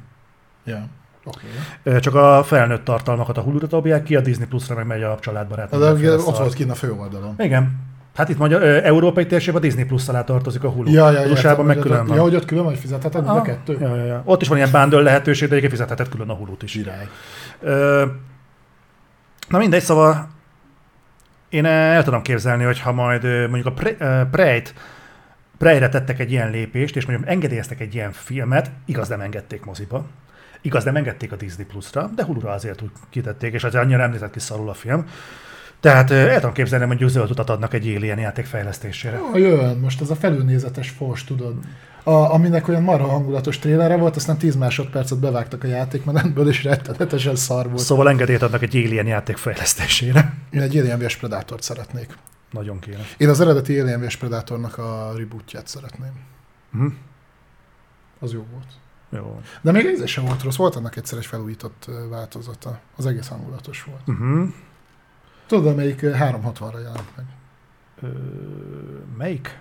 Oké. 1.26 1.46
Ö, 1.84 2.00
Csak 2.00 2.16
a 2.16 2.44
felnőtt 2.44 2.84
tartalmakat 2.84 3.38
a 3.38 3.42
Hulu-ra 3.42 3.68
dobják 3.68 4.04
ki, 4.04 4.16
a 4.16 4.22
Disney 4.22 4.48
Plus-ra 4.48 4.76
meg 4.76 4.86
megy 4.86 5.04
a 5.04 5.18
családbarát. 5.20 5.70
De 5.70 6.12
ott 6.14 6.38
volt 6.38 6.54
kint 6.54 6.72
a 6.72 6.76
főoldalon. 6.76 7.36
Igen. 7.38 7.80
Hát 8.16 8.30
itt 8.30 8.38
magyar, 8.38 8.64
európai 8.64 9.26
térség 9.26 9.56
a 9.56 9.60
Disney 9.60 9.84
Plus 9.86 10.08
alá 10.10 10.24
tartozik 10.24 10.64
a 10.64 10.70
Hulu. 10.70 10.92
Ja, 10.92 11.12
ja, 11.12 11.32
USA-ban 11.32 11.66
meg 11.66 11.78
külön 11.78 12.06
van. 12.06 12.16
Ja, 12.16 12.22
hogy 12.22 12.36
ott 12.36 12.46
külön 12.46 12.64
van, 12.64 12.72
hogy 12.72 12.82
fizetheted 12.82 13.28
a 13.28 13.32
Ah, 13.36 13.42
kettő? 13.44 13.78
Ja, 13.80 13.96
ja, 13.96 14.04
ja. 14.06 14.22
Ott 14.26 14.42
is 14.42 14.48
van 14.48 14.58
ilyen 14.58 14.72
bundle 14.72 15.02
lehetőség, 15.02 15.50
de 15.50 15.56
egyébként 15.56 15.80
fizetheted 15.82 16.10
külön 16.14 16.30
a 16.30 16.34
Hulu-t 16.34 16.64
is. 16.64 16.72
Zsirály. 16.72 17.08
Ö, 17.60 18.06
na 19.48 19.58
mindegy, 19.58 19.82
szóval 19.82 20.30
én 21.54 21.66
el 21.66 22.04
tudom 22.04 22.22
képzelni, 22.22 22.64
hogy 22.64 22.80
ha 22.80 22.92
majd 22.92 23.24
mondjuk 23.24 23.66
a 23.66 23.72
Pre- 23.72 24.02
ö, 24.02 24.22
Prey-t 24.32 24.74
Prey-re 25.58 25.90
tettek 25.90 26.20
egy 26.20 26.32
ilyen 26.32 26.52
lépést, 26.52 26.96
és 26.96 27.06
mondjuk 27.06 27.30
engedélyeztek 27.30 27.80
egy 27.80 27.96
ilyen 27.96 28.12
filmet, 28.12 28.72
igaz 28.86 29.08
nem 29.08 29.22
engedték 29.22 29.66
moziba, 29.66 30.06
igaz 30.62 30.84
nem 30.84 30.96
engedték 30.96 31.32
a 31.32 31.36
Disney 31.36 31.66
Plus-ra, 31.66 32.10
de 32.16 32.24
Hulu-ra 32.24 32.52
azért 32.52 32.82
úgy 32.82 32.92
kitették, 33.10 33.54
és 33.54 33.64
azért 33.64 33.84
annyira 33.84 33.98
nem 33.98 34.12
nézett 34.12 34.32
ki 34.32 34.40
szarul 34.40 34.70
a 34.70 34.74
film. 34.74 35.06
Tehát 35.84 36.12
el 36.12 36.36
tudom 36.36 36.54
képzelni, 36.54 36.86
hogy 36.86 36.88
mondjuk 36.88 37.10
zöld 37.10 37.32
utat 37.32 37.50
adnak 37.50 37.74
egy 37.74 37.96
Alien 37.96 38.20
játék 38.20 38.46
fejlesztésére. 38.46 39.18
Jó, 39.18 39.38
jön, 39.38 39.78
most 39.78 40.02
ez 40.02 40.10
a 40.10 40.16
felülnézetes 40.16 40.90
fors, 40.90 41.24
tudod. 41.24 41.56
A, 42.04 42.12
aminek 42.12 42.68
olyan 42.68 42.82
marha 42.82 43.08
hangulatos 43.08 43.60
trélere 43.60 43.96
volt, 43.96 44.16
aztán 44.16 44.38
10 44.38 44.56
másodpercet 44.56 45.20
bevágtak 45.20 45.64
a 45.64 45.68
játékmenetből, 45.68 46.48
és 46.48 46.64
rettenetesen 46.64 47.36
szar 47.36 47.68
volt. 47.68 47.80
Szóval 47.80 48.10
engedélyt 48.10 48.42
adnak 48.42 48.62
egy 48.62 48.76
Alien 48.76 49.06
játék 49.06 49.38
fejlesztésére. 49.38 50.34
Én 50.50 50.62
egy 50.62 50.78
Alien 50.78 51.00
vs 51.00 51.16
Predátort 51.16 51.64
szeretnék. 51.64 52.18
Nagyon 52.52 52.80
kéne. 52.80 53.06
Én 53.18 53.30
az 53.30 53.40
eredeti 53.40 53.80
Alien 53.80 54.02
vs 54.02 54.16
Predatornak 54.16 54.78
a 54.78 55.14
rebootját 55.18 55.68
szeretném. 55.68 56.14
Hm? 56.72 56.88
Az 58.20 58.34
jó 58.34 58.46
volt. 58.52 58.68
Jó. 59.10 59.42
De 59.62 59.72
még 59.72 59.86
ez 59.86 60.10
sem 60.10 60.26
volt 60.26 60.44
rossz, 60.44 60.56
volt 60.56 60.76
annak 60.76 60.96
egyszer 60.96 61.18
egy 61.18 61.26
felújított 61.26 61.90
változata. 62.10 62.80
Az 62.96 63.06
egész 63.06 63.28
hangulatos 63.28 63.84
volt. 63.84 64.02
Uh-huh. 64.08 64.50
Tudod, 65.54 65.72
amelyik 65.72 66.02
ö, 66.02 66.12
360-ra 66.16 66.82
jelent 66.82 67.16
meg? 67.16 67.26
Ö, 68.02 68.08
melyik? 69.18 69.60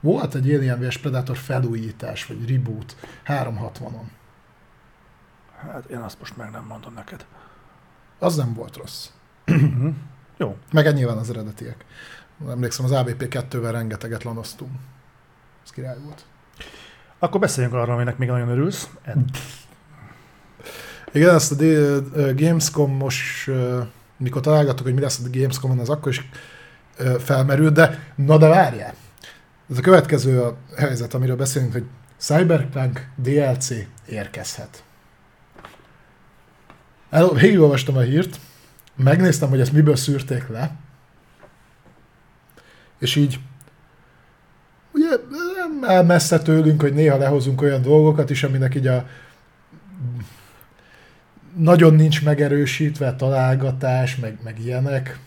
Volt 0.00 0.34
egy 0.34 0.54
Alien 0.54 0.80
vs 0.80 0.98
Predator 0.98 1.36
felújítás, 1.36 2.26
vagy 2.26 2.50
reboot 2.50 2.96
360-on. 3.26 4.04
Hát 5.56 5.84
én 5.90 5.98
azt 5.98 6.18
most 6.18 6.36
meg 6.36 6.50
nem 6.50 6.64
mondom 6.64 6.94
neked. 6.94 7.26
Az 8.18 8.36
nem 8.36 8.54
volt 8.54 8.76
rossz. 8.76 9.08
Uh-huh. 9.46 9.94
Jó. 10.36 10.56
Meg 10.72 10.94
nyilván 10.94 11.16
az 11.16 11.30
eredetiek. 11.30 11.84
Emlékszem, 12.48 12.84
az 12.84 12.92
ABP 12.92 13.26
2-vel 13.30 13.68
rengeteget 13.70 14.22
lanoztunk. 14.22 14.72
Ez 15.64 15.70
király 15.70 15.98
volt. 16.04 16.24
Akkor 17.18 17.40
beszéljünk 17.40 17.74
arról, 17.76 17.94
aminek 17.94 18.18
még 18.18 18.28
nagyon 18.28 18.48
örülsz. 18.48 18.90
Ed. 19.02 19.18
Igen, 21.12 21.34
ezt 21.34 21.52
a 21.52 22.34
Gamescom-os, 22.34 23.48
ö, 23.48 23.82
mikor 24.24 24.42
találgattuk, 24.42 24.84
hogy 24.84 24.94
mi 24.94 25.00
lesz 25.00 25.20
a 25.24 25.28
Gamescom-on, 25.32 25.78
az 25.78 25.88
akkor 25.88 26.12
is 26.12 26.28
felmerült, 27.18 27.72
de 27.72 28.12
na 28.14 28.38
de 28.38 28.46
várjál! 28.46 28.94
Ez 29.70 29.78
a 29.78 29.80
következő 29.80 30.42
a 30.42 30.56
helyzet, 30.76 31.14
amiről 31.14 31.36
beszélünk, 31.36 31.72
hogy 31.72 31.84
Cyberpunk 32.16 33.08
DLC 33.16 33.68
érkezhet. 34.06 34.84
El, 37.10 37.28
végigolvastam 37.28 37.96
a 37.96 38.00
hírt, 38.00 38.40
megnéztem, 38.96 39.48
hogy 39.48 39.60
ezt 39.60 39.72
miből 39.72 39.96
szűrték 39.96 40.48
le, 40.48 40.76
és 42.98 43.16
így 43.16 43.38
ugye 44.92 46.02
messze 46.02 46.38
tőlünk, 46.38 46.80
hogy 46.80 46.94
néha 46.94 47.16
lehozunk 47.16 47.62
olyan 47.62 47.82
dolgokat 47.82 48.30
is, 48.30 48.42
aminek 48.42 48.74
így 48.74 48.86
a 48.86 49.06
nagyon 51.56 51.94
nincs 51.94 52.24
megerősítve 52.24 53.14
találgatás, 53.14 54.16
meg, 54.16 54.38
meg 54.44 54.58
ilyenek. 54.64 55.18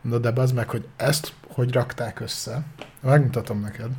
Na 0.00 0.18
de 0.18 0.32
az 0.40 0.52
meg, 0.52 0.68
hogy 0.68 0.86
ezt 0.96 1.32
hogy 1.48 1.72
rakták 1.72 2.20
össze. 2.20 2.62
Megmutatom 3.00 3.60
neked. 3.60 3.90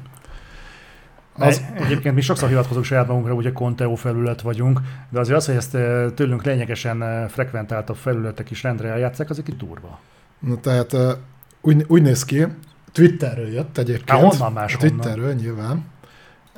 Az... 1.38 1.62
Egyébként 1.74 2.16
mi 2.16 2.22
sokszor 2.22 2.50
hivatkozunk 2.50 2.86
saját 2.86 3.08
magunkra, 3.08 3.34
hogy 3.34 3.46
a 3.46 3.52
Conteo 3.52 3.96
felület 3.96 4.42
vagyunk, 4.42 4.80
de 5.10 5.20
azért 5.20 5.38
az, 5.38 5.46
hogy 5.46 5.56
ezt 5.56 5.74
ö, 5.74 6.08
tőlünk 6.16 6.44
lényegesen 6.44 7.02
ö, 7.02 7.26
frekventáltabb 7.28 7.96
felületek 7.96 8.52
is 8.52 8.64
rendre 8.64 8.90
eljátszák, 8.90 9.30
az 9.30 9.38
egy 9.38 9.56
durva. 9.58 10.00
na 10.40 10.60
tehát 10.60 10.94
ö, 10.94 11.14
úgy, 11.62 11.86
úgy 11.88 12.02
néz 12.02 12.26
ki, 12.26 12.46
Twitterről 12.92 13.48
jött 13.48 13.78
egyébként. 13.78 14.10
Há, 14.10 14.28
honnan 14.28 14.54
máshonnan? 14.54 14.90
Twitterről 14.90 15.34
nyilván. 15.34 15.86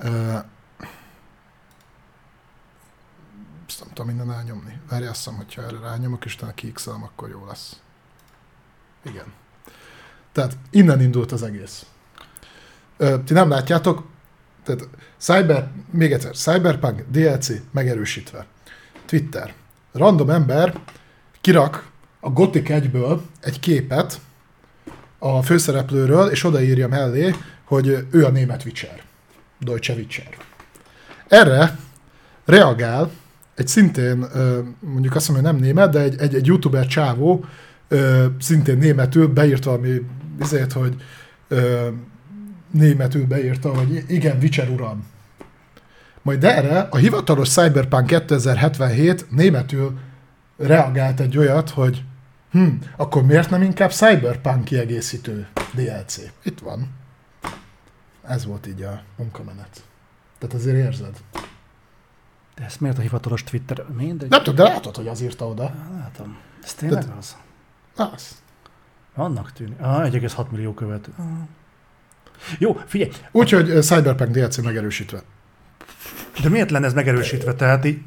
Ö, 0.03 0.37
tudom 3.97 4.15
minden 4.15 4.35
elnyomni. 4.35 4.79
Várj, 4.89 5.05
azt 5.05 5.29
hogyha 5.37 5.63
erre 5.63 5.79
rányomok, 5.79 6.25
és 6.25 6.35
utána 6.35 6.53
kiixelem, 6.53 7.03
akkor 7.03 7.29
jó 7.29 7.45
lesz. 7.47 7.79
Igen. 9.03 9.33
Tehát 10.31 10.57
innen 10.69 11.01
indult 11.01 11.31
az 11.31 11.43
egész. 11.43 11.85
Ö, 12.97 13.23
ti 13.25 13.33
nem 13.33 13.49
látjátok, 13.49 14.05
tehát 14.63 14.87
Cyber, 15.17 15.71
még 15.91 16.11
egyszer, 16.11 16.35
Cyberpunk 16.35 17.05
DLC 17.11 17.49
megerősítve. 17.71 18.45
Twitter. 19.05 19.53
Random 19.91 20.29
ember 20.29 20.79
kirak 21.41 21.89
a 22.19 22.29
Gothic 22.29 22.65
1-ből 22.69 23.19
egy 23.39 23.59
képet 23.59 24.21
a 25.19 25.41
főszereplőről, 25.41 26.29
és 26.29 26.43
odaírja 26.43 26.87
mellé, 26.87 27.35
hogy 27.63 28.07
ő 28.11 28.25
a 28.25 28.29
német 28.29 28.65
Witcher. 28.65 29.03
Deutsche 29.59 29.93
Witcher. 29.93 30.37
Erre 31.27 31.79
reagál 32.45 33.11
egy 33.57 33.67
szintén, 33.67 34.25
mondjuk 34.79 35.15
azt 35.15 35.29
mondom, 35.29 35.45
hogy 35.45 35.55
nem 35.55 35.63
német, 35.63 35.91
de 35.91 35.99
egy, 35.99 36.19
egy, 36.19 36.35
egy 36.35 36.45
youtuber 36.45 36.87
csávó, 36.87 37.45
szintén 38.39 38.77
németül 38.77 39.27
beírt 39.27 39.63
valami 39.63 40.01
azért, 40.39 40.71
hogy 40.71 40.95
németül 42.71 43.25
beírta, 43.25 43.75
hogy 43.75 44.03
igen, 44.07 44.37
Witcher 44.41 44.69
uram. 44.69 45.05
Majd 46.21 46.43
erre 46.43 46.79
a 46.79 46.97
hivatalos 46.97 47.49
Cyberpunk 47.49 48.07
2077 48.07 49.31
németül 49.31 49.97
reagált 50.57 51.19
egy 51.19 51.37
olyat, 51.37 51.69
hogy 51.69 52.03
hm, 52.51 52.67
akkor 52.97 53.25
miért 53.25 53.49
nem 53.49 53.61
inkább 53.61 53.91
Cyberpunk 53.91 54.63
kiegészítő 54.63 55.47
DLC? 55.73 56.17
Itt 56.43 56.59
van. 56.59 56.95
Ez 58.23 58.45
volt 58.45 58.67
így 58.67 58.81
a 58.81 59.01
munkamenet. 59.17 59.83
Tehát 60.39 60.55
azért 60.55 60.77
érzed. 60.77 61.15
De 62.57 62.63
ezt 62.65 62.79
miért 62.81 62.97
a 62.97 63.01
hivatalos 63.01 63.43
Twitter? 63.43 63.85
Mindegy. 63.97 64.29
Nem 64.29 64.43
tudom, 64.43 64.55
de 64.65 64.71
látod, 64.73 64.95
hogy 64.95 65.07
az 65.07 65.21
írta 65.21 65.47
oda. 65.47 65.73
Látom. 65.99 66.37
Ez 66.63 66.73
tényleg 66.73 67.03
Tehát- 67.03 67.17
az? 67.17 67.35
Az. 67.95 68.41
Annak 69.15 69.51
tűnik. 69.51 69.79
Ah, 69.81 70.09
1,6 70.11 70.49
millió 70.51 70.73
követő. 70.73 71.11
Ah. 71.17 71.25
Jó, 72.59 72.81
figyelj, 72.85 73.11
Úgyhogy 73.31 73.69
ö, 73.69 73.79
Cyberpunk 73.81 74.31
DLC 74.31 74.57
megerősítve. 74.57 75.21
de 76.41 76.49
miért 76.49 76.71
lenne 76.71 76.85
ez 76.85 76.93
megerősítve? 76.93 77.53
Tehát 77.53 77.85
így, 77.85 78.01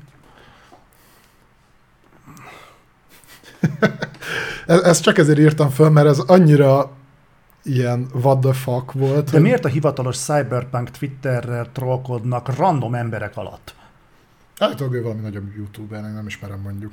E- 4.67 4.75
Ezt 4.83 5.03
csak 5.03 5.19
ezért 5.19 5.39
írtam 5.39 5.71
föl, 5.71 5.89
mert 5.91 6.07
ez 6.07 6.19
annyira 6.19 6.91
ilyen 7.63 8.07
what 8.13 8.41
the 8.41 8.53
fuck 8.53 8.93
volt. 8.93 9.25
de 9.25 9.31
hogy- 9.31 9.41
miért 9.41 9.65
a 9.65 9.69
hivatalos 9.69 10.17
Cyberpunk 10.19 10.91
Twitterrel 10.91 11.69
trollkodnak 11.73 12.57
random 12.57 12.95
emberek 12.95 13.37
alatt? 13.37 13.75
Állítólag 14.61 14.95
ő 14.95 15.03
valami 15.03 15.21
nagyobb 15.21 15.57
youtuber, 15.57 16.03
nem 16.03 16.27
ismerem 16.27 16.61
mondjuk. 16.61 16.93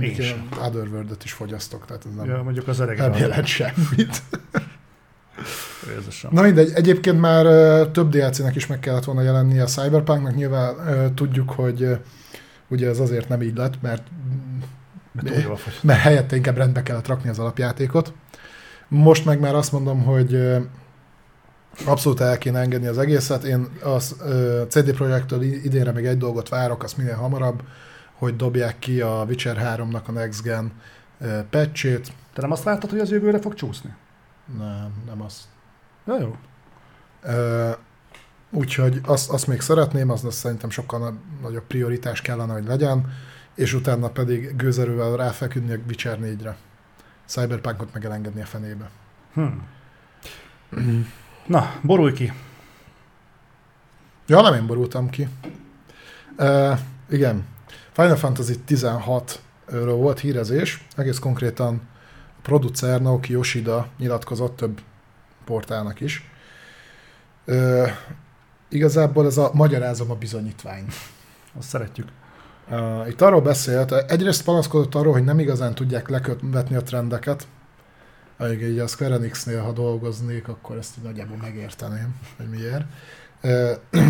Ilyen 0.00 0.48
Otherworld-et 0.50 1.24
is 1.24 1.32
fogyasztok, 1.32 1.86
tehát 1.86 2.04
ez 2.04 2.14
nem, 2.14 2.26
Ja, 2.26 2.42
mondjuk 2.42 2.68
az 2.68 2.78
nem 2.78 3.12
jelent 3.12 3.46
semmit. 3.46 4.22
Érzesen. 5.94 6.30
Na 6.32 6.42
mindegy, 6.42 6.72
egyébként 6.74 7.20
már 7.20 7.44
több 7.86 8.08
DLC-nek 8.08 8.54
is 8.54 8.66
meg 8.66 8.78
kellett 8.78 9.04
volna 9.04 9.22
jelennie 9.22 9.62
a 9.62 9.66
Cyberpunknak, 9.66 10.34
nyilván 10.34 11.14
tudjuk, 11.14 11.50
hogy 11.50 11.98
ugye 12.68 12.88
ez 12.88 13.00
azért 13.00 13.28
nem 13.28 13.42
így 13.42 13.56
lett, 13.56 13.82
mert, 13.82 14.02
Mert 15.12 15.82
mert 15.82 16.00
helyette 16.00 16.36
inkább 16.36 16.56
rendbe 16.56 16.82
kellett 16.82 17.06
rakni 17.06 17.28
az 17.28 17.38
alapjátékot. 17.38 18.12
Most 18.88 19.24
meg 19.24 19.40
már 19.40 19.54
azt 19.54 19.72
mondom, 19.72 20.02
hogy 20.02 20.56
abszolút 21.84 22.20
el 22.20 22.38
kéne 22.38 22.58
engedni 22.60 22.86
az 22.86 22.98
egészet. 22.98 23.44
Én 23.44 23.68
a 23.82 23.98
CD 24.68 24.92
Projektől 24.92 25.42
idénre 25.42 25.92
még 25.92 26.04
egy 26.04 26.18
dolgot 26.18 26.48
várok, 26.48 26.82
azt 26.82 26.96
minél 26.96 27.14
hamarabb, 27.14 27.62
hogy 28.12 28.36
dobják 28.36 28.78
ki 28.78 29.00
a 29.00 29.24
Witcher 29.28 29.76
3-nak 29.78 30.04
a 30.06 30.12
Next 30.12 30.42
Gen 30.42 30.72
patchét. 31.50 32.12
Te 32.32 32.40
nem 32.40 32.50
azt 32.52 32.64
láttad, 32.64 32.90
hogy 32.90 32.98
az 32.98 33.10
jövőre 33.10 33.40
fog 33.40 33.54
csúszni? 33.54 33.94
Nem, 34.58 34.92
nem 35.06 35.22
azt. 35.22 35.42
Na 36.04 36.20
jó. 36.20 36.36
Ö, 37.22 37.70
Úgyhogy 38.50 39.00
azt, 39.04 39.30
azt 39.30 39.46
még 39.46 39.60
szeretném, 39.60 40.10
az, 40.10 40.34
szerintem 40.34 40.70
sokkal 40.70 40.98
na- 40.98 41.18
nagyobb 41.42 41.64
prioritás 41.66 42.20
kellene, 42.20 42.52
hogy 42.52 42.64
legyen, 42.64 43.12
és 43.54 43.74
utána 43.74 44.08
pedig 44.08 44.56
gőzerővel 44.56 45.16
ráfeküdni 45.16 45.72
a 45.72 45.78
Witcher 45.86 46.18
4-re. 46.22 46.56
Cyberpunkot 47.26 47.92
meg 47.92 48.04
elengedni 48.04 48.42
a 48.42 48.44
fenébe. 48.44 48.90
Hm. 49.34 49.46
Na, 51.46 51.74
borulj 51.82 52.12
ki. 52.12 52.32
Ja, 54.26 54.40
nem 54.40 54.54
én 54.54 54.66
borultam 54.66 55.10
ki. 55.10 55.28
Uh, 56.38 56.78
igen. 57.10 57.46
Final 57.92 58.16
Fantasy 58.16 58.54
16-ről 58.68 59.94
volt 59.96 60.20
hírezés, 60.20 60.86
egész 60.96 61.18
konkrétan 61.18 61.80
a 62.36 62.40
producer 62.42 63.02
Naoki 63.02 63.32
Yoshida 63.32 63.88
nyilatkozott 63.98 64.56
több 64.56 64.80
portálnak 65.44 66.00
is. 66.00 66.30
Uh, 67.46 67.88
igazából 68.68 69.26
ez 69.26 69.36
a 69.36 69.50
magyarázom 69.52 70.10
a 70.10 70.14
bizonyítvány. 70.14 70.86
Azt 71.58 71.68
szeretjük. 71.68 72.08
Uh, 72.70 73.08
itt 73.08 73.20
arról 73.20 73.40
beszélt, 73.40 73.92
egyrészt 73.92 74.44
panaszkodott 74.44 74.94
arról, 74.94 75.12
hogy 75.12 75.24
nem 75.24 75.38
igazán 75.38 75.74
tudják 75.74 76.08
lekövetni 76.08 76.76
a 76.76 76.82
trendeket. 76.82 77.46
Még 78.38 78.62
így 78.62 78.78
a 78.78 78.86
Square 78.86 79.14
Enix-nél, 79.14 79.62
ha 79.62 79.72
dolgoznék, 79.72 80.48
akkor 80.48 80.76
ezt 80.76 80.96
így 80.98 81.04
nagyjából 81.04 81.36
megérteném, 81.36 82.20
hogy 82.36 82.48
miért. 82.48 82.84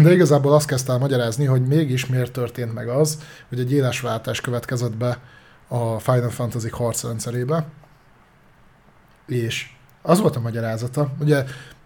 De 0.02 0.12
igazából 0.12 0.54
azt 0.54 0.66
kezdte 0.66 0.92
el 0.92 0.98
magyarázni, 0.98 1.44
hogy 1.44 1.66
mégis 1.66 2.06
miért 2.06 2.32
történt 2.32 2.74
meg 2.74 2.88
az, 2.88 3.22
hogy 3.48 3.60
egy 3.60 3.72
élesváltás 3.72 4.40
következett 4.40 4.96
be 4.96 5.18
a 5.68 5.98
Final 5.98 6.30
Fantasy 6.30 6.68
harcrendszerébe. 6.68 7.66
És 9.26 9.70
az 10.02 10.20
volt 10.20 10.36
a 10.36 10.40
magyarázata, 10.40 11.12
ugye 11.20 11.44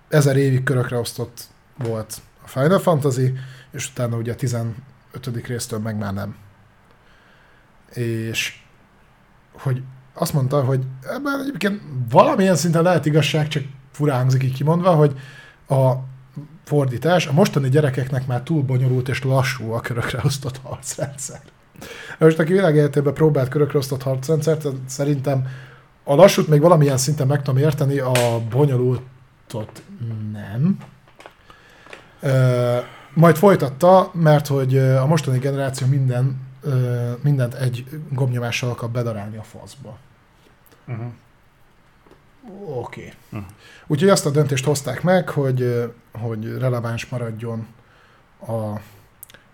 ezer 0.08 0.36
évig 0.36 0.62
körökre 0.62 0.98
osztott 0.98 1.42
volt 1.78 2.16
a 2.44 2.48
Final 2.48 2.78
Fantasy, 2.78 3.32
és 3.70 3.90
utána 3.90 4.16
ugye 4.16 4.32
a 4.32 4.36
15. 4.36 4.74
résztől 5.46 5.78
meg 5.78 5.96
már 5.96 6.12
nem 6.12 6.36
és 7.94 8.62
hogy 9.52 9.82
azt 10.20 10.32
mondta, 10.32 10.64
hogy 10.64 10.80
ebben 11.02 11.40
egyébként 11.40 11.80
valamilyen 12.10 12.56
szinten 12.56 12.82
lehet 12.82 13.06
igazság, 13.06 13.48
csak 13.48 13.62
furán 13.90 14.18
hangzik 14.18 14.42
így 14.42 14.54
kimondva, 14.54 14.94
hogy 14.94 15.18
a 15.68 15.92
fordítás 16.64 17.26
a 17.26 17.32
mostani 17.32 17.68
gyerekeknek 17.68 18.26
már 18.26 18.40
túl 18.40 18.62
bonyolult 18.62 19.08
és 19.08 19.24
lassú 19.24 19.72
a 19.72 19.80
körökre 19.80 20.20
osztott 20.24 20.60
harcrendszer. 20.62 21.40
Most 22.18 22.38
aki 22.38 22.52
világéletében 22.52 23.14
próbált 23.14 23.48
körökre 23.48 23.78
osztott 23.78 24.02
harcrendszert, 24.02 24.66
szerintem 24.86 25.46
a 26.04 26.14
lassút 26.14 26.48
még 26.48 26.60
valamilyen 26.60 26.96
szinten 26.96 27.26
meg 27.26 27.42
tudom 27.42 27.60
érteni, 27.60 27.98
a 27.98 28.12
bonyolultot 28.50 29.82
nem. 30.32 30.78
Ö, 32.20 32.76
majd 33.14 33.36
folytatta, 33.36 34.10
mert 34.14 34.46
hogy 34.46 34.78
a 34.78 35.06
mostani 35.06 35.38
generáció 35.38 35.86
minden, 35.86 36.40
ö, 36.62 37.10
mindent 37.22 37.54
egy 37.54 37.84
gombnyomással 38.10 38.70
akar 38.70 38.90
bedarálni 38.90 39.36
a 39.36 39.42
faszba. 39.42 39.98
Uh-huh. 40.86 41.12
Oké. 42.64 43.00
Okay. 43.00 43.12
Hm. 43.30 43.46
Úgyhogy 43.86 44.08
azt 44.08 44.26
a 44.26 44.30
döntést 44.30 44.64
hozták 44.64 45.02
meg, 45.02 45.28
hogy, 45.28 45.90
hogy 46.12 46.58
releváns 46.58 47.06
maradjon 47.08 47.66
a, 48.38 48.52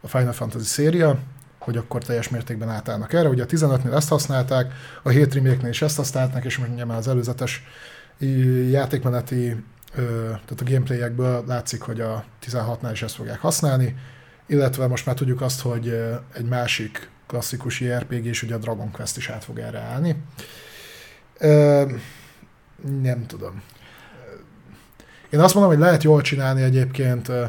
a 0.01 0.09
Final 0.09 0.33
Fantasy 0.33 0.65
széria, 0.65 1.19
hogy 1.59 1.77
akkor 1.77 2.05
teljes 2.05 2.29
mértékben 2.29 2.69
átállnak 2.69 3.13
erre. 3.13 3.29
Ugye 3.29 3.43
a 3.43 3.47
15-nél 3.47 3.95
ezt 3.95 4.09
használták, 4.09 4.73
a 5.03 5.09
7 5.09 5.35
remake 5.35 5.69
és 5.69 5.83
ezt 5.83 5.97
használták, 5.97 6.45
és 6.45 6.59
mondjuk 6.59 6.89
már 6.89 6.99
az 6.99 7.09
előzetes 7.09 7.63
játékmeneti, 8.71 9.65
tehát 9.95 10.61
a 10.61 10.65
gameplayekből 10.65 11.45
látszik, 11.47 11.81
hogy 11.81 12.01
a 12.01 12.25
16-nál 12.47 12.91
is 12.93 13.03
ezt 13.03 13.15
fogják 13.15 13.41
használni, 13.41 13.97
illetve 14.47 14.87
most 14.87 15.07
már 15.07 15.15
tudjuk 15.15 15.41
azt, 15.41 15.61
hogy 15.61 15.89
egy 16.35 16.45
másik 16.45 17.11
klasszikus 17.27 17.81
JRPG 17.81 18.25
is, 18.25 18.43
ugye 18.43 18.55
a 18.55 18.59
Dragon 18.59 18.91
Quest 18.91 19.17
is 19.17 19.29
át 19.29 19.45
fog 19.45 19.59
erre 19.59 19.79
állni. 19.79 20.17
Nem 23.01 23.27
tudom. 23.27 23.63
Én 25.31 25.41
azt 25.41 25.55
mondom, 25.55 25.73
hogy 25.73 25.83
lehet 25.83 26.03
jól 26.03 26.21
csinálni 26.21 26.63
egyébként 26.63 27.29
ö, 27.29 27.45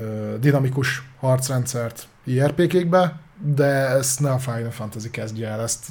ö, 0.00 0.34
dinamikus 0.40 1.02
harcrendszert 1.18 2.08
JRPG-kbe, 2.24 3.20
de 3.38 3.66
ezt 3.66 4.20
ne 4.20 4.30
a 4.30 4.38
Final 4.38 4.70
Fantasy 4.70 5.10
kezdje 5.10 5.48
el. 5.48 5.60
Ezt, 5.60 5.86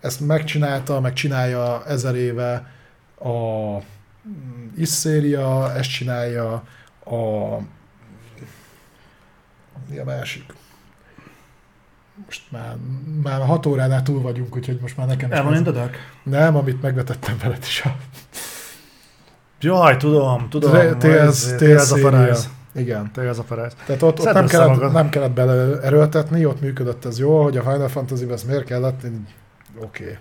ezt 0.00 0.20
megcsinálta, 0.20 1.00
megcsinálja 1.00 1.86
ezer 1.86 2.14
éve 2.14 2.70
a 3.18 3.78
is 4.76 4.88
széria, 4.88 5.72
ezt 5.72 5.90
csinálja 5.90 6.52
a 7.04 7.58
mi 9.88 9.98
a 9.98 10.04
másik? 10.04 10.52
Most 12.24 12.42
már, 12.50 12.76
már 13.22 13.40
a 13.40 13.44
hat 13.44 13.66
óránál 13.66 14.02
túl 14.02 14.20
vagyunk, 14.20 14.56
úgyhogy 14.56 14.78
most 14.80 14.96
már 14.96 15.06
nekem 15.06 15.30
is 15.30 15.36
El 15.36 15.44
van 15.44 15.54
in 15.54 15.62
the? 15.62 15.90
Nem, 16.22 16.56
amit 16.56 16.82
megvetettem 16.82 17.36
veled 17.42 17.62
is. 17.62 17.82
A... 17.84 17.96
Jaj, 19.60 19.96
tudom, 19.96 20.48
tudom. 20.48 20.98
Tales- 20.98 21.54
Tales 21.56 21.90
a. 21.90 21.96
Paradise. 22.00 22.48
Igen. 22.74 23.10
Az 23.14 23.38
a 23.38 23.42
Perez. 23.42 23.74
Tehát 23.86 24.02
ott, 24.02 24.18
ott 24.18 24.32
nem, 24.32 24.46
kellett, 24.46 24.92
nem 24.92 25.08
kellett 25.08 25.30
bele 25.30 25.80
erőltetni, 25.80 26.46
ott 26.46 26.60
működött 26.60 27.04
ez 27.04 27.18
jól, 27.18 27.42
hogy 27.42 27.56
a 27.56 27.62
Final 27.62 27.88
Fantasy-ben 27.88 28.34
ez 28.34 28.42
miért 28.42 28.64
kellett, 28.64 29.00
oké. 29.80 30.18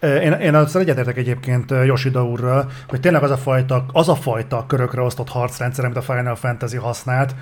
Okay. 0.00 0.24
Én, 0.24 0.32
én 0.32 0.54
azzal 0.54 0.82
egyetértek 0.82 1.16
egyébként 1.16 1.70
Yoshida 1.70 2.24
úrral, 2.24 2.70
hogy 2.88 3.00
tényleg 3.00 3.22
az 3.22 3.30
a 3.30 3.36
fajta, 3.36 3.84
az 3.92 4.08
a 4.08 4.14
fajta 4.14 4.64
körökre 4.66 5.00
osztott 5.00 5.28
harcrendszer, 5.28 5.84
amit 5.84 5.96
a 5.96 6.02
Final 6.02 6.34
Fantasy 6.34 6.76
használt, 6.76 7.34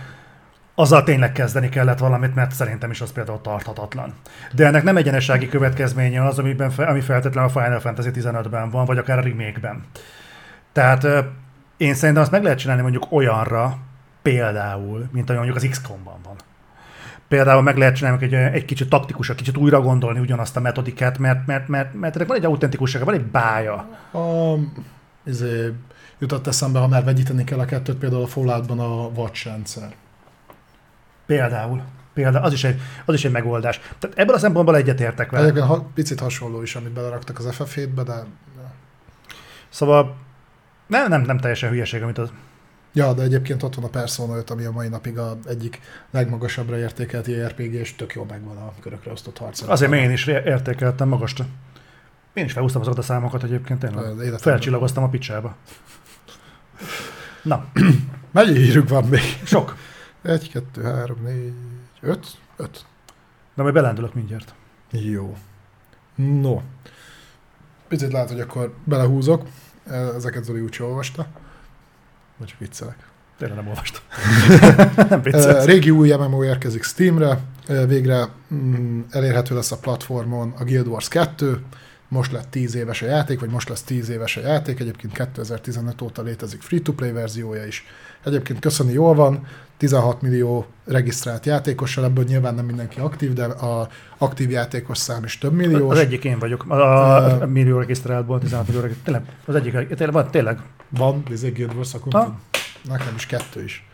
azzal 0.78 1.02
tényleg 1.02 1.32
kezdeni 1.32 1.68
kellett 1.68 1.98
valamit, 1.98 2.34
mert 2.34 2.52
szerintem 2.52 2.90
is 2.90 3.00
az 3.00 3.12
például 3.12 3.40
tarthatatlan. 3.40 4.14
De 4.52 4.66
ennek 4.66 4.82
nem 4.82 4.96
egyenessági 4.96 5.48
következménye 5.48 6.24
az, 6.24 6.38
amiben, 6.38 6.70
ami 6.76 7.00
feltétlenül 7.00 7.50
a 7.50 7.52
Final 7.52 7.80
Fantasy 7.80 8.10
15-ben 8.14 8.70
van, 8.70 8.84
vagy 8.84 8.98
akár 8.98 9.18
a 9.18 9.22
remake-ben. 9.22 9.84
Tehát 10.72 11.06
én 11.76 11.94
szerintem 11.94 12.22
azt 12.22 12.32
meg 12.32 12.42
lehet 12.42 12.58
csinálni 12.58 12.82
mondjuk 12.82 13.12
olyanra, 13.12 13.78
például, 14.22 15.08
mint 15.12 15.28
ami 15.28 15.38
mondjuk 15.38 15.56
az 15.56 15.68
XCOM-ban 15.70 16.18
van. 16.24 16.36
Például 17.28 17.62
meg 17.62 17.76
lehet 17.76 17.96
csinálni 17.96 18.24
egy, 18.24 18.34
egy 18.34 18.64
kicsit 18.64 18.88
taktikusabb, 18.88 19.36
kicsit 19.36 19.56
újra 19.56 19.80
gondolni 19.80 20.18
ugyanazt 20.18 20.56
a 20.56 20.60
metodikát, 20.60 21.18
mert, 21.18 21.46
mert, 21.46 21.68
mert, 21.68 21.94
mert 21.94 22.16
ennek 22.16 22.28
van 22.28 22.36
egy 22.36 22.44
autentikussága, 22.44 23.04
van 23.04 23.14
egy 23.14 23.24
bája. 23.24 23.74
A, 24.12 24.54
izé, 25.24 25.72
jutott 26.18 26.46
eszembe, 26.46 26.78
ha 26.78 26.88
már 26.88 27.04
vegyíteni 27.04 27.44
kell 27.44 27.58
a 27.58 27.64
kettőt, 27.64 27.96
például 27.96 28.22
a 28.22 28.26
Falloutban 28.26 28.78
a 28.78 29.10
watch 29.14 29.46
rendszer. 29.46 29.94
Például. 31.26 31.82
Például 32.14 32.44
az 32.44 32.52
is 32.52 32.64
egy, 32.64 32.80
az 33.04 33.14
is 33.14 33.24
egy 33.24 33.30
megoldás. 33.30 33.80
Tehát 33.98 34.18
ebből 34.18 34.34
a 34.34 34.38
szempontból 34.38 34.76
egyetértek 34.76 35.30
vele. 35.30 35.42
Egyébként 35.42 35.66
ha, 35.66 35.90
picit 35.94 36.20
hasonló 36.20 36.62
is, 36.62 36.74
amit 36.74 36.92
beleraktak 36.92 37.38
az 37.38 37.48
FF7-be, 37.50 38.02
de... 38.02 38.24
Szóval 39.68 40.16
nem, 40.86 41.08
nem, 41.08 41.22
nem 41.22 41.38
teljesen 41.38 41.70
hülyeség, 41.70 42.02
amit 42.02 42.18
az... 42.18 42.32
Ja, 42.92 43.12
de 43.12 43.22
egyébként 43.22 43.62
ott 43.62 43.74
van 43.74 43.84
a 43.84 43.88
Persona 43.88 44.36
5, 44.36 44.50
ami 44.50 44.64
a 44.64 44.70
mai 44.70 44.88
napig 44.88 45.18
a 45.18 45.38
egyik 45.46 45.80
legmagasabbra 46.10 46.78
értékelt 46.78 47.26
JRPG, 47.26 47.72
és 47.72 47.94
tök 47.94 48.14
jól 48.14 48.26
megvan 48.28 48.56
a 48.56 48.72
körökre 48.80 49.10
osztott 49.10 49.38
harc. 49.38 49.62
Azért 49.68 49.92
én 49.92 50.10
is 50.10 50.26
értékeltem 50.26 51.08
magasra. 51.08 51.44
Én 52.34 52.44
is 52.44 52.52
felhúztam 52.52 52.80
azokat 52.80 52.98
a 52.98 53.02
számokat 53.02 53.42
egyébként, 53.42 53.78
tényleg. 53.78 54.38
Felcsillagoztam 54.38 55.04
a 55.04 55.08
picsába. 55.08 55.56
Na, 57.42 57.64
Mennyi 58.32 58.58
hírük 58.58 58.88
van 58.88 59.04
még? 59.04 59.38
sok. 59.44 59.76
Egy, 60.26 60.50
kettő, 60.50 60.82
három, 60.82 61.18
négy, 61.22 61.52
öt? 62.00 62.26
Öt. 62.56 62.84
De 63.54 63.62
majd 63.62 63.74
belendülök 63.74 64.14
mindjárt. 64.14 64.54
Jó. 64.90 65.36
No. 66.14 66.60
Picit 67.88 68.12
lehet, 68.12 68.30
hogy 68.30 68.40
akkor 68.40 68.74
belehúzok. 68.84 69.46
Ezeket 70.16 70.44
Zoli 70.44 70.60
úgy 70.60 70.76
olvasta. 70.80 71.26
Vagy 72.36 72.48
csak 72.48 72.58
viccelek. 72.58 73.08
Tényleg 73.38 73.56
nem 73.56 73.68
olvastam. 73.68 74.02
nem 75.10 75.22
viccelsz. 75.22 75.64
régi 75.64 75.90
új 75.90 76.12
MMO 76.12 76.44
érkezik 76.44 76.82
Steamre, 76.82 77.38
Uh, 77.68 77.86
végre 77.86 78.28
mm, 78.54 79.00
elérhető 79.10 79.54
lesz 79.54 79.72
a 79.72 79.78
platformon 79.78 80.54
a 80.58 80.64
Guild 80.64 80.86
Wars 80.86 81.08
2, 81.08 81.62
most 82.08 82.32
lett 82.32 82.50
10 82.50 82.74
éves 82.74 83.02
a 83.02 83.06
játék, 83.06 83.40
vagy 83.40 83.50
most 83.50 83.68
lesz 83.68 83.82
10 83.82 84.08
éves 84.08 84.36
a 84.36 84.40
játék, 84.40 84.80
egyébként 84.80 85.12
2015 85.12 86.02
óta 86.02 86.22
létezik 86.22 86.62
free-to-play 86.62 87.12
verziója 87.12 87.66
is. 87.66 87.84
Egyébként 88.26 88.58
köszöni 88.58 88.92
jól 88.92 89.14
van, 89.14 89.46
16 89.76 90.22
millió 90.22 90.66
regisztrált 90.84 91.46
játékossal, 91.46 92.04
ebből 92.04 92.24
nyilván 92.24 92.54
nem 92.54 92.64
mindenki 92.64 93.00
aktív, 93.00 93.32
de 93.32 93.44
a 93.44 93.88
aktív 94.18 94.50
játékos 94.50 94.98
szám 94.98 95.24
is 95.24 95.38
több 95.38 95.52
milliós. 95.52 95.92
Az 95.92 95.98
egyik 95.98 96.24
én 96.24 96.38
vagyok. 96.38 96.64
A, 96.68 96.76
Ö, 96.76 97.42
a 97.42 97.46
millió 97.46 97.78
regisztráltból, 97.78 98.38
16 98.38 98.66
millió 98.66 98.82
regisztrált. 98.82 99.24
Tényleg, 99.24 99.36
az 99.46 99.54
egyik, 99.54 99.96
tényleg, 99.96 100.12
van, 100.12 100.30
tényleg. 100.30 100.58
Van, 100.88 101.22
bizony 101.28 101.52
Guild 101.52 101.74
Wars 101.74 101.92
Nekem 102.82 103.14
is 103.16 103.26
kettő 103.26 103.64
is. 103.64 103.88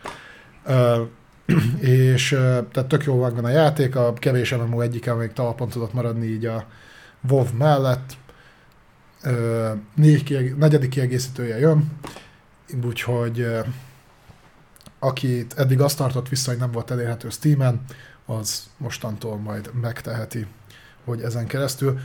Uh, 0.67 1.07
és 1.79 2.29
tehát 2.71 2.85
tök 2.87 3.03
jó 3.03 3.15
van 3.15 3.45
a 3.45 3.49
játék, 3.49 3.95
a 3.95 4.13
kevés 4.13 4.55
MMO 4.55 4.81
egyike, 4.81 5.11
amelyik 5.11 5.33
talpon 5.33 5.69
tudott 5.69 5.93
maradni 5.93 6.25
így 6.25 6.45
a 6.45 6.65
WoW 7.29 7.45
mellett. 7.57 8.17
Uh, 9.25 9.69
négy 9.95 10.23
kieg- 10.23 10.57
negyedik 10.57 10.89
kiegészítője 10.89 11.59
jön, 11.59 11.91
úgyhogy 12.85 13.47
akit 15.03 15.53
eddig 15.53 15.81
azt 15.81 15.97
tartott 15.97 16.29
vissza, 16.29 16.49
hogy 16.49 16.59
nem 16.59 16.71
volt 16.71 16.91
elérhető 16.91 17.29
Steam-en, 17.29 17.81
az 18.25 18.69
mostantól 18.77 19.37
majd 19.37 19.69
megteheti, 19.81 20.45
hogy 21.05 21.21
ezen 21.21 21.47
keresztül 21.47 21.99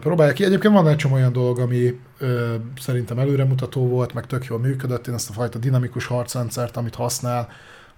próbálja 0.00 0.32
ki. 0.32 0.44
Egyébként 0.44 0.74
van 0.74 0.88
egy 0.88 0.96
csomó 0.96 1.14
olyan 1.14 1.32
dolog, 1.32 1.58
ami 1.58 2.00
ö, 2.18 2.54
szerintem 2.80 3.18
előremutató 3.18 3.88
volt, 3.88 4.14
meg 4.14 4.26
tök 4.26 4.44
jól 4.44 4.58
működött. 4.58 5.06
Én 5.06 5.14
ezt 5.14 5.30
a 5.30 5.32
fajta 5.32 5.58
dinamikus 5.58 6.06
harcrendszert, 6.06 6.76
amit 6.76 6.94
használ, 6.94 7.48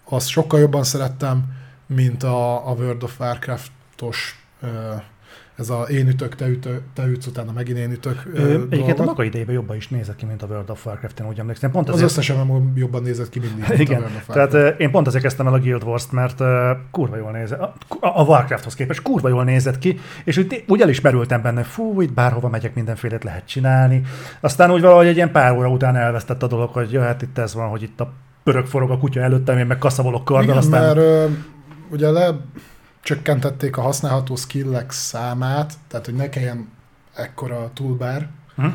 azt 0.05 0.28
sokkal 0.28 0.61
jobban 0.61 0.85
szerettem, 0.85 1.44
mint 1.86 2.23
a, 2.23 2.69
a 2.69 2.73
World 2.73 3.02
of 3.02 3.20
Warcraft-os 3.20 4.47
ez 5.56 5.70
a 5.70 5.82
én 5.82 6.09
ütök, 6.09 6.35
te, 6.35 6.48
ütö, 6.48 6.70
te 6.94 7.06
ütsz, 7.06 7.26
utána 7.26 7.52
megint 7.52 7.78
én 7.78 7.90
ütök 7.90 8.22
ö, 8.35 8.62
Egyébként 8.70 8.98
a 8.98 9.05
maga 9.05 9.22
idejében 9.24 9.55
jobban 9.55 9.76
is 9.76 9.89
nézett 9.89 10.16
ki, 10.16 10.24
mint 10.26 10.43
a 10.43 10.47
World 10.47 10.70
of 10.70 10.86
Warcraft, 10.86 11.20
én 11.20 11.26
úgy 11.26 11.39
emlékszem. 11.39 11.70
Pont 11.70 11.89
Az 11.89 11.94
azért, 11.94 12.10
összes 12.10 12.32
MMO 12.32 12.60
jobban 12.74 13.02
nézett 13.02 13.28
ki 13.28 13.39
mindig, 13.39 13.59
mint 13.68 13.70
a 13.70 13.82
Igen, 13.82 13.98
World 13.98 14.16
of 14.16 14.26
tehát 14.35 14.52
Warcraft. 14.52 14.81
ö, 14.81 14.82
én 14.82 14.90
pont 14.90 15.06
azért 15.06 15.22
kezdtem 15.22 15.47
el 15.47 15.52
a 15.52 15.59
Guild 15.59 15.82
Wars-t, 15.82 16.12
mert 16.12 16.40
ö, 16.40 16.70
kurva 16.90 17.16
jól 17.16 17.31
nézett, 17.31 17.60
a, 17.60 17.74
a 18.01 18.22
Warcrafthoz 18.24 18.74
képest 18.74 19.02
kurva 19.02 19.28
jól 19.28 19.44
nézett 19.44 19.78
ki, 19.78 19.98
és 20.24 20.36
úgy, 20.36 20.64
úgy 20.68 20.81
el 20.81 20.89
is 20.89 21.01
merültem 21.01 21.43
benne, 21.43 21.62
fú, 21.62 22.01
itt 22.01 22.12
bárhova 22.12 22.48
megyek, 22.48 22.74
mindenfélét 22.74 23.24
lehet 23.24 23.47
csinálni. 23.47 24.02
Aztán 24.40 24.70
úgy 24.72 24.81
valahogy 24.81 25.06
egy 25.06 25.16
ilyen 25.16 25.31
pár 25.32 25.52
óra 25.56 25.68
után 25.68 25.97
elvesztett 25.97 26.43
a 26.43 26.47
dolog, 26.47 26.70
hogy 26.70 26.93
ja, 26.93 27.02
hát 27.02 27.22
itt 27.22 27.39
ez 27.39 27.55
van, 27.55 27.68
hogy 27.68 27.82
itt 27.82 28.01
a 28.01 28.12
pörög 28.44 28.66
forog 28.66 28.90
a 28.90 28.98
kutya 28.98 29.20
előttem, 29.20 29.59
én 29.59 29.66
meg 29.66 29.78
kaszabolok 29.78 30.24
karddal, 30.24 30.44
Igen, 30.44 30.56
aztán... 30.56 30.82
mert 30.82 30.97
ö, 30.97 31.26
ugye 31.90 32.10
le 32.10 32.36
csökkentették 33.05 33.76
a 33.76 33.81
használható 33.81 34.36
skillek 34.36 34.90
számát, 34.90 35.72
tehát 35.89 36.05
hogy 36.05 36.14
ne 36.14 36.28
kelljen 36.28 36.68
ekkora 37.14 37.70
toolbar, 37.74 38.28
Hm? 38.56 38.66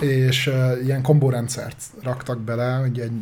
és 0.00 0.46
uh, 0.46 0.84
ilyen 0.84 1.02
kombórendszert 1.02 1.76
raktak 2.02 2.40
bele, 2.40 2.74
hogy 2.74 3.00
egy, 3.00 3.12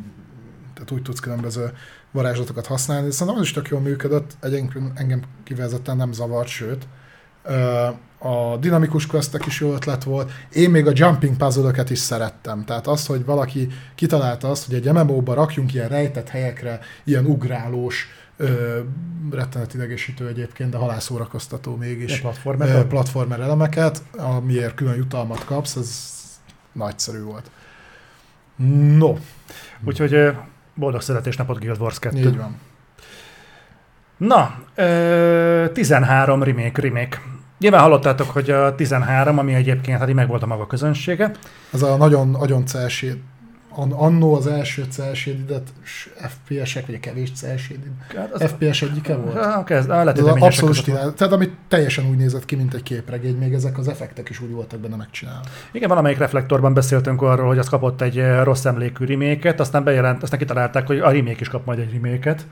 tehát 0.74 0.90
úgy 0.90 1.02
tudsz 1.02 1.20
különböző 1.20 1.72
varázslatokat 2.10 2.66
használni. 2.66 3.10
Szerintem 3.10 3.36
az 3.36 3.46
is 3.46 3.52
tök 3.52 3.68
jól 3.68 3.80
működött, 3.80 4.36
egyébként 4.40 4.98
engem 4.98 5.22
kifejezetten 5.44 5.96
nem 5.96 6.12
zavart, 6.12 6.48
sőt. 6.48 6.86
A 8.18 8.56
dinamikus 8.56 9.06
questek 9.06 9.46
is 9.46 9.60
jó 9.60 9.72
ötlet 9.72 10.04
volt. 10.04 10.30
Én 10.52 10.70
még 10.70 10.86
a 10.86 10.92
jumping 10.94 11.36
puzzle 11.36 11.84
is 11.88 11.98
szerettem. 11.98 12.64
Tehát 12.64 12.86
az, 12.86 13.06
hogy 13.06 13.24
valaki 13.24 13.68
kitalálta 13.94 14.50
azt, 14.50 14.66
hogy 14.66 14.74
egy 14.74 14.92
MMO-ba 14.92 15.34
rakjunk 15.34 15.74
ilyen 15.74 15.88
rejtett 15.88 16.28
helyekre, 16.28 16.80
ilyen 17.04 17.24
ugrálós, 17.24 18.06
ö, 18.36 18.80
rettenet 19.30 19.74
idegesítő 19.74 20.28
egyébként, 20.28 20.70
de 20.70 20.76
halászórakoztató 20.76 21.76
mégis 21.76 22.12
Egy 22.12 22.20
platformer 22.20 22.68
ö, 22.68 22.86
platformer 22.86 23.40
elemeket, 23.40 24.02
amiért 24.16 24.74
külön 24.74 24.96
jutalmat 24.96 25.44
kapsz, 25.44 25.76
ez 25.76 26.12
nagyszerű 26.72 27.22
volt. 27.22 27.50
No, 28.96 29.14
Úgyhogy 29.84 30.32
boldog 30.74 31.00
születésnapot 31.00 31.58
Guild 31.58 31.80
Wars 31.80 31.98
2. 31.98 32.18
így 32.18 32.36
van. 32.36 32.56
Na, 34.16 34.58
ö, 34.74 35.66
13 35.72 36.42
remake, 36.42 36.80
remake. 36.80 37.20
Nyilván 37.58 37.80
hallottátok, 37.80 38.30
hogy 38.30 38.50
a 38.50 38.74
13, 38.74 39.38
ami 39.38 39.54
egyébként 39.54 39.98
hát 39.98 40.08
így 40.08 40.14
meg 40.14 40.28
volt 40.28 40.42
a 40.42 40.46
maga 40.46 40.66
közönsége. 40.66 41.30
Ez 41.72 41.82
a 41.82 41.96
nagyon, 41.96 42.28
nagyon 42.28 42.66
celséd, 42.66 43.12
an, 43.12 43.20
annó 43.76 44.34
az 44.34 44.46
első 44.46 44.84
celsédidet 44.90 45.68
FPS-ek, 46.16 46.86
vagy 46.86 46.94
a 46.94 47.00
kevés 47.00 47.32
celsédid. 47.32 47.90
Hát 48.16 48.50
FPS 48.50 48.82
egyike 48.82 49.14
volt? 49.14 49.36
Ah, 49.36 49.64
kezd, 49.64 49.90
ah, 49.90 50.04
lehet, 50.04 50.18
az 50.18 50.26
abszolút 50.26 50.74
stílál, 50.74 51.14
tehát 51.14 51.32
amit 51.32 51.52
teljesen 51.68 52.08
úgy 52.08 52.16
nézett 52.16 52.44
ki, 52.44 52.54
mint 52.54 52.74
egy 52.74 52.82
képregény, 52.82 53.36
még 53.36 53.52
ezek 53.52 53.78
az 53.78 53.88
effektek 53.88 54.28
is 54.28 54.40
úgy 54.40 54.50
voltak 54.50 54.80
benne 54.80 54.96
megcsinálva. 54.96 55.44
Igen, 55.72 55.88
valamelyik 55.88 56.18
reflektorban 56.18 56.74
beszéltünk 56.74 57.22
arról, 57.22 57.46
hogy 57.46 57.58
az 57.58 57.68
kapott 57.68 58.00
egy 58.00 58.18
eh, 58.18 58.44
rossz 58.44 58.64
emlékű 58.64 59.04
reméket, 59.04 59.60
aztán 59.60 59.84
bejelent, 59.84 60.22
aztán 60.22 60.38
kitalálták, 60.38 60.86
hogy 60.86 60.98
a 60.98 61.10
remake 61.10 61.40
is 61.40 61.48
kap 61.48 61.66
majd 61.66 61.78
egy 61.78 61.92
reméket. 61.92 62.46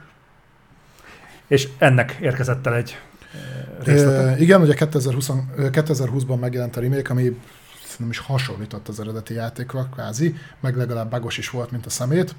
És 1.47 1.69
ennek 1.79 2.19
érkezett 2.21 2.67
el 2.67 2.75
egy 2.75 2.97
eh, 3.35 3.85
részlete. 3.85 4.29
E, 4.29 4.39
igen, 4.39 4.61
ugye 4.61 4.75
2020, 4.75 5.31
ö, 5.57 5.67
2020-ban 5.73 6.39
megjelent 6.41 6.77
a 6.77 6.81
remake, 6.81 7.13
ami 7.13 7.37
nem 7.99 8.09
is 8.11 8.19
hasonlított 8.19 8.89
az 8.89 9.01
eredeti 9.01 9.35
játékra, 9.35 9.89
kvázi, 9.93 10.35
meg 10.61 10.77
legalább 10.77 11.11
bagos 11.11 11.39
is 11.39 11.51
volt, 11.51 11.71
mint 11.71 11.87
a 11.87 11.91
szemét. 11.91 12.35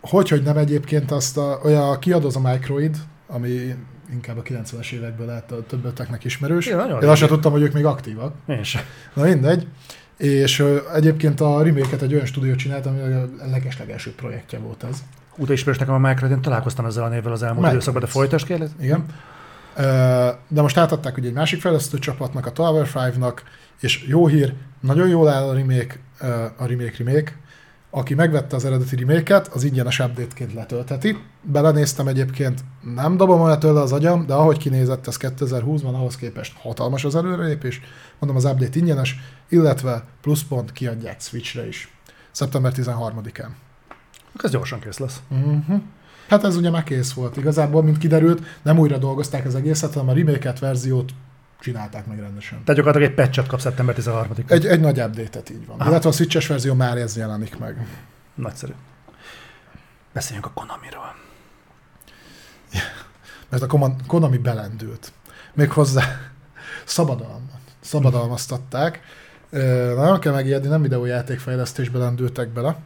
Hogy, 0.00 0.28
hogy 0.28 0.42
nem 0.42 0.56
egyébként 0.56 1.10
azt 1.10 1.36
a, 1.36 1.60
olyan 1.62 1.98
az 2.24 2.36
a 2.36 2.40
Microid, 2.40 2.96
ami 3.26 3.74
inkább 4.12 4.38
a 4.38 4.42
90-es 4.42 4.92
évekből 4.92 5.26
lehet 5.26 5.52
a 5.52 5.66
többeteknek 5.66 6.24
ismerős. 6.24 6.66
Igen, 6.66 6.78
nagyon 6.78 7.02
Én 7.02 7.08
azt 7.08 7.18
sem 7.18 7.28
tudtam, 7.28 7.52
hogy 7.52 7.62
ők 7.62 7.72
még 7.72 7.84
aktívak. 7.84 8.34
Én 8.46 8.62
sem. 8.62 8.82
Na 9.14 9.22
mindegy. 9.22 9.66
És 10.16 10.64
egyébként 10.94 11.40
a 11.40 11.62
remake 11.62 11.96
egy 12.00 12.14
olyan 12.14 12.26
stúdió 12.26 12.54
csinált, 12.54 12.86
ami 12.86 13.00
a 13.00 13.28
legeslegelső 13.50 14.14
projektje 14.14 14.58
volt 14.58 14.82
ez. 14.82 15.02
Úgy 15.36 15.50
ismerős 15.50 15.78
nekem 15.78 15.94
a 15.94 15.98
Microsoft, 15.98 16.32
én 16.32 16.40
találkoztam 16.40 16.84
ezzel 16.86 17.04
a 17.04 17.08
névvel 17.08 17.32
az 17.32 17.42
elmúlt 17.42 17.66
Microsoft. 17.66 17.96
időszakban, 17.96 18.02
de 18.02 18.08
folytas 18.08 18.44
kérlek. 18.44 18.70
Igen. 18.80 19.04
Ö, 19.08 19.12
De 20.48 20.60
most 20.62 20.76
átadták 20.76 21.16
ugye 21.16 21.28
egy 21.28 21.34
másik 21.34 21.60
fejlesztő 21.60 21.98
csapatnak, 21.98 22.46
a 22.46 22.52
Tower 22.52 22.88
5-nak, 22.94 23.38
és 23.80 24.06
jó 24.08 24.26
hír, 24.26 24.54
nagyon 24.80 25.08
jól 25.08 25.28
áll 25.28 25.48
a 25.48 25.54
remake, 25.54 25.98
a 26.56 26.66
remake 26.66 26.94
remake. 26.98 27.32
aki 27.96 28.14
megvette 28.14 28.56
az 28.56 28.64
eredeti 28.64 28.96
remake 28.96 29.42
az 29.52 29.64
ingyenes 29.64 29.98
update-ként 29.98 30.54
letöltheti. 30.54 31.18
Belenéztem 31.42 32.08
egyébként, 32.08 32.64
nem 32.94 33.16
dobom 33.16 33.40
olyan 33.40 33.58
tőle 33.58 33.80
az 33.80 33.92
agyam, 33.92 34.26
de 34.26 34.34
ahogy 34.34 34.58
kinézett 34.58 35.06
ez 35.06 35.16
2020-ban, 35.20 35.94
ahhoz 35.94 36.16
képest 36.16 36.56
hatalmas 36.58 37.04
az 37.04 37.14
előrelépés. 37.14 37.80
Mondom, 38.18 38.36
az 38.36 38.44
update 38.44 38.78
ingyenes, 38.78 39.16
illetve 39.48 40.04
pluszpont 40.20 40.72
kiadják 40.72 41.20
Switchre 41.20 41.66
is. 41.66 41.94
Szeptember 42.30 42.72
13-án. 42.76 43.48
Ez 44.42 44.50
gyorsan 44.50 44.80
kész 44.80 44.98
lesz. 44.98 45.20
Uh-huh. 45.28 45.80
Hát 46.28 46.44
ez 46.44 46.56
ugye 46.56 46.70
már 46.70 46.82
kész 46.82 47.12
volt. 47.12 47.36
Igazából, 47.36 47.82
mint 47.82 47.98
kiderült, 47.98 48.42
nem 48.62 48.78
újra 48.78 48.98
dolgozták 48.98 49.46
az 49.46 49.54
egészet, 49.54 49.92
hanem 49.92 50.08
a 50.08 50.12
remake 50.12 50.54
verziót 50.60 51.12
csinálták 51.60 52.06
meg 52.06 52.18
rendesen. 52.18 52.64
Tehát 52.64 52.80
gyakorlatilag 52.80 53.08
egy 53.08 53.14
patchet 53.14 53.46
kap 53.46 53.60
szeptember 53.60 53.94
13 53.94 54.32
Egy, 54.46 54.66
egy 54.66 54.80
nagy 54.80 55.00
update-et 55.00 55.50
így 55.50 55.66
van. 55.66 55.80
Aha. 55.80 55.90
Illetve 55.90 56.08
a 56.08 56.12
switches 56.12 56.46
verzió 56.46 56.74
már 56.74 56.96
ez 56.96 57.16
jelenik 57.16 57.58
meg. 57.58 57.86
Nagyszerű. 58.34 58.72
Beszéljünk 60.12 60.46
a 60.46 60.50
Konamiról. 60.54 61.14
Ja, 62.72 62.80
mert 63.50 63.62
a 63.62 63.96
Konami 64.06 64.38
belendült. 64.38 65.12
Méghozzá 65.54 66.02
szabadalmat. 66.84 67.60
Szabadalmaztatták. 67.80 69.00
Nem 69.96 70.18
kell 70.18 70.32
megijedni, 70.32 70.68
nem 70.68 70.82
videójátékfejlesztésbe 70.82 71.98
lendültek 71.98 72.48
bele, 72.48 72.76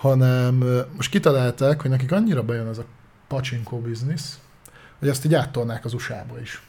hanem 0.00 0.54
most 0.96 1.10
kitalálták, 1.10 1.80
hogy 1.80 1.90
nekik 1.90 2.12
annyira 2.12 2.42
bejön 2.42 2.68
ez 2.68 2.78
a 2.78 2.84
pacsinkó 3.28 3.78
biznisz, 3.78 4.38
hogy 4.98 5.08
ezt 5.08 5.24
így 5.24 5.34
áttolnák 5.34 5.84
az 5.84 5.94
USA-ba 5.94 6.40
is. 6.40 6.62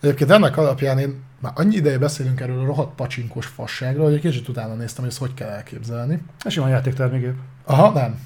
Egyébként 0.00 0.30
ennek 0.30 0.56
alapján 0.56 0.98
én 0.98 1.22
már 1.40 1.52
annyi 1.54 1.76
ideje 1.76 1.98
beszélünk 1.98 2.40
erről 2.40 2.60
a 2.60 2.64
rohadt 2.64 2.94
pacsinkos 2.94 3.46
fasságról, 3.46 4.04
hogy 4.04 4.14
egy 4.14 4.20
kicsit 4.20 4.48
utána 4.48 4.74
néztem, 4.74 5.02
hogy 5.02 5.12
ezt 5.12 5.20
hogy 5.20 5.34
kell 5.34 5.48
elképzelni. 5.48 6.22
Ez 6.44 6.52
sima 6.52 6.68
játéktermékép. 6.68 7.34
Aha, 7.64 7.90
nem. 7.90 8.20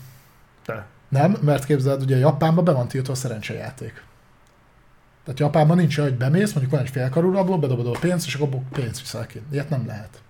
Te. 0.64 0.86
Nem, 1.08 1.36
mert 1.40 1.64
képzeld, 1.64 2.02
ugye 2.02 2.16
Japánban 2.16 2.64
be 2.64 2.72
van 2.72 2.88
tiltva 2.88 3.12
a 3.12 3.16
szerencsejáték. 3.16 4.04
Tehát 5.24 5.40
Japánban 5.40 5.76
nincs 5.76 5.98
hogy 5.98 6.14
bemész, 6.14 6.52
mondjuk 6.52 6.74
van 6.74 6.82
egy 6.82 6.90
félkarú 6.90 7.32
rabló, 7.32 7.58
bedobod 7.58 7.86
a 7.86 7.98
pénzt, 8.00 8.26
és 8.26 8.34
akkor 8.34 8.48
pénzt 8.72 9.00
viszel 9.00 9.26
ki. 9.26 9.42
Ilyet 9.50 9.70
nem 9.70 9.86
lehet. 9.86 10.22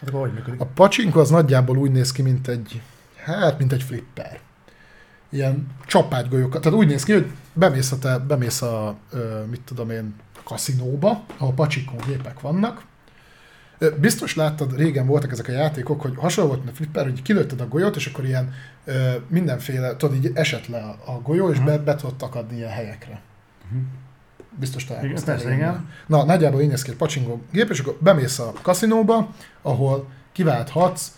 Hát 0.00 0.10
hogy 0.10 0.32
működik? 0.32 0.60
A 0.60 0.66
pacsinko 0.66 1.20
az 1.20 1.30
nagyjából 1.30 1.76
úgy 1.76 1.90
néz 1.90 2.12
ki, 2.12 2.22
mint 2.22 2.48
egy, 2.48 2.82
hát, 3.24 3.58
mint 3.58 3.72
egy 3.72 3.82
flipper. 3.82 4.38
Ilyen 5.30 5.66
csapágygolyókat. 5.86 6.62
Tehát 6.62 6.78
úgy 6.78 6.86
néz 6.86 7.02
ki, 7.02 7.12
hogy 7.12 7.30
bemész 7.52 7.92
a, 7.92 7.98
te, 7.98 8.18
bemész 8.18 8.62
a 8.62 8.96
mit 9.50 9.60
tudom 9.60 9.90
én, 9.90 10.14
kaszinóba, 10.44 11.24
ahol 11.36 11.52
pacsikó 11.52 11.96
gépek 12.06 12.40
vannak. 12.40 12.82
Biztos 14.00 14.36
láttad, 14.36 14.76
régen 14.76 15.06
voltak 15.06 15.32
ezek 15.32 15.48
a 15.48 15.52
játékok, 15.52 16.00
hogy 16.00 16.12
hasonló 16.16 16.50
volt, 16.50 16.64
mint 16.64 16.74
a 16.74 16.76
flipper, 16.76 17.04
hogy 17.04 17.22
kilőtted 17.22 17.60
a 17.60 17.68
golyót, 17.68 17.96
és 17.96 18.06
akkor 18.06 18.24
ilyen 18.24 18.52
ö, 18.84 19.12
mindenféle, 19.28 19.96
tudod, 19.96 20.14
így 20.14 20.30
esett 20.34 20.66
le 20.66 20.78
a, 20.78 21.12
a 21.12 21.20
golyó, 21.22 21.50
és 21.50 21.60
be, 21.60 21.78
be 21.78 21.94
tudott 21.94 22.22
akadni 22.22 22.56
ilyen 22.56 22.70
helyekre. 22.70 23.20
Uh-huh. 23.64 23.82
Biztos 24.58 24.84
találkoztál. 24.84 25.40
Igen, 25.40 25.52
igen. 25.52 25.88
Na, 26.06 26.24
nagyjából 26.24 26.60
így 26.60 26.68
néz 26.68 26.82
ki 26.82 26.90
egy 26.90 26.96
pacsingó 26.96 27.42
gép, 27.52 27.70
és 27.70 27.80
akkor 27.80 27.96
bemész 28.00 28.38
a 28.38 28.52
kaszinóba, 28.62 29.34
ahol 29.62 30.08
kiválthatsz 30.32 31.12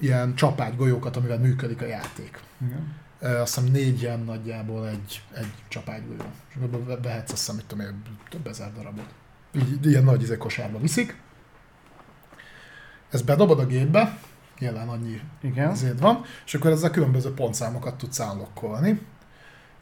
ilyen 0.00 0.34
csapágy 0.34 0.76
golyókat, 0.76 1.16
amivel 1.16 1.38
működik 1.38 1.82
a 1.82 1.86
játék. 1.86 2.40
Igen 2.60 2.98
azt 3.20 3.54
hiszem 3.54 3.70
négy 3.70 4.02
ilyen 4.02 4.20
nagyjából 4.20 4.88
egy, 4.88 5.22
egy 5.34 5.52
csapágygolyó. 5.68 6.22
És 6.48 6.54
akkor 6.62 7.00
vehetsz 7.02 7.32
azt 7.32 7.40
hiszem, 7.40 7.56
mit 7.56 7.66
tudom 7.66 7.86
én, 7.86 8.02
több 8.28 8.46
ezer 8.46 8.72
darabot. 8.72 9.08
Így, 9.54 9.86
ilyen 9.86 10.04
nagy 10.04 10.22
izé 10.22 10.36
kosárba 10.36 10.78
viszik. 10.78 11.20
Ezt 13.10 13.24
bedobod 13.24 13.58
a 13.58 13.66
gépbe, 13.66 14.18
jelen 14.58 14.88
annyi 14.88 15.20
Igen. 15.40 15.70
ezért 15.70 16.00
van, 16.00 16.22
és 16.46 16.54
akkor 16.54 16.70
ezzel 16.70 16.90
különböző 16.90 17.34
pontszámokat 17.34 17.98
tudsz 17.98 18.20
állokkolni, 18.20 19.00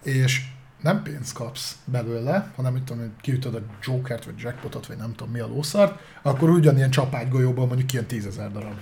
és 0.03 0.47
nem 0.83 1.03
pénzt 1.03 1.33
kapsz 1.33 1.77
belőle, 1.85 2.53
hanem 2.57 2.73
mit 2.73 2.83
tudom, 2.83 3.15
kiütöd 3.21 3.55
a 3.55 3.63
Jokert, 3.83 4.25
vagy 4.25 4.39
Jackpotot, 4.39 4.87
vagy 4.87 4.97
nem 4.97 5.15
tudom 5.15 5.33
mi 5.33 5.39
a 5.39 5.47
lószart, 5.47 6.01
akkor 6.23 6.51
ugyanilyen 6.51 6.91
csapágygolyóból 6.91 7.67
mondjuk 7.67 7.93
ilyen 7.93 8.07
tízezer 8.07 8.53
darab. 8.53 8.79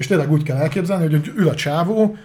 És 0.00 0.06
tényleg 0.06 0.30
úgy 0.30 0.42
kell 0.42 0.56
elképzelni, 0.56 1.10
hogy 1.10 1.32
ül 1.36 1.48
a 1.48 1.54
csávó, 1.54 2.16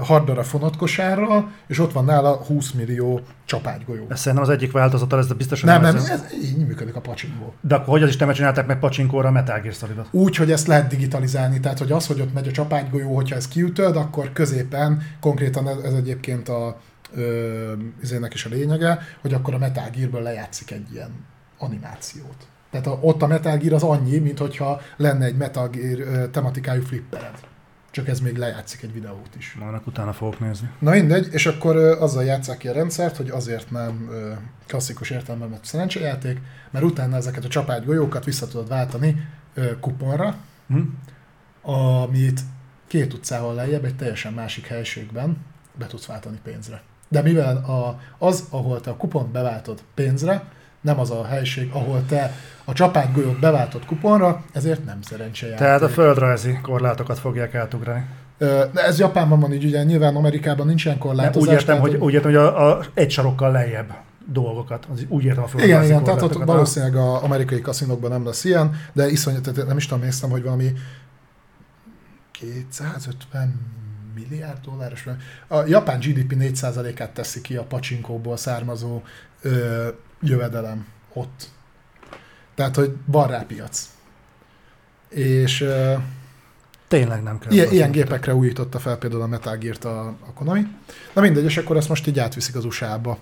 hardara 0.00 0.42
fonatkosárral, 0.42 1.50
és 1.66 1.78
ott 1.78 1.92
van 1.92 2.04
nála 2.04 2.34
20 2.34 2.70
millió 2.70 3.20
csapágygolyó. 3.44 4.06
Ez 4.08 4.20
szerintem 4.20 4.48
az 4.48 4.54
egyik 4.54 4.72
változata, 4.72 5.18
ez 5.18 5.32
biztosan 5.32 5.68
nem, 5.68 5.82
nem, 5.82 5.96
ez, 5.96 6.08
ez 6.08 6.24
így 6.42 6.66
működik 6.66 6.94
a 6.94 7.00
pacsinkó. 7.00 7.54
De 7.60 7.74
akkor 7.74 7.88
hogy 7.88 8.02
az 8.02 8.08
is 8.08 8.16
nem 8.16 8.32
csinálták 8.32 8.66
meg 8.66 8.78
pacsinkóra 8.78 9.28
a 9.28 9.30
Metal 9.30 9.60
Gear 9.60 10.06
Úgy, 10.10 10.36
hogy 10.36 10.50
ezt 10.50 10.66
lehet 10.66 10.88
digitalizálni, 10.88 11.60
tehát 11.60 11.78
hogy 11.78 11.92
az, 11.92 12.06
hogy 12.06 12.20
ott 12.20 12.34
megy 12.34 12.48
a 12.48 12.52
csapágygolyó, 12.52 13.14
hogyha 13.14 13.36
ez 13.36 13.48
kiütöd, 13.48 13.96
akkor 13.96 14.32
középen, 14.32 15.02
konkrétan 15.20 15.68
ez, 15.68 15.76
ez 15.76 15.92
egyébként 15.92 16.48
a 16.48 16.80
ö, 17.14 17.72
is 18.32 18.44
a 18.44 18.48
lényege, 18.48 18.98
hogy 19.20 19.34
akkor 19.34 19.54
a 19.54 19.58
Metal 19.58 19.90
Gearből 19.90 20.22
lejátszik 20.22 20.70
egy 20.70 20.92
ilyen 20.92 21.10
animációt. 21.58 22.46
Tehát 22.80 22.98
a, 22.98 23.06
ott 23.06 23.22
a 23.22 23.26
Metal 23.26 23.56
Gear 23.56 23.72
az 23.72 23.82
annyi, 23.82 24.18
mint 24.18 24.38
hogyha 24.38 24.80
lenne 24.96 25.24
egy 25.24 25.36
Metal 25.36 25.68
Gear 25.68 26.28
tematikájú 26.28 26.82
flippered 26.82 27.38
csak 27.96 28.08
ez 28.08 28.20
még 28.20 28.36
lejátszik 28.36 28.82
egy 28.82 28.92
videót 28.92 29.34
is. 29.38 29.56
Annak 29.60 29.86
utána 29.86 30.12
fogok 30.12 30.40
nézni. 30.40 30.70
Na 30.78 30.90
mindegy, 30.90 31.28
és 31.32 31.46
akkor 31.46 31.76
azzal 31.76 32.24
játszák 32.24 32.58
ki 32.58 32.68
a 32.68 32.72
rendszert, 32.72 33.16
hogy 33.16 33.30
azért 33.30 33.70
nem 33.70 34.10
klasszikus 34.66 35.10
értelemben 35.10 35.48
mert 35.48 35.64
szerencsejáték, 35.64 36.40
mert 36.70 36.84
utána 36.84 37.16
ezeket 37.16 37.44
a 37.44 37.48
csapágy 37.48 37.84
golyókat 37.84 38.24
vissza 38.24 38.46
tudod 38.46 38.68
váltani 38.68 39.28
kuponra, 39.80 40.36
hm? 40.68 40.80
amit 41.62 42.40
két 42.86 43.12
utcával 43.12 43.54
lejjebb 43.54 43.84
egy 43.84 43.96
teljesen 43.96 44.32
másik 44.32 44.66
helységben 44.66 45.36
be 45.78 45.86
tudsz 45.86 46.06
váltani 46.06 46.38
pénzre. 46.42 46.82
De 47.08 47.22
mivel 47.22 47.56
a, 47.56 48.00
az, 48.18 48.44
ahol 48.50 48.80
te 48.80 48.90
a 48.90 48.96
kupont 48.96 49.28
beváltod 49.28 49.82
pénzre, 49.94 50.48
nem 50.86 51.00
az 51.00 51.10
a 51.10 51.24
helység, 51.24 51.70
ahol 51.72 52.04
te 52.08 52.32
a 52.64 52.72
csapánygolyót 52.72 53.40
beváltott 53.40 53.84
kuponra, 53.84 54.44
ezért 54.52 54.84
nem 54.84 54.98
szerencsejáték. 55.02 55.58
Tehát 55.58 55.82
a 55.82 55.88
földrajzi 55.88 56.58
korlátokat 56.62 57.18
fogják 57.18 57.54
átugrani. 57.54 58.04
De 58.38 58.84
ez 58.84 58.98
Japánban 58.98 59.40
van 59.40 59.52
így, 59.52 59.64
ugye 59.64 59.82
nyilván 59.82 60.16
Amerikában 60.16 60.66
nincsen 60.66 60.98
korlátozás. 60.98 61.48
Úgy 61.48 61.54
értem, 61.54 61.80
hogy, 61.80 61.94
úgy 61.94 62.12
értem, 62.12 62.30
hogy 62.30 62.40
a, 62.40 62.70
a, 62.70 62.84
egy 62.94 63.10
sarokkal 63.10 63.50
lejjebb 63.50 63.94
dolgokat. 64.32 64.86
Az 64.92 65.04
úgy 65.08 65.24
értem 65.24 65.42
a 65.42 65.46
földrajzi 65.46 65.74
Igen, 65.74 65.84
igen, 65.84 66.04
tehát 66.04 66.22
ott 66.22 66.44
valószínűleg 66.44 66.96
az 66.96 67.22
amerikai 67.22 67.60
kaszinokban 67.60 68.10
nem 68.10 68.24
lesz 68.24 68.44
ilyen, 68.44 68.74
de 68.92 69.08
iszonyat, 69.08 69.66
nem 69.66 69.76
is 69.76 69.86
tudom, 69.86 70.04
néztem, 70.04 70.30
hogy 70.30 70.42
valami 70.42 70.72
250 72.30 73.74
milliárd 74.14 74.58
dolláros. 74.64 75.08
A 75.48 75.64
japán 75.66 75.98
GDP 75.98 76.34
4%-át 76.38 77.10
teszi 77.10 77.40
ki 77.40 77.56
a 77.56 77.62
pacsinkóból 77.62 78.36
származó 78.36 79.02
ö, 79.42 79.88
jövedelem 80.20 80.86
ott. 81.12 81.48
Tehát, 82.54 82.76
hogy 82.76 82.96
van 83.04 83.28
rá 83.28 83.42
piac. 83.42 83.88
És 85.08 85.60
uh, 85.60 85.92
Tényleg 86.88 87.22
nem 87.22 87.38
kell. 87.38 87.52
Ilyen, 87.52 87.70
ilyen 87.70 87.90
gépekre 87.90 88.34
újította 88.34 88.78
fel 88.78 88.96
például 88.96 89.22
a 89.22 89.26
Metal 89.26 89.56
Gear-t 89.56 89.84
a, 89.84 90.06
a 90.06 90.32
Konami. 90.34 90.66
Na 91.14 91.20
mindegy, 91.20 91.44
és 91.44 91.56
akkor 91.56 91.76
ezt 91.76 91.88
most 91.88 92.06
így 92.06 92.18
átviszik 92.18 92.54
az 92.54 92.64
USA-ba. 92.64 93.18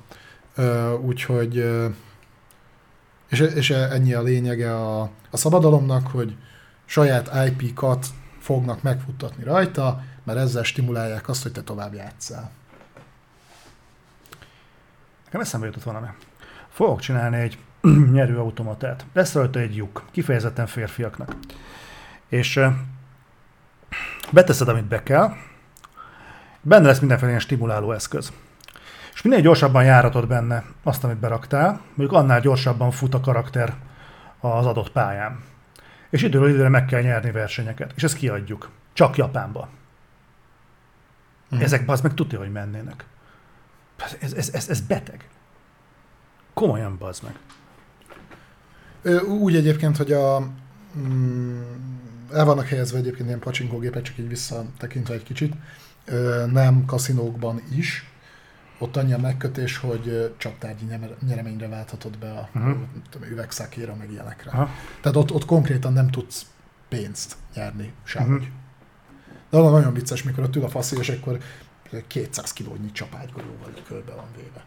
Uh, 0.56 1.04
úgyhogy 1.04 1.58
uh, 1.58 1.94
és, 3.28 3.40
és 3.40 3.70
ennyi 3.70 4.14
a 4.14 4.22
lényege 4.22 4.76
a, 4.76 5.00
a 5.30 5.36
szabadalomnak, 5.36 6.06
hogy 6.06 6.36
saját 6.84 7.30
IP-kat 7.46 8.06
fognak 8.38 8.82
megfuttatni 8.82 9.44
rajta, 9.44 10.02
mert 10.24 10.38
ezzel 10.38 10.62
stimulálják 10.62 11.28
azt, 11.28 11.42
hogy 11.42 11.52
te 11.52 11.62
tovább 11.62 11.94
játszál. 11.94 12.50
Nekem 15.24 15.40
eszembe 15.40 15.66
jutott 15.66 15.82
valami. 15.82 16.06
Fogok 16.74 17.00
csinálni 17.00 17.36
egy 17.36 17.58
nyerőautomatát. 18.12 19.06
Lesz 19.12 19.34
rajta 19.34 19.58
egy 19.58 19.76
lyuk, 19.76 20.04
kifejezetten 20.10 20.66
férfiaknak. 20.66 21.36
És 22.28 22.60
beteszed, 24.32 24.68
amit 24.68 24.84
be 24.84 25.02
kell, 25.02 25.32
benne 26.60 26.86
lesz 26.86 26.98
mindenféle 26.98 27.28
ilyen 27.30 27.42
stimuláló 27.42 27.92
eszköz. 27.92 28.32
És 29.14 29.22
minél 29.22 29.40
gyorsabban 29.40 29.84
járatod 29.84 30.26
benne 30.28 30.64
azt, 30.82 31.04
amit 31.04 31.16
beraktál, 31.16 31.80
mondjuk 31.94 32.12
annál 32.12 32.40
gyorsabban 32.40 32.90
fut 32.90 33.14
a 33.14 33.20
karakter 33.20 33.74
az 34.40 34.66
adott 34.66 34.90
pályán. 34.90 35.42
És 36.10 36.22
időről 36.22 36.48
időre 36.48 36.68
meg 36.68 36.84
kell 36.84 37.02
nyerni 37.02 37.30
versenyeket. 37.30 37.92
És 37.94 38.02
ezt 38.02 38.16
kiadjuk. 38.16 38.70
Csak 38.92 39.16
Japánba. 39.16 39.68
Mm. 41.54 41.60
Ezek 41.60 41.88
az 41.88 42.00
meg 42.00 42.14
tudja, 42.14 42.38
hogy 42.38 42.52
mennének. 42.52 43.04
Ez, 44.20 44.32
ez, 44.32 44.48
ez, 44.52 44.68
ez 44.68 44.80
beteg. 44.80 45.28
Komolyan 46.54 46.98
bazd 46.98 47.22
meg. 47.22 47.38
Úgy 49.22 49.56
egyébként, 49.56 49.96
hogy 49.96 50.12
a, 50.12 50.48
mm, 50.98 51.60
el 52.32 52.44
vannak 52.44 52.66
helyezve 52.66 52.98
egyébként 52.98 53.26
ilyen 53.26 53.38
pacsinkógépek, 53.38 54.02
csak 54.02 54.18
így 54.18 54.28
visszatekintve 54.28 55.14
egy 55.14 55.22
kicsit, 55.22 55.54
nem 56.52 56.84
kaszinókban 56.84 57.62
is, 57.76 58.08
ott 58.78 58.96
annyi 58.96 59.12
a 59.12 59.18
megkötés, 59.18 59.76
hogy 59.76 60.34
csaptárgyi 60.36 60.84
nyereményre 61.26 61.68
válthatod 61.68 62.18
be 62.18 62.30
a 62.30 62.48
uh-huh. 62.54 62.76
üvegszakéra, 63.30 63.94
meg 63.94 64.10
ilyenekre. 64.10 64.50
Uh-huh. 64.50 64.68
Tehát 65.00 65.16
ott, 65.16 65.32
ott 65.32 65.44
konkrétan 65.44 65.92
nem 65.92 66.10
tudsz 66.10 66.46
pénzt 66.88 67.36
nyerni 67.54 67.92
sehogy. 68.04 68.30
Uh-huh. 68.30 68.46
De 69.50 69.58
az 69.58 69.70
nagyon 69.70 69.92
vicces, 69.92 70.22
mikor 70.22 70.44
ott 70.44 70.56
ül 70.56 70.64
a 70.64 70.68
faszi, 70.68 70.96
és 70.98 71.08
akkor 71.08 71.38
200 72.06 72.52
kilónyi 72.52 72.92
csapágygolyóval 72.92 73.72
körbe 73.86 74.14
van 74.14 74.28
véve. 74.36 74.64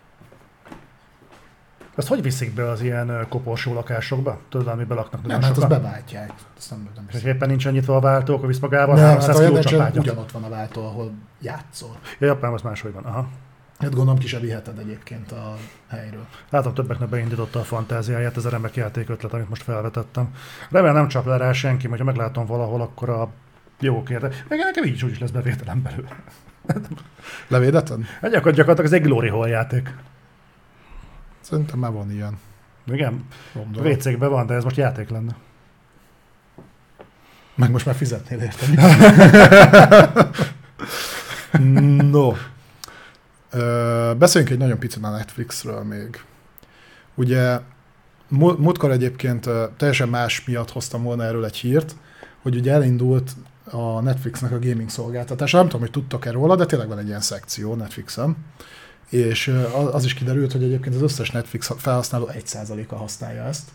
Ezt 1.97 2.07
hogy 2.07 2.21
viszik 2.21 2.53
be 2.53 2.69
az 2.69 2.81
ilyen 2.81 3.25
koporsó 3.29 3.73
lakásokba? 3.73 4.39
Tudod, 4.49 4.67
amiben 4.67 4.97
laknak 4.97 5.21
Nem, 5.21 5.39
nagyon 5.39 5.43
hát 5.43 5.57
azt 5.57 5.67
beváltják. 5.67 6.31
Azt 6.57 6.69
nem, 6.69 6.89
nem 6.95 7.05
És 7.11 7.23
éppen 7.23 7.49
nincsen 7.49 7.73
nyitva 7.73 7.95
a 7.95 7.99
váltó, 7.99 8.35
akkor 8.35 8.47
visz 8.47 8.59
magával 8.59 8.95
nem, 8.95 9.05
300 9.05 9.39
hát 9.39 9.91
kiló 9.91 10.01
ugyanott 10.01 10.31
van 10.31 10.43
a 10.43 10.49
váltó, 10.49 10.85
ahol 10.85 11.11
játszol. 11.41 11.95
Ja, 12.19 12.27
Japán 12.27 12.53
az 12.53 12.61
máshogy 12.61 12.93
van. 12.93 13.03
Aha. 13.03 13.27
Hát 13.79 13.93
gondolom 13.93 14.19
ki 14.19 14.27
se 14.27 14.39
viheted 14.39 14.77
egyébként 14.79 15.31
a 15.31 15.55
helyről. 15.87 16.25
Látom, 16.49 16.73
többeknek 16.73 17.09
beindította 17.09 17.59
a 17.59 17.63
fantáziáját 17.63 18.37
ez 18.37 18.45
a 18.45 18.49
remek 18.49 18.75
játékötlet, 18.75 19.33
amit 19.33 19.49
most 19.49 19.63
felvetettem. 19.63 20.33
Remélem 20.69 20.95
nem 20.95 21.07
csap 21.07 21.25
le 21.25 21.37
rá 21.37 21.51
senki, 21.51 21.87
hogyha 21.87 22.03
meglátom 22.05 22.45
valahol, 22.45 22.81
akkor 22.81 23.09
a 23.09 23.29
jó 23.79 24.03
kérde. 24.03 24.27
Meg 24.47 24.59
nekem 24.59 24.83
így 24.83 24.93
is 24.93 25.03
úgy 25.03 25.11
is 25.11 25.19
lesz 25.19 25.29
bevételem 25.29 25.81
belőle. 25.81 26.09
Levédeted? 27.47 28.03
Hát 28.21 28.31
gyakor- 28.31 28.53
gyakorlatilag 28.53 28.85
ez 28.93 28.99
egy 28.99 29.01
glory 29.01 29.27
hole 29.27 29.47
játék. 29.47 29.93
Szerintem 31.49 31.79
már 31.79 31.91
van 31.91 32.11
ilyen. 32.11 32.39
Igen. 32.85 33.25
WC-kben 33.75 34.29
van, 34.29 34.45
de 34.45 34.53
ez 34.53 34.63
most 34.63 34.77
játék 34.77 35.09
lenne. 35.09 35.35
Meg 37.55 37.71
most 37.71 37.85
már 37.85 37.95
fizetnél 37.95 38.39
érte. 38.39 38.65
no. 42.11 42.33
Ö, 43.51 44.11
beszéljünk 44.17 44.53
egy 44.53 44.59
nagyon 44.59 44.79
picit 44.79 45.03
a 45.03 45.09
Netflixről 45.09 45.83
még. 45.83 46.21
Ugye 47.15 47.59
múltkor 48.27 48.91
egyébként 48.91 49.49
teljesen 49.77 50.09
más 50.09 50.45
miatt 50.45 50.71
hoztam 50.71 51.03
volna 51.03 51.23
erről 51.23 51.45
egy 51.45 51.57
hírt, 51.57 51.95
hogy 52.41 52.55
ugye 52.55 52.71
elindult 52.71 53.31
a 53.71 54.01
Netflixnek 54.01 54.51
a 54.51 54.59
gaming 54.59 54.89
szolgáltatása. 54.89 55.57
Nem 55.57 55.65
tudom, 55.65 55.81
hogy 55.81 55.91
tudtok-e 55.91 56.31
róla, 56.31 56.55
de 56.55 56.65
tényleg 56.65 56.87
van 56.87 56.97
egy 56.97 57.07
ilyen 57.07 57.21
szekció 57.21 57.75
Netflixen. 57.75 58.37
És 59.09 59.47
az 59.91 60.05
is 60.05 60.13
kiderült, 60.13 60.51
hogy 60.51 60.63
egyébként 60.63 60.95
az 60.95 61.01
összes 61.01 61.31
Netflix 61.31 61.71
felhasználó 61.77 62.29
1%-a 62.33 62.95
használja 62.95 63.43
ezt. 63.43 63.69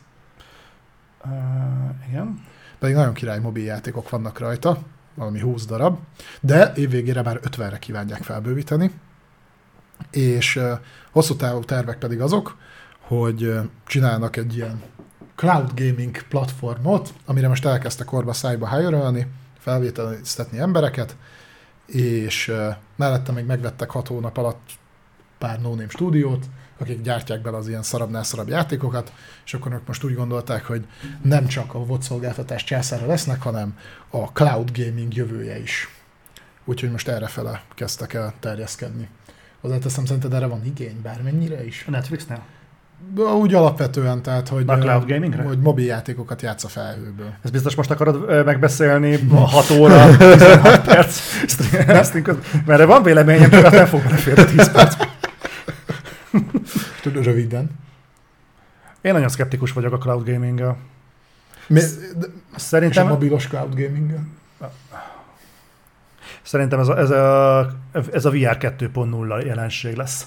Uh, 1.24 2.08
igen. 2.08 2.44
Pedig 2.78 2.94
nagyon 2.94 3.12
király 3.14 3.38
mobil 3.38 3.64
játékok 3.64 4.10
vannak 4.10 4.38
rajta, 4.38 4.78
valami 5.14 5.40
20 5.40 5.66
darab, 5.66 5.98
de 6.40 6.72
évvégére 6.76 7.22
már 7.22 7.40
50-re 7.42 7.78
kívánják 7.78 8.22
felbővíteni, 8.22 8.90
és 10.10 10.56
uh, 10.56 10.72
hosszú 11.10 11.36
távú 11.36 11.60
tervek 11.60 11.98
pedig 11.98 12.20
azok, 12.20 12.56
hogy 13.00 13.44
uh, 13.44 13.64
csinálnak 13.86 14.36
egy 14.36 14.56
ilyen 14.56 14.82
cloud 15.34 15.70
gaming 15.74 16.22
platformot, 16.22 17.14
amire 17.24 17.48
most 17.48 17.64
elkezdtek 17.64 18.06
korba 18.06 18.32
szájba 18.32 18.76
hire 18.76 19.26
felvételiztetni 19.58 20.58
embereket, 20.58 21.16
és 21.86 22.48
uh, 22.48 22.74
mellette 22.96 23.32
még 23.32 23.44
megvettek 23.44 23.90
6 23.90 24.08
hónap 24.08 24.36
alatt 24.36 24.80
pár 25.42 25.60
no 25.60 25.74
stúdiót, 25.88 26.46
akik 26.78 27.02
gyártják 27.02 27.42
bele 27.42 27.56
az 27.56 27.68
ilyen 27.68 27.82
szarabbnál 27.82 28.22
szarabb 28.22 28.48
játékokat, 28.48 29.12
és 29.44 29.54
akkor 29.54 29.72
ők 29.72 29.86
most 29.86 30.04
úgy 30.04 30.14
gondolták, 30.14 30.64
hogy 30.64 30.84
nem 31.22 31.46
csak 31.46 31.74
a 31.74 31.84
VOD 31.84 32.02
szolgáltatás 32.02 32.64
császára 32.64 33.06
lesznek, 33.06 33.42
hanem 33.42 33.76
a 34.10 34.18
cloud 34.18 34.70
gaming 34.78 35.14
jövője 35.14 35.58
is. 35.58 35.88
Úgyhogy 36.64 36.90
most 36.90 37.08
errefele 37.08 37.62
kezdtek 37.74 38.12
el 38.12 38.32
terjeszkedni. 38.40 39.08
Hozzáteszem, 39.60 40.04
szerinted 40.04 40.32
erre 40.32 40.46
van 40.46 40.64
igény 40.64 41.00
bármennyire 41.02 41.64
is? 41.64 41.84
A 41.88 41.90
Netflixnél? 41.90 42.42
Úgy 43.40 43.54
alapvetően, 43.54 44.22
tehát, 44.22 44.48
hogy, 44.48 44.64
A 44.66 44.78
cloud 44.78 45.08
gamingre? 45.08 45.42
hogy 45.42 45.58
mobil 45.58 45.84
játékokat 45.84 46.42
játsz 46.42 46.64
a 46.64 46.68
felhőből. 46.68 47.32
Ez 47.42 47.50
biztos 47.50 47.74
most 47.74 47.90
akarod 47.90 48.44
megbeszélni 48.44 49.28
a 49.30 49.36
6 49.36 49.70
óra, 49.78 50.16
16 50.16 50.84
perc 50.84 52.22
közben? 52.22 52.38
Mert 52.52 52.68
erre 52.68 52.84
van 52.84 53.02
véleményem, 53.02 53.50
csak 53.50 53.70
nem 53.70 53.86
fog 53.86 54.02
beleférni 54.02 54.44
10 54.44 54.70
perc. 54.70 54.94
Tudod, 57.02 57.24
röviden. 57.24 57.70
Én 59.00 59.12
nagyon 59.12 59.28
szkeptikus 59.28 59.72
vagyok 59.72 59.92
a 59.92 59.98
cloud 59.98 60.30
gaming 60.30 60.76
Mi, 61.66 61.80
de, 61.80 62.26
és 62.26 62.54
a 62.54 62.58
Szerintem, 62.58 63.06
mobilos 63.06 63.46
cloud 63.46 63.74
gaming 63.74 64.14
szerintem 66.42 66.80
ez, 66.80 66.88
a, 66.88 66.98
ez, 66.98 67.10
a, 67.10 67.70
ez 68.12 68.24
a 68.24 68.30
VR 68.30 68.56
2.0 68.60 69.46
jelenség 69.46 69.96
lesz. 69.96 70.26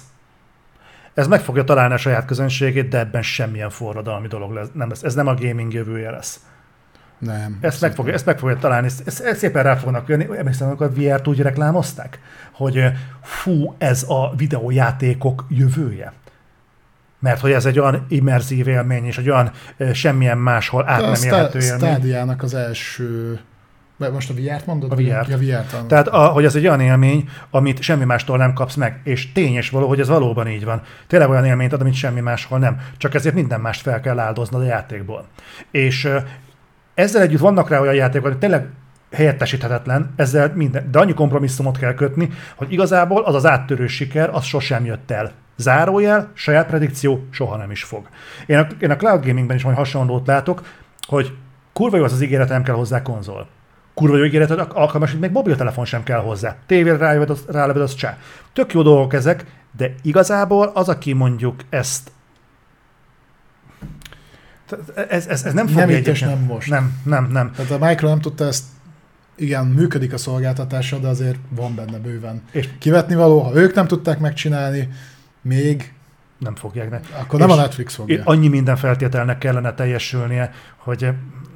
Ez 1.14 1.26
meg 1.26 1.40
fogja 1.40 1.64
találni 1.64 1.94
a 1.94 1.96
saját 1.96 2.24
közönségét, 2.24 2.88
de 2.88 2.98
ebben 2.98 3.22
semmilyen 3.22 3.70
forradalmi 3.70 4.26
dolog 4.26 4.52
lesz. 4.52 4.68
Nem 4.72 4.88
lesz. 4.88 5.02
Ez 5.02 5.14
nem 5.14 5.26
a 5.26 5.34
gaming 5.34 5.72
jövője 5.72 6.10
lesz. 6.10 6.40
Nem. 7.18 7.58
Ezt 7.60 7.80
meg, 7.80 7.94
fogja, 7.94 8.12
ezt 8.12 8.26
meg 8.26 8.38
fogja 8.38 8.56
találni, 8.56 8.86
ezt, 8.86 9.06
ezt, 9.06 9.20
ezt 9.20 9.38
szépen 9.38 9.62
rá 9.62 9.74
fognak 9.74 10.08
jönni. 10.08 10.26
Emlékszem, 10.38 10.68
amikor 10.68 10.86
a 10.86 11.00
VR-t 11.00 11.26
úgy 11.26 11.40
reklámozták, 11.40 12.20
hogy 12.52 12.84
fú, 13.22 13.74
ez 13.78 14.04
a 14.08 14.34
videójátékok 14.36 15.46
jövője. 15.48 16.12
Mert 17.18 17.40
hogy 17.40 17.52
ez 17.52 17.66
egy 17.66 17.78
olyan 17.78 18.06
immerzív 18.08 18.68
élmény, 18.68 19.04
és 19.04 19.18
egy 19.18 19.30
olyan 19.30 19.50
semmilyen 19.92 20.38
máshol 20.38 20.88
át 20.88 21.02
a 21.02 21.10
nem 21.10 21.22
élhető 21.22 21.58
élmény. 21.58 21.78
Stadia-nak 21.78 22.42
az 22.42 22.54
első... 22.54 23.38
Most 24.12 24.30
a 24.30 24.34
VR-t 24.34 24.66
mondod? 24.66 24.92
A 24.92 24.94
VR-t. 24.94 25.28
Ja, 25.28 25.38
VR-t. 25.38 25.86
Tehát, 25.86 26.08
a, 26.08 26.26
hogy 26.26 26.44
ez 26.44 26.54
egy 26.56 26.66
olyan 26.66 26.80
élmény, 26.80 27.28
amit 27.50 27.82
semmi 27.82 28.04
mástól 28.04 28.36
nem 28.36 28.52
kapsz 28.52 28.74
meg, 28.74 29.00
és 29.04 29.32
tény 29.32 29.54
és 29.54 29.70
való, 29.70 29.88
hogy 29.88 30.00
ez 30.00 30.08
valóban 30.08 30.48
így 30.48 30.64
van. 30.64 30.82
Tényleg 31.06 31.28
olyan 31.28 31.44
élményt 31.44 31.72
ad, 31.72 31.80
amit 31.80 31.94
semmi 31.94 32.20
máshol 32.20 32.58
nem. 32.58 32.80
Csak 32.96 33.14
ezért 33.14 33.34
minden 33.34 33.60
mást 33.60 33.80
fel 33.80 34.00
kell 34.00 34.18
áldoznod 34.18 34.62
a 34.62 34.64
játékból. 34.64 35.26
És 35.70 36.08
ezzel 36.96 37.22
együtt 37.22 37.40
vannak 37.40 37.68
rá 37.68 37.80
olyan 37.80 37.94
játékok, 37.94 38.26
hogy 38.26 38.38
tényleg 38.38 38.68
helyettesíthetetlen, 39.12 40.12
ezzel 40.16 40.52
minden, 40.54 40.90
de 40.90 40.98
annyi 40.98 41.14
kompromisszumot 41.14 41.78
kell 41.78 41.94
kötni, 41.94 42.28
hogy 42.56 42.72
igazából 42.72 43.22
az 43.22 43.34
az 43.34 43.46
áttörő 43.46 43.86
siker, 43.86 44.30
az 44.32 44.44
sosem 44.44 44.84
jött 44.84 45.10
el. 45.10 45.32
Zárójel, 45.56 46.30
saját 46.34 46.66
predikció, 46.66 47.26
soha 47.30 47.56
nem 47.56 47.70
is 47.70 47.82
fog. 47.82 48.08
Én 48.46 48.58
a, 48.58 48.66
én 48.78 48.90
a 48.90 48.96
cloud 48.96 49.26
gamingben 49.26 49.56
is 49.56 49.62
majd 49.62 49.76
hasonlót 49.76 50.26
látok, 50.26 50.62
hogy 51.06 51.32
kurva 51.72 51.96
jó 51.96 52.04
az 52.04 52.12
az 52.12 52.22
ígéret, 52.22 52.48
nem 52.48 52.62
kell 52.62 52.74
hozzá 52.74 53.02
konzol. 53.02 53.48
Kurva 53.94 54.16
jó 54.16 54.24
ígéret, 54.24 54.48
hogy 54.48 54.66
alkalmas, 54.68 55.10
hogy 55.10 55.20
még 55.20 55.30
mobiltelefon 55.30 55.84
sem 55.84 56.02
kell 56.02 56.20
hozzá. 56.20 56.56
Tévére 56.66 56.96
rálöved, 56.96 57.30
az, 57.30 57.44
az 57.82 57.94
csá. 57.94 58.18
Tök 58.52 58.72
jó 58.72 58.82
dolgok 58.82 59.12
ezek, 59.14 59.44
de 59.76 59.94
igazából 60.02 60.70
az, 60.74 60.88
aki 60.88 61.12
mondjuk 61.12 61.60
ezt 61.68 62.10
ez, 65.08 65.26
ez, 65.26 65.44
ez 65.44 65.52
nem 65.52 65.66
fog 65.66 65.76
Nem 65.76 65.90
itt 65.90 66.06
és 66.06 66.20
nem 66.20 66.38
most. 66.38 66.70
Nem, 66.70 67.00
nem, 67.02 67.28
nem. 67.32 67.52
Tehát 67.56 67.70
a 67.70 67.86
Micro 67.86 68.08
nem 68.08 68.20
tudta 68.20 68.44
ezt, 68.44 68.64
igen, 69.36 69.66
működik 69.66 70.12
a 70.12 70.18
szolgáltatása, 70.18 70.98
de 70.98 71.08
azért 71.08 71.38
van 71.48 71.74
benne 71.74 71.98
bőven. 71.98 72.42
És 72.52 72.68
Kivetni 72.78 73.14
való, 73.14 73.40
ha 73.40 73.54
ők 73.54 73.74
nem 73.74 73.86
tudták 73.86 74.18
megcsinálni, 74.18 74.88
még, 75.42 75.92
nem 76.38 76.54
fogják. 76.54 76.90
Ne. 76.90 77.00
akkor 77.20 77.38
nem 77.38 77.48
És 77.48 77.54
a 77.54 77.58
Netflix 77.58 77.94
fogja. 77.94 78.22
Annyi 78.24 78.48
minden 78.48 78.76
feltételnek 78.76 79.38
kellene 79.38 79.74
teljesülnie, 79.74 80.52
hogy 80.76 81.08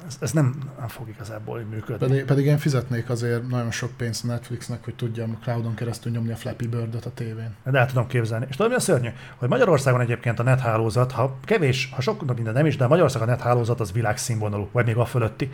ez, 0.07 0.17
ez 0.19 0.31
nem, 0.31 0.55
nem 0.79 0.87
fog 0.87 1.09
igazából 1.09 1.59
működni. 1.69 2.07
Pedig, 2.07 2.25
pedig 2.25 2.45
én 2.45 2.57
fizetnék 2.57 3.09
azért 3.09 3.47
nagyon 3.47 3.71
sok 3.71 3.91
pénzt 3.97 4.23
Netflixnek, 4.23 4.83
hogy 4.83 4.95
tudjam 4.95 5.37
cloudon 5.43 5.73
keresztül 5.73 6.11
nyomni 6.11 6.31
a 6.31 6.35
Flappy 6.35 6.67
Bird-ot 6.67 7.05
a 7.05 7.11
tévén. 7.13 7.55
De 7.63 7.79
el 7.79 7.85
tudom 7.85 8.07
képzelni. 8.07 8.45
És 8.49 8.55
tudod, 8.55 8.71
mi 8.71 8.77
a 8.77 8.79
szörnyű? 8.79 9.09
Hogy 9.35 9.49
Magyarországon 9.49 10.01
egyébként 10.01 10.39
a 10.39 10.43
nethálózat, 10.43 11.11
ha 11.11 11.37
kevés, 11.45 11.89
ha 11.95 12.01
sok 12.01 12.35
minden 12.35 12.53
nem 12.53 12.65
is, 12.65 12.77
de 12.77 12.87
Magyarországon 12.87 13.27
a 13.27 13.31
nethálózat 13.31 13.79
az 13.79 13.91
világszínvonalú, 13.91 14.69
vagy 14.71 14.85
még 14.85 14.95
a 14.97 15.05
fölötti. 15.05 15.49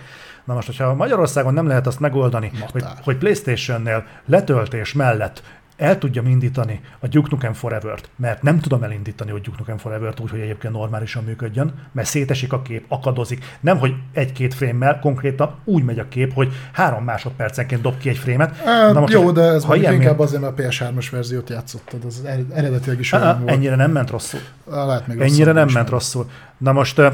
Na 0.45 0.53
most, 0.53 0.67
hogyha 0.67 0.93
Magyarországon 0.93 1.53
nem 1.53 1.67
lehet 1.67 1.87
azt 1.87 1.99
megoldani, 1.99 2.51
Matár. 2.53 2.69
hogy, 2.71 2.83
hogy 3.03 3.17
PlayStation-nél 3.17 4.05
letöltés 4.25 4.93
mellett 4.93 5.43
el 5.77 5.97
tudjam 5.97 6.25
indítani 6.25 6.81
a 6.99 7.07
Duke 7.07 7.27
Nukem 7.31 7.53
Forever-t, 7.53 8.09
mert 8.15 8.41
nem 8.41 8.59
tudom 8.59 8.83
elindítani 8.83 9.31
a 9.31 9.33
Duke 9.33 9.57
Nukem 9.57 9.77
Forever-t 9.77 10.19
úgy, 10.19 10.29
hogy 10.29 10.39
egyébként 10.39 10.73
normálisan 10.73 11.23
működjön, 11.23 11.73
mert 11.91 12.07
szétesik 12.07 12.53
a 12.53 12.61
kép, 12.61 12.85
akadozik. 12.87 13.45
Nem, 13.59 13.77
hogy 13.77 13.93
egy-két 14.13 14.53
frémmel, 14.53 14.99
konkrétan 14.99 15.55
úgy 15.63 15.83
megy 15.83 15.99
a 15.99 16.07
kép, 16.07 16.33
hogy 16.33 16.53
három 16.71 17.03
másodpercenként 17.03 17.81
dob 17.81 17.97
ki 17.97 18.09
egy 18.09 18.17
frémet. 18.17 18.57
Hát, 18.57 18.93
Na 18.93 18.99
most, 18.99 19.13
jó, 19.13 19.31
de 19.31 19.41
ez 19.41 19.63
ha 19.63 19.75
ilyen 19.75 19.93
inkább 19.93 20.19
azért, 20.19 20.41
mert 20.41 20.59
a 20.59 20.61
PS3-as 20.61 21.07
verziót 21.11 21.49
játszottad, 21.49 22.03
az 22.05 22.21
ered- 22.25 22.51
eredetileg 22.51 22.99
is 22.99 23.11
olyan 23.11 23.39
volt. 23.39 23.51
Ennyire 23.51 23.75
nem 23.75 23.91
ment 23.91 24.09
rosszul. 24.09 24.39
Lehet 24.65 25.07
még 25.07 25.19
Ennyire 25.19 25.51
nem 25.51 25.67
ment 25.73 25.89
rosszul. 25.89 26.29
Na 26.57 26.71
most, 26.71 26.97
ö, 26.97 27.07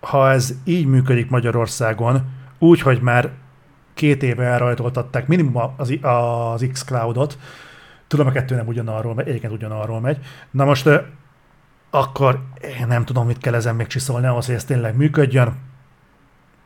ha 0.00 0.30
ez 0.30 0.54
így 0.64 0.86
működik 0.86 1.30
Magyarországon, 1.30 2.22
úgy, 2.58 2.80
hogy 2.80 3.00
már 3.00 3.30
két 3.94 4.22
éve 4.22 4.44
elrajtoltatták 4.44 5.26
minimum 5.26 5.72
az, 5.76 5.98
az 6.02 6.66
xCloud-ot, 6.72 7.38
tudom, 8.06 8.26
a 8.26 8.30
kettő 8.30 8.54
nem 8.54 8.66
ugyanarról 8.66 9.14
megy, 9.14 9.28
egyébként 9.28 9.52
ugyanarról 9.52 10.00
megy. 10.00 10.18
Na 10.50 10.64
most, 10.64 10.88
akkor 11.90 12.42
én 12.78 12.86
nem 12.86 13.04
tudom, 13.04 13.26
mit 13.26 13.38
kell 13.38 13.54
ezen 13.54 13.74
még 13.74 13.86
csiszolni 13.86 14.26
ahhoz, 14.26 14.46
hogy 14.46 14.54
ez 14.54 14.64
tényleg 14.64 14.96
működjön. 14.96 15.56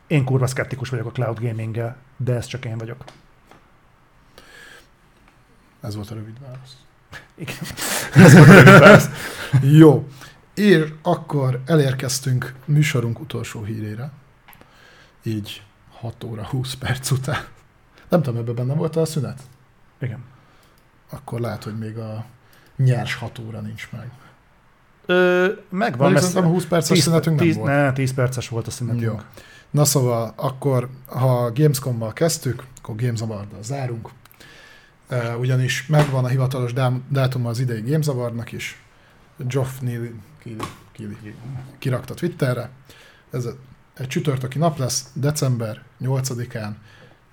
Én 0.07 0.23
kurva 0.23 0.47
szkeptikus 0.47 0.89
vagyok 0.89 1.05
a 1.05 1.11
cloud 1.11 1.39
gaminggel, 1.39 1.95
de 2.17 2.33
ez 2.33 2.45
csak 2.45 2.65
én 2.65 2.77
vagyok. 2.77 3.03
Ez 5.81 5.95
volt 5.95 6.11
a 6.11 6.13
rövid 6.13 6.39
válasz. 6.41 6.77
Igen. 7.35 7.55
Ez 8.25 8.33
volt 8.33 8.47
a 8.47 8.53
rövid 8.53 8.79
válasz. 8.79 9.09
Jó. 9.61 10.07
És 10.53 10.93
akkor 11.01 11.61
elérkeztünk 11.65 12.53
műsorunk 12.65 13.19
utolsó 13.19 13.63
hírére. 13.63 14.11
Így 15.23 15.63
6 15.91 16.23
óra 16.23 16.45
20 16.45 16.73
perc 16.73 17.11
után. 17.11 17.43
Nem 18.09 18.21
tudom, 18.21 18.39
ebben 18.39 18.55
benne 18.55 18.73
volt 18.73 18.95
a 18.95 19.05
szünet? 19.05 19.41
Igen. 19.99 20.30
Akkor 21.11 21.39
lehet, 21.39 21.63
hogy 21.63 21.77
még 21.77 21.97
a 21.97 22.25
nyers 22.77 23.15
6 23.15 23.39
óra 23.39 23.59
nincs 23.59 23.89
meg. 23.91 24.11
Ö, 25.05 25.47
megvan. 25.69 25.99
Van, 25.99 26.11
mert 26.11 26.25
szerintem 26.25 26.51
20 26.51 26.65
perces 26.65 26.99
szünetünk 26.99 27.35
nem 27.35 27.45
10, 27.45 27.55
volt. 27.55 27.67
Ne, 27.67 27.93
10 27.93 28.13
perces 28.13 28.49
volt 28.49 28.67
a 28.67 28.71
szünetünk. 28.71 29.01
Jó. 29.03 29.19
Na 29.71 29.85
szóval, 29.85 30.33
akkor 30.35 30.89
ha 31.05 31.51
Gamescom-mal 31.53 32.13
kezdtük, 32.13 32.63
akkor 32.81 32.95
Games 32.95 33.21
Award-dal 33.21 33.63
zárunk. 33.63 34.09
Uh, 35.09 35.39
ugyanis 35.39 35.87
megvan 35.87 36.25
a 36.25 36.27
hivatalos 36.27 36.73
dám- 36.73 37.03
dátuma 37.09 37.49
az 37.49 37.59
idei 37.59 37.81
Games 37.81 38.07
Awardnak 38.07 38.51
is. 38.51 38.83
Geoff 39.37 39.79
Neely 39.79 40.11
Keighley, 40.43 40.67
Keighley, 40.91 41.33
kirakta 41.77 42.13
Twitterre. 42.13 42.69
Ez 43.31 43.47
egy 43.93 44.07
csütörtöki 44.07 44.57
nap 44.57 44.77
lesz, 44.77 45.09
december 45.13 45.81
8-án, 46.01 46.71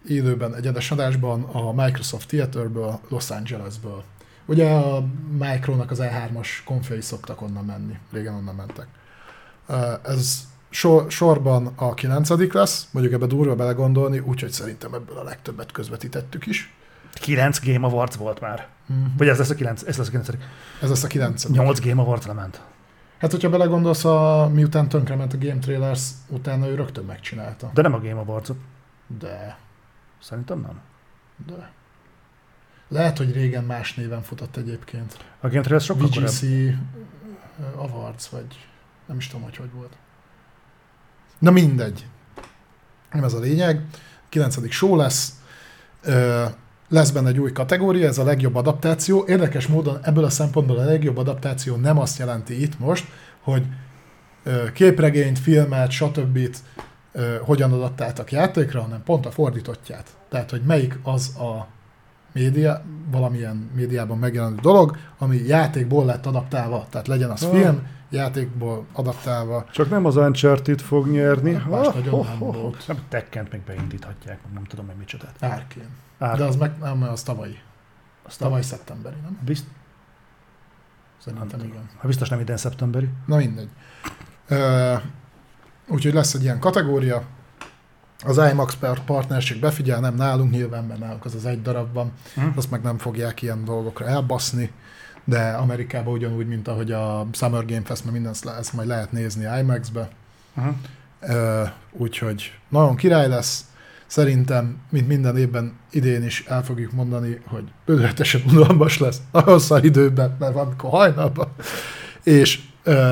élőben 0.08 0.54
egy 0.54 0.66
adásban 0.90 1.42
a 1.42 1.72
Microsoft 1.72 2.28
Theaterből, 2.28 3.00
Los 3.08 3.30
Angelesből. 3.30 4.02
Ugye 4.46 4.70
a 4.70 5.04
Micronak 5.38 5.90
az 5.90 5.98
E3-as 6.02 6.48
konfjai 6.64 7.00
szoktak 7.00 7.42
onnan 7.42 7.64
menni, 7.64 7.98
régen 8.12 8.34
onnan 8.34 8.54
mentek. 8.54 8.86
Uh, 9.68 9.76
Ez 10.02 10.46
sor, 10.70 11.10
sorban 11.10 11.72
a 11.76 11.94
9 11.94 12.52
lesz, 12.52 12.88
mondjuk 12.90 13.14
ebbe 13.14 13.26
durva 13.26 13.54
belegondolni, 13.54 14.18
úgyhogy 14.18 14.50
szerintem 14.50 14.94
ebből 14.94 15.16
a 15.16 15.22
legtöbbet 15.22 15.72
közvetítettük 15.72 16.46
is. 16.46 16.74
9 17.12 17.64
Game 17.64 17.86
Awards 17.86 18.16
volt 18.16 18.40
már. 18.40 18.68
Mhm. 18.86 18.98
Vagy 19.16 19.28
ez 19.28 19.38
lesz 19.38 19.50
a 19.50 19.54
9, 19.54 19.82
ez 19.82 19.96
lesz 19.96 20.06
a 20.06 20.10
9. 20.10 20.28
Ez 20.82 20.88
lesz 20.88 21.04
a 21.04 21.06
9 21.06 21.46
8 21.48 21.80
Game 21.80 22.02
Awards 22.02 22.26
lement. 22.26 22.60
Hát, 23.18 23.30
hogyha 23.30 23.48
belegondolsz, 23.48 24.04
a, 24.04 24.50
miután 24.52 24.88
tönkrement 24.88 25.32
a 25.32 25.38
Game 25.38 25.58
Trailers, 25.58 26.08
utána 26.28 26.66
ő 26.68 26.74
rögtön 26.74 27.04
megcsinálta. 27.04 27.70
De 27.74 27.82
nem 27.82 27.94
a 27.94 28.00
Game 28.00 28.20
awards 28.20 28.50
De, 29.18 29.58
Szerintem 30.22 30.60
nem. 30.60 30.80
de. 31.46 31.70
Lehet, 32.88 33.18
hogy 33.18 33.32
régen 33.32 33.64
más 33.64 33.94
néven 33.94 34.22
futott 34.22 34.56
egyébként. 34.56 35.16
A 35.40 35.48
Game 35.48 35.60
Trailers 35.60 35.84
sokkal 35.84 36.06
VGC 36.06 36.40
korábban. 36.40 36.88
Awards, 37.76 38.28
vagy 38.28 38.68
nem 39.06 39.16
is 39.16 39.26
tudom, 39.26 39.42
hogy 39.42 39.56
hogy 39.56 39.72
volt. 39.72 39.96
Na 41.38 41.50
mindegy. 41.50 42.06
Nem 43.12 43.24
ez 43.24 43.32
a 43.34 43.38
lényeg. 43.38 43.86
9. 44.28 44.70
show 44.70 44.96
lesz. 44.96 45.32
Lesz 46.88 47.10
benne 47.10 47.28
egy 47.28 47.38
új 47.38 47.52
kategória, 47.52 48.06
ez 48.06 48.18
a 48.18 48.24
legjobb 48.24 48.54
adaptáció. 48.54 49.24
Érdekes 49.26 49.66
módon 49.66 49.98
ebből 50.02 50.24
a 50.24 50.30
szempontból 50.30 50.78
a 50.78 50.84
legjobb 50.84 51.16
adaptáció 51.16 51.76
nem 51.76 51.98
azt 51.98 52.18
jelenti 52.18 52.62
itt 52.62 52.78
most, 52.78 53.06
hogy 53.40 53.66
képregényt, 54.72 55.38
filmet, 55.38 55.90
stb. 55.90 56.38
Hogyan 57.42 57.72
adaptáltak 57.72 58.32
játékra, 58.32 58.80
hanem 58.80 59.02
pont 59.02 59.26
a 59.26 59.30
fordítottját. 59.30 60.16
Tehát, 60.28 60.50
hogy 60.50 60.62
melyik 60.62 60.98
az 61.02 61.36
a 61.38 61.66
média, 62.32 62.82
valamilyen 63.10 63.70
médiában 63.74 64.18
megjelenő 64.18 64.54
dolog, 64.60 64.96
ami 65.18 65.36
játékból 65.36 66.04
lett 66.04 66.26
adaptálva. 66.26 66.86
Tehát 66.90 67.06
legyen 67.06 67.30
az 67.30 67.42
Ah. 67.44 67.50
film, 67.50 67.86
játékból 68.10 68.84
adaptálva. 68.92 69.64
Csak 69.72 69.90
nem 69.90 70.04
az 70.04 70.16
Uncharted 70.16 70.80
fog 70.80 71.06
nyerni. 71.10 71.50
Más 71.70 71.86
nagyon 71.94 72.24
nem 72.26 72.38
volt. 72.38 72.84
Nem, 72.88 72.98
Tekkent 73.08 73.52
még 73.52 73.60
beindíthatják, 73.60 74.38
nem 74.54 74.64
tudom 74.64 74.86
meg 74.86 74.96
micsodát. 74.96 75.36
Árkén. 75.40 75.88
Ár, 76.18 76.36
De 76.36 76.44
az 76.44 76.56
meg 76.56 76.78
nem, 76.80 77.02
az 77.02 77.22
tavalyi. 77.22 77.58
Az 78.22 78.36
tavaly 78.36 78.62
szeptemberi, 78.62 79.16
nem? 79.22 79.38
bizt, 79.44 79.64
Szerintem 81.18 81.60
igen. 81.60 81.88
ha 81.96 82.06
biztos 82.06 82.28
nem 82.28 82.40
idén 82.40 82.56
szeptemberi. 82.56 83.08
Na 83.26 83.36
mindegy. 83.36 83.68
Ö, 84.48 84.94
úgyhogy 85.88 86.12
lesz 86.12 86.34
egy 86.34 86.42
ilyen 86.42 86.58
kategória. 86.58 87.22
Az 88.24 88.40
IMAX 88.50 88.76
partnerség 89.06 89.60
befigyel, 89.60 90.00
nem 90.00 90.14
nálunk 90.14 90.50
nyilván, 90.50 90.84
mert 90.84 91.00
nálunk 91.00 91.24
az 91.24 91.34
az 91.34 91.44
egy 91.46 91.62
darab 91.62 91.92
van. 91.92 92.12
Hm? 92.34 92.40
Azt 92.56 92.70
meg 92.70 92.82
nem 92.82 92.98
fogják 92.98 93.42
ilyen 93.42 93.64
dolgokra 93.64 94.06
elbaszni. 94.06 94.70
De 95.24 95.50
Amerikában 95.50 96.12
ugyanúgy, 96.12 96.46
mint 96.46 96.68
ahogy 96.68 96.92
a 96.92 97.26
Summer 97.32 97.64
Game 97.64 97.82
Fest, 97.84 98.02
mert 98.02 98.14
mindent 98.14 98.46
ezt 98.58 98.72
majd 98.72 98.88
lehet 98.88 99.12
nézni 99.12 99.58
IMAX-be. 99.60 100.08
Ö, 101.20 101.62
úgyhogy 101.92 102.52
nagyon 102.68 102.96
király 102.96 103.28
lesz. 103.28 103.64
Szerintem, 104.06 104.76
mint 104.90 105.08
minden 105.08 105.36
évben 105.36 105.78
idén 105.90 106.24
is 106.24 106.44
el 106.46 106.64
fogjuk 106.64 106.92
mondani, 106.92 107.40
hogy 107.46 107.64
bődületesen 107.84 108.42
unalmas 108.46 108.98
lesz 108.98 109.20
a 109.30 109.40
hosszú 109.40 109.76
időben, 109.76 110.36
mert 110.38 110.52
van 110.52 110.74
hajnalban. 110.78 111.48
És 112.22 112.60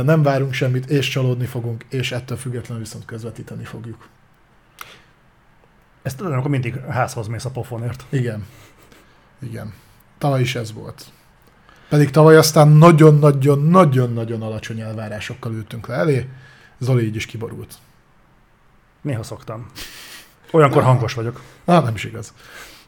nem 0.05 0.23
várunk 0.23 0.53
semmit, 0.53 0.90
és 0.90 1.09
csalódni 1.09 1.47
fogunk, 1.47 1.85
és 1.89 2.12
ettől 2.12 2.36
függetlenül 2.36 2.82
viszont 2.82 3.05
közvetíteni 3.05 3.65
fogjuk. 3.65 4.09
Ezt 6.03 6.16
tudom, 6.16 6.32
amikor 6.32 6.51
mindig 6.51 6.81
házhoz 6.89 7.27
mész 7.27 7.44
a 7.44 7.51
pofonért. 7.51 8.05
Igen. 8.09 8.47
Igen. 9.39 9.73
Tavaly 10.19 10.40
is 10.40 10.55
ez 10.55 10.73
volt. 10.73 11.05
Pedig 11.89 12.11
tavaly 12.11 12.36
aztán 12.36 12.69
nagyon-nagyon-nagyon-nagyon 12.69 14.43
alacsony 14.43 14.81
elvárásokkal 14.81 15.53
ültünk 15.53 15.86
le 15.86 15.94
elé. 15.94 16.28
Zoli 16.78 17.05
így 17.05 17.16
is 17.16 17.27
kiborult. 17.27 17.74
Néha 19.03 19.23
szoktam. 19.23 19.66
Olyankor 20.51 20.82
hangos 20.82 21.15
vagyok. 21.15 21.43
Á, 21.65 21.81
nem 21.81 21.94
is 21.94 22.05
igaz. 22.05 22.32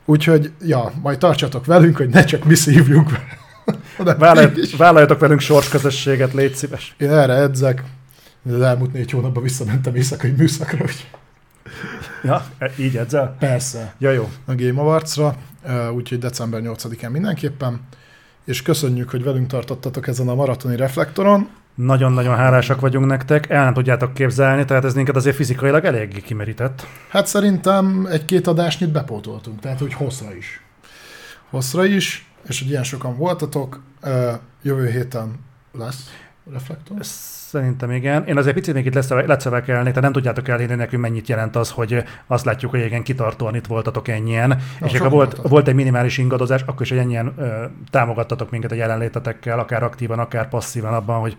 Úgyhogy, 0.04 0.52
ja, 0.60 0.92
majd 1.02 1.18
tartsatok 1.18 1.66
velünk, 1.66 1.96
hogy 1.96 2.08
ne 2.08 2.24
csak 2.24 2.44
mi 2.44 2.54
szívjunk. 2.54 3.10
Vállalj, 4.04 4.50
vállaljatok 4.76 5.18
velünk 5.18 5.40
sorsközösséget, 5.40 6.32
légy 6.32 6.54
szíves. 6.54 6.94
Én 6.98 7.10
erre 7.10 7.34
edzek. 7.34 7.82
Az 8.54 8.60
elmúlt 8.60 8.92
négy 8.92 9.10
hónapban 9.10 9.42
visszamentem 9.42 9.94
éjszakai 9.94 10.30
műszakra, 10.30 10.84
úgy 10.84 11.06
Ja, 12.22 12.44
e- 12.58 12.70
így 12.78 12.96
edzel? 12.96 13.36
persze 13.38 13.94
Ja, 13.98 14.10
jó. 14.10 14.28
a 14.46 14.54
Game 14.54 14.80
Awards-ra, 14.80 15.34
úgyhogy 15.94 16.18
december 16.18 16.60
8-án 16.64 17.10
mindenképpen. 17.10 17.80
És 18.44 18.62
köszönjük, 18.62 19.10
hogy 19.10 19.22
velünk 19.24 19.46
tartottatok 19.46 20.06
ezen 20.06 20.28
a 20.28 20.34
maratoni 20.34 20.76
reflektoron. 20.76 21.48
Nagyon-nagyon 21.74 22.36
hálásak 22.36 22.80
vagyunk 22.80 23.06
nektek, 23.06 23.50
el 23.50 23.64
nem 23.64 23.72
tudjátok 23.74 24.14
képzelni, 24.14 24.64
tehát 24.64 24.84
ez 24.84 24.94
minket 24.94 25.16
azért 25.16 25.36
fizikailag 25.36 25.84
eléggé 25.84 26.20
kimerített. 26.20 26.86
Hát 27.08 27.26
szerintem 27.26 28.06
egy-két 28.10 28.46
adásnyit 28.46 28.90
bepótoltunk, 28.92 29.60
tehát 29.60 29.78
hogy 29.78 29.92
hosszra 29.94 30.34
is. 30.36 30.62
Hosszra 31.50 31.84
is, 31.84 32.27
és 32.48 32.58
hogy 32.58 32.68
ilyen 32.68 32.84
sokan 32.84 33.16
voltatok, 33.16 33.80
jövő 34.62 34.90
héten 34.90 35.38
lesz 35.72 36.10
reflektor. 36.52 36.96
Szerintem 37.50 37.90
igen. 37.90 38.26
Én 38.26 38.36
azért 38.36 38.54
picit 38.54 38.74
még 38.74 38.86
itt 38.86 38.94
lesz- 38.94 39.26
lecövekelni, 39.26 39.88
tehát 39.88 40.02
nem 40.02 40.12
tudjátok 40.12 40.48
elhinni 40.48 40.74
nekünk 40.74 41.02
mennyit 41.02 41.28
jelent 41.28 41.56
az, 41.56 41.70
hogy 41.70 42.04
azt 42.26 42.44
látjuk, 42.44 42.70
hogy 42.70 42.80
igen, 42.80 43.02
kitartóan 43.02 43.54
itt 43.54 43.66
voltatok 43.66 44.08
ennyien. 44.08 44.58
és 44.80 44.92
ha 44.92 44.98
volt, 44.98 45.12
voltatok. 45.12 45.48
volt 45.48 45.68
egy 45.68 45.74
minimális 45.74 46.18
ingadozás, 46.18 46.62
akkor 46.62 46.82
is, 46.82 46.88
hogy 46.88 46.98
ennyien 46.98 47.34
ö, 47.36 47.64
támogattatok 47.90 48.50
minket 48.50 48.70
a 48.70 48.74
jelenlétetekkel, 48.74 49.58
akár 49.58 49.82
aktívan, 49.82 50.18
akár 50.18 50.48
passzívan 50.48 50.94
abban, 50.94 51.20
hogy 51.20 51.36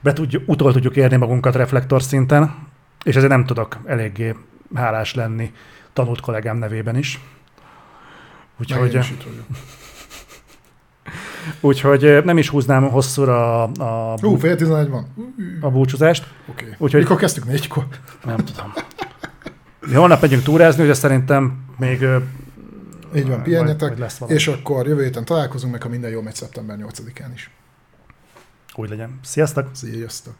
be 0.00 0.12
tudjuk, 0.12 0.42
utol 0.46 0.72
tudjuk 0.72 0.96
érni 0.96 1.16
magunkat 1.16 1.54
reflektor 1.54 2.02
szinten, 2.02 2.54
és 3.04 3.16
ezért 3.16 3.30
nem 3.30 3.44
tudok 3.44 3.78
eléggé 3.86 4.34
hálás 4.74 5.14
lenni 5.14 5.52
tanult 5.92 6.20
kollégám 6.20 6.56
nevében 6.56 6.96
is. 6.96 7.20
Meg 8.58 8.70
én 8.70 8.76
Úgyhogy, 8.76 8.94
is 8.94 9.10
itt 9.10 9.22
vagyok. 9.22 9.44
Úgyhogy 11.60 12.24
nem 12.24 12.38
is 12.38 12.48
húznám 12.48 12.88
hosszúra 12.90 13.62
a, 13.62 13.70
a, 14.12 14.14
Hú, 14.20 14.36
fél 14.36 14.56
tizenegy 14.56 14.88
van. 14.88 15.06
a 15.60 15.70
búcsúzást. 15.70 16.26
Oké. 16.50 16.62
Okay. 16.64 16.74
Úgyhogy- 16.78 17.00
Mikor 17.02 17.16
kezdtük? 17.16 17.44
Négykor? 17.44 17.86
Nem 18.24 18.36
tudom. 18.36 18.72
Mi 19.86 19.94
holnap 19.94 20.20
megyünk 20.20 20.42
túrázni, 20.42 20.82
ugye 20.82 20.94
szerintem 20.94 21.64
még... 21.78 22.06
Így 23.16 23.28
van, 23.28 23.42
pihenjetek. 23.42 23.98
És 24.26 24.48
akkor 24.48 24.86
jövő 24.86 25.02
héten 25.02 25.24
találkozunk, 25.24 25.72
meg 25.72 25.82
ha 25.82 25.88
minden 25.88 26.10
jól 26.10 26.22
megy 26.22 26.34
szeptember 26.34 26.78
8-án 26.80 27.30
is. 27.34 27.50
Úgy 28.74 28.88
legyen. 28.88 29.18
Sziasztok! 29.22 29.68
Sziasztok! 29.72 30.34